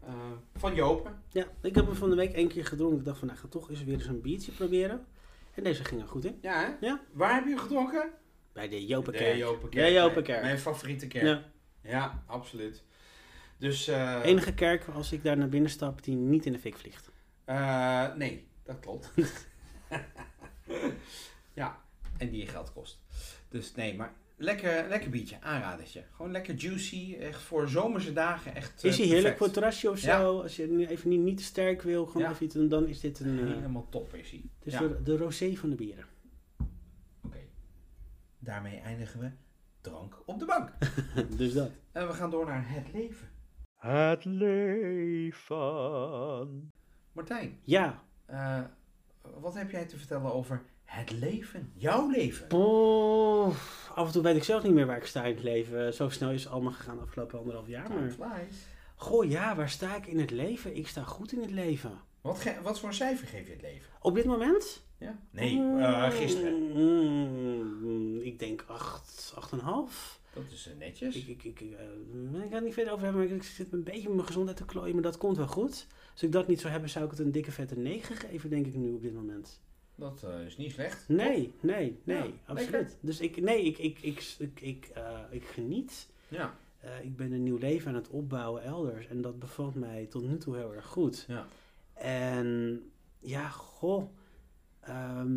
Eh, 0.04 0.14
van 0.56 0.74
Jopen. 0.74 1.22
Ja, 1.30 1.44
ik 1.62 1.74
heb 1.74 1.86
hem 1.86 1.94
van 1.94 2.10
de 2.10 2.16
week 2.16 2.32
één 2.32 2.48
keer 2.48 2.66
gedronken. 2.66 2.98
Ik 2.98 3.04
dacht 3.04 3.18
van, 3.18 3.26
nou, 3.26 3.38
ik 3.40 3.44
ga 3.44 3.50
toch 3.50 3.70
eens 3.70 3.84
weer 3.84 3.94
eens 3.94 4.06
een 4.06 4.20
biertje 4.20 4.52
proberen. 4.52 5.06
En 5.54 5.62
deze 5.62 5.84
ging 5.84 6.00
er 6.00 6.08
goed 6.08 6.24
in. 6.24 6.38
Ja, 6.42 6.60
hè? 6.60 6.86
Ja. 6.86 7.00
Waar 7.12 7.34
heb 7.34 7.44
je 7.44 7.50
hem 7.50 7.58
gedronken? 7.58 8.10
Bij 8.52 8.68
de 8.68 8.86
Jopenkerk. 8.86 9.32
De 9.32 9.38
Jopenkerk. 9.38 9.86
De 9.86 9.92
Jopenkerk. 9.92 10.42
Mijn 10.42 10.58
favoriete 10.58 11.06
kerk. 11.06 11.24
Ja, 11.24 11.42
Ja, 11.82 12.22
absoluut. 12.26 12.84
Dus, 13.58 13.88
eh, 13.88 14.20
enige 14.24 14.54
kerk 14.54 14.88
als 14.88 15.12
ik 15.12 15.22
daar 15.22 15.36
naar 15.36 15.48
binnen 15.48 15.70
stap 15.70 16.02
die 16.04 16.16
niet 16.16 16.46
in 16.46 16.52
de 16.52 16.58
fik 16.58 16.76
vliegt. 16.76 17.10
eh, 17.44 18.14
nee, 18.14 18.48
dat 18.64 18.80
klopt. 18.80 19.12
ja, 21.54 21.80
en 22.18 22.30
die 22.30 22.40
je 22.40 22.46
geld 22.46 22.72
kost. 22.72 23.00
Dus 23.48 23.74
nee, 23.74 23.94
maar 23.96 24.14
lekker, 24.36 24.88
lekker 24.88 25.10
biertje, 25.10 25.40
aanradertje. 25.40 26.04
Gewoon 26.12 26.30
lekker 26.30 26.54
juicy, 26.54 27.16
echt 27.20 27.42
voor 27.42 27.68
zomerse 27.68 28.12
dagen 28.12 28.54
echt 28.54 28.84
eh, 28.84 28.90
Is 28.90 28.98
hij 28.98 29.06
heerlijk 29.06 29.36
voor 29.36 29.44
het 29.46 29.54
terrasje 29.54 29.90
of 29.90 29.98
zo? 29.98 30.08
Ja. 30.08 30.22
Als 30.42 30.56
je 30.56 30.66
nu 30.66 30.86
even 30.86 31.08
niet, 31.08 31.20
niet 31.20 31.36
te 31.36 31.42
sterk 31.42 31.82
wil, 31.82 32.06
gewoon 32.06 32.22
Ja. 32.22 32.30
even 32.30 32.44
iets, 32.44 32.54
doen, 32.54 32.68
dan 32.68 32.86
is 32.86 33.00
dit 33.00 33.20
een... 33.20 33.38
eh, 33.38 33.46
Helemaal 33.54 33.88
top 33.88 34.14
is 34.14 34.30
hij. 34.30 34.42
het 34.58 34.66
is 34.66 34.72
Ja. 34.72 34.80
de, 34.80 35.02
de 35.02 35.16
rosé 35.16 35.54
van 35.54 35.70
de 35.70 35.76
bieren. 35.76 36.04
Oké. 37.22 37.38
Daarmee 38.38 38.78
eindigen 38.78 39.20
we 39.20 39.30
drank 39.80 40.22
op 40.26 40.38
de 40.38 40.44
bank. 40.44 40.72
dus 41.38 41.52
dat. 41.52 41.70
En 41.92 42.06
we 42.06 42.12
gaan 42.12 42.30
door 42.30 42.46
naar 42.46 42.64
het 42.68 42.92
leven. 42.92 43.28
Het 43.76 44.24
leven. 44.24 45.46
Martijn, 47.12 47.58
Ja. 47.64 48.02
eh, 48.26 48.60
wat 49.40 49.54
heb 49.54 49.70
jij 49.70 49.86
te 49.86 49.98
vertellen 49.98 50.32
over 50.32 50.62
het 50.86 51.10
leven? 51.10 51.70
Jouw 51.74 52.10
leven? 52.10 52.52
Oh, 52.52 53.54
af 53.94 54.06
en 54.06 54.12
toe 54.12 54.22
weet 54.22 54.36
ik 54.36 54.44
zelf 54.44 54.62
niet 54.62 54.72
meer 54.72 54.86
waar 54.86 54.96
ik 54.96 55.06
sta 55.06 55.24
in 55.24 55.34
het 55.34 55.42
leven. 55.44 55.94
Zo 55.94 56.08
snel 56.08 56.30
is 56.30 56.44
het 56.44 56.52
allemaal 56.52 56.72
gegaan 56.72 56.96
de 56.96 57.02
afgelopen 57.02 57.38
anderhalf 57.38 57.66
jaar. 57.68 57.88
Maar... 57.88 58.10
flies. 58.10 58.56
Goh, 58.96 59.30
ja, 59.30 59.56
waar 59.56 59.70
sta 59.70 59.96
ik 59.96 60.06
in 60.06 60.18
het 60.20 60.30
leven? 60.30 60.76
Ik 60.76 60.88
sta 60.88 61.02
goed 61.02 61.32
in 61.32 61.40
het 61.40 61.50
leven. 61.50 61.92
Wat, 62.20 62.38
ge- 62.40 62.56
wat 62.62 62.80
voor 62.80 62.94
cijfer 62.94 63.26
geef 63.26 63.46
je 63.46 63.52
het 63.52 63.62
leven? 63.62 63.90
Op 64.00 64.14
dit 64.14 64.24
moment? 64.24 64.82
Ja? 64.98 65.18
Nee, 65.30 65.58
eh, 65.78 66.10
gisteren. 66.10 66.54
Mm, 66.72 68.20
ik 68.20 68.38
denk 68.38 68.64
8, 68.66 69.34
8,5. 69.34 70.20
Dat 70.34 70.44
is 70.52 70.68
eh, 70.68 70.76
netjes. 70.78 71.16
Ik, 71.16 71.28
ik, 71.28 71.44
ik, 71.44 71.60
eh, 71.60 72.42
ik 72.42 72.48
ga 72.48 72.54
het 72.54 72.64
niet 72.64 72.74
verder 72.74 72.92
over 72.92 73.04
hebben, 73.04 73.24
maar 73.26 73.34
ik 73.36 73.42
zit 73.42 73.72
een 73.72 73.82
beetje 73.84 74.02
met 74.06 74.14
mijn 74.14 74.26
gezondheid 74.26 74.56
te 74.56 74.64
klooien, 74.64 74.94
maar 74.94 75.02
dat 75.02 75.18
komt 75.18 75.36
wel 75.36 75.46
goed. 75.46 75.86
Als 76.12 76.22
ik 76.22 76.32
dat 76.32 76.46
niet 76.48 76.60
zou 76.60 76.72
hebben, 76.72 76.90
zou 76.90 77.04
ik 77.04 77.10
het 77.10 77.20
een 77.20 77.32
dikke 77.32 77.52
vette 77.52 77.76
9 77.78 78.16
geven, 78.16 78.50
denk 78.50 78.66
ik 78.66 78.74
nu 78.74 78.92
op 78.92 79.02
dit 79.02 79.14
moment. 79.14 79.60
Dat 79.96 80.22
eh, 80.28 80.44
is 80.46 80.56
niet 80.56 80.72
slecht. 80.72 81.04
Nee, 81.08 81.52
nee, 81.60 81.98
nee, 82.04 82.16
Ja, 82.16 82.24
absoluut. 82.46 82.70
lekker. 82.70 82.92
Dus 83.00 83.20
ik, 83.20 83.40
nee, 83.40 83.62
ik, 83.64 83.78
ik, 83.78 83.98
ik, 84.02 84.34
ik, 84.38 84.60
ik, 84.60 84.90
eh, 84.94 85.18
ik 85.30 85.44
geniet. 85.44 86.08
Ja. 86.28 86.54
Eh, 86.80 87.04
ik 87.04 87.16
ben 87.16 87.32
een 87.32 87.42
nieuw 87.42 87.58
leven 87.58 87.88
aan 87.88 87.94
het 87.94 88.08
opbouwen 88.08 88.62
elders 88.62 89.06
en 89.08 89.22
dat 89.22 89.38
bevalt 89.38 89.74
mij 89.74 90.06
tot 90.10 90.28
nu 90.28 90.36
toe 90.38 90.56
heel 90.56 90.74
erg 90.74 90.86
goed. 90.86 91.24
Ja. 91.28 91.46
En 91.94 92.80
ja, 93.18 93.48
goh, 93.48 94.10
ehm, 94.80 95.34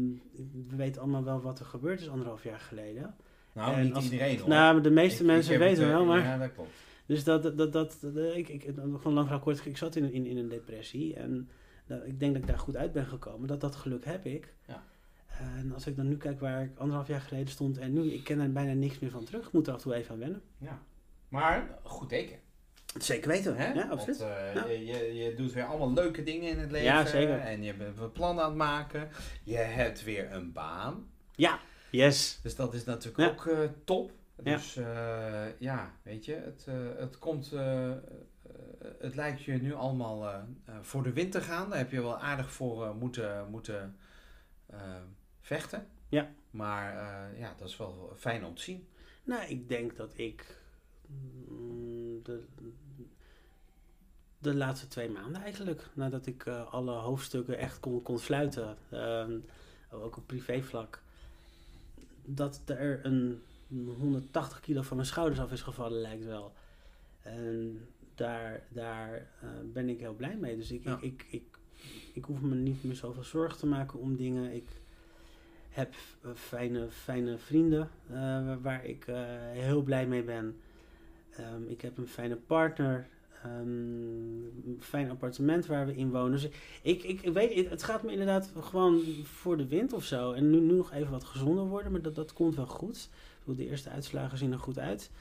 we 0.69 0.75
weten 0.75 1.01
allemaal 1.01 1.23
wel 1.23 1.41
wat 1.41 1.59
er 1.59 1.65
gebeurd 1.65 2.01
is 2.01 2.09
anderhalf 2.09 2.43
jaar 2.43 2.59
geleden. 2.59 3.15
Nou, 3.53 3.73
En 3.75 3.83
niet 3.83 3.93
als- 3.93 4.03
iedereen 4.03 4.39
hoor. 4.39 4.49
Nou, 4.49 4.81
de 4.81 4.89
meeste 4.91 5.21
Ik- 5.21 5.27
mensen 5.27 5.59
weten 5.59 5.83
het, 5.83 5.91
wel, 5.93 6.05
maar... 6.05 6.19
Ja, 6.23 6.37
dat 6.37 6.53
klopt. 6.53 6.69
Dus 7.05 7.23
dat, 7.23 7.57
dat, 7.57 7.73
dat, 7.73 7.97
ik, 8.35 8.49
ik, 8.49 8.63
gewoon 8.75 9.13
lang 9.13 9.25
verhaal 9.27 9.39
kort, 9.39 9.65
ik 9.65 9.77
zat 9.77 9.95
in, 9.95 10.13
in, 10.13 10.25
in 10.25 10.37
een 10.37 10.49
depressie 10.49 11.15
en 11.15 11.49
nou, 11.89 12.05
ik 12.05 12.19
denk 12.19 12.33
dat 12.33 12.41
ik 12.41 12.47
daar 12.47 12.59
goed 12.59 12.75
uit 12.75 12.91
ben 12.91 13.05
gekomen. 13.05 13.47
Dat, 13.47 13.61
dat 13.61 13.75
geluk 13.75 14.05
heb 14.05 14.25
ik. 14.25 14.53
Ja. 14.67 14.83
En 15.27 15.73
als 15.73 15.87
ik 15.87 15.95
dan 15.95 16.07
nu 16.07 16.17
kijk 16.17 16.39
waar 16.39 16.63
ik 16.63 16.77
anderhalf 16.77 17.07
jaar 17.07 17.21
geleden 17.21 17.47
stond 17.47 17.77
en 17.77 17.93
nu, 17.93 18.11
ik 18.11 18.23
ken 18.23 18.39
er 18.39 18.51
bijna 18.51 18.73
niks 18.73 18.99
meer 18.99 19.11
van 19.11 19.23
terug. 19.25 19.45
Ik 19.47 19.51
moet 19.53 19.67
er 19.67 19.73
af 19.73 19.77
en 19.79 19.83
toe 19.83 19.93
even 19.95 20.11
aan 20.13 20.19
wennen. 20.19 20.41
Ja. 20.57 20.81
Maar 21.27 21.77
goed 21.83 22.09
teken. 22.09 22.39
Zeker 22.97 23.29
weten, 23.29 23.55
Hè? 23.55 23.73
Ja, 23.73 23.87
absoluut. 23.87 24.17
Want 24.17 24.31
eh, 24.31 24.53
Ja. 24.53 24.65
je, 24.67 25.13
je, 25.13 25.33
doet 25.35 25.53
weer 25.53 25.65
allemaal 25.65 25.93
leuke 25.93 26.23
dingen 26.23 26.49
in 26.49 26.59
het 26.59 26.71
leven. 26.71 26.87
Ja, 26.87 27.05
zeker. 27.05 27.39
En 27.39 27.63
je 27.63 27.73
bent 27.73 28.13
plannen 28.13 28.43
aan 28.43 28.49
het 28.49 28.57
maken. 28.57 29.09
Je 29.43 29.57
hebt 29.57 30.03
weer 30.03 30.31
een 30.31 30.51
baan. 30.51 31.07
Ja, 31.35 31.59
yes. 31.91 32.39
Dus 32.43 32.55
dat 32.55 32.73
is 32.73 32.83
natuurlijk 32.83 33.17
Ja. 33.17 33.29
ook 33.29 33.45
eh, 33.45 33.69
top. 33.83 34.11
Ja. 34.43 34.55
Dus 34.55 34.75
eh, 34.75 35.45
ja, 35.59 35.93
weet 36.03 36.25
je, 36.25 36.33
het, 36.35 36.67
het 36.97 37.19
komt, 37.19 37.53
het 38.99 39.15
lijkt 39.15 39.41
je 39.41 39.51
nu 39.51 39.73
allemaal 39.73 40.27
eh, 40.27 40.41
eh, 40.65 40.75
voor 40.81 41.03
de 41.03 41.13
wind 41.13 41.31
te 41.31 41.41
gaan. 41.41 41.69
Daar 41.69 41.77
heb 41.77 41.91
je 41.91 42.01
wel 42.01 42.17
aardig 42.17 42.51
voor 42.51 42.85
eh, 42.85 42.95
moeten, 42.95 43.47
moeten 43.49 43.97
eh, 44.65 45.01
vechten. 45.41 45.87
Ja. 46.09 46.29
Maar 46.51 46.97
eh, 46.97 47.39
ja, 47.39 47.53
dat 47.57 47.67
is 47.67 47.77
wel 47.77 48.13
fijn 48.17 48.45
om 48.45 48.55
te 48.55 48.61
zien. 48.61 48.87
Nou, 49.23 49.43
ik 49.49 49.69
denk 49.69 49.95
dat 49.95 50.17
ik 50.17 50.61
mm, 51.47 52.23
de, 52.23 52.43
de 54.37 54.55
laatste 54.55 54.87
twee 54.87 55.09
maanden 55.09 55.41
eigenlijk, 55.41 55.89
nadat 55.93 56.25
ik 56.25 56.45
eh, 56.45 56.73
alle 56.73 56.91
hoofdstukken 56.91 57.57
echt 57.57 57.79
kon, 57.79 58.01
kon 58.01 58.19
sluiten, 58.19 58.77
ehm, 58.89 59.39
ook 59.91 60.17
op 60.17 60.27
privévlak, 60.27 61.01
dat 62.25 62.61
er 62.65 63.05
een 63.05 63.41
180 63.99 64.59
kilo 64.59 64.81
van 64.81 64.95
mijn 64.95 65.07
schouders 65.07 65.39
af 65.39 65.51
is 65.51 65.61
gevallen, 65.61 66.01
lijkt 66.01 66.25
wel. 66.25 66.53
En 67.21 67.87
daar, 68.19 68.61
daar 68.69 69.13
eh, 69.41 69.49
ben 69.73 69.89
ik 69.89 69.99
heel 69.99 70.13
blij 70.13 70.35
mee. 70.35 70.55
Dus 70.57 70.71
ik, 70.71 70.83
Ja. 70.83 70.97
ik, 71.01 71.01
ik, 71.01 71.25
ik, 71.29 71.43
ik 72.13 72.23
hoef 72.25 72.41
me 72.41 72.55
niet 72.55 72.83
meer 72.83 72.95
zoveel 72.95 73.23
zorgen 73.23 73.59
te 73.59 73.65
maken 73.67 73.99
om 73.99 74.15
dingen. 74.15 74.53
Ik 74.53 74.67
heb 75.69 75.93
eh, 76.21 76.29
fijne, 76.35 76.87
fijne 76.89 77.37
vrienden 77.37 77.89
eh, 78.09 78.55
waar- 78.61 78.85
ik 78.85 79.05
heel 79.51 79.81
blij 79.81 80.07
mee 80.07 80.23
ben. 80.23 80.55
Ehm, 81.29 81.63
ik 81.67 81.81
heb 81.81 81.97
een 81.97 82.07
fijne 82.07 82.35
partner. 82.35 83.07
ehm, 83.43 83.67
een 84.65 84.77
fijn 84.79 85.09
appartement 85.09 85.65
waar 85.65 85.85
we 85.85 85.95
in 85.95 86.11
wonen. 86.11 86.31
Dus 86.31 86.43
ik, 86.81 87.03
ik, 87.03 87.21
ik 87.21 87.33
weet, 87.33 87.53
het- 87.55 87.69
het 87.69 87.83
gaat 87.83 88.03
me 88.03 88.11
inderdaad 88.11 88.51
gewoon 88.59 89.01
voor 89.23 89.57
de 89.57 89.67
wind 89.67 89.93
of 89.93 90.03
zo. 90.03 90.31
En 90.31 90.49
nu, 90.49 90.59
nu 90.59 90.73
nog 90.73 90.91
even 90.93 91.11
wat 91.11 91.23
gezonder 91.23 91.65
worden, 91.65 91.91
maar 91.91 92.01
dat, 92.01 92.15
dat 92.15 92.33
komt 92.33 92.55
wel 92.55 92.65
goed. 92.65 92.95
Ik 93.11 93.39
bedoel, 93.45 93.55
de 93.65 93.69
eerste 93.69 93.89
uitslagen 93.89 94.37
zien 94.37 94.51
er 94.51 94.59
goed 94.59 94.79
uit. 94.79 95.11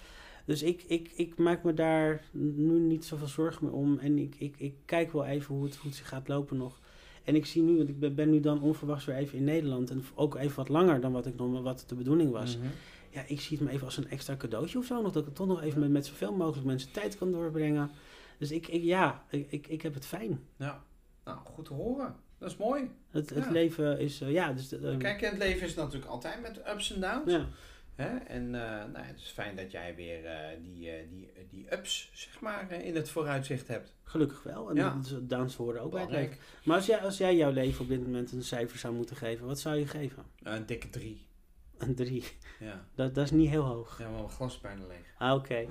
Dus 0.49 0.62
ik, 0.62 0.82
ik, 0.86 1.11
ik 1.14 1.36
maak 1.36 1.62
me 1.64 1.74
daar 1.74 2.24
nu 2.32 2.78
niet 2.78 3.05
zoveel 3.05 3.26
zorgen 3.26 3.64
meer 3.64 3.74
om. 3.74 3.99
En 3.99 4.18
ik, 4.18 4.34
ik, 4.38 4.55
ik 4.59 4.74
kijk 4.84 5.12
wel 5.12 5.24
even 5.24 5.55
hoe 5.55 5.64
het, 5.64 5.76
hoe 5.76 5.86
het 5.86 5.99
zich 5.99 6.09
gaat 6.09 6.28
lopen 6.28 6.57
nog. 6.57 6.80
En 7.24 7.34
ik 7.34 7.46
zie 7.46 7.62
nu, 7.62 7.76
want 7.76 7.88
ik 7.88 7.99
ben, 7.99 8.14
ben 8.14 8.30
nu 8.30 8.40
dan 8.40 8.62
onverwachts 8.62 9.05
weer 9.05 9.16
even 9.16 9.38
in 9.38 9.44
Nederland. 9.44 9.90
En 9.90 10.05
ook 10.14 10.34
even 10.36 10.57
wat 10.57 10.68
langer 10.68 11.01
dan 11.01 11.12
wat, 11.12 11.26
ik 11.26 11.36
nog, 11.36 11.62
wat 11.62 11.84
de 11.86 11.94
bedoeling 11.94 12.30
was. 12.30 12.57
Mhm. 12.57 12.66
Ja, 13.11 13.24
ik 13.26 13.40
zie 13.40 13.57
het 13.59 13.66
me 13.66 13.72
even 13.72 13.84
als 13.84 13.96
een 13.96 14.09
extra 14.09 14.36
cadeautje 14.36 14.78
of 14.78 14.84
zo. 14.84 15.03
Nog, 15.03 15.12
dat 15.12 15.26
ik 15.26 15.34
toch 15.34 15.46
nog 15.46 15.62
even 15.62 15.80
met, 15.80 15.90
met 15.90 16.07
zoveel 16.07 16.32
mogelijk 16.32 16.66
mensen 16.66 16.92
tijd 16.92 17.18
kan 17.18 17.32
doorbrengen. 17.32 17.90
Dus 18.38 18.51
ik, 18.51 18.68
ik 18.68 18.82
ja, 18.82 19.24
ik, 19.30 19.46
ik, 19.51 19.66
ik 19.66 19.82
heb 19.82 19.94
het 19.94 20.07
fijn. 20.07 20.40
Ja, 20.57 20.82
nou 21.24 21.38
goed 21.44 21.64
te 21.64 21.72
horen. 21.74 22.14
Dat 22.38 22.51
is 22.51 22.57
mooi. 22.57 22.90
Het, 23.11 23.30
het 23.30 23.51
leven 23.51 23.99
is, 23.99 24.20
eh, 24.20 24.30
ja, 24.32 24.53
dus... 24.53 24.72
eh, 24.72 24.96
Kijk, 24.96 25.20
het 25.20 25.38
leven 25.38 25.66
is 25.66 25.74
natuurlijk 25.74 26.07
altijd 26.11 26.42
met 26.42 26.61
ups 26.74 26.92
en 26.94 27.01
downs. 27.01 27.32
ja. 27.32 27.46
Hè? 27.99 28.16
En 28.16 28.55
eh, 28.55 28.61
nou, 28.92 29.05
het 29.05 29.18
is 29.18 29.30
fijn 29.30 29.57
dat 29.57 29.70
jij 29.70 29.94
weer 29.94 30.24
eh, 30.26 30.36
die, 30.62 30.90
eh, 30.90 31.09
die, 31.09 31.30
die 31.51 31.72
ups 31.72 32.11
zeg 32.12 32.40
maar, 32.40 32.72
in 32.72 32.94
het 32.96 33.11
vooruitzicht 33.11 33.68
hebt. 33.68 33.94
Gelukkig 34.03 34.42
wel. 34.42 34.68
En 34.70 34.76
Ja. 34.76 34.94
dat 34.94 35.05
is- 35.07 35.14
downs 35.20 35.57
horen 35.57 35.80
ook 35.82 35.90
Belangrijk. 35.90 36.38
Maar 36.64 36.76
als 36.76 36.86
jij, 36.86 36.99
als 36.99 37.18
jij 37.18 37.36
jouw 37.36 37.51
leven 37.51 37.80
op 37.80 37.88
dit 37.88 38.03
moment 38.03 38.32
een 38.32 38.42
cijfer 38.42 38.78
zou 38.78 38.94
moeten 38.94 39.16
geven, 39.16 39.46
wat 39.46 39.61
zou 39.61 39.76
je 39.76 39.86
geven? 39.86 40.24
Een 40.42 40.66
dikke 40.66 40.90
drie. 40.90 41.26
Een 41.78 41.94
drie. 41.94 42.24
Ja, 42.61 42.84
Dat, 42.94 43.14
dat 43.14 43.24
is 43.24 43.30
niet 43.30 43.49
heel 43.51 43.64
hoog. 43.64 43.99
ja 43.99 44.05
maar 44.09 44.18
mijn 44.18 44.30
glas 44.30 44.55
is 44.55 44.61
bijna 44.61 44.86
leeg. 44.86 45.14
Ah, 45.18 45.34
oké. 45.34 45.66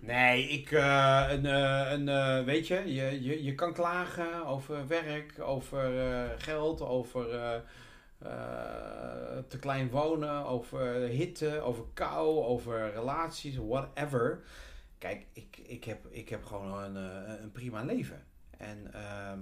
Nee, 0.00 0.48
ik, 0.48 0.70
een, 0.70 1.44
een, 1.44 2.44
weet 2.44 2.66
je, 2.66 2.94
je, 2.94 3.22
je, 3.22 3.42
je 3.44 3.54
kan 3.54 3.72
klagen 3.72 4.46
over 4.46 4.86
werk, 4.86 5.40
over 5.40 5.90
geld, 6.38 6.80
over 6.80 7.26
te 9.48 9.58
klein 9.60 9.90
wonen, 9.90 10.46
over 10.46 10.94
hitte, 10.94 11.60
over 11.60 11.84
kou, 11.94 12.44
over 12.44 12.92
relaties, 12.92 13.56
whatever. 13.56 14.42
Kijk, 15.02 15.26
ik, 15.32 15.58
ik, 15.62 15.84
heb, 15.84 16.06
ik 16.10 16.28
heb 16.28 16.44
gewoon 16.44 16.82
een, 16.82 16.96
eh, 16.96 17.42
een 17.42 17.52
prima 17.52 17.84
leven. 17.84 18.24
En 18.58 18.92
ehm, 18.92 19.38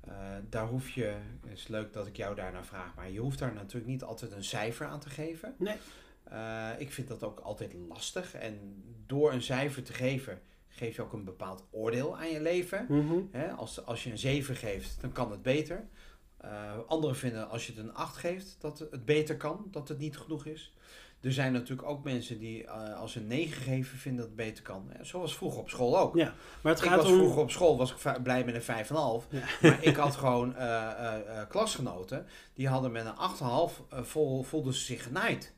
eh, 0.00 0.14
daar 0.48 0.66
hoef 0.66 0.90
je, 0.90 1.16
het 1.42 1.52
is 1.52 1.68
leuk 1.68 1.92
dat 1.92 2.06
ik 2.06 2.16
jou 2.16 2.34
daarnaar 2.34 2.64
vraag, 2.64 2.94
maar 2.94 3.10
je 3.10 3.20
hoeft 3.20 3.38
daar 3.38 3.54
natuurlijk 3.54 3.86
niet 3.86 4.02
altijd 4.02 4.32
een 4.32 4.44
cijfer 4.44 4.86
aan 4.86 5.00
te 5.00 5.10
geven. 5.10 5.54
Nee. 5.58 5.76
Eh, 6.24 6.70
ik 6.78 6.92
vind 6.92 7.08
dat 7.08 7.22
ook 7.22 7.40
altijd 7.40 7.74
lastig. 7.88 8.34
En 8.34 8.84
door 9.06 9.32
een 9.32 9.42
cijfer 9.42 9.82
te 9.82 9.92
geven, 9.92 10.40
geef 10.68 10.96
je 10.96 11.02
ook 11.02 11.12
een 11.12 11.24
bepaald 11.24 11.64
oordeel 11.70 12.18
aan 12.18 12.30
je 12.30 12.40
leven. 12.40 12.86
Mhm. 12.88 13.50
Als, 13.56 13.84
als 13.84 14.04
je 14.04 14.10
een 14.10 14.18
7 14.18 14.56
geeft, 14.56 15.00
dan 15.00 15.12
kan 15.12 15.30
het 15.30 15.42
beter. 15.42 15.88
Eh, 16.36 16.78
anderen 16.86 17.16
vinden 17.16 17.48
als 17.50 17.66
je 17.66 17.72
het 17.72 17.82
een 17.84 17.94
8 17.94 18.16
geeft, 18.16 18.56
dat 18.60 18.78
het 18.78 19.04
beter 19.04 19.36
kan, 19.36 19.68
dat 19.70 19.88
het 19.88 19.98
niet 19.98 20.18
genoeg 20.18 20.46
is. 20.46 20.74
Er 21.20 21.32
zijn 21.32 21.52
natuurlijk 21.52 21.88
ook 21.88 22.04
mensen 22.04 22.38
die 22.38 22.64
eh, 22.64 23.00
als 23.00 23.12
ze 23.12 23.20
een 23.20 23.26
9 23.26 23.62
geven, 23.62 23.98
vinden 23.98 24.20
dat 24.20 24.26
het 24.26 24.36
beter 24.36 24.62
kan. 24.62 24.90
Zoals 25.00 25.36
vroeger 25.36 25.60
op 25.60 25.68
school 25.68 25.98
ook. 25.98 26.16
Ja, 26.16 26.34
maar 26.62 26.72
het 26.72 26.82
ik 26.82 26.88
gaat 26.88 26.96
was 26.96 27.10
om... 27.10 27.16
vroeger 27.16 27.42
op 27.42 27.50
school 27.50 27.76
was 27.76 27.90
ik 27.92 28.22
blij 28.22 28.44
met 28.44 28.54
een 28.54 28.84
5,5. 28.84 28.88
Ja. 29.30 29.42
Maar 29.62 29.84
ik 29.84 29.96
had 29.96 30.16
gewoon 30.16 30.56
eh, 30.56 31.48
klasgenoten 31.48 32.26
die 32.54 32.68
hadden 32.68 32.92
met 32.92 33.06
een 33.06 33.70
8,5 33.70 33.88
eh, 33.90 34.02
vol, 34.02 34.42
voelden 34.42 34.74
ze 34.74 34.80
zich 34.80 35.02
genaaid. 35.02 35.54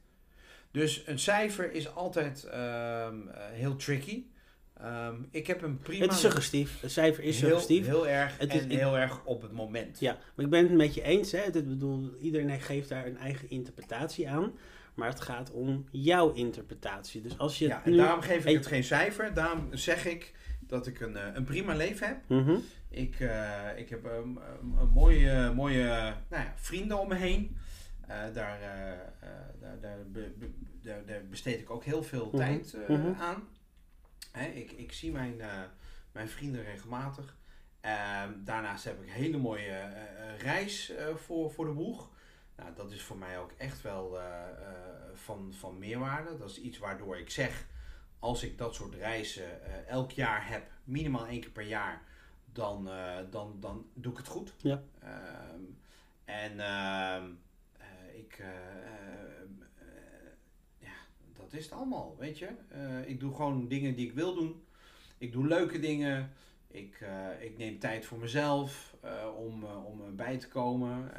Dus 0.71 1.07
een 1.07 1.19
cijfer 1.19 1.73
is 1.73 1.95
altijd 1.95 2.45
ehm, 2.45 3.29
eh, 3.29 3.45
heel 3.51 3.77
tricky. 3.77 4.25
Ehm, 4.81 5.15
ik 5.31 5.47
heb 5.47 5.63
een 5.63 5.79
prima... 5.79 6.05
Het 6.05 6.13
is 6.13 6.21
suggestief. 6.21 6.81
Het 6.81 6.91
cijfer 6.91 7.25
is 7.25 7.41
heel, 7.41 7.49
suggestief. 7.49 7.87
heel 7.87 8.09
erg 8.09 8.39
Het 8.39 8.55
is- 8.55 8.61
en 8.63 8.71
ik- 8.71 8.79
heel 8.79 8.99
erg 8.99 9.25
op 9.25 9.43
het 9.43 9.53
moment. 9.53 10.01
Ja, 10.01 10.17
maar 10.35 10.45
ik 10.45 10.51
ben 10.51 10.63
het 10.63 10.73
met 10.77 10.95
je 10.95 11.03
eens. 11.03 11.33
Hè. 11.33 11.39
Het, 11.39 11.69
bedoel, 11.69 12.15
iedereen 12.21 12.61
geeft 12.61 12.89
daar 12.89 13.07
een 13.07 13.17
eigen 13.19 13.51
interpretatie 13.51 14.29
aan. 14.31 14.53
Maar 14.95 15.09
het 15.09 15.21
gaat 15.21 15.51
om 15.51 15.85
jouw 15.91 16.33
interpretatie. 16.33 17.21
Dus 17.23 17.39
als 17.39 17.59
je 17.59 17.67
Ja, 17.67 17.85
en 17.85 17.91
nu... 17.91 17.97
daarom 17.97 18.21
geef 18.21 18.37
ik 18.37 18.43
Hey. 18.45 18.53
het 18.55 18.67
geen 18.67 18.85
cijfer. 18.85 19.35
Daarom 19.35 19.69
zeg 19.71 20.07
ik 20.07 20.33
dat 20.61 20.87
ik 20.87 21.01
een, 21.01 21.17
eh, 21.17 21.23
een 21.35 21.45
prima 21.45 21.75
leven 21.75 22.07
heb. 22.07 22.19
Mhm. 22.29 22.57
Ik, 22.91 23.21
eh, 23.21 23.51
ik 23.77 23.89
heb 23.89 24.05
ehm, 24.05 24.15
een, 24.19 24.39
een 24.81 24.89
mooie, 24.95 25.53
mooie 25.55 25.85
nou 26.29 26.43
ja, 26.45 26.53
vrienden 26.57 26.99
om 27.01 27.09
me 27.09 27.15
heen. 27.15 27.57
Eh, 28.07 28.17
daar, 28.35 28.59
daar, 28.61 29.79
daar, 29.81 29.99
be- 30.13 30.33
be- 30.39 30.51
daar, 30.83 31.03
daar 31.07 31.23
besteed 31.31 31.61
ik 31.61 31.71
ook 31.71 31.85
heel 31.85 32.03
veel 32.03 32.27
Mhm, 32.27 32.37
tijd 32.37 32.77
mhm. 32.89 33.13
aan. 33.21 33.43
Hè, 34.39 34.47
ik, 34.47 34.71
ik 34.71 34.93
zie 34.93 35.13
mijn, 35.13 35.41
eh, 35.41 35.63
mijn 36.13 36.29
vrienden 36.29 36.65
regelmatig. 36.65 37.37
Ehm, 37.81 38.33
daarnaast 38.45 38.85
heb 38.85 39.03
ik 39.03 39.07
een 39.07 39.15
hele 39.15 39.39
mooie 39.39 39.71
eh, 39.71 40.33
eh, 40.33 40.41
reis 40.41 40.93
voor, 41.17 41.51
voor 41.51 41.67
de 41.67 41.73
boeg. 41.73 42.11
Nou, 42.57 42.75
dat 42.75 42.91
is 42.91 43.03
voor 43.03 43.17
mij 43.17 43.39
ook 43.39 43.53
echt 43.57 43.83
wel 43.83 44.19
van, 45.15 45.53
van 45.59 45.79
meerwaarde. 45.79 46.37
Dat 46.37 46.51
is 46.51 46.61
iets 46.61 46.79
waardoor 46.79 47.19
ik 47.19 47.31
zeg, 47.31 47.67
als 48.19 48.43
ik 48.43 48.59
dat 48.59 48.75
soort 48.75 48.95
reizen 48.95 49.87
elk 49.87 50.11
jaar 50.11 50.49
heb, 50.49 50.71
minimaal 50.85 51.27
één 51.27 51.41
keer 51.41 51.51
per 51.51 51.67
jaar, 51.67 52.03
dan, 52.53 52.91
dan, 53.31 53.61
dan 53.61 53.87
doe 53.95 54.13
ik 54.13 54.19
het 54.19 54.29
goed. 54.29 54.55
Ja. 54.57 54.83
Ehm, 55.01 55.61
en 56.25 56.61
ehm, 56.61 57.31
eh, 57.79 58.19
ik, 58.19 58.43
dat 61.51 61.59
is 61.59 61.65
het 61.65 61.75
allemaal, 61.75 62.17
weet 62.19 62.39
je. 62.39 62.49
Eh, 62.69 63.09
ik 63.09 63.21
doe 63.21 63.35
gewoon 63.35 63.69
dingen 63.69 63.95
die 63.95 64.07
ik 64.07 64.13
wil 64.13 64.35
doen. 64.35 64.63
Ik 65.19 65.33
doe 65.33 65.47
leuke 65.47 65.79
dingen. 65.79 66.33
Ik, 66.69 67.01
eh, 67.01 67.43
ik 67.45 67.59
neem 67.59 67.79
tijd 67.79 68.07
voor 68.07 68.19
mezelf 68.19 68.97
eh, 69.01 69.11
om, 69.37 69.65
om 69.65 70.17
bij 70.17 70.39
te 70.39 70.49
komen. 70.49 71.11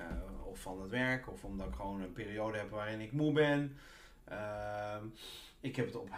of 0.44 0.60
van 0.60 0.82
het 0.82 0.90
werk, 0.90 1.32
of 1.32 1.44
omdat 1.44 1.68
ik 1.68 1.74
gewoon 1.74 2.02
een 2.02 2.14
periode 2.14 2.58
heb 2.58 2.70
waarin 2.70 3.00
ik 3.00 3.12
moe 3.12 3.34
ben. 3.34 3.78
Ehm, 4.24 5.06
ik 5.60 5.76
heb 5.76 5.86
het 5.86 5.96
op 5.96 6.10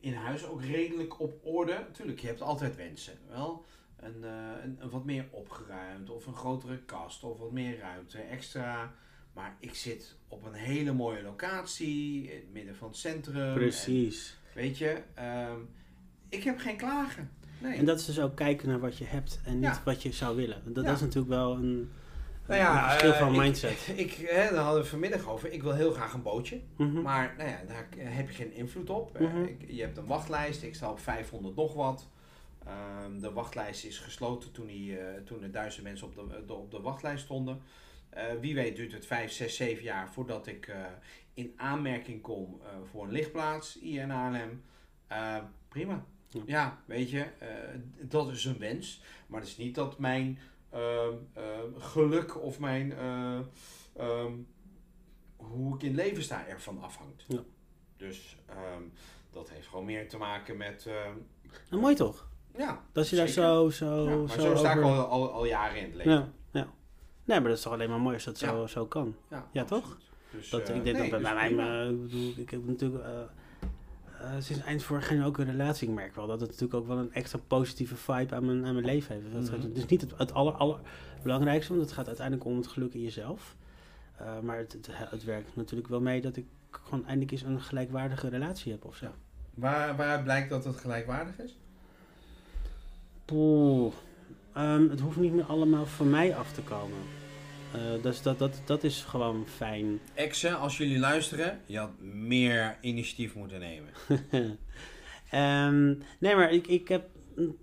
in 0.00 0.14
huis 0.14 0.46
ook 0.46 0.62
redelijk 0.62 1.20
op 1.20 1.46
orde. 1.46 1.86
Tuurlijk, 1.92 2.18
je 2.18 2.26
hebt 2.26 2.42
altijd 2.42 2.76
wensen. 2.76 3.18
Wel, 3.28 3.64
een, 3.96 4.22
een 4.78 4.90
wat 4.90 5.04
meer 5.04 5.28
opgeruimd, 5.30 6.10
of 6.10 6.26
een 6.26 6.34
grotere 6.34 6.78
kast, 6.78 7.24
of 7.24 7.38
wat 7.38 7.52
meer 7.52 7.78
ruimte, 7.78 8.18
extra. 8.18 8.94
Maar 9.32 9.56
ik 9.60 9.74
zit 9.74 10.16
op 10.28 10.44
een 10.46 10.52
hele 10.52 10.92
mooie 10.92 11.22
locatie, 11.22 12.22
in 12.30 12.36
het 12.36 12.52
midden 12.52 12.76
van 12.76 12.88
het 12.88 12.96
centrum. 12.96 13.54
Precies. 13.54 14.38
En, 14.54 14.60
weet 14.62 14.78
je, 14.78 15.02
ehm, 15.14 15.56
ik 16.28 16.42
heb 16.44 16.58
geen 16.58 16.76
klagen. 16.76 17.30
Nee. 17.58 17.76
En 17.76 17.84
dat 17.84 17.98
is 18.00 18.04
dus 18.06 18.20
ook 18.20 18.36
kijken 18.36 18.68
naar 18.68 18.80
wat 18.80 18.98
je 18.98 19.04
hebt 19.04 19.40
en 19.44 19.54
niet 19.54 19.62
Ja. 19.64 19.82
wat 19.84 20.02
je 20.02 20.12
zou 20.12 20.36
willen. 20.36 20.62
Dat, 20.64 20.76
Ja. 20.84 20.88
dat 20.90 20.96
is 20.96 21.02
natuurlijk 21.02 21.28
wel 21.34 21.54
een, 21.54 21.90
nou 22.46 22.60
ja, 22.60 22.82
een 22.84 22.90
verschil 22.90 23.12
eh, 23.12 23.18
van 23.18 23.36
mindset. 23.36 23.88
Ik, 23.96 24.12
hè, 24.12 24.50
daar 24.50 24.62
hadden 24.64 24.82
we 24.82 24.88
vanmiddag 24.88 25.28
over. 25.28 25.52
Ik 25.52 25.62
wil 25.62 25.72
heel 25.74 25.92
graag 25.92 26.12
een 26.12 26.22
bootje. 26.22 26.60
Mhm. 26.76 27.02
Maar 27.02 27.34
nou 27.38 27.48
ja, 27.50 27.60
daar 27.66 27.86
heb 27.98 28.28
je 28.28 28.34
geen 28.34 28.52
invloed 28.54 28.90
op. 28.90 29.18
Mhm. 29.20 29.24
Eh, 29.42 29.48
ik- 29.48 29.64
je 29.68 29.80
hebt 29.80 29.96
een 29.96 30.06
wachtlijst. 30.06 30.62
Ik 30.62 30.74
sta 30.74 30.90
op 30.90 30.98
500 31.00 31.56
nog 31.56 31.74
wat. 31.74 32.08
Ehm, 32.66 33.20
de 33.20 33.32
wachtlijst 33.32 33.84
is 33.84 33.98
gesloten 33.98 34.52
toen, 34.52 34.66
die, 34.66 34.98
eh, 34.98 35.22
toen 35.24 35.42
er 35.42 35.50
duizend 35.52 35.84
mensen 35.84 36.06
op 36.06 36.14
de, 36.14 36.44
de- 36.46 36.52
op 36.52 36.70
de 36.70 36.80
wachtlijst 36.80 37.24
stonden. 37.24 37.60
Eh, 38.12 38.24
wie 38.40 38.54
weet 38.54 38.76
duurt 38.76 38.92
het 38.92 39.06
5, 39.06 39.32
6, 39.32 39.56
7 39.56 39.82
jaar 39.82 40.08
voordat 40.12 40.46
ik 40.46 40.66
eh, 40.68 40.84
in 41.34 41.52
aanmerking 41.56 42.22
kom 42.22 42.60
eh, 42.62 42.68
voor 42.90 43.04
een 43.04 43.12
lichtplaats 43.12 43.78
hier 43.80 44.02
in 44.02 44.10
Haarlem. 44.10 44.62
Prima. 45.68 46.04
Ja. 46.28 46.42
Ja. 46.46 46.82
weet 46.84 47.10
je, 47.10 47.26
dat 48.00 48.30
is 48.30 48.44
een 48.44 48.58
wens. 48.58 49.02
Maar 49.26 49.40
het 49.40 49.48
is 49.48 49.56
niet 49.56 49.74
dat 49.74 49.98
mijn 49.98 50.38
ehm, 50.70 51.14
ehm, 51.32 51.78
geluk 51.78 52.42
of 52.42 52.58
mijn 52.58 52.92
eh, 52.92 53.38
ehm, 53.96 54.32
hoe 55.36 55.74
ik 55.74 55.82
in 55.82 55.94
leven 55.94 56.22
sta 56.22 56.46
ervan 56.46 56.82
afhangt. 56.82 57.24
Ja. 57.28 57.42
Dus 57.96 58.36
dat 59.30 59.50
heeft 59.50 59.66
gewoon 59.66 59.84
meer 59.84 60.08
te 60.08 60.16
maken 60.16 60.56
met... 60.56 60.86
eh, 60.86 61.10
Nou, 61.70 61.82
mooi 61.82 61.94
toch? 61.94 62.28
ja, 62.56 62.84
Dat 62.92 63.08
je 63.08 63.16
daar 63.16 63.28
zo, 63.28 63.70
zo, 63.70 64.08
Ja, 64.08 64.16
maar 64.16 64.28
zo, 64.28 64.40
zo, 64.40 64.56
sta 64.56 64.72
ik 64.72 64.82
al, 64.82 65.04
al, 65.04 65.32
al 65.32 65.44
jaren 65.44 65.76
in 65.78 65.84
het 65.84 65.94
leven. 65.94 66.12
Ja. 66.12 66.32
Nee, 67.24 67.40
maar 67.40 67.48
dat 67.48 67.56
is 67.58 67.62
toch 67.64 67.72
alleen 67.72 67.90
maar 67.90 68.00
mooi 68.00 68.14
als 68.14 68.24
dat 68.24 68.38
zo, 68.38 68.60
Ja. 68.60 68.66
zo 68.66 68.86
kan. 68.86 69.14
Ja, 69.30 69.46
Ja, 69.52 69.64
toch? 69.64 69.98
Dus, 70.30 70.50
Dat, 70.50 70.68
eh, 70.68 70.76
ik 70.76 70.84
denk 70.84 70.96
nee, 70.98 71.10
dat 71.10 71.20
bij 71.22 71.32
dus 71.34 71.56
mij, 71.56 71.82
eh, 71.84 71.90
ik 71.90 72.02
bedoel, 72.02 72.32
ik 72.36 72.50
heb 72.50 72.66
natuurlijk 72.66 73.04
eh, 73.04 74.30
sinds 74.38 74.62
eind 74.64 74.82
vorig 74.82 75.10
jaar 75.10 75.26
ook 75.26 75.38
een 75.38 75.50
relatie. 75.50 75.88
Ik 75.88 75.94
merk 75.94 76.14
wel 76.14 76.26
dat 76.26 76.40
het 76.40 76.50
natuurlijk 76.50 76.74
ook 76.80 76.86
wel 76.86 76.98
een 76.98 77.12
extra 77.12 77.38
positieve 77.46 77.96
vibe 77.96 78.34
aan 78.34 78.44
mijn, 78.46 78.66
aan 78.66 78.74
mijn 78.74 78.86
leven 78.86 79.14
heeft. 79.14 79.32
Dat 79.32 79.42
Mhm. 79.58 79.62
Het 79.68 79.76
is 79.76 79.86
niet 79.86 80.00
het, 80.00 80.12
het 80.18 80.32
aller, 80.34 80.52
allerbelangrijkste, 80.52 81.72
want 81.72 81.84
het 81.84 81.94
gaat 81.94 82.06
uiteindelijk 82.06 82.46
om 82.46 82.56
het 82.56 82.66
geluk 82.66 82.94
in 82.94 83.00
jezelf. 83.00 83.56
Maar 84.42 84.58
het, 84.58 84.72
het, 84.72 84.88
het 84.92 85.24
werkt 85.24 85.56
natuurlijk 85.56 85.88
wel 85.88 86.00
mee 86.00 86.20
dat 86.20 86.36
ik 86.36 86.46
gewoon 86.70 87.04
eindelijk 87.04 87.30
eens 87.30 87.42
een 87.42 87.60
gelijkwaardige 87.60 88.28
relatie 88.28 88.72
heb 88.72 88.84
of 88.84 88.96
zo. 88.96 89.06
Waar, 89.54 89.96
waaruit 89.96 90.22
blijkt 90.24 90.50
dat 90.50 90.64
het 90.64 90.76
gelijkwaardig 90.76 91.38
is? 91.38 91.56
Poeh. 93.24 93.92
Ehm, 94.54 94.88
het 94.88 95.00
hoeft 95.00 95.16
niet 95.16 95.32
meer 95.32 95.44
allemaal 95.44 95.86
van 95.86 96.10
mij 96.10 96.36
af 96.36 96.52
te 96.52 96.62
komen. 96.62 96.98
Eh, 97.72 98.02
dus 98.02 98.22
dat, 98.22 98.38
dat, 98.38 98.60
dat 98.64 98.84
is 98.84 99.02
gewoon 99.02 99.46
fijn. 99.46 100.00
Exen, 100.14 100.58
als 100.58 100.76
jullie 100.76 100.98
luisteren, 100.98 101.60
je 101.66 101.78
had 101.78 102.00
meer 102.00 102.78
initiatief 102.80 103.34
moeten 103.34 103.60
nemen. 103.60 103.90
Ehm, 105.30 105.94
nee, 106.18 106.34
maar 106.34 106.52
ik, 106.52 106.66
ik 106.66 106.88
heb. 106.88 107.08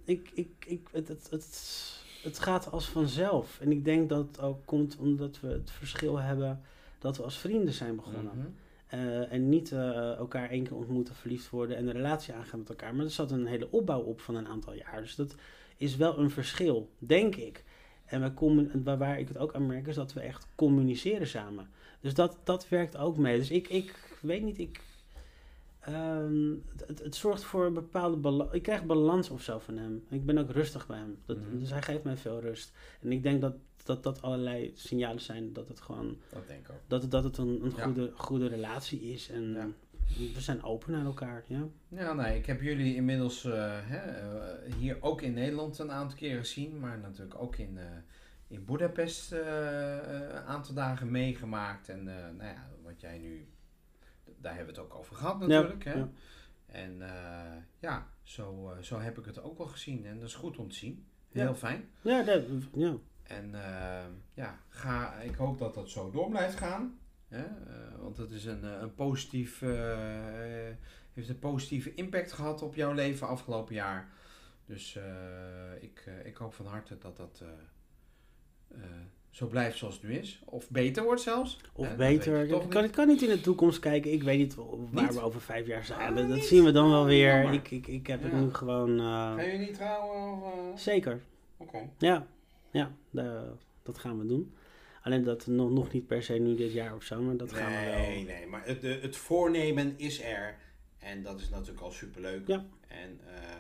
Ik, 0.06 0.30
ik, 0.34 0.50
ik, 0.66 0.88
het, 0.92 1.08
het, 1.08 1.28
het, 1.30 2.02
het 2.24 2.40
gaat 2.40 2.72
als 2.72 2.86
vanzelf. 2.86 3.60
En 3.60 3.72
ik 3.72 3.86
denk 3.86 4.10
dat 4.10 4.28
het 4.28 4.42
ook 4.42 4.66
komt 4.66 4.98
omdat 4.98 5.40
we 5.40 5.48
het 5.48 5.72
verschil 5.72 6.18
hebben 6.18 6.62
dat 7.00 7.18
we 7.18 7.24
als 7.24 7.38
vrienden 7.38 7.74
zijn 7.74 7.96
begonnen. 7.96 8.32
Mhm. 8.36 8.48
Eh, 8.88 9.32
en 9.32 9.50
niet 9.50 9.72
eh, 9.72 10.16
elkaar 10.16 10.50
één 10.50 10.64
keer 10.64 10.76
ontmoeten, 10.76 11.16
verliefd 11.16 11.50
worden 11.50 11.78
en 11.78 11.88
een 11.88 11.94
relatie 11.94 12.34
aangaan 12.34 12.60
met 12.60 12.70
elkaar. 12.70 12.96
Maar 12.96 13.06
er 13.06 13.12
zat 13.12 13.32
een 13.32 13.46
hele 13.46 13.72
opbouw 13.72 14.02
op 14.02 14.22
van 14.22 14.36
een 14.36 14.48
aantal 14.48 14.74
jaar. 14.74 15.02
Dus 15.02 15.16
dat 15.16 15.36
is 15.80 15.96
wel 15.96 16.18
een 16.18 16.30
verschil, 16.32 16.90
denk 16.98 17.36
ik. 17.36 17.64
En 18.06 18.34
commu- 18.34 18.72
waar, 18.84 18.98
waar 18.98 19.20
ik 19.20 19.28
het 19.28 19.38
ook 19.38 19.54
aan 19.54 19.66
merk 19.66 19.88
is 19.88 19.96
dat 19.96 20.14
we 20.14 20.20
echt 20.20 20.48
communiceren 20.56 21.28
samen. 21.28 21.70
Dus 22.02 22.14
dat, 22.14 22.38
dat 22.44 22.70
werkt 22.70 22.98
ook 22.98 23.18
mee. 23.18 23.38
Dus 23.38 23.52
ik, 23.52 23.68
ik 23.70 24.18
weet 24.22 24.44
niet, 24.44 24.58
ik, 24.58 24.82
ehm, 25.80 26.54
het, 26.88 27.00
het, 27.04 27.16
zorgt 27.16 27.44
voor 27.44 27.66
een 27.66 27.74
bepaalde 27.74 28.18
balans. 28.18 28.52
Ik 28.54 28.62
krijg 28.64 28.86
balans 28.86 29.30
of 29.30 29.42
zo 29.42 29.60
van 29.60 29.78
hem. 29.78 30.04
Ik 30.10 30.26
ben 30.26 30.38
ook 30.38 30.52
rustig 30.52 30.88
bij 30.88 30.98
hem. 30.98 31.18
Dat, 31.26 31.38
Mhm. 31.38 31.60
Dus 31.60 31.70
hij 31.70 31.82
geeft 31.82 32.04
mij 32.04 32.18
veel 32.18 32.40
rust. 32.40 32.72
En 33.02 33.12
ik 33.12 33.24
denk 33.24 33.42
dat 33.42 33.54
dat, 33.84 34.04
dat 34.04 34.22
allerlei 34.22 34.72
signalen 34.76 35.22
zijn 35.22 35.54
dat 35.54 35.68
het 35.68 35.82
gewoon 35.82 36.18
Dat 36.32 36.48
denk 36.48 36.60
ik 36.68 36.72
ook. 36.72 36.80
dat 36.88 37.02
het, 37.02 37.12
dat 37.12 37.24
het 37.24 37.38
een, 37.38 37.60
een 37.64 37.74
Ja. 37.76 37.84
goede, 37.84 38.12
goede 38.16 38.48
relatie 38.48 39.02
is. 39.02 39.30
En 39.30 39.54
Ja. 39.54 39.68
We 40.18 40.42
zijn 40.42 40.64
open 40.64 40.92
naar 40.92 41.06
elkaar. 41.06 41.44
Ja. 41.48 41.68
Ja, 41.88 42.14
nee, 42.14 42.38
ik 42.38 42.46
heb 42.46 42.62
jullie 42.62 42.96
inmiddels 42.96 43.46
eh, 43.46 43.78
hè, 43.84 43.98
eh, 43.98 44.74
hier 44.74 44.98
ook 45.02 45.22
in 45.22 45.34
Nederland 45.34 45.80
een 45.80 45.92
aantal 45.92 46.18
keren 46.18 46.40
gezien, 46.40 46.80
maar 46.80 47.00
natuurlijk 47.00 47.42
ook 47.42 47.56
in, 47.56 47.78
eh 47.78 47.86
in 48.48 48.66
Budapest 48.66 49.32
een 49.32 50.46
aantal 50.46 50.74
dagen 50.74 51.12
meegemaakt. 51.12 51.90
En 51.90 52.04
nou 52.04 52.44
ja, 52.44 52.70
wat 52.84 53.02
jij 53.02 53.18
nu, 53.18 53.48
daar 54.38 54.56
hebben 54.56 54.76
we 54.76 54.82
het 54.82 54.90
ook 54.90 55.00
over 55.00 55.16
gehad 55.16 55.40
natuurlijk. 55.40 55.84
Ja, 55.84 55.92
hè? 55.92 55.98
ja. 55.98 56.10
En 56.66 57.02
ja, 57.80 58.08
zo, 58.24 58.74
zo 58.82 59.00
heb 59.00 59.18
ik 59.18 59.26
het 59.26 59.42
ook 59.42 59.58
wel 59.58 59.68
gezien 59.68 60.06
en 60.06 60.20
dat 60.20 60.28
is 60.28 60.36
goed 60.36 60.58
om 60.58 60.70
te 60.70 60.76
zien. 60.76 61.06
Ja. 61.32 61.42
Heel 61.42 61.56
fijn. 61.56 61.90
Ja, 62.02 62.24
dat, 62.24 62.44
ja. 62.74 62.96
En 63.24 63.52
ja, 64.34 64.60
ga, 64.70 65.14
ik 65.14 65.36
hoop 65.36 65.60
dat 65.60 65.74
dat 65.74 65.90
zo 65.90 66.12
door 66.12 66.30
blijft 66.30 66.58
gaan. 66.58 66.99
Hè? 67.30 67.44
Eh, 67.44 68.00
want 68.02 68.18
het 68.18 68.32
is 68.32 68.46
een, 68.46 68.64
eh, 68.64 68.82
een 68.82 68.96
positief, 68.96 69.62
eh, 69.62 69.98
heeft 71.14 71.30
een 71.30 71.40
positieve 71.40 71.94
impact 71.94 72.32
gehad 72.32 72.62
op 72.62 72.76
jouw 72.76 72.94
leven 72.94 73.28
afgelopen 73.28 73.76
jaar. 73.76 74.10
Dus 74.66 74.98
ik, 75.80 76.10
ik 76.24 76.36
hoop 76.36 76.54
van 76.54 76.66
harte 76.66 76.98
dat 76.98 77.18
dat 77.18 77.44
zo 79.30 79.48
blijft 79.48 79.78
zoals 79.78 79.94
het 79.94 80.04
nu 80.04 80.16
is. 80.16 80.42
Of 80.46 80.70
beter 80.70 81.04
wordt 81.04 81.22
zelfs. 81.22 81.58
Of 81.74 81.96
beter. 81.96 82.42
Ik 82.44 82.70
kan, 82.70 82.82
niet. 82.84 82.92
kan 82.92 83.08
niet 83.08 83.22
in 83.22 83.30
de 83.30 83.42
toekomst 83.42 83.80
kijken. 83.80 84.12
Ik 84.12 84.24
weet 84.24 84.38
niet 84.38 84.56
waar 84.56 85.04
Niet? 85.04 85.14
we 85.14 85.22
over 85.22 85.42
vijf 85.42 85.68
jaar 85.68 85.84
zijn. 85.86 86.00
Ah, 86.00 86.16
dat 86.16 86.28
niet? 86.28 86.44
zien 86.44 86.64
we 86.64 86.72
dan 86.72 86.90
wel 86.90 87.06
weer. 87.06 87.54
Ik, 87.54 87.72
ik, 87.72 87.88
ik 87.88 88.08
heb 88.08 88.24
het 88.24 88.34
nu 88.34 88.54
gewoon. 88.54 89.00
eh, 89.00 89.06
Ga 89.34 89.42
je 89.42 89.58
niet 89.58 89.74
trouwen? 89.74 90.42
Of, 90.74 90.80
zeker. 90.80 91.22
Oké. 91.58 91.90
Ja, 91.98 92.28
ja 92.72 92.92
da- 93.10 93.54
dat 93.84 93.98
gaan 93.98 94.20
we 94.20 94.26
doen. 94.26 94.54
Alleen 95.10 95.24
dat 95.24 95.48
nog, 95.48 95.72
nog 95.72 95.92
niet 95.92 96.08
per 96.08 96.24
se 96.24 96.34
nu 96.34 96.56
dit 96.56 96.72
jaar 96.74 96.96
of 96.96 97.04
zo, 97.04 97.22
maar 97.22 97.38
dat 97.38 97.54
gaan 97.54 97.72
we 97.72 97.78
Nee, 97.78 98.26
wel. 98.26 98.36
nee, 98.36 98.48
maar 98.48 98.66
het, 98.66 98.82
het 98.82 99.18
voornemen 99.18 99.94
is 99.98 100.22
er. 100.24 100.56
En 101.00 101.24
dat 101.24 101.40
is 101.40 101.50
natuurlijk 101.50 101.82
al 101.82 101.92
superleuk. 101.92 102.48
Ja. 102.48 102.66
En 102.88 103.20
eh, 103.26 103.56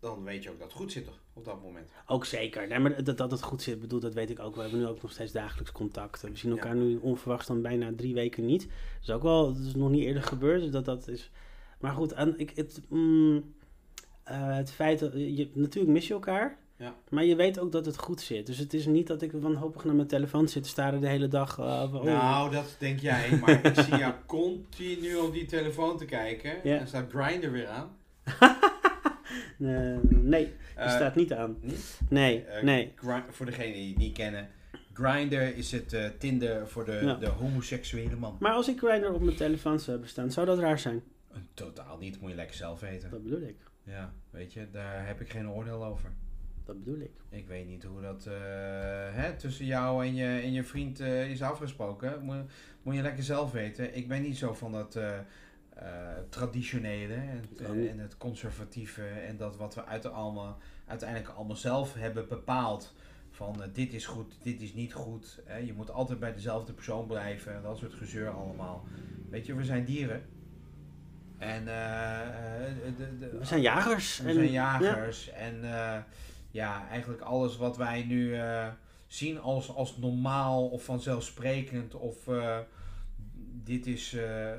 dan 0.00 0.24
weet 0.24 0.42
je 0.42 0.50
ook 0.50 0.58
dat 0.58 0.66
het 0.68 0.76
goed 0.76 0.92
zit 0.92 1.04
toch, 1.04 1.18
op 1.32 1.44
dat 1.44 1.62
moment. 1.62 1.90
Ook 2.06 2.24
zeker. 2.24 2.68
Nee, 2.68 2.78
maar 2.78 3.04
dat, 3.04 3.18
dat 3.18 3.30
het 3.30 3.42
goed 3.42 3.62
zit, 3.62 3.80
bedoel, 3.80 4.00
dat 4.00 4.14
weet 4.14 4.30
ik 4.30 4.38
ook. 4.40 4.54
We 4.54 4.60
hebben 4.60 4.78
nu 4.78 4.86
ook 4.86 5.02
nog 5.02 5.12
steeds 5.12 5.32
dagelijks 5.32 5.72
contact. 5.72 6.22
We 6.22 6.30
zien 6.36 6.50
elkaar 6.50 6.76
Ja. 6.76 6.82
nu 6.82 6.96
onverwachts 6.96 7.46
dan 7.46 7.62
bijna 7.62 7.92
drie 7.96 8.14
weken 8.14 8.46
niet. 8.46 8.60
Dat 8.62 9.02
is 9.02 9.10
ook 9.10 9.22
wel, 9.22 9.54
dat 9.54 9.64
is 9.64 9.74
nog 9.74 9.90
niet 9.90 10.04
eerder 10.04 10.22
gebeurd. 10.22 10.60
Dus 10.60 10.70
dat, 10.70 10.84
dat 10.84 11.08
is... 11.08 11.30
Maar 11.78 11.92
goed, 11.92 12.12
en 12.12 12.38
ik, 12.38 12.50
het, 12.54 12.80
mm, 12.88 13.54
eh, 14.24 14.56
het 14.56 14.70
feit 14.72 14.98
dat 14.98 15.12
je, 15.12 15.50
natuurlijk 15.54 15.92
mis 15.92 16.06
je 16.06 16.14
elkaar. 16.14 16.58
Ja. 16.76 16.94
Maar 17.10 17.24
je 17.24 17.36
weet 17.36 17.58
ook 17.58 17.72
dat 17.72 17.86
het 17.86 17.98
goed 17.98 18.20
zit. 18.20 18.46
Dus 18.46 18.58
het 18.58 18.74
is 18.74 18.86
niet 18.86 19.06
dat 19.06 19.22
ik 19.22 19.32
wanhopig 19.32 19.84
naar 19.84 19.94
mijn 19.94 20.08
telefoon 20.08 20.48
zit 20.48 20.62
te 20.62 20.68
staren 20.68 21.00
de 21.00 21.08
hele 21.08 21.28
dag. 21.28 21.58
oh, 21.60 22.04
Nou, 22.04 22.50
dat 22.50 22.76
denk 22.78 22.98
jij, 23.00 23.38
maar 23.40 23.64
ik 23.66 23.80
zie 23.80 23.96
jou 23.96 24.14
continu 24.26 25.14
op 25.16 25.32
die 25.32 25.46
telefoon 25.46 25.98
te 25.98 26.04
kijken. 26.04 26.52
Ja. 26.62 26.78
En 26.78 26.86
staat 26.88 27.10
Grindr 27.10 27.50
weer 27.50 27.68
aan. 27.68 27.96
nee, 29.56 30.44
die 30.46 30.52
Eh, 30.76 30.90
staat 30.90 31.14
niet 31.14 31.32
aan. 31.32 31.56
niet? 31.60 32.00
Nee, 32.08 32.44
Eh, 32.44 32.62
nee. 32.62 32.92
Voor 33.30 33.46
degenen 33.46 33.72
die 33.74 33.88
het 33.88 33.98
niet 33.98 34.12
kennen. 34.14 34.48
Grindr 34.92 35.56
is 35.56 35.72
het 35.72 35.96
Tinder 36.18 36.68
voor 36.68 36.84
de, 36.84 36.92
Ja. 37.04 37.14
de 37.14 37.26
homoseksuele 37.28 38.16
man. 38.16 38.36
Maar 38.40 38.52
als 38.52 38.68
ik 38.68 38.78
Grindr 38.78 39.06
op 39.12 39.20
mijn 39.22 39.36
telefoon 39.36 39.78
zou 39.78 39.90
hebben 39.90 40.08
staan, 40.08 40.30
zou 40.32 40.46
dat 40.46 40.58
raar 40.58 40.78
zijn? 40.78 41.02
Totaal 41.54 41.98
niet, 41.98 42.20
moet 42.20 42.30
je 42.30 42.36
lekker 42.36 42.56
zelf 42.56 42.80
weten. 42.80 43.10
Dat 43.10 43.22
bedoel 43.22 43.40
ik. 43.42 43.56
Ja, 43.82 44.12
weet 44.30 44.52
je, 44.52 44.66
daar 44.72 45.06
heb 45.06 45.20
ik 45.20 45.30
geen 45.30 45.50
oordeel 45.50 45.84
over. 45.84 46.10
Dat 46.64 46.84
bedoel 46.84 47.00
ik. 47.00 47.10
Ik 47.28 47.46
weet 47.46 47.66
niet 47.66 47.82
hoe 47.84 48.00
dat 48.00 48.26
eh, 48.26 48.32
hè, 49.10 49.32
tussen 49.36 49.64
jou 49.66 50.04
en 50.04 50.14
je, 50.14 50.26
en 50.26 50.52
je 50.52 50.64
vriend 50.64 51.00
eh, 51.00 51.30
is 51.30 51.42
afgesproken. 51.42 52.22
Moet, 52.22 52.36
moet 52.82 52.94
je 52.94 53.02
lekker 53.02 53.22
zelf 53.22 53.52
weten. 53.52 53.96
Ik 53.96 54.08
ben 54.08 54.22
niet 54.22 54.36
zo 54.36 54.54
van 54.54 54.72
dat 54.72 54.96
eh, 54.96 55.18
traditionele 56.28 57.14
en, 57.14 57.88
en 57.88 57.98
het 57.98 58.16
conservatieve 58.16 59.04
en 59.06 59.36
dat 59.36 59.56
wat 59.56 59.74
we 59.74 59.84
uit 59.84 60.06
allemaal, 60.06 60.58
uiteindelijk 60.86 61.30
allemaal 61.30 61.56
zelf 61.56 61.94
hebben 61.94 62.28
bepaald. 62.28 62.94
Van 63.30 63.62
dit 63.72 63.92
is 63.92 64.06
goed, 64.06 64.34
dit 64.42 64.60
is 64.60 64.74
niet 64.74 64.92
goed. 64.92 65.40
Hè. 65.44 65.56
Je 65.56 65.72
moet 65.72 65.90
altijd 65.90 66.18
bij 66.18 66.34
dezelfde 66.34 66.72
persoon 66.72 67.06
blijven. 67.06 67.62
Dat 67.62 67.78
soort 67.78 67.94
gezeur 67.94 68.28
allemaal. 68.30 68.84
Weet 69.30 69.46
je, 69.46 69.54
we 69.54 69.64
zijn 69.64 69.84
dieren. 69.84 70.22
En 71.38 71.64
de, 71.64 73.04
de, 73.18 73.38
We 73.38 73.44
zijn 73.44 73.60
jagers. 73.60 74.18
we 74.18 74.28
en- 74.28 74.34
zijn 74.34 74.50
ja. 74.50 74.80
jagers. 74.80 75.30
En 75.30 75.60
ja, 76.54 76.88
eigenlijk 76.88 77.22
alles 77.22 77.56
wat 77.56 77.76
wij 77.76 78.02
nu 78.02 78.34
eh, 78.36 78.66
zien 79.06 79.40
als, 79.40 79.74
als 79.74 79.96
normaal 79.96 80.68
of 80.68 80.84
vanzelfsprekend 80.84 81.94
of 81.94 82.28
eh, 82.28 82.58
dit 83.64 83.86
is, 83.86 84.12
eh, 84.14 84.50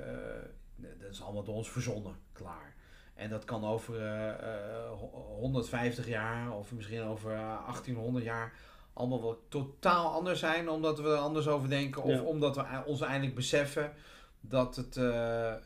dat 0.76 1.10
is 1.12 1.22
allemaal 1.22 1.44
door 1.44 1.56
ons 1.56 1.70
verzonnen, 1.70 2.16
klaar. 2.32 2.74
En 3.14 3.30
dat 3.30 3.46
kan 3.46 3.66
over 3.66 4.02
eh, 4.02 4.30
eh, 4.30 4.90
ho- 4.90 5.36
150 5.40 6.08
jaar 6.08 6.52
of 6.52 6.72
misschien 6.72 7.02
over 7.04 7.32
eh, 7.32 7.38
1800 7.66 8.26
jaar 8.26 8.54
allemaal 8.94 9.22
wel 9.22 9.44
totaal 9.50 10.12
anders 10.12 10.40
zijn, 10.40 10.70
omdat 10.70 11.00
we 11.00 11.10
er 11.10 11.16
anders 11.18 11.48
over 11.48 11.70
denken 11.70 12.04
of 12.04 12.10
Ja. 12.12 12.22
omdat 12.22 12.56
we 12.56 12.62
e- 12.62 12.84
ons 12.86 13.02
eindelijk 13.02 13.36
beseffen 13.36 13.94
dat, 14.42 14.76
het, 14.76 14.96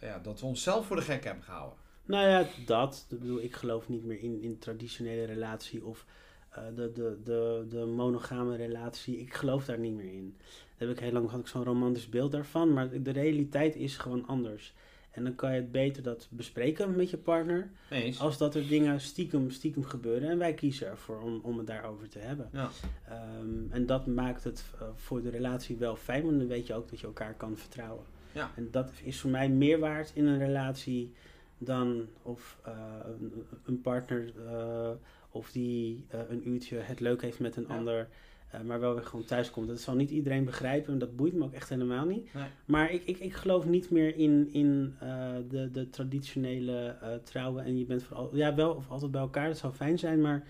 ja, 0.01 0.19
dat 0.21 0.39
we 0.39 0.45
onszelf 0.45 0.85
voor 0.85 0.95
de 0.95 1.01
gek 1.01 1.23
hebben 1.23 1.43
gehouden. 1.43 1.77
Nou 2.09 2.27
ja, 2.27 2.47
dat. 2.65 3.05
Ik 3.09 3.19
bedoel, 3.19 3.41
ik 3.41 3.55
geloof 3.55 3.89
niet 3.89 4.05
meer 4.05 4.19
in, 4.21 4.41
in 4.41 4.59
traditionele 4.59 5.23
relatie 5.25 5.85
of 5.85 6.05
eh, 6.49 6.63
de, 6.75 6.91
de, 6.91 7.17
de, 7.23 7.65
de 7.69 7.85
monogame 7.85 8.55
relatie. 8.55 9.19
Ik 9.19 9.33
geloof 9.33 9.65
daar 9.65 9.79
niet 9.79 9.95
meer 9.95 10.13
in. 10.13 10.35
Daar 10.77 10.87
heb 10.87 10.97
ik 10.97 11.03
heel 11.03 11.11
lang 11.11 11.29
had 11.29 11.39
ik 11.39 11.47
zo'n 11.47 11.63
romantisch 11.63 12.09
beeld 12.09 12.31
daarvan, 12.31 12.73
maar 12.73 13.01
de 13.01 13.11
realiteit 13.11 13.75
is 13.75 13.97
gewoon 13.97 14.27
anders. 14.27 14.73
En 15.11 15.23
dan 15.23 15.35
kan 15.35 15.53
je 15.53 15.55
het 15.55 15.71
beter 15.71 16.03
dat 16.03 16.27
bespreken 16.31 16.95
met 16.95 17.09
je 17.09 17.17
partner, 17.17 17.71
eens. 17.89 18.19
als 18.19 18.37
dat 18.37 18.55
er 18.55 18.67
dingen 18.67 19.01
stiekem, 19.01 19.49
stiekem 19.51 19.83
gebeuren. 19.83 20.29
En 20.29 20.37
wij 20.37 20.53
kiezen 20.53 20.87
ervoor 20.87 21.21
om, 21.21 21.39
om 21.43 21.57
het 21.57 21.67
daarover 21.67 22.09
te 22.09 22.19
hebben. 22.19 22.49
Ja. 22.53 22.69
Ehm, 23.07 23.71
en 23.71 23.85
dat 23.85 24.07
maakt 24.07 24.43
het 24.43 24.63
eh, 24.79 24.87
voor 24.95 25.21
de 25.21 25.29
relatie 25.29 25.77
wel 25.77 25.95
fijn, 25.95 26.25
want 26.25 26.37
dan 26.37 26.47
weet 26.47 26.67
je 26.67 26.73
ook 26.73 26.89
dat 26.89 26.99
je 26.99 27.07
elkaar 27.07 27.33
kan 27.33 27.57
vertrouwen. 27.57 28.05
Ja. 28.31 28.51
En 28.55 28.67
dat 28.71 28.91
is 29.03 29.19
voor 29.19 29.29
mij 29.29 29.49
meer 29.49 29.79
waard 29.79 30.11
in 30.13 30.25
een 30.25 30.39
relatie 30.39 31.13
dan 31.59 32.07
of 32.21 32.59
eh, 32.63 32.73
een, 33.19 33.33
een 33.65 33.81
partner 33.81 34.31
eh, 34.47 34.89
of 35.31 35.51
die 35.51 36.05
eh, 36.09 36.19
een 36.29 36.49
uurtje 36.49 36.77
het 36.77 36.99
leuk 36.99 37.21
heeft 37.21 37.39
met 37.39 37.55
een 37.55 37.65
Ja. 37.67 37.75
ander. 37.77 38.07
maar 38.65 38.79
wel 38.79 38.93
weer 38.93 39.03
gewoon 39.03 39.25
thuis 39.25 39.51
komt. 39.51 39.67
Dat 39.67 39.79
zal 39.79 39.95
niet 39.95 40.09
iedereen 40.11 40.45
begrijpen 40.45 40.93
en 40.93 40.99
dat 40.99 41.15
boeit 41.15 41.33
me 41.33 41.43
ook 41.43 41.53
echt 41.53 41.69
helemaal 41.69 42.05
niet. 42.05 42.33
Nee. 42.33 42.43
Maar 42.65 42.91
ik, 42.91 43.03
ik, 43.05 43.19
ik 43.19 43.33
geloof 43.33 43.65
niet 43.65 43.89
meer 43.91 44.15
in, 44.15 44.49
in 44.53 44.95
de, 45.49 45.69
de 45.71 45.89
traditionele 45.89 46.95
trouwen 47.23 47.63
en 47.63 47.77
je 47.77 47.85
bent 47.85 48.03
vooral, 48.03 48.35
ja 48.35 48.55
wel 48.55 48.73
of 48.73 48.89
altijd 48.89 49.11
bij 49.11 49.21
elkaar, 49.21 49.47
dat 49.47 49.57
zou 49.57 49.73
fijn 49.73 49.99
zijn, 49.99 50.21
maar 50.21 50.43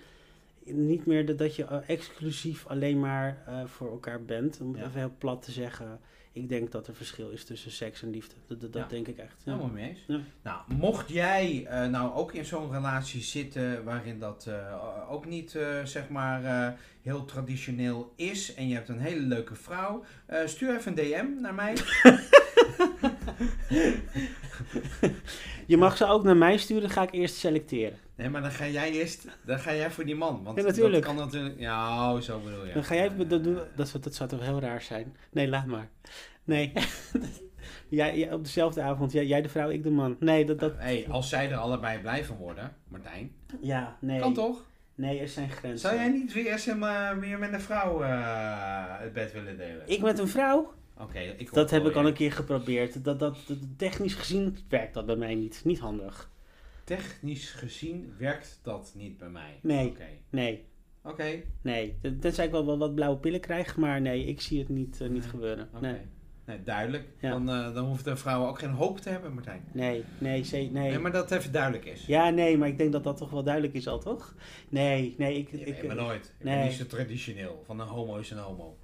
niet 0.66 1.06
meer 1.06 1.26
dat, 1.26 1.38
dat 1.38 1.56
je 1.56 1.64
exclusief 1.66 2.68
alleen 2.68 3.00
maar 3.00 3.44
voor 3.66 3.90
elkaar 3.92 4.24
bent. 4.26 4.60
Om 4.62 4.68
het 4.72 4.80
Ja. 4.82 4.86
even 4.88 5.00
heel 5.00 5.14
plat 5.18 5.42
te 5.42 5.52
zeggen, 5.52 6.00
ik 6.40 6.50
denk 6.50 6.72
dat 6.72 6.88
er 6.88 6.96
verschil 6.96 7.30
is 7.30 7.44
tussen 7.44 7.72
seks 7.72 8.02
en 8.02 8.10
liefde. 8.10 8.36
Dat, 8.48 8.62
dat, 8.62 8.74
dat 8.74 8.82
Ja. 8.82 8.88
denk 8.88 9.08
ik 9.08 9.18
echt. 9.18 9.36
Ja. 9.44 9.52
Helemaal 9.52 9.74
mee 9.74 9.90
eens. 9.90 10.00
Ja. 10.08 10.20
Nou, 10.44 10.60
mocht 10.68 11.10
jij 11.10 11.66
eh, 11.70 11.86
nou 11.88 12.14
ook 12.14 12.34
in 12.34 12.46
zo'n 12.46 12.72
relatie 12.72 13.22
zitten 13.22 13.84
waarin 13.84 14.20
dat 14.20 14.46
eh, 14.48 15.12
ook 15.12 15.26
niet 15.26 15.56
eh, 15.56 15.84
zeg 15.86 16.10
maar 16.10 16.78
heel 17.02 17.26
traditioneel 17.26 18.14
is 18.16 18.54
en 18.54 18.68
je 18.68 18.74
hebt 18.76 18.90
een 18.90 19.00
hele 19.00 19.22
leuke 19.22 19.56
vrouw, 19.56 20.04
stuur 20.46 20.76
even 20.76 20.98
een 21.00 21.06
DM 21.36 21.42
naar 21.42 21.54
mij. 21.54 21.74
Je 25.68 25.78
mag 25.78 25.98
ze 25.98 26.06
ook 26.06 26.24
naar 26.24 26.38
mij 26.38 26.58
sturen, 26.58 26.90
ga 26.90 27.02
ik 27.02 27.12
eerst 27.12 27.36
selecteren. 27.36 27.98
Nee, 28.16 28.30
maar 28.30 28.42
dan 28.42 28.52
ga 28.52 28.68
jij 28.68 28.92
eerst, 28.92 29.26
dan 29.46 29.60
ga 29.60 29.76
jij 29.76 29.92
voor 29.92 30.06
die 30.06 30.16
man. 30.16 30.44
Want 30.44 30.58
Ja, 30.58 30.64
natuurlijk. 30.64 31.06
dat 31.06 31.16
kan 31.16 31.26
natuurlijk. 31.26 31.60
Ja, 31.60 32.14
oh, 32.14 32.22
zo 32.22 32.40
bedoel 32.40 32.66
je. 32.66 32.74
Dan 32.74 32.84
ga 32.84 32.96
jij, 32.96 33.16
dat, 33.28 33.44
dat, 33.76 33.88
zou, 33.88 34.04
dat 34.04 34.16
zou 34.16 34.30
toch 34.30 34.42
heel 34.42 34.60
raar 34.60 34.82
zijn? 34.82 35.16
Nee, 35.32 35.48
laat 35.48 35.66
maar. 35.66 35.90
Nee. 36.50 36.72
jij, 37.90 38.18
jij- 38.18 38.34
op 38.34 38.44
dezelfde 38.44 38.82
avond, 38.82 39.12
jij, 39.12 39.26
jij 39.26 39.42
de 39.42 39.50
vrouw, 39.50 39.70
ik 39.70 39.84
de 39.84 39.90
man. 39.92 40.16
Nee, 40.20 40.46
dat... 40.46 40.60
dat 40.60 40.74
Hey, 40.78 41.06
als 41.10 41.30
zij 41.30 41.50
er 41.52 41.58
allebei 41.58 42.00
blij 42.00 42.26
van 42.26 42.36
worden, 42.38 42.76
Martijn, 42.88 43.32
ja, 43.62 43.98
nee. 44.02 44.20
kan 44.20 44.34
toch? 44.34 44.68
Nee, 44.96 45.20
er 45.20 45.28
zijn 45.28 45.50
grenzen. 45.50 45.80
Zou 45.80 45.96
jij 45.96 46.10
niet 46.10 46.34
weer, 46.34 46.52
eens 46.52 46.66
hem, 46.66 46.84
eh, 46.84 47.12
weer 47.18 47.40
met 47.40 47.54
een 47.54 47.62
vrouw 47.62 48.02
eh, 48.04 49.00
het 49.00 49.14
bed 49.14 49.32
willen 49.34 49.58
delen? 49.58 49.82
Ik 49.86 50.02
met 50.02 50.20
een 50.20 50.28
vrouw? 50.28 50.74
Oké, 50.98 51.20
ik 51.20 51.54
Dat 51.54 51.70
heb 51.70 51.86
ik 51.86 51.96
al 51.96 52.08
een 52.08 52.14
keer 52.14 52.32
geprobeerd. 52.32 53.04
Dat, 53.04 53.20
dat, 53.20 53.38
dat- 53.48 53.58
technisch 53.78 54.14
gezien 54.14 54.58
werkt 54.70 54.94
dat 54.94 55.06
bij 55.06 55.16
mij 55.16 55.36
niet. 55.36 55.62
Niet 55.66 55.80
handig. 55.80 56.32
Technisch 56.84 57.52
gezien 57.52 58.14
werkt 58.18 58.60
dat 58.64 58.92
niet 58.96 59.18
bij 59.18 59.30
mij. 59.30 59.60
Nee. 59.62 59.88
Oké. 59.90 60.06
Nee, 60.30 60.66
Oké. 61.04 61.42
nee. 61.62 61.98
Ten- 62.02 62.20
Tenzij 62.20 62.46
ik 62.46 62.52
wel, 62.52 62.66
wel 62.66 62.78
wat 62.78 62.96
blauwe 62.96 63.18
pillen 63.18 63.40
krijg, 63.40 63.78
maar 63.78 64.02
nee, 64.02 64.26
ik 64.26 64.42
zie 64.42 64.60
het 64.60 64.70
niet, 64.70 65.02
eh, 65.02 65.08
niet 65.10 65.22
Nee. 65.22 65.30
gebeuren. 65.30 65.70
Oké. 65.74 65.82
Nee, 65.86 66.00
Nee, 66.50 66.64
duidelijk. 66.64 67.04
Ja. 67.20 67.30
Dan, 67.30 67.50
eh, 67.50 67.74
dan 67.74 67.86
hoeft 67.86 68.04
de 68.04 68.16
vrouw 68.16 68.48
ook 68.48 68.60
geen 68.60 68.70
hoop 68.70 69.00
te 69.00 69.10
hebben, 69.10 69.34
Martijn. 69.34 69.64
nee, 69.72 70.04
nee, 70.18 70.44
ze- 70.44 70.58
nee. 70.58 70.70
Nee, 70.72 71.00
maar 71.00 71.12
dat 71.12 71.30
het 71.30 71.40
even 71.40 71.52
duidelijk 71.52 71.86
is. 71.86 72.06
Ja, 72.06 72.30
nee, 72.30 72.58
maar 72.58 72.68
ik 72.68 72.78
denk 72.78 72.92
dat 72.92 73.04
dat 73.04 73.18
toch 73.18 73.30
wel 73.30 73.44
duidelijk 73.44 73.74
is 73.74 73.88
al, 73.88 74.00
toch? 74.00 74.36
Nee, 74.70 75.16
nee, 75.18 75.38
ik... 75.38 75.52
Nee, 75.52 75.62
ik 75.66 75.88
maar 75.88 75.96
nooit. 75.96 76.26
Ik 76.38 76.44
ben 76.46 76.64
niet 76.64 76.74
zo 76.74 76.86
traditioneel. 76.86 77.64
Van 77.66 77.80
een 77.80 77.88
homo 77.88 78.18
is 78.18 78.32
een 78.32 78.38
homo. 78.38 78.78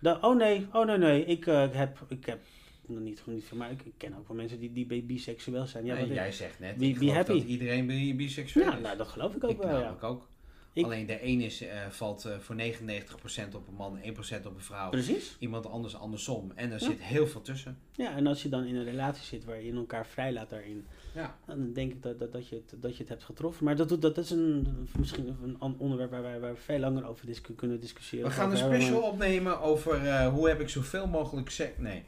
Da- 0.00 0.18
oh 0.20 0.36
nee, 0.36 0.66
oh 0.72 0.86
nee, 0.86 0.98
nee. 0.98 1.24
Ik 1.24 1.46
eh, 1.46 1.64
heb, 1.72 1.98
ik 2.08 2.26
heb 2.26 2.38
nog 2.86 2.98
niet, 3.00 3.22
niet 3.26 3.44
veel, 3.44 3.58
maar 3.58 3.70
ik, 3.70 3.82
ik 3.84 3.92
ken 3.96 4.16
ook 4.18 4.28
wel 4.28 4.36
mensen 4.36 4.58
die, 4.58 4.72
die 4.72 4.86
bi- 4.86 5.04
biseksueel 5.06 5.66
zijn. 5.66 5.84
Ja, 5.84 5.92
nee, 5.92 6.00
wat 6.02 6.10
ik- 6.10 6.16
jij 6.16 6.32
zegt 6.32 6.58
net, 6.60 6.76
Be- 6.76 6.84
ik 6.86 7.26
dat 7.26 7.28
iedereen 7.28 7.86
bi- 7.86 8.14
biseksueel 8.16 8.66
ja, 8.66 8.76
is. 8.76 8.82
nou, 8.82 8.96
dat 8.96 9.08
geloof 9.08 9.34
ik 9.34 9.44
ook 9.44 9.50
ik 9.50 9.58
wel, 9.58 9.80
ja. 9.80 9.96
ook. 10.02 10.28
Ik- 10.74 10.84
Alleen 10.84 11.06
de 11.06 11.24
een 11.26 11.40
is, 11.40 11.60
eh, 11.62 11.86
valt 11.88 12.24
eh, 12.24 12.38
voor 12.38 12.54
99% 12.54 13.54
op 13.54 13.68
een 13.68 13.74
man, 13.74 13.98
1% 14.02 14.46
op 14.46 14.54
een 14.54 14.60
vrouw. 14.60 14.90
Precies. 14.90 15.36
Iemand 15.38 15.66
anders 15.66 15.96
andersom. 15.96 16.52
En 16.54 16.72
er 16.72 16.80
Ja. 16.80 16.86
zit 16.86 17.02
heel 17.02 17.26
veel 17.26 17.42
tussen. 17.42 17.78
Ja, 17.92 18.16
en 18.16 18.26
als 18.26 18.42
je 18.42 18.48
dan 18.48 18.64
in 18.64 18.74
een 18.76 18.84
relatie 18.84 19.24
zit 19.24 19.44
waar 19.44 19.56
je 19.60 19.66
in 19.68 19.76
elkaar 19.76 20.06
vrijlaat 20.06 20.50
daarin, 20.50 20.86
Ja. 21.14 21.36
dan 21.46 21.72
denk 21.72 21.92
ik 21.92 22.02
dat, 22.02 22.18
dat, 22.18 22.32
dat, 22.32 22.48
je, 22.48 22.54
het, 22.54 22.82
dat 22.82 22.92
je 22.92 22.98
het 22.98 23.08
hebt 23.08 23.24
getroffen. 23.24 23.64
Maar 23.64 23.76
dat, 23.76 23.88
doet- 23.88 24.02
dat 24.02 24.18
is 24.18 24.30
een, 24.30 24.66
misschien 24.98 25.36
een 25.60 25.74
onderwerp 25.78 26.10
waar 26.10 26.22
wij, 26.22 26.40
waar 26.40 26.52
we 26.54 26.60
veel 26.60 26.78
langer 26.78 27.06
over 27.06 27.26
discu- 27.26 27.54
kunnen 27.54 27.80
discussiëren. 27.80 28.28
We 28.28 28.34
gaan 28.34 28.50
een 28.50 28.56
special 28.56 29.00
opnemen 29.02 29.60
over 29.60 30.06
eh, 30.06 30.28
hoe 30.28 30.48
heb 30.48 30.60
ik 30.60 30.68
zoveel 30.68 31.06
mogelijk 31.06 31.50
seks. 31.50 31.78
Nee. 31.78 32.02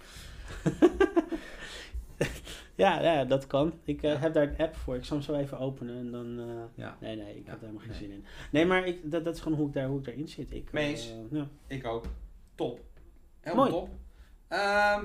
Ja, 2.77 3.03
ja, 3.03 3.25
dat 3.25 3.47
kan. 3.47 3.73
Ik 3.85 4.03
eh, 4.03 4.21
heb 4.21 4.35
daar 4.35 4.49
een 4.49 4.57
app 4.59 4.77
voor. 4.77 4.97
Ik 4.97 5.05
zal 5.05 5.17
hem 5.17 5.27
zo 5.27 5.35
even 5.35 5.59
openen 5.59 5.97
en 5.99 6.11
dan... 6.11 6.39
eh, 6.39 6.45
Ja. 6.75 6.97
Nee, 7.01 7.17
nee, 7.17 7.29
ik 7.31 7.47
heb 7.47 7.47
daar 7.47 7.59
helemaal 7.61 7.83
geen 7.83 7.95
zin 7.95 8.11
in. 8.11 8.25
Nee, 8.51 8.67
maar 8.67 8.87
ik, 8.87 9.11
dat, 9.11 9.25
dat 9.25 9.35
is 9.35 9.41
gewoon 9.41 9.59
hoe 9.59 9.67
ik, 9.67 9.73
daar, 9.73 9.87
hoe 9.87 9.99
ik 9.99 10.05
daarin 10.05 10.29
zit. 10.29 10.53
Ik, 10.53 10.73
Mee 10.73 10.95
eh. 11.33 11.43
Ik 11.67 11.87
ook. 11.87 12.05
Top. 12.55 12.81
Helemaal 13.41 13.71
Mooi. 13.71 13.81
top. 13.81 13.91
Ehm, 14.49 15.05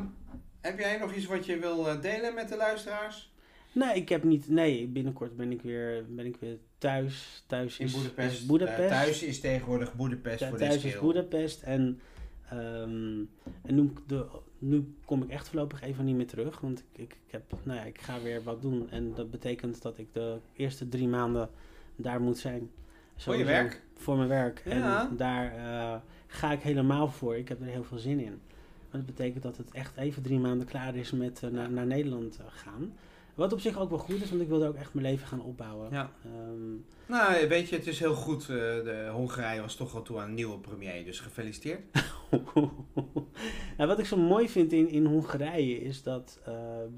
heb 0.62 0.80
jij 0.80 0.98
nog 0.98 1.14
iets 1.14 1.26
wat 1.26 1.46
je 1.46 1.58
wil 1.60 2.02
delen 2.02 2.34
met 2.34 2.50
de 2.50 2.58
luisteraars? 2.58 3.34
Nee, 3.72 3.96
ik 3.96 4.10
heb 4.10 4.24
niet... 4.24 4.50
Nee, 4.50 4.88
binnenkort 4.88 5.38
ben 5.38 5.52
ik 5.52 5.62
weer, 5.62 6.06
ben 6.10 6.26
ik 6.26 6.36
weer 6.40 6.58
thuis. 6.78 7.44
Thuis 7.48 7.80
In 7.80 7.86
is 7.86 7.94
Boedapest. 7.94 8.32
Is 8.34 8.46
Boedapest. 8.46 8.90
Thuis 8.90 9.24
is 9.24 9.40
tegenwoordig 9.40 9.94
Boedapest 9.96 10.40
Ja, 10.40 10.50
voor 10.50 10.58
thuis 10.58 10.74
deze 10.74 10.86
is 10.88 10.94
kerel. 10.94 11.06
Boedapest. 11.08 11.62
En, 11.62 12.00
ehm, 12.50 13.20
en 13.62 13.76
nu, 13.76 13.94
de, 14.08 14.26
nu 14.60 14.94
kom 15.06 15.24
ik 15.24 15.30
echt 15.30 15.48
voorlopig 15.48 15.82
even 15.82 16.06
niet 16.06 16.16
meer 16.16 16.28
terug. 16.28 16.60
Want 16.60 16.80
ik, 16.80 17.02
ik, 17.02 17.18
ik, 17.26 17.32
heb, 17.32 17.54
nou 17.64 17.80
ja, 17.80 17.86
ik 17.86 18.02
ga 18.02 18.22
weer 18.22 18.44
wat 18.44 18.62
doen. 18.62 18.90
En 18.90 19.14
dat 19.14 19.32
betekent 19.32 19.82
dat 19.82 19.98
ik 19.98 20.14
de 20.14 20.38
eerste 20.54 20.90
drie 20.90 21.08
maanden 21.08 21.50
daar 21.96 22.22
moet 22.22 22.38
zijn. 22.38 22.70
Voor 23.16 23.38
je 23.38 23.44
werk? 23.44 23.82
Voor 23.96 24.18
mijn 24.18 24.30
werk. 24.30 24.62
Ja. 24.66 25.08
En 25.10 25.18
daar 25.18 25.56
eh, 25.56 26.00
ga 26.28 26.52
ik 26.52 26.62
helemaal 26.62 27.08
voor. 27.08 27.38
Ik 27.38 27.50
heb 27.50 27.60
er 27.62 27.68
heel 27.68 27.84
veel 27.84 27.98
zin 27.98 28.20
in. 28.20 28.40
Maar 28.92 29.02
dat 29.02 29.06
betekent 29.06 29.44
dat 29.44 29.58
het 29.58 29.72
echt 29.72 29.98
even 29.98 30.22
drie 30.24 30.40
maanden 30.40 30.68
klaar 30.68 30.96
is 30.96 31.12
met 31.12 31.44
eh, 31.44 31.50
naar, 31.50 31.72
naar 31.72 31.86
Nederland 31.86 32.38
eh, 32.40 32.46
gaan. 32.50 32.94
Wat 33.40 33.54
op 33.54 33.60
zich 33.60 33.78
ook 33.80 33.90
wel 33.90 34.00
goed 34.00 34.22
is, 34.22 34.30
want 34.30 34.42
ik 34.42 34.48
wilde 34.48 34.68
ook 34.68 34.76
echt 34.76 34.94
mijn 34.94 35.06
leven 35.06 35.28
gaan 35.28 35.42
opbouwen. 35.42 35.88
Ja. 35.92 36.12
Ehm, 36.26 36.72
Nou, 37.06 37.48
weet 37.48 37.70
je, 37.70 37.76
het 37.76 37.88
is 37.88 38.00
heel 38.00 38.14
goed. 38.16 38.42
eh, 38.42 38.48
de 38.48 39.10
Hongarije 39.12 39.62
was 39.62 39.76
toch 39.76 39.96
al 39.96 40.02
toe 40.02 40.20
aan 40.20 40.28
een 40.28 40.34
nieuwe 40.34 40.58
premier, 40.60 41.06
dus 41.06 41.20
gefeliciteerd. 41.20 41.80
nou, 43.78 43.90
wat 43.90 44.00
ik 44.00 44.06
zo 44.06 44.18
mooi 44.18 44.50
vind 44.50 44.74
in, 44.74 44.90
in 44.90 45.06
Hongarije 45.06 45.82
is 45.82 46.04
dat. 46.04 46.40
eh, 46.46 46.54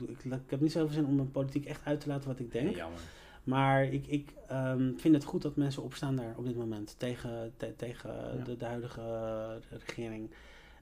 ik, 0.07 0.23
ik 0.23 0.39
heb 0.49 0.61
niet 0.61 0.71
zoveel 0.71 0.93
zin 0.93 1.05
om 1.05 1.15
mijn 1.15 1.31
politiek 1.31 1.65
echt 1.65 1.81
uit 1.85 1.99
te 2.01 2.07
laten 2.07 2.27
wat 2.29 2.39
ik 2.39 2.51
denk. 2.51 2.65
Nee, 2.65 2.75
jammer. 2.75 2.99
Maar 3.43 3.83
ik, 3.83 4.07
ik 4.07 4.33
ehm, 4.47 4.91
vind 4.97 5.13
het 5.15 5.23
goed 5.23 5.41
dat 5.41 5.55
mensen 5.55 5.83
opstaan 5.83 6.15
daar 6.15 6.33
op 6.37 6.45
dit 6.45 6.55
moment 6.55 6.95
tegen, 6.97 7.53
te- 7.57 7.73
tegen 7.75 8.09
Ja. 8.37 8.43
de, 8.43 8.57
de 8.57 8.65
huidige 8.65 9.01
eh, 9.01 9.77
regering. 9.85 10.29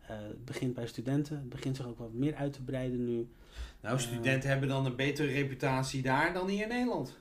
Het 0.02 0.46
begint 0.46 0.74
bij 0.74 0.88
studenten. 0.88 1.36
Het 1.38 1.50
begint 1.50 1.76
zich 1.76 1.88
ook 1.88 1.98
wat 1.98 2.14
meer 2.14 2.36
uit 2.36 2.54
te 2.54 2.62
breiden 2.64 3.06
nu. 3.06 3.28
Nou, 3.82 4.00
studenten 4.00 4.50
hebben 4.50 4.70
dan 4.70 4.86
een 4.86 4.96
betere 4.96 5.28
reputatie 5.32 6.02
daar 6.02 6.34
dan 6.34 6.48
hier 6.48 6.62
in 6.62 6.68
Nederland. 6.68 7.18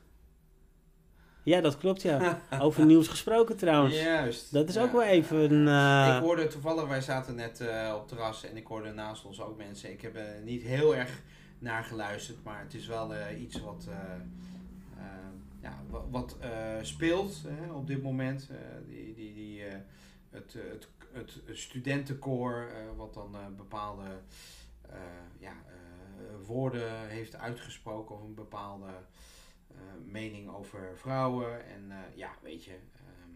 Ja, 1.43 1.61
dat 1.61 1.79
klopt 1.79 2.03
ja. 2.03 2.41
Over 2.61 2.87
nieuws 2.87 3.09
gesproken 3.09 3.57
trouwens. 3.57 3.95
Juist. 4.01 4.53
Dat 4.53 4.69
is 4.69 4.75
Ja. 4.75 4.83
ook 4.83 4.93
wel 4.93 5.03
even. 5.03 5.69
eh, 5.69 6.15
Ik 6.17 6.23
hoorde 6.23 6.47
toevallig, 6.47 6.87
wij 6.87 7.01
zaten 7.01 7.35
net 7.35 7.61
eh, 7.61 7.93
op 7.97 8.09
terras 8.09 8.45
en 8.45 8.57
ik 8.57 8.67
hoorde 8.67 8.93
naast 8.93 9.25
ons 9.25 9.41
ook 9.41 9.57
mensen. 9.57 9.91
Ik 9.93 10.01
heb 10.01 10.17
er 10.17 10.41
niet 10.45 10.63
heel 10.63 10.97
erg 10.97 11.23
naar 11.59 11.85
geluisterd, 11.85 12.45
maar 12.45 12.61
het 12.61 12.75
is 12.75 12.87
wel 12.87 13.15
eh, 13.15 13.41
iets 13.43 13.61
wat, 13.61 13.87
eh, 13.89 13.95
eh, 14.97 15.05
ja, 15.63 15.83
wa- 15.91 16.05
wat 16.11 16.37
eh, 16.41 16.51
speelt 16.83 17.43
hè, 17.47 17.73
op 17.73 17.87
dit 17.87 18.03
moment. 18.03 18.49
Eh, 18.51 18.57
die, 18.89 19.15
die, 19.15 19.35
die, 19.35 19.65
eh, 19.65 19.77
het, 20.31 20.55
eh, 20.55 20.63
het, 21.13 21.41
het 21.47 21.59
studentenkoor, 21.59 22.67
eh, 22.71 22.97
wat 22.97 23.15
dan 23.15 23.35
eh, 23.35 23.41
bepaalde 23.57 24.03
eh, 24.91 24.97
ja, 25.39 25.51
eh, 25.67 25.75
woorden 26.47 27.09
heeft 27.09 27.37
uitgesproken 27.37 28.15
of 28.15 28.23
een 28.23 28.35
bepaalde 28.35 28.87
eh, 29.71 29.77
mening 30.05 30.49
over 30.49 30.93
vrouwen. 30.97 31.67
En 31.67 31.91
eh, 31.91 32.17
ja, 32.17 32.31
weet 32.43 32.65
je. 32.65 32.71
ehm, 32.71 33.31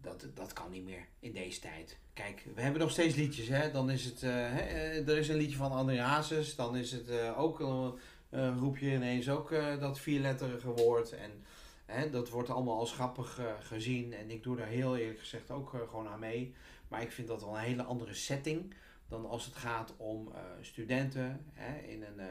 dat, 0.00 0.26
dat 0.34 0.52
kan 0.52 0.70
niet 0.70 0.84
meer 0.84 1.06
in 1.18 1.32
deze 1.32 1.60
tijd. 1.60 1.98
Kijk, 2.12 2.46
we 2.54 2.60
hebben 2.60 2.80
nog 2.80 2.90
steeds 2.90 3.14
liedjes, 3.14 3.48
hè. 3.48 3.70
Dan 3.70 3.90
is 3.90 4.04
het, 4.04 4.22
eh, 4.22 4.30
hè, 4.30 4.60
eh, 4.60 5.08
er 5.08 5.18
is 5.18 5.28
een 5.28 5.36
liedje 5.36 5.56
van 5.56 5.72
André 5.72 6.00
Hazes. 6.00 6.56
Dan 6.56 6.76
is 6.76 6.92
het 6.92 7.08
eh, 7.08 7.38
ook, 7.40 7.60
eh, 7.60 7.88
eh, 8.28 8.56
roep 8.58 8.78
je 8.78 8.92
ineens 8.92 9.28
ook 9.28 9.52
eh, 9.52 9.80
dat 9.80 10.00
vierletterige 10.00 10.68
woord. 10.70 11.12
En 11.12 12.10
dat 12.10 12.28
wordt 12.28 12.50
allemaal 12.50 12.78
als 12.78 12.92
grappig 12.92 13.38
eh, 13.38 13.52
gezien. 13.60 14.12
En 14.12 14.30
ik 14.30 14.42
doe 14.42 14.56
daar 14.56 14.66
heel 14.66 14.96
eerlijk 14.96 15.18
gezegd 15.18 15.50
ook 15.50 15.74
eh, 15.74 15.80
gewoon 15.88 16.08
aan 16.08 16.18
mee. 16.18 16.54
Maar 16.88 17.02
ik 17.02 17.12
vind 17.12 17.28
dat 17.28 17.40
wel 17.40 17.56
een 17.56 17.62
hele 17.62 17.82
andere 17.82 18.14
setting 18.14 18.74
dan 19.08 19.26
als 19.26 19.44
het 19.44 19.54
gaat 19.54 19.94
om 19.96 20.28
eh, 20.32 20.40
studenten, 20.60 21.40
hè, 21.52 21.78
in 21.78 22.02
een, 22.02 22.18
eh, 22.18 22.26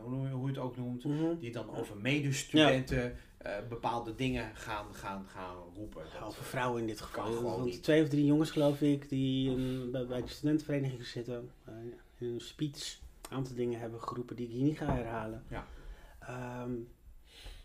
hoe, 0.00 0.10
noem 0.10 0.26
je- 0.26 0.32
hoe 0.32 0.46
je 0.50 0.54
het 0.54 0.62
ook 0.62 0.76
noemt, 0.76 1.04
mhm. 1.04 1.38
die 1.38 1.52
dan 1.52 1.76
over 1.76 1.96
medestudenten 1.96 3.16
eh, 3.38 3.52
bepaalde 3.68 4.14
dingen 4.14 4.56
gaan, 4.56 4.94
gaan, 4.94 5.26
gaan 5.28 5.56
roepen. 5.74 6.04
Ja, 6.12 6.18
Dat- 6.18 6.28
over 6.28 6.44
vrouwen 6.44 6.80
in 6.80 6.86
dit 6.86 7.00
geval. 7.00 7.42
Want 7.42 7.82
twee 7.82 8.02
of 8.02 8.08
drie 8.08 8.24
jongens, 8.24 8.50
geloof 8.50 8.80
ik, 8.80 9.08
die 9.08 9.50
eh, 9.50 9.90
bij, 9.90 10.06
bij 10.06 10.22
de 10.22 10.28
studentenvereniging 10.28 11.04
zitten, 11.06 11.50
in 12.18 12.26
een 12.26 12.40
speech 12.40 12.98
een 13.30 13.36
aantal 13.36 13.54
dingen 13.54 13.80
hebben 13.80 14.00
geroepen 14.02 14.36
die 14.36 14.46
ik 14.46 14.52
hier 14.52 14.62
niet 14.64 14.78
ga 14.78 14.94
herhalen. 14.94 15.44
Ja. 15.48 15.66
Ehm, 16.18 16.72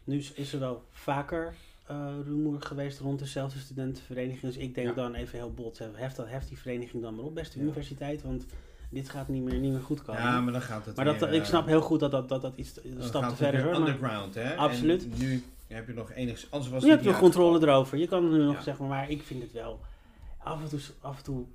nu 0.03 0.17
is, 0.17 0.31
is 0.33 0.53
er 0.53 0.59
wel 0.59 0.83
vaker 0.91 1.55
eh 1.87 2.07
rumoer 2.25 2.61
geweest 2.61 2.99
rond 2.99 3.19
dezelfde 3.19 3.59
studentenvereniging. 3.59 4.41
Dus 4.41 4.57
ik 4.57 4.75
denk 4.75 4.87
Ja. 4.87 4.93
dan 4.93 5.13
even 5.15 5.37
heel 5.37 5.53
bot, 5.53 5.79
heft, 5.93 6.15
dat, 6.15 6.27
heft 6.29 6.47
die 6.47 6.57
vereniging 6.57 7.01
dan 7.03 7.15
maar 7.15 7.25
op, 7.25 7.35
beste 7.35 7.57
Ja. 7.57 7.63
universiteit, 7.63 8.21
want 8.21 8.45
dit 8.89 9.09
gaat 9.09 9.27
niet 9.27 9.43
meer, 9.43 9.59
niet 9.59 9.71
meer 9.71 9.81
goed 9.81 10.01
komen. 10.01 10.21
Ja, 10.21 10.41
maar 10.41 10.51
dan 10.53 10.61
gaat 10.61 10.85
het 10.85 10.95
maar 10.95 11.05
dat, 11.05 11.19
weer, 11.19 11.33
ik 11.33 11.41
eh, 11.41 11.47
snap 11.47 11.65
heel 11.67 11.81
goed 11.81 11.99
dat 11.99 12.11
dat, 12.11 12.29
dat, 12.29 12.41
dat 12.41 12.53
iets 12.55 12.79
een 12.83 13.03
stap 13.03 13.21
te 13.21 13.27
het 13.27 13.37
ver 13.37 13.53
is. 13.53 13.77
underground, 13.77 14.35
hè? 14.35 14.55
Absoluut. 14.55 15.03
En 15.03 15.11
nu 15.19 15.43
heb 15.67 15.87
je 15.87 15.93
nog 15.93 16.11
enigszins... 16.11 16.51
Anders 16.51 16.71
was 16.71 16.83
Je 16.83 16.89
hebt 16.89 17.03
de 17.03 17.09
niet 17.09 17.17
controle 17.17 17.59
erover. 17.67 17.97
Je 17.97 18.07
kan 18.07 18.29
nu 18.31 18.43
nog 18.43 18.55
Ja. 18.55 18.61
zeggen, 18.61 18.87
maar 18.87 19.09
ik 19.09 19.21
vind 19.23 19.41
het 19.43 19.51
wel. 19.51 19.79
af 20.37 20.61
en 20.61 20.69
toe, 20.69 20.79
af 21.01 21.17
en 21.17 21.23
toe 21.23 21.45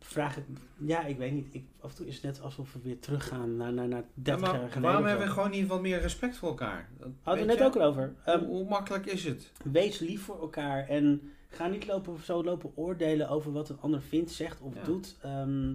vraag 0.00 0.36
ik, 0.36 0.44
ja, 0.78 1.04
ik 1.04 1.18
weet 1.18 1.32
niet. 1.32 1.46
Ik, 1.50 1.64
af 1.80 1.90
en 1.90 1.96
toe 1.96 2.06
is 2.06 2.14
het 2.14 2.24
net 2.24 2.40
alsof 2.40 2.72
we 2.72 2.78
weer 2.82 2.98
teruggaan 2.98 3.56
naar, 3.56 3.72
naar, 3.72 3.88
naar 3.88 4.00
Ja, 4.00 4.06
30 4.14 4.40
maar 4.44 4.50
jaar 4.50 4.60
geleden. 4.68 4.82
waarom 4.82 5.04
hebben 5.04 5.26
we 5.26 5.32
gewoon 5.32 5.50
niet 5.50 5.66
wat 5.66 5.80
meer 5.80 6.00
respect 6.00 6.36
voor 6.36 6.48
elkaar? 6.48 6.88
Dat- 6.98 7.08
Hadden 7.22 7.42
we 7.44 7.50
net 7.50 7.58
je? 7.58 7.64
ook 7.64 7.76
al 7.76 7.82
over. 7.82 8.14
Ehm, 8.24 8.38
hoe, 8.38 8.48
hoe 8.48 8.68
makkelijk 8.68 9.06
is 9.06 9.24
het? 9.24 9.50
wees 9.64 9.98
lief 9.98 10.22
voor 10.22 10.40
elkaar 10.40 10.88
en 10.88 11.32
ga 11.48 11.66
niet 11.66 11.86
lopen, 11.86 12.18
zo 12.24 12.44
lopen 12.44 12.72
oordelen 12.74 13.28
over 13.28 13.52
wat 13.52 13.68
een 13.68 13.80
ander 13.80 14.02
vindt, 14.02 14.30
zegt 14.30 14.60
of 14.60 14.74
Ja. 14.74 14.82
doet. 14.82 15.16
Ehm, 15.22 15.72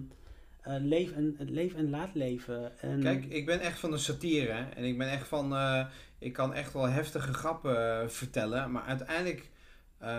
eh, 0.60 0.74
leef, 0.78 1.12
en, 1.12 1.36
leef 1.38 1.74
en 1.74 1.90
laat 1.90 2.14
leven. 2.14 2.78
En, 2.80 3.00
Kijk, 3.00 3.24
ik 3.24 3.46
ben 3.46 3.60
echt 3.60 3.78
van 3.78 3.90
de 3.90 3.98
satire. 3.98 4.52
hè. 4.52 4.64
En 4.70 4.84
ik 4.84 4.98
ben 4.98 5.10
echt 5.10 5.28
van... 5.28 5.54
eh, 5.54 5.86
ik 6.18 6.32
kan 6.32 6.54
echt 6.54 6.72
wel 6.72 6.88
heftige 6.88 7.32
grappen 7.32 8.00
eh, 8.02 8.08
vertellen. 8.08 8.70
Maar 8.72 8.82
uiteindelijk 8.82 9.50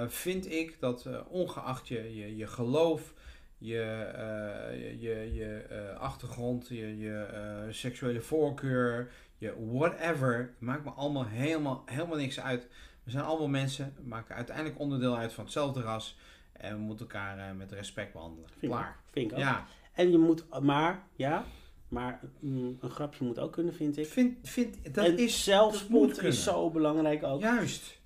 vind 0.08 0.52
ik 0.52 0.78
dat 0.80 1.10
ongeacht 1.28 1.88
je, 1.88 2.16
je, 2.16 2.36
je 2.38 2.48
geloof... 2.48 3.14
Je, 3.58 3.82
eh, 3.82 4.82
je, 4.82 5.00
je, 5.00 5.34
je 5.34 5.58
eh, 5.58 6.00
achtergrond, 6.00 6.68
je, 6.68 6.98
je 6.98 7.24
eh, 7.24 7.74
seksuele 7.74 8.22
voorkeur, 8.22 9.12
je 9.38 9.54
whatever. 9.72 10.54
Maakt 10.58 10.84
me 10.84 10.92
allemaal 10.92 11.26
helemaal, 11.26 11.84
helemaal 11.86 12.18
niks 12.18 12.40
uit. 12.40 12.68
We 13.04 13.12
zijn 13.12 13.24
allemaal 13.24 13.48
mensen, 13.48 13.94
we 13.96 14.08
maken 14.08 14.36
uiteindelijk 14.36 14.80
onderdeel 14.80 15.18
uit 15.18 15.34
van 15.34 15.44
hetzelfde 15.44 15.82
ras. 15.82 16.18
En 16.52 16.76
we 16.76 16.82
moeten 16.82 17.06
elkaar 17.06 17.56
met 17.56 17.72
respect 17.72 18.14
behandelen. 18.14 18.50
Vind 18.58 18.72
Klaar. 18.72 19.00
Vind 19.12 19.32
ik 19.32 19.38
ook. 19.38 19.44
Ja, 19.44 19.66
En 19.94 20.12
je 20.12 20.18
moet, 20.18 20.62
maar, 20.62 21.04
ja, 21.16 21.46
maar 21.88 22.20
mm, 22.40 22.78
een 22.82 22.90
grapje 22.90 23.26
moet 23.26 23.40
ook 23.40 23.52
kunnen, 23.52 23.74
vind 23.74 23.98
ik. 23.98 24.08
vind, 24.08 24.50
vind, 24.50 24.94
dat 24.96 25.06
en 25.06 25.18
is... 25.18 25.44
zelfspot 25.44 26.24
is 26.24 26.44
zo 26.44 26.70
belangrijk 26.70 27.24
ook. 27.24 27.42
Juist. 27.42 27.97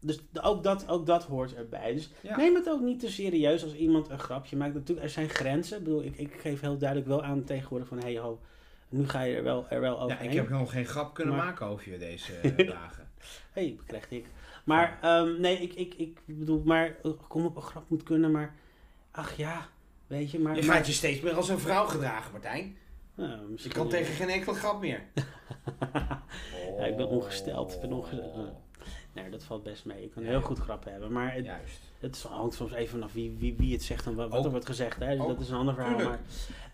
Dus 0.00 0.18
ook 0.42 0.62
dat, 0.62 0.88
ook 0.88 1.06
dat 1.06 1.24
hoort 1.24 1.54
erbij. 1.54 1.92
Dus 1.94 2.10
Ja. 2.20 2.36
neem 2.36 2.54
het 2.54 2.68
ook 2.68 2.80
niet 2.80 3.00
te 3.00 3.10
serieus 3.10 3.62
als 3.64 3.74
iemand 3.74 4.08
een 4.08 4.18
grapje 4.18 4.56
maakt. 4.56 4.74
Natuurlijk, 4.74 5.06
er 5.06 5.12
zijn 5.12 5.28
grenzen. 5.28 5.78
Ik 5.78 5.84
bedoel, 5.84 6.02
ik, 6.02 6.16
ik 6.18 6.32
geef 6.40 6.60
heel 6.60 6.78
duidelijk 6.78 7.08
wel 7.08 7.22
aan 7.22 7.44
tegenwoordig 7.44 7.88
van... 7.88 7.98
Hey 7.98 8.18
ho, 8.18 8.40
nu 8.88 9.08
ga 9.08 9.22
je 9.22 9.36
er 9.36 9.42
wel, 9.42 9.66
er 9.68 9.80
wel 9.80 9.96
Ja, 9.96 10.02
overheen. 10.02 10.30
ik 10.30 10.36
heb 10.36 10.48
nog 10.48 10.70
geen 10.72 10.86
grap 10.86 11.14
kunnen 11.14 11.36
Maar- 11.36 11.44
maken 11.44 11.66
over 11.66 11.92
je 11.92 11.98
deze 11.98 12.32
eh, 12.56 12.68
dagen. 12.68 13.08
hey, 13.52 13.78
krijg 13.86 14.10
ik. 14.10 14.26
Maar 14.64 14.98
ehm, 15.02 15.40
nee, 15.40 15.58
ik, 15.58 15.74
ik, 15.74 15.94
ik 15.94 16.20
bedoel, 16.26 16.62
maar 16.64 16.96
eh, 17.02 17.10
kom 17.28 17.44
op, 17.44 17.56
een 17.56 17.62
grap 17.62 17.84
moet 17.88 18.02
kunnen, 18.02 18.30
maar 18.30 18.54
ach 19.10 19.36
ja, 19.36 19.68
weet 20.06 20.30
je, 20.30 20.38
maar... 20.38 20.56
Je 20.56 20.62
maar- 20.64 20.76
gaat 20.76 20.86
je 20.86 20.92
steeds 20.92 21.20
meer 21.20 21.34
als 21.34 21.48
een 21.48 21.58
vrouw 21.58 21.86
gedragen, 21.86 22.32
Martijn. 22.32 22.76
Nou, 23.14 23.54
Je 23.56 23.68
kan 23.68 23.88
tegen 23.88 24.14
geen 24.14 24.28
enkele 24.28 24.54
grap 24.56 24.80
meer. 24.80 25.02
Ja, 26.78 26.84
ik 26.84 26.96
ben 26.96 27.08
ongesteld, 27.08 27.72
ik 27.74 27.80
ben 27.80 27.92
ongesteld. 27.92 28.52
Nee, 29.20 29.30
dat 29.30 29.44
valt 29.44 29.62
best 29.62 29.84
mee. 29.84 30.02
Ik 30.02 30.10
kan 30.10 30.22
Ja. 30.22 30.28
heel 30.28 30.40
goed 30.40 30.58
grappen 30.58 30.90
hebben, 30.92 31.12
maar 31.12 31.34
het, 31.34 31.44
Juist. 31.44 31.80
het 31.98 32.22
hangt 32.28 32.54
soms 32.54 32.72
even 32.72 32.90
vanaf 32.90 33.12
wie, 33.12 33.36
wie, 33.38 33.54
wie 33.56 33.72
het 33.72 33.82
zegt 33.82 34.06
en 34.06 34.14
wat, 34.14 34.32
Ook. 34.32 34.44
er 34.44 34.50
wordt 34.50 34.66
gezegd. 34.66 34.98
Hè? 34.98 35.10
Dus 35.10 35.20
Ook. 35.20 35.28
dat 35.28 35.40
is 35.40 35.48
een 35.48 35.56
ander 35.56 35.74
verhaal. 35.74 35.96
Tuurlijk. 35.96 36.20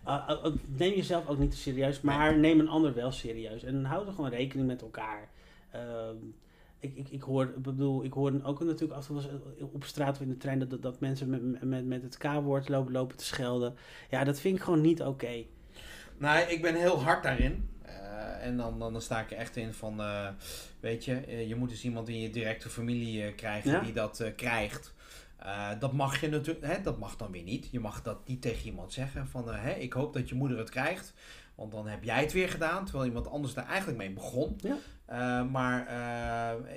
Maar, 0.03 0.29
uh, 0.29 0.35
uh, 0.37 0.45
uh, 0.45 0.57
neem 0.65 0.93
jezelf 0.93 1.27
ook 1.27 1.37
niet 1.37 1.51
te 1.51 1.57
serieus, 1.57 2.01
maar 2.01 2.37
neem 2.37 2.59
een 2.59 2.69
ander 2.69 2.93
wel 2.93 3.11
serieus. 3.11 3.63
En 3.63 3.85
hou 3.85 4.07
er 4.07 4.13
gewoon 4.13 4.29
rekening 4.29 4.67
met 4.67 4.81
elkaar. 4.81 5.29
Ehm, 5.71 6.15
ik, 6.79 6.95
ik, 6.95 7.09
ik, 7.09 7.21
hoor, 7.21 7.43
ik 7.43 7.61
bedoel, 7.61 8.03
ik 8.03 8.13
hoor 8.13 8.33
ook 8.43 8.63
natuurlijk 8.63 8.99
af 8.99 9.09
en 9.09 9.15
toe 9.15 9.69
op 9.73 9.83
straat 9.83 10.15
of 10.15 10.21
in 10.21 10.29
de 10.29 10.37
trein 10.37 10.59
dat, 10.59 10.81
dat, 10.81 10.99
mensen 10.99 11.29
met, 11.29 11.63
met, 11.63 11.85
met 11.85 12.01
het 12.01 12.17
K-woord 12.17 12.69
lopen, 12.69 12.91
lopen 12.91 13.17
te 13.17 13.25
schelden. 13.25 13.75
Ja, 14.09 14.23
dat 14.23 14.39
vind 14.39 14.57
ik 14.57 14.63
gewoon 14.63 14.81
niet 14.81 15.01
oké. 15.01 15.43
Nou, 16.17 16.39
ik 16.49 16.61
ben 16.61 16.75
heel 16.75 17.01
hard 17.01 17.23
daarin. 17.23 17.69
Eh, 18.15 18.45
en 18.45 18.57
dan, 18.57 18.79
dan, 18.79 18.91
dan 18.93 19.01
sta 19.01 19.19
ik 19.19 19.31
er 19.31 19.37
echt 19.37 19.55
in 19.55 19.73
van, 19.73 20.01
eh, 20.01 20.27
weet 20.79 21.05
je, 21.05 21.15
eh, 21.15 21.47
je 21.47 21.55
moet 21.55 21.71
eens 21.71 21.83
iemand 21.83 22.09
in 22.09 22.19
je 22.19 22.29
directe 22.29 22.69
familie 22.69 23.33
krijgen 23.33 23.71
Ja. 23.71 23.79
die 23.79 23.93
dat 23.93 24.23
krijgt. 24.35 24.93
Dat 25.79 25.93
mag 25.93 26.21
je 26.21 26.29
natuurlijk, 26.29 26.65
hè, 26.65 26.81
dat 26.81 26.99
mag 26.99 27.15
dan 27.15 27.31
weer 27.31 27.43
niet. 27.43 27.67
Je 27.71 27.79
mag 27.79 28.01
dat 28.01 28.27
niet 28.27 28.41
tegen 28.41 28.65
iemand 28.65 28.93
zeggen 28.93 29.27
van, 29.27 29.53
hè, 29.53 29.71
ik 29.71 29.93
hoop 29.93 30.13
dat 30.13 30.29
je 30.29 30.35
moeder 30.35 30.57
het 30.57 30.69
krijgt. 30.69 31.13
Want 31.55 31.71
dan 31.71 31.87
heb 31.87 32.03
jij 32.03 32.21
het 32.21 32.33
weer 32.33 32.49
gedaan, 32.49 32.85
terwijl 32.85 33.05
iemand 33.05 33.27
anders 33.27 33.53
daar 33.53 33.67
eigenlijk 33.67 33.97
mee 33.97 34.11
begon. 34.11 34.59
Ja. 35.07 35.43
Maar 35.43 35.87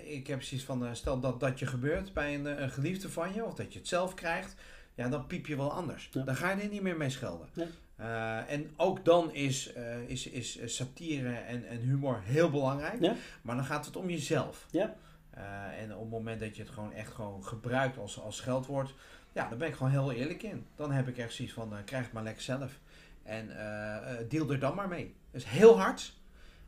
ik 0.05 0.27
heb 0.27 0.37
precies 0.37 0.65
van, 0.65 0.97
stel 0.97 1.21
dat 1.21 1.41
dat 1.41 1.59
je 1.59 1.67
gebeurt 1.67 2.13
bij 2.13 2.35
een, 2.35 2.63
een 2.63 2.71
geliefde 2.71 3.09
van 3.09 3.35
je, 3.35 3.45
of 3.45 3.55
dat 3.55 3.73
je 3.73 3.79
het 3.79 3.89
zelf 3.89 4.15
krijgt, 4.15 4.55
ja, 4.95 5.09
dan 5.09 5.27
piep 5.27 5.47
je 5.47 5.57
wel 5.57 5.73
anders. 5.73 6.09
Ja. 6.13 6.23
Dan 6.23 6.37
ga 6.37 6.51
je 6.51 6.63
er 6.63 6.69
niet 6.69 6.83
meer 6.83 6.97
mee 6.97 7.11
schelden. 7.11 7.49
Nee. 7.53 7.69
Eh, 7.99 8.51
en 8.53 8.71
ook 8.77 9.05
dan 9.05 9.33
is, 9.35 9.73
eh, 9.73 9.99
is, 10.09 10.27
is 10.27 10.59
satire 10.77 11.33
en, 11.35 11.69
en 11.69 11.79
humor 11.79 12.21
heel 12.25 12.51
belangrijk. 12.51 13.01
Ja. 13.01 13.15
Maar 13.43 13.57
dan 13.57 13.65
gaat 13.65 13.87
het 13.87 13.97
om 13.97 14.11
jezelf. 14.11 14.67
Ja. 14.71 14.95
Eh, 15.31 15.83
en 15.83 15.95
op 15.95 16.01
het 16.01 16.11
moment 16.11 16.41
dat 16.41 16.57
je 16.57 16.63
het 16.63 16.71
gewoon 16.71 16.93
echt 16.93 17.13
gewoon 17.13 17.45
gebruikt 17.45 17.99
als, 17.99 18.21
als 18.21 18.37
scheldwoord, 18.37 18.95
ja, 19.33 19.49
daar 19.49 19.59
ben 19.59 19.69
ik 19.69 19.75
gewoon 19.75 19.93
heel 19.93 20.13
eerlijk 20.13 20.43
in. 20.43 20.67
Dan 20.77 20.93
heb 20.93 21.09
ik 21.09 21.19
echt 21.19 21.33
zoiets 21.33 21.55
van, 21.55 21.73
eh, 21.73 21.79
krijg 21.85 22.05
het 22.05 22.13
maar 22.13 22.23
lekker 22.23 22.43
zelf. 22.43 22.79
En 23.23 23.57
eh, 23.59 23.97
eh, 24.21 24.29
deal 24.29 24.51
er 24.51 24.59
dan 24.59 24.75
maar 24.75 24.89
mee. 24.89 25.15
Dat 25.31 25.41
is 25.41 25.47
heel 25.49 25.79
hard. 25.79 26.17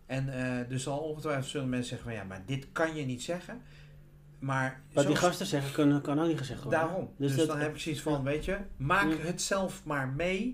En 0.07 0.28
eh, 0.61 0.69
dus 0.69 0.82
zal 0.82 0.98
ongetwijfeld 0.98 1.47
zullen 1.47 1.69
mensen 1.69 1.89
zeggen 1.89 2.07
van, 2.09 2.16
ja, 2.19 2.24
maar 2.24 2.43
dit 2.47 2.66
kan 2.73 2.94
je 2.94 3.05
niet 3.05 3.23
zeggen. 3.23 3.62
Maar 4.39 4.81
Wat 4.93 5.07
die 5.07 5.16
gasten 5.16 5.47
zeggen, 5.47 5.73
kan, 5.73 6.01
kan 6.01 6.20
ook 6.20 6.27
niet 6.28 6.39
gezegd 6.39 6.62
worden. 6.62 6.81
Daarom. 6.81 7.11
Dus 7.16 7.28
Dus, 7.28 7.36
dat- 7.39 7.47
dan 7.48 7.59
heb 7.59 7.74
ik 7.74 7.81
zoiets 7.81 8.01
van, 8.02 8.23
weet 8.23 8.44
je, 8.44 8.57
maak 8.77 9.19
het 9.19 9.43
zelf 9.43 9.85
maar 9.85 10.09
mee. 10.09 10.52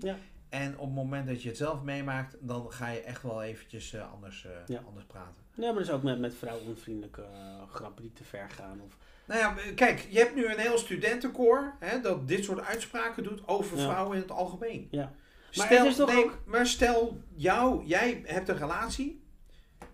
En 0.49 0.77
op 0.77 0.85
het 0.85 0.95
moment 0.95 1.27
dat 1.27 1.41
je 1.41 1.47
het 1.47 1.57
zelf 1.57 1.81
meemaakt, 1.81 2.35
dan 2.39 2.71
ga 2.71 2.89
je 2.89 2.99
echt 3.01 3.21
wel 3.23 3.43
eventjes 3.43 3.93
eh, 3.93 4.11
anders, 4.13 4.45
eh, 4.45 4.51
Ja. 4.67 4.81
anders 4.87 5.05
praten. 5.05 5.43
Ja, 5.53 5.71
maar 5.71 5.81
dus 5.81 5.91
ook 5.91 6.03
met, 6.03 6.19
met 6.19 6.35
vrouwonvriendelijke 6.35 7.21
eh, 7.21 7.61
grappen 7.73 8.01
die 8.03 8.13
te 8.13 8.23
ver 8.23 8.49
gaan. 8.49 8.81
Of, 8.85 8.97
Nou 9.25 9.39
ja, 9.39 9.55
kijk, 9.75 10.07
je 10.09 10.19
hebt 10.19 10.35
nu 10.35 10.45
een 10.45 10.59
heel 10.59 10.77
studentenkoor 10.77 11.75
hè, 11.79 12.01
dat 12.01 12.27
dit 12.27 12.43
soort 12.43 12.59
uitspraken 12.65 13.23
doet 13.23 13.47
over 13.47 13.77
Ja. 13.77 13.83
vrouwen 13.83 14.15
in 14.15 14.21
het 14.21 14.31
algemeen. 14.31 14.87
ja. 14.91 15.11
Maar 15.55 15.65
Stel, 15.65 15.77
het 15.79 15.87
is 15.87 15.95
toch 15.95 16.13
nee, 16.13 16.23
ook- 16.25 16.37
maar 16.45 16.67
stel, 16.67 17.17
jou, 17.35 17.85
jij 17.85 18.21
hebt 18.25 18.49
een 18.49 18.57
relatie 18.57 19.21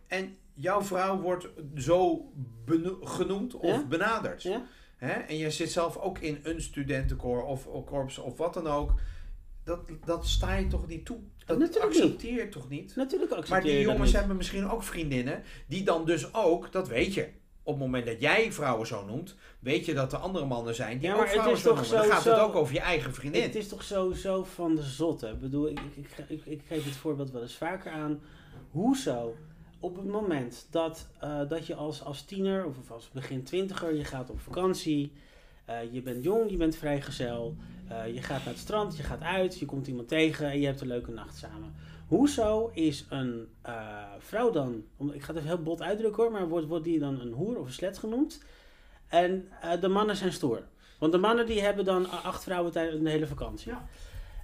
en 0.08 0.38
jouw 0.54 0.82
vrouw 0.82 1.20
wordt 1.20 1.48
zo 1.76 2.32
genoemd 3.02 3.54
of 3.56 3.66
Ja? 3.76 3.84
benaderd. 3.86 4.42
Ja? 4.44 4.62
Hè? 4.98 5.12
En 5.14 5.38
je 5.38 5.52
zit 5.52 5.72
zelf 5.72 5.98
ook 5.98 6.20
in 6.20 6.40
een 6.44 6.62
studentenkoor 6.62 7.44
of, 7.44 7.68
of 7.68 7.86
korps 7.86 8.18
of 8.18 8.38
wat 8.38 8.54
dan 8.54 8.68
ook. 8.68 8.92
Dat, 9.64 9.80
dat 10.06 10.28
sta 10.28 10.54
je 10.54 10.68
toch 10.68 10.88
niet 10.88 11.06
toe? 11.06 11.18
Dat 11.46 11.60
Natuurlijk 11.60 11.86
accepteer 11.86 12.34
je 12.44 12.50
toch 12.50 12.70
niet? 12.70 12.96
Natuurlijk 12.96 13.30
Maar 13.30 13.40
accepteer 13.40 13.64
die 13.64 13.72
je 13.72 13.78
dat 13.78 13.92
jongens 13.92 14.10
niet. 14.12 14.20
hebben 14.20 14.38
misschien 14.38 14.70
ook 14.70 14.84
vriendinnen 14.84 15.44
die 15.68 15.84
dan 15.84 16.06
dus 16.06 16.34
ook, 16.34 16.72
dat 16.72 16.88
weet 16.88 17.14
je. 17.14 17.28
Op 17.66 17.74
het 17.74 17.84
moment 17.84 18.06
dat 18.06 18.22
jij 18.22 18.52
vrouwen 18.52 18.88
zo 18.88 19.06
noemt, 19.06 19.36
weet 19.60 19.86
je 19.86 19.94
dat 19.94 20.14
er 20.14 20.20
andere 20.20 20.46
mannen 20.46 20.76
zijn 20.76 20.98
die 20.98 21.08
Ja, 21.08 21.14
ook 21.14 21.20
maar 21.20 21.26
het 21.28 21.34
vrouwen 21.36 21.58
is 21.58 21.64
zo 21.64 21.70
toch 21.70 21.82
noemen. 21.82 21.98
Dan 22.08 22.12
gaat 22.16 22.24
het 22.24 22.40
ook 22.40 22.56
over 22.56 22.74
je 22.74 22.80
eigen 22.80 23.14
vriendin. 23.14 23.42
Het 23.42 23.56
is 23.56 23.68
toch 23.68 23.84
sowieso 23.84 24.44
van 24.44 24.76
de 24.76 24.82
zotte. 24.82 25.28
Ik 25.28 25.40
bedoel, 25.40 25.70
ik, 25.70 25.80
ik, 25.80 26.08
ik, 26.18 26.30
ik, 26.30 26.46
ik 26.46 26.62
geef 26.68 26.86
het 26.86 26.96
voorbeeld 26.96 27.32
wel 27.32 27.42
eens 27.42 27.56
vaker 27.56 27.92
aan. 27.92 28.22
Hoezo? 28.72 29.36
Op 29.80 29.96
het 29.96 30.06
moment 30.06 30.68
dat, 30.70 31.08
eh, 31.20 31.50
dat 31.50 31.68
je 31.68 31.76
als, 31.76 32.04
als 32.04 32.22
tiener 32.26 32.66
of 32.66 32.92
als 32.92 33.10
begin 33.12 33.44
twintiger, 33.44 33.96
je 33.96 34.04
gaat 34.06 34.30
op 34.30 34.40
vakantie, 34.40 35.12
eh, 35.66 35.94
je 35.94 36.02
bent 36.02 36.24
jong, 36.24 36.52
je 36.52 36.58
bent 36.58 36.76
vrijgezel, 36.76 37.56
eh, 38.02 38.14
je 38.14 38.22
gaat 38.22 38.40
naar 38.44 38.54
het 38.54 38.58
strand, 38.64 38.98
je 38.98 39.04
gaat 39.04 39.22
uit, 39.22 39.60
je 39.60 39.66
komt 39.66 39.88
iemand 39.88 40.08
tegen 40.08 40.50
en 40.52 40.60
je 40.60 40.66
hebt 40.66 40.82
een 40.82 40.88
leuke 40.88 41.12
nacht 41.12 41.38
samen. 41.38 41.74
Hoezo 42.08 42.72
is 42.74 43.06
een 43.10 43.48
eh, 43.62 44.04
vrouw 44.20 44.52
dan, 44.52 44.84
ik 45.14 45.22
ga 45.22 45.28
het 45.28 45.36
even 45.36 45.48
heel 45.56 45.64
bot 45.64 45.82
uitdrukken 45.82 46.24
hoor, 46.24 46.32
maar 46.32 46.48
wordt, 46.48 46.68
wordt 46.68 46.84
die 46.84 47.00
dan 47.00 47.20
een 47.20 47.32
hoer 47.32 47.58
of 47.60 47.66
een 47.66 47.74
slet 47.74 47.98
genoemd? 47.98 48.44
En 49.08 49.48
eh, 49.62 49.82
de 49.82 49.88
mannen 49.88 50.16
zijn 50.16 50.34
stoer. 50.34 50.64
Want 51.00 51.12
de 51.12 51.18
mannen 51.18 51.46
die 51.46 51.62
hebben 51.62 51.86
dan 51.86 52.10
acht 52.10 52.44
vrouwen 52.44 52.72
tijdens 52.72 53.04
de 53.04 53.10
hele 53.10 53.28
vakantie. 53.28 53.72
Ja. 53.72 53.88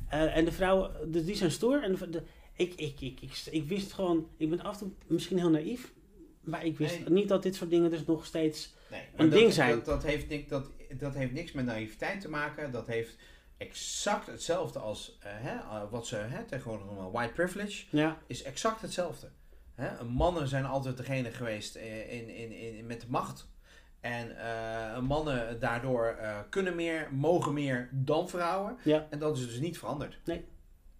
En 0.09 0.45
de 0.45 0.51
vrouwen, 0.51 1.11
dus 1.11 1.25
die 1.25 1.35
zijn 1.35 1.51
stoer. 1.51 1.83
En 1.83 1.95
de, 1.95 2.09
de- 2.09 2.23
ik, 2.53 2.73
ik, 2.75 3.01
ik, 3.01 3.21
ik, 3.21 3.41
ik 3.51 3.67
wist 3.67 3.93
gewoon, 3.93 4.27
ik 4.37 4.49
ben 4.49 4.61
af 4.61 4.73
en 4.73 4.79
toe 4.79 4.91
misschien 5.07 5.37
heel 5.37 5.49
naïef. 5.49 5.93
Maar 6.41 6.65
ik 6.65 6.77
wist 6.77 6.99
Nee. 6.99 7.09
niet 7.09 7.27
dat 7.27 7.43
dit 7.43 7.55
soort 7.55 7.69
dingen 7.69 7.89
dus 7.89 8.05
nog 8.05 8.25
steeds... 8.25 8.73
Nee, 8.91 9.01
een 9.15 9.29
dat, 9.29 9.39
ding 9.39 9.53
zijn. 9.53 9.69
Dat, 9.75 9.85
dat, 9.85 10.03
heeft 10.03 10.29
niks, 10.29 10.49
dat, 10.49 10.69
dat 10.97 11.13
heeft 11.13 11.31
niks 11.31 11.51
met 11.51 11.65
naïviteit 11.65 12.21
te 12.21 12.29
maken. 12.29 12.71
Dat 12.71 12.87
heeft 12.87 13.15
exact 13.59 14.25
hetzelfde 14.27 14.79
als 14.79 15.17
eh, 15.19 15.31
hè, 15.35 15.55
eh, 15.55 15.81
wat 15.89 16.07
ze 16.07 16.15
hè, 16.15 16.43
tegenwoordig 16.43 16.85
noemen 16.85 17.11
white 17.11 17.33
privilege. 17.33 17.85
Ja, 17.89 18.17
Is 18.27 18.43
exact 18.43 18.81
hetzelfde. 18.81 19.29
Hè? 19.75 20.03
Mannen 20.03 20.47
zijn 20.47 20.65
altijd 20.65 20.97
degene 20.97 21.31
geweest 21.31 21.75
eh, 21.75 22.13
in, 22.13 22.29
in, 22.29 22.51
in, 22.51 22.85
met 22.85 23.01
de 23.01 23.07
macht. 23.09 23.47
En 23.99 24.37
eh, 24.37 24.99
mannen 24.99 25.59
daardoor 25.59 26.17
kunnen 26.49 26.75
meer, 26.75 27.07
mogen 27.13 27.53
meer 27.53 27.89
dan 27.91 28.29
vrouwen. 28.29 28.77
ja, 28.83 29.07
En 29.09 29.19
dat 29.19 29.37
is 29.37 29.47
dus 29.47 29.59
niet 29.59 29.77
veranderd. 29.77 30.19
Nee. 30.25 30.45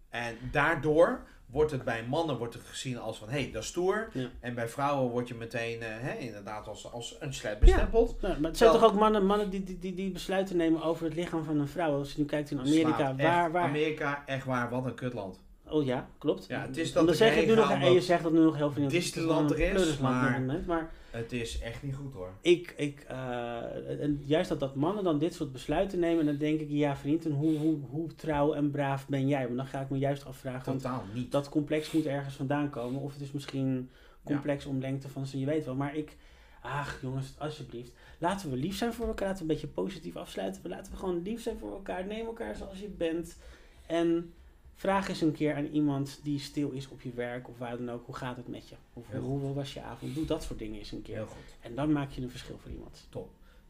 En 0.10 0.38
daardoor 0.52 1.27
wordt 1.51 1.71
het 1.71 1.84
bij 1.84 2.03
mannen 2.09 2.38
wordt 2.38 2.53
het 2.53 2.63
gezien 2.65 2.99
als 2.99 3.17
van, 3.17 3.30
hé, 3.30 3.41
hey, 3.41 3.51
dat 3.51 3.61
is 3.63 3.67
stoer. 3.67 4.09
Ja. 4.13 4.27
En 4.39 4.55
bij 4.55 4.67
vrouwen 4.67 5.11
word 5.11 5.27
je 5.27 5.35
meteen, 5.35 5.81
eh, 5.81 5.88
hè, 5.89 6.13
inderdaad, 6.17 6.67
als, 6.67 6.91
als 6.91 7.15
een 7.19 7.34
slet 7.34 7.59
bestempeld. 7.59 8.21
Nou, 8.21 8.39
maar 8.39 8.49
het 8.49 8.57
zijn 8.57 8.71
Wel- 8.71 8.80
toch 8.80 8.89
ook 8.89 8.99
mannen, 8.99 9.26
mannen 9.26 9.49
die, 9.49 9.63
die, 9.63 9.80
die, 9.80 9.93
die 9.93 10.11
besluiten 10.11 10.57
nemen 10.57 10.84
over 10.84 11.05
het 11.05 11.15
lichaam 11.15 11.43
van 11.43 11.59
een 11.59 11.67
vrouw. 11.67 11.97
Als 11.97 12.13
je 12.13 12.19
nu 12.19 12.26
kijkt 12.26 12.51
in 12.51 12.59
Amerika, 12.59 13.15
waar, 13.15 13.51
waar... 13.51 13.63
Amerika, 13.63 14.23
echt 14.26 14.45
waar, 14.45 14.69
wat 14.69 14.85
een 14.85 14.93
kutland. 14.93 15.39
Oh 15.67 15.85
ja, 15.85 16.07
klopt. 16.17 16.45
Ja, 16.47 16.61
het 16.61 16.77
is 16.77 16.93
dat 16.93 17.09
ik 17.09 17.13
zeg 17.15 17.34
heen 17.34 17.47
nu 17.47 17.55
nog, 17.55 17.71
en 17.71 17.93
je 17.93 18.01
zegt 18.01 18.23
dat 18.23 18.31
nu 18.31 18.39
nog 18.39 18.55
heel 18.55 18.71
veel 18.71 18.84
in 18.84 18.89
Disneyland 18.89 19.51
er 19.51 19.59
is, 19.59 19.97
maar- 19.97 20.41
maar 20.67 20.91
Het 21.11 21.31
is 21.31 21.60
echt 21.60 21.84
niet 21.84 21.95
goed 21.95 22.14
hoor. 22.14 22.34
ik, 22.41 22.73
ik 22.77 23.06
eh, 23.07 24.02
en 24.02 24.22
juist 24.26 24.49
dat, 24.49 24.60
dat 24.60 24.76
mannen 24.76 25.03
dan 25.03 25.19
dit 25.19 25.34
soort 25.34 25.52
besluiten 25.52 25.99
nemen, 25.99 26.26
dan 26.26 26.38
denk 26.38 26.60
ik, 26.60 26.69
ja 26.69 26.95
vriend, 26.95 27.26
en 27.26 27.31
hoe, 27.31 27.57
hoe, 27.57 27.77
hoe 27.90 28.15
trouw 28.15 28.53
en 28.53 28.72
braaf 28.72 29.07
ben 29.07 29.27
jij? 29.27 29.48
Maar 29.48 29.56
dan 29.56 29.65
ga 29.65 29.81
ik 29.81 29.90
me 29.90 29.98
juist 29.98 30.26
afvragen, 30.26 30.73
Totaal 30.73 31.03
niet. 31.14 31.31
dat 31.31 31.49
complex 31.49 31.91
moet 31.91 32.06
ergens 32.06 32.36
vandaan 32.36 32.69
komen. 32.69 33.02
Of 33.02 33.14
het 33.14 33.22
is 33.22 33.31
misschien 33.31 33.90
complex 34.23 34.65
om 34.65 34.80
lengte 34.80 35.10
van, 35.10 35.26
je 35.31 35.45
weet 35.45 35.65
wel. 35.65 35.76
Maar 35.76 35.95
ik, 35.95 36.18
ach 36.61 37.02
jongens, 37.02 37.34
alsjeblieft. 37.38 37.91
Laten 38.18 38.49
we 38.49 38.56
lief 38.56 38.77
zijn 38.77 38.94
voor 38.94 39.07
elkaar. 39.07 39.27
Laten 39.27 39.45
we 39.45 39.52
een 39.52 39.60
beetje 39.60 39.73
positief 39.73 40.15
afsluiten. 40.15 40.69
Laten 40.69 40.91
we 40.91 40.98
gewoon 40.98 41.22
lief 41.22 41.41
zijn 41.41 41.57
voor 41.57 41.72
elkaar. 41.72 42.06
Neem 42.06 42.26
elkaar 42.26 42.56
zoals 42.56 42.80
je 42.80 42.90
bent. 42.90 43.38
En 43.86 44.34
vraag 44.80 45.10
eens 45.10 45.22
een 45.22 45.31
keer 45.31 45.56
aan 45.56 45.65
iemand 45.65 46.19
die 46.23 46.39
stil 46.39 46.69
is 46.72 46.88
op 46.88 47.01
je 47.01 47.11
werk 47.15 47.49
of 47.49 47.57
waar 47.57 47.77
dan 47.77 47.89
ook. 47.91 48.06
Hoe 48.06 48.15
gaat 48.15 48.35
het 48.35 48.47
met 48.47 48.69
je? 48.69 48.76
Of 48.93 49.07
Heel 49.07 49.22
hoe, 49.22 49.53
was 49.53 49.73
je 49.73 49.81
avond? 49.81 50.15
Doe 50.15 50.26
dat 50.26 50.43
soort 50.43 50.60
dingen 50.60 50.80
eens 50.80 50.91
een 50.91 51.01
keer. 51.01 51.15
Heel 51.15 51.26
goed. 51.26 51.56
En 51.61 51.76
dan 51.76 51.91
maak 51.91 52.11
je 52.11 52.22
een 52.22 52.30
verschil 52.30 52.57
voor 52.61 52.72
iemand. 52.72 53.07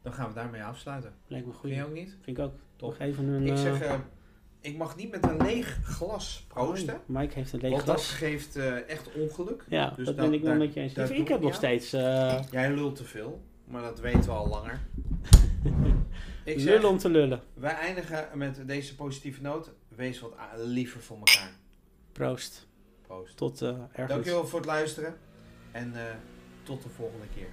Dan 0.02 0.12
gaan 0.12 0.28
we 0.28 0.34
daarmee 0.34 0.62
afsluiten. 0.62 1.12
Lijkt 1.26 1.46
me 1.46 1.52
goed. 1.52 1.60
Vind 1.60 1.74
je 1.74 1.84
ook 1.84 1.92
niet? 1.92 2.16
Vind 2.20 2.38
ik 2.38 2.44
ook. 2.44 2.52
Top. 2.76 2.90
Nog 2.90 2.98
even 2.98 3.24
een... 3.28 3.42
Ik 3.42 3.50
eh, 3.50 3.56
zeg, 3.56 3.80
eh, 3.80 3.94
ik 4.60 4.76
mag 4.76 4.96
niet 4.96 5.10
met 5.10 5.28
een 5.28 5.36
leeg 5.36 5.78
glas 5.82 6.44
proosten. 6.48 6.94
oh, 6.94 7.00
Mike 7.06 7.34
heeft 7.34 7.52
een 7.52 7.60
leeg 7.60 7.70
Want 7.70 7.86
dat 7.86 7.94
glas. 7.94 8.12
geeft 8.12 8.56
eh, 8.56 8.88
echt 8.88 9.12
ongeluk. 9.12 9.64
Ja, 9.68 9.90
Dus 9.96 10.06
dat 10.06 10.16
ben 10.16 10.32
ik 10.32 10.40
wel 10.40 10.50
daar- 10.50 10.58
met 10.58 10.74
je 10.74 10.80
eens. 10.80 10.94
Ik, 10.94 11.08
ik 11.08 11.28
heb 11.28 11.40
nog 11.40 11.54
steeds... 11.54 11.90
Jij 11.90 12.74
lult 12.74 12.96
te 12.96 13.04
veel, 13.04 13.40
maar 13.64 13.82
dat 13.82 14.00
weten 14.00 14.22
we 14.22 14.30
al 14.30 14.48
langer. 14.48 14.80
ik 16.44 16.60
zeg, 16.60 16.72
lullen 16.74 16.88
om 16.88 16.98
te 16.98 17.08
lullen. 17.08 17.40
wij 17.54 17.74
eindigen 17.74 18.28
met 18.34 18.62
deze 18.66 18.94
positieve 18.94 19.42
noot. 19.42 19.70
Wees 19.96 20.20
wat 20.20 20.32
liever 20.56 21.00
voor 21.00 21.16
elkaar. 21.16 21.52
Proost. 22.12 22.66
Proost. 23.02 23.36
Tot 23.36 23.62
eh 23.62 23.68
ergens. 23.68 24.08
Dankjewel 24.08 24.46
voor 24.46 24.58
het 24.58 24.68
luisteren. 24.68 25.18
En 25.72 25.94
eh, 25.94 26.14
tot 26.62 26.82
de 26.82 26.88
volgende 26.88 27.26
keer. 27.34 27.48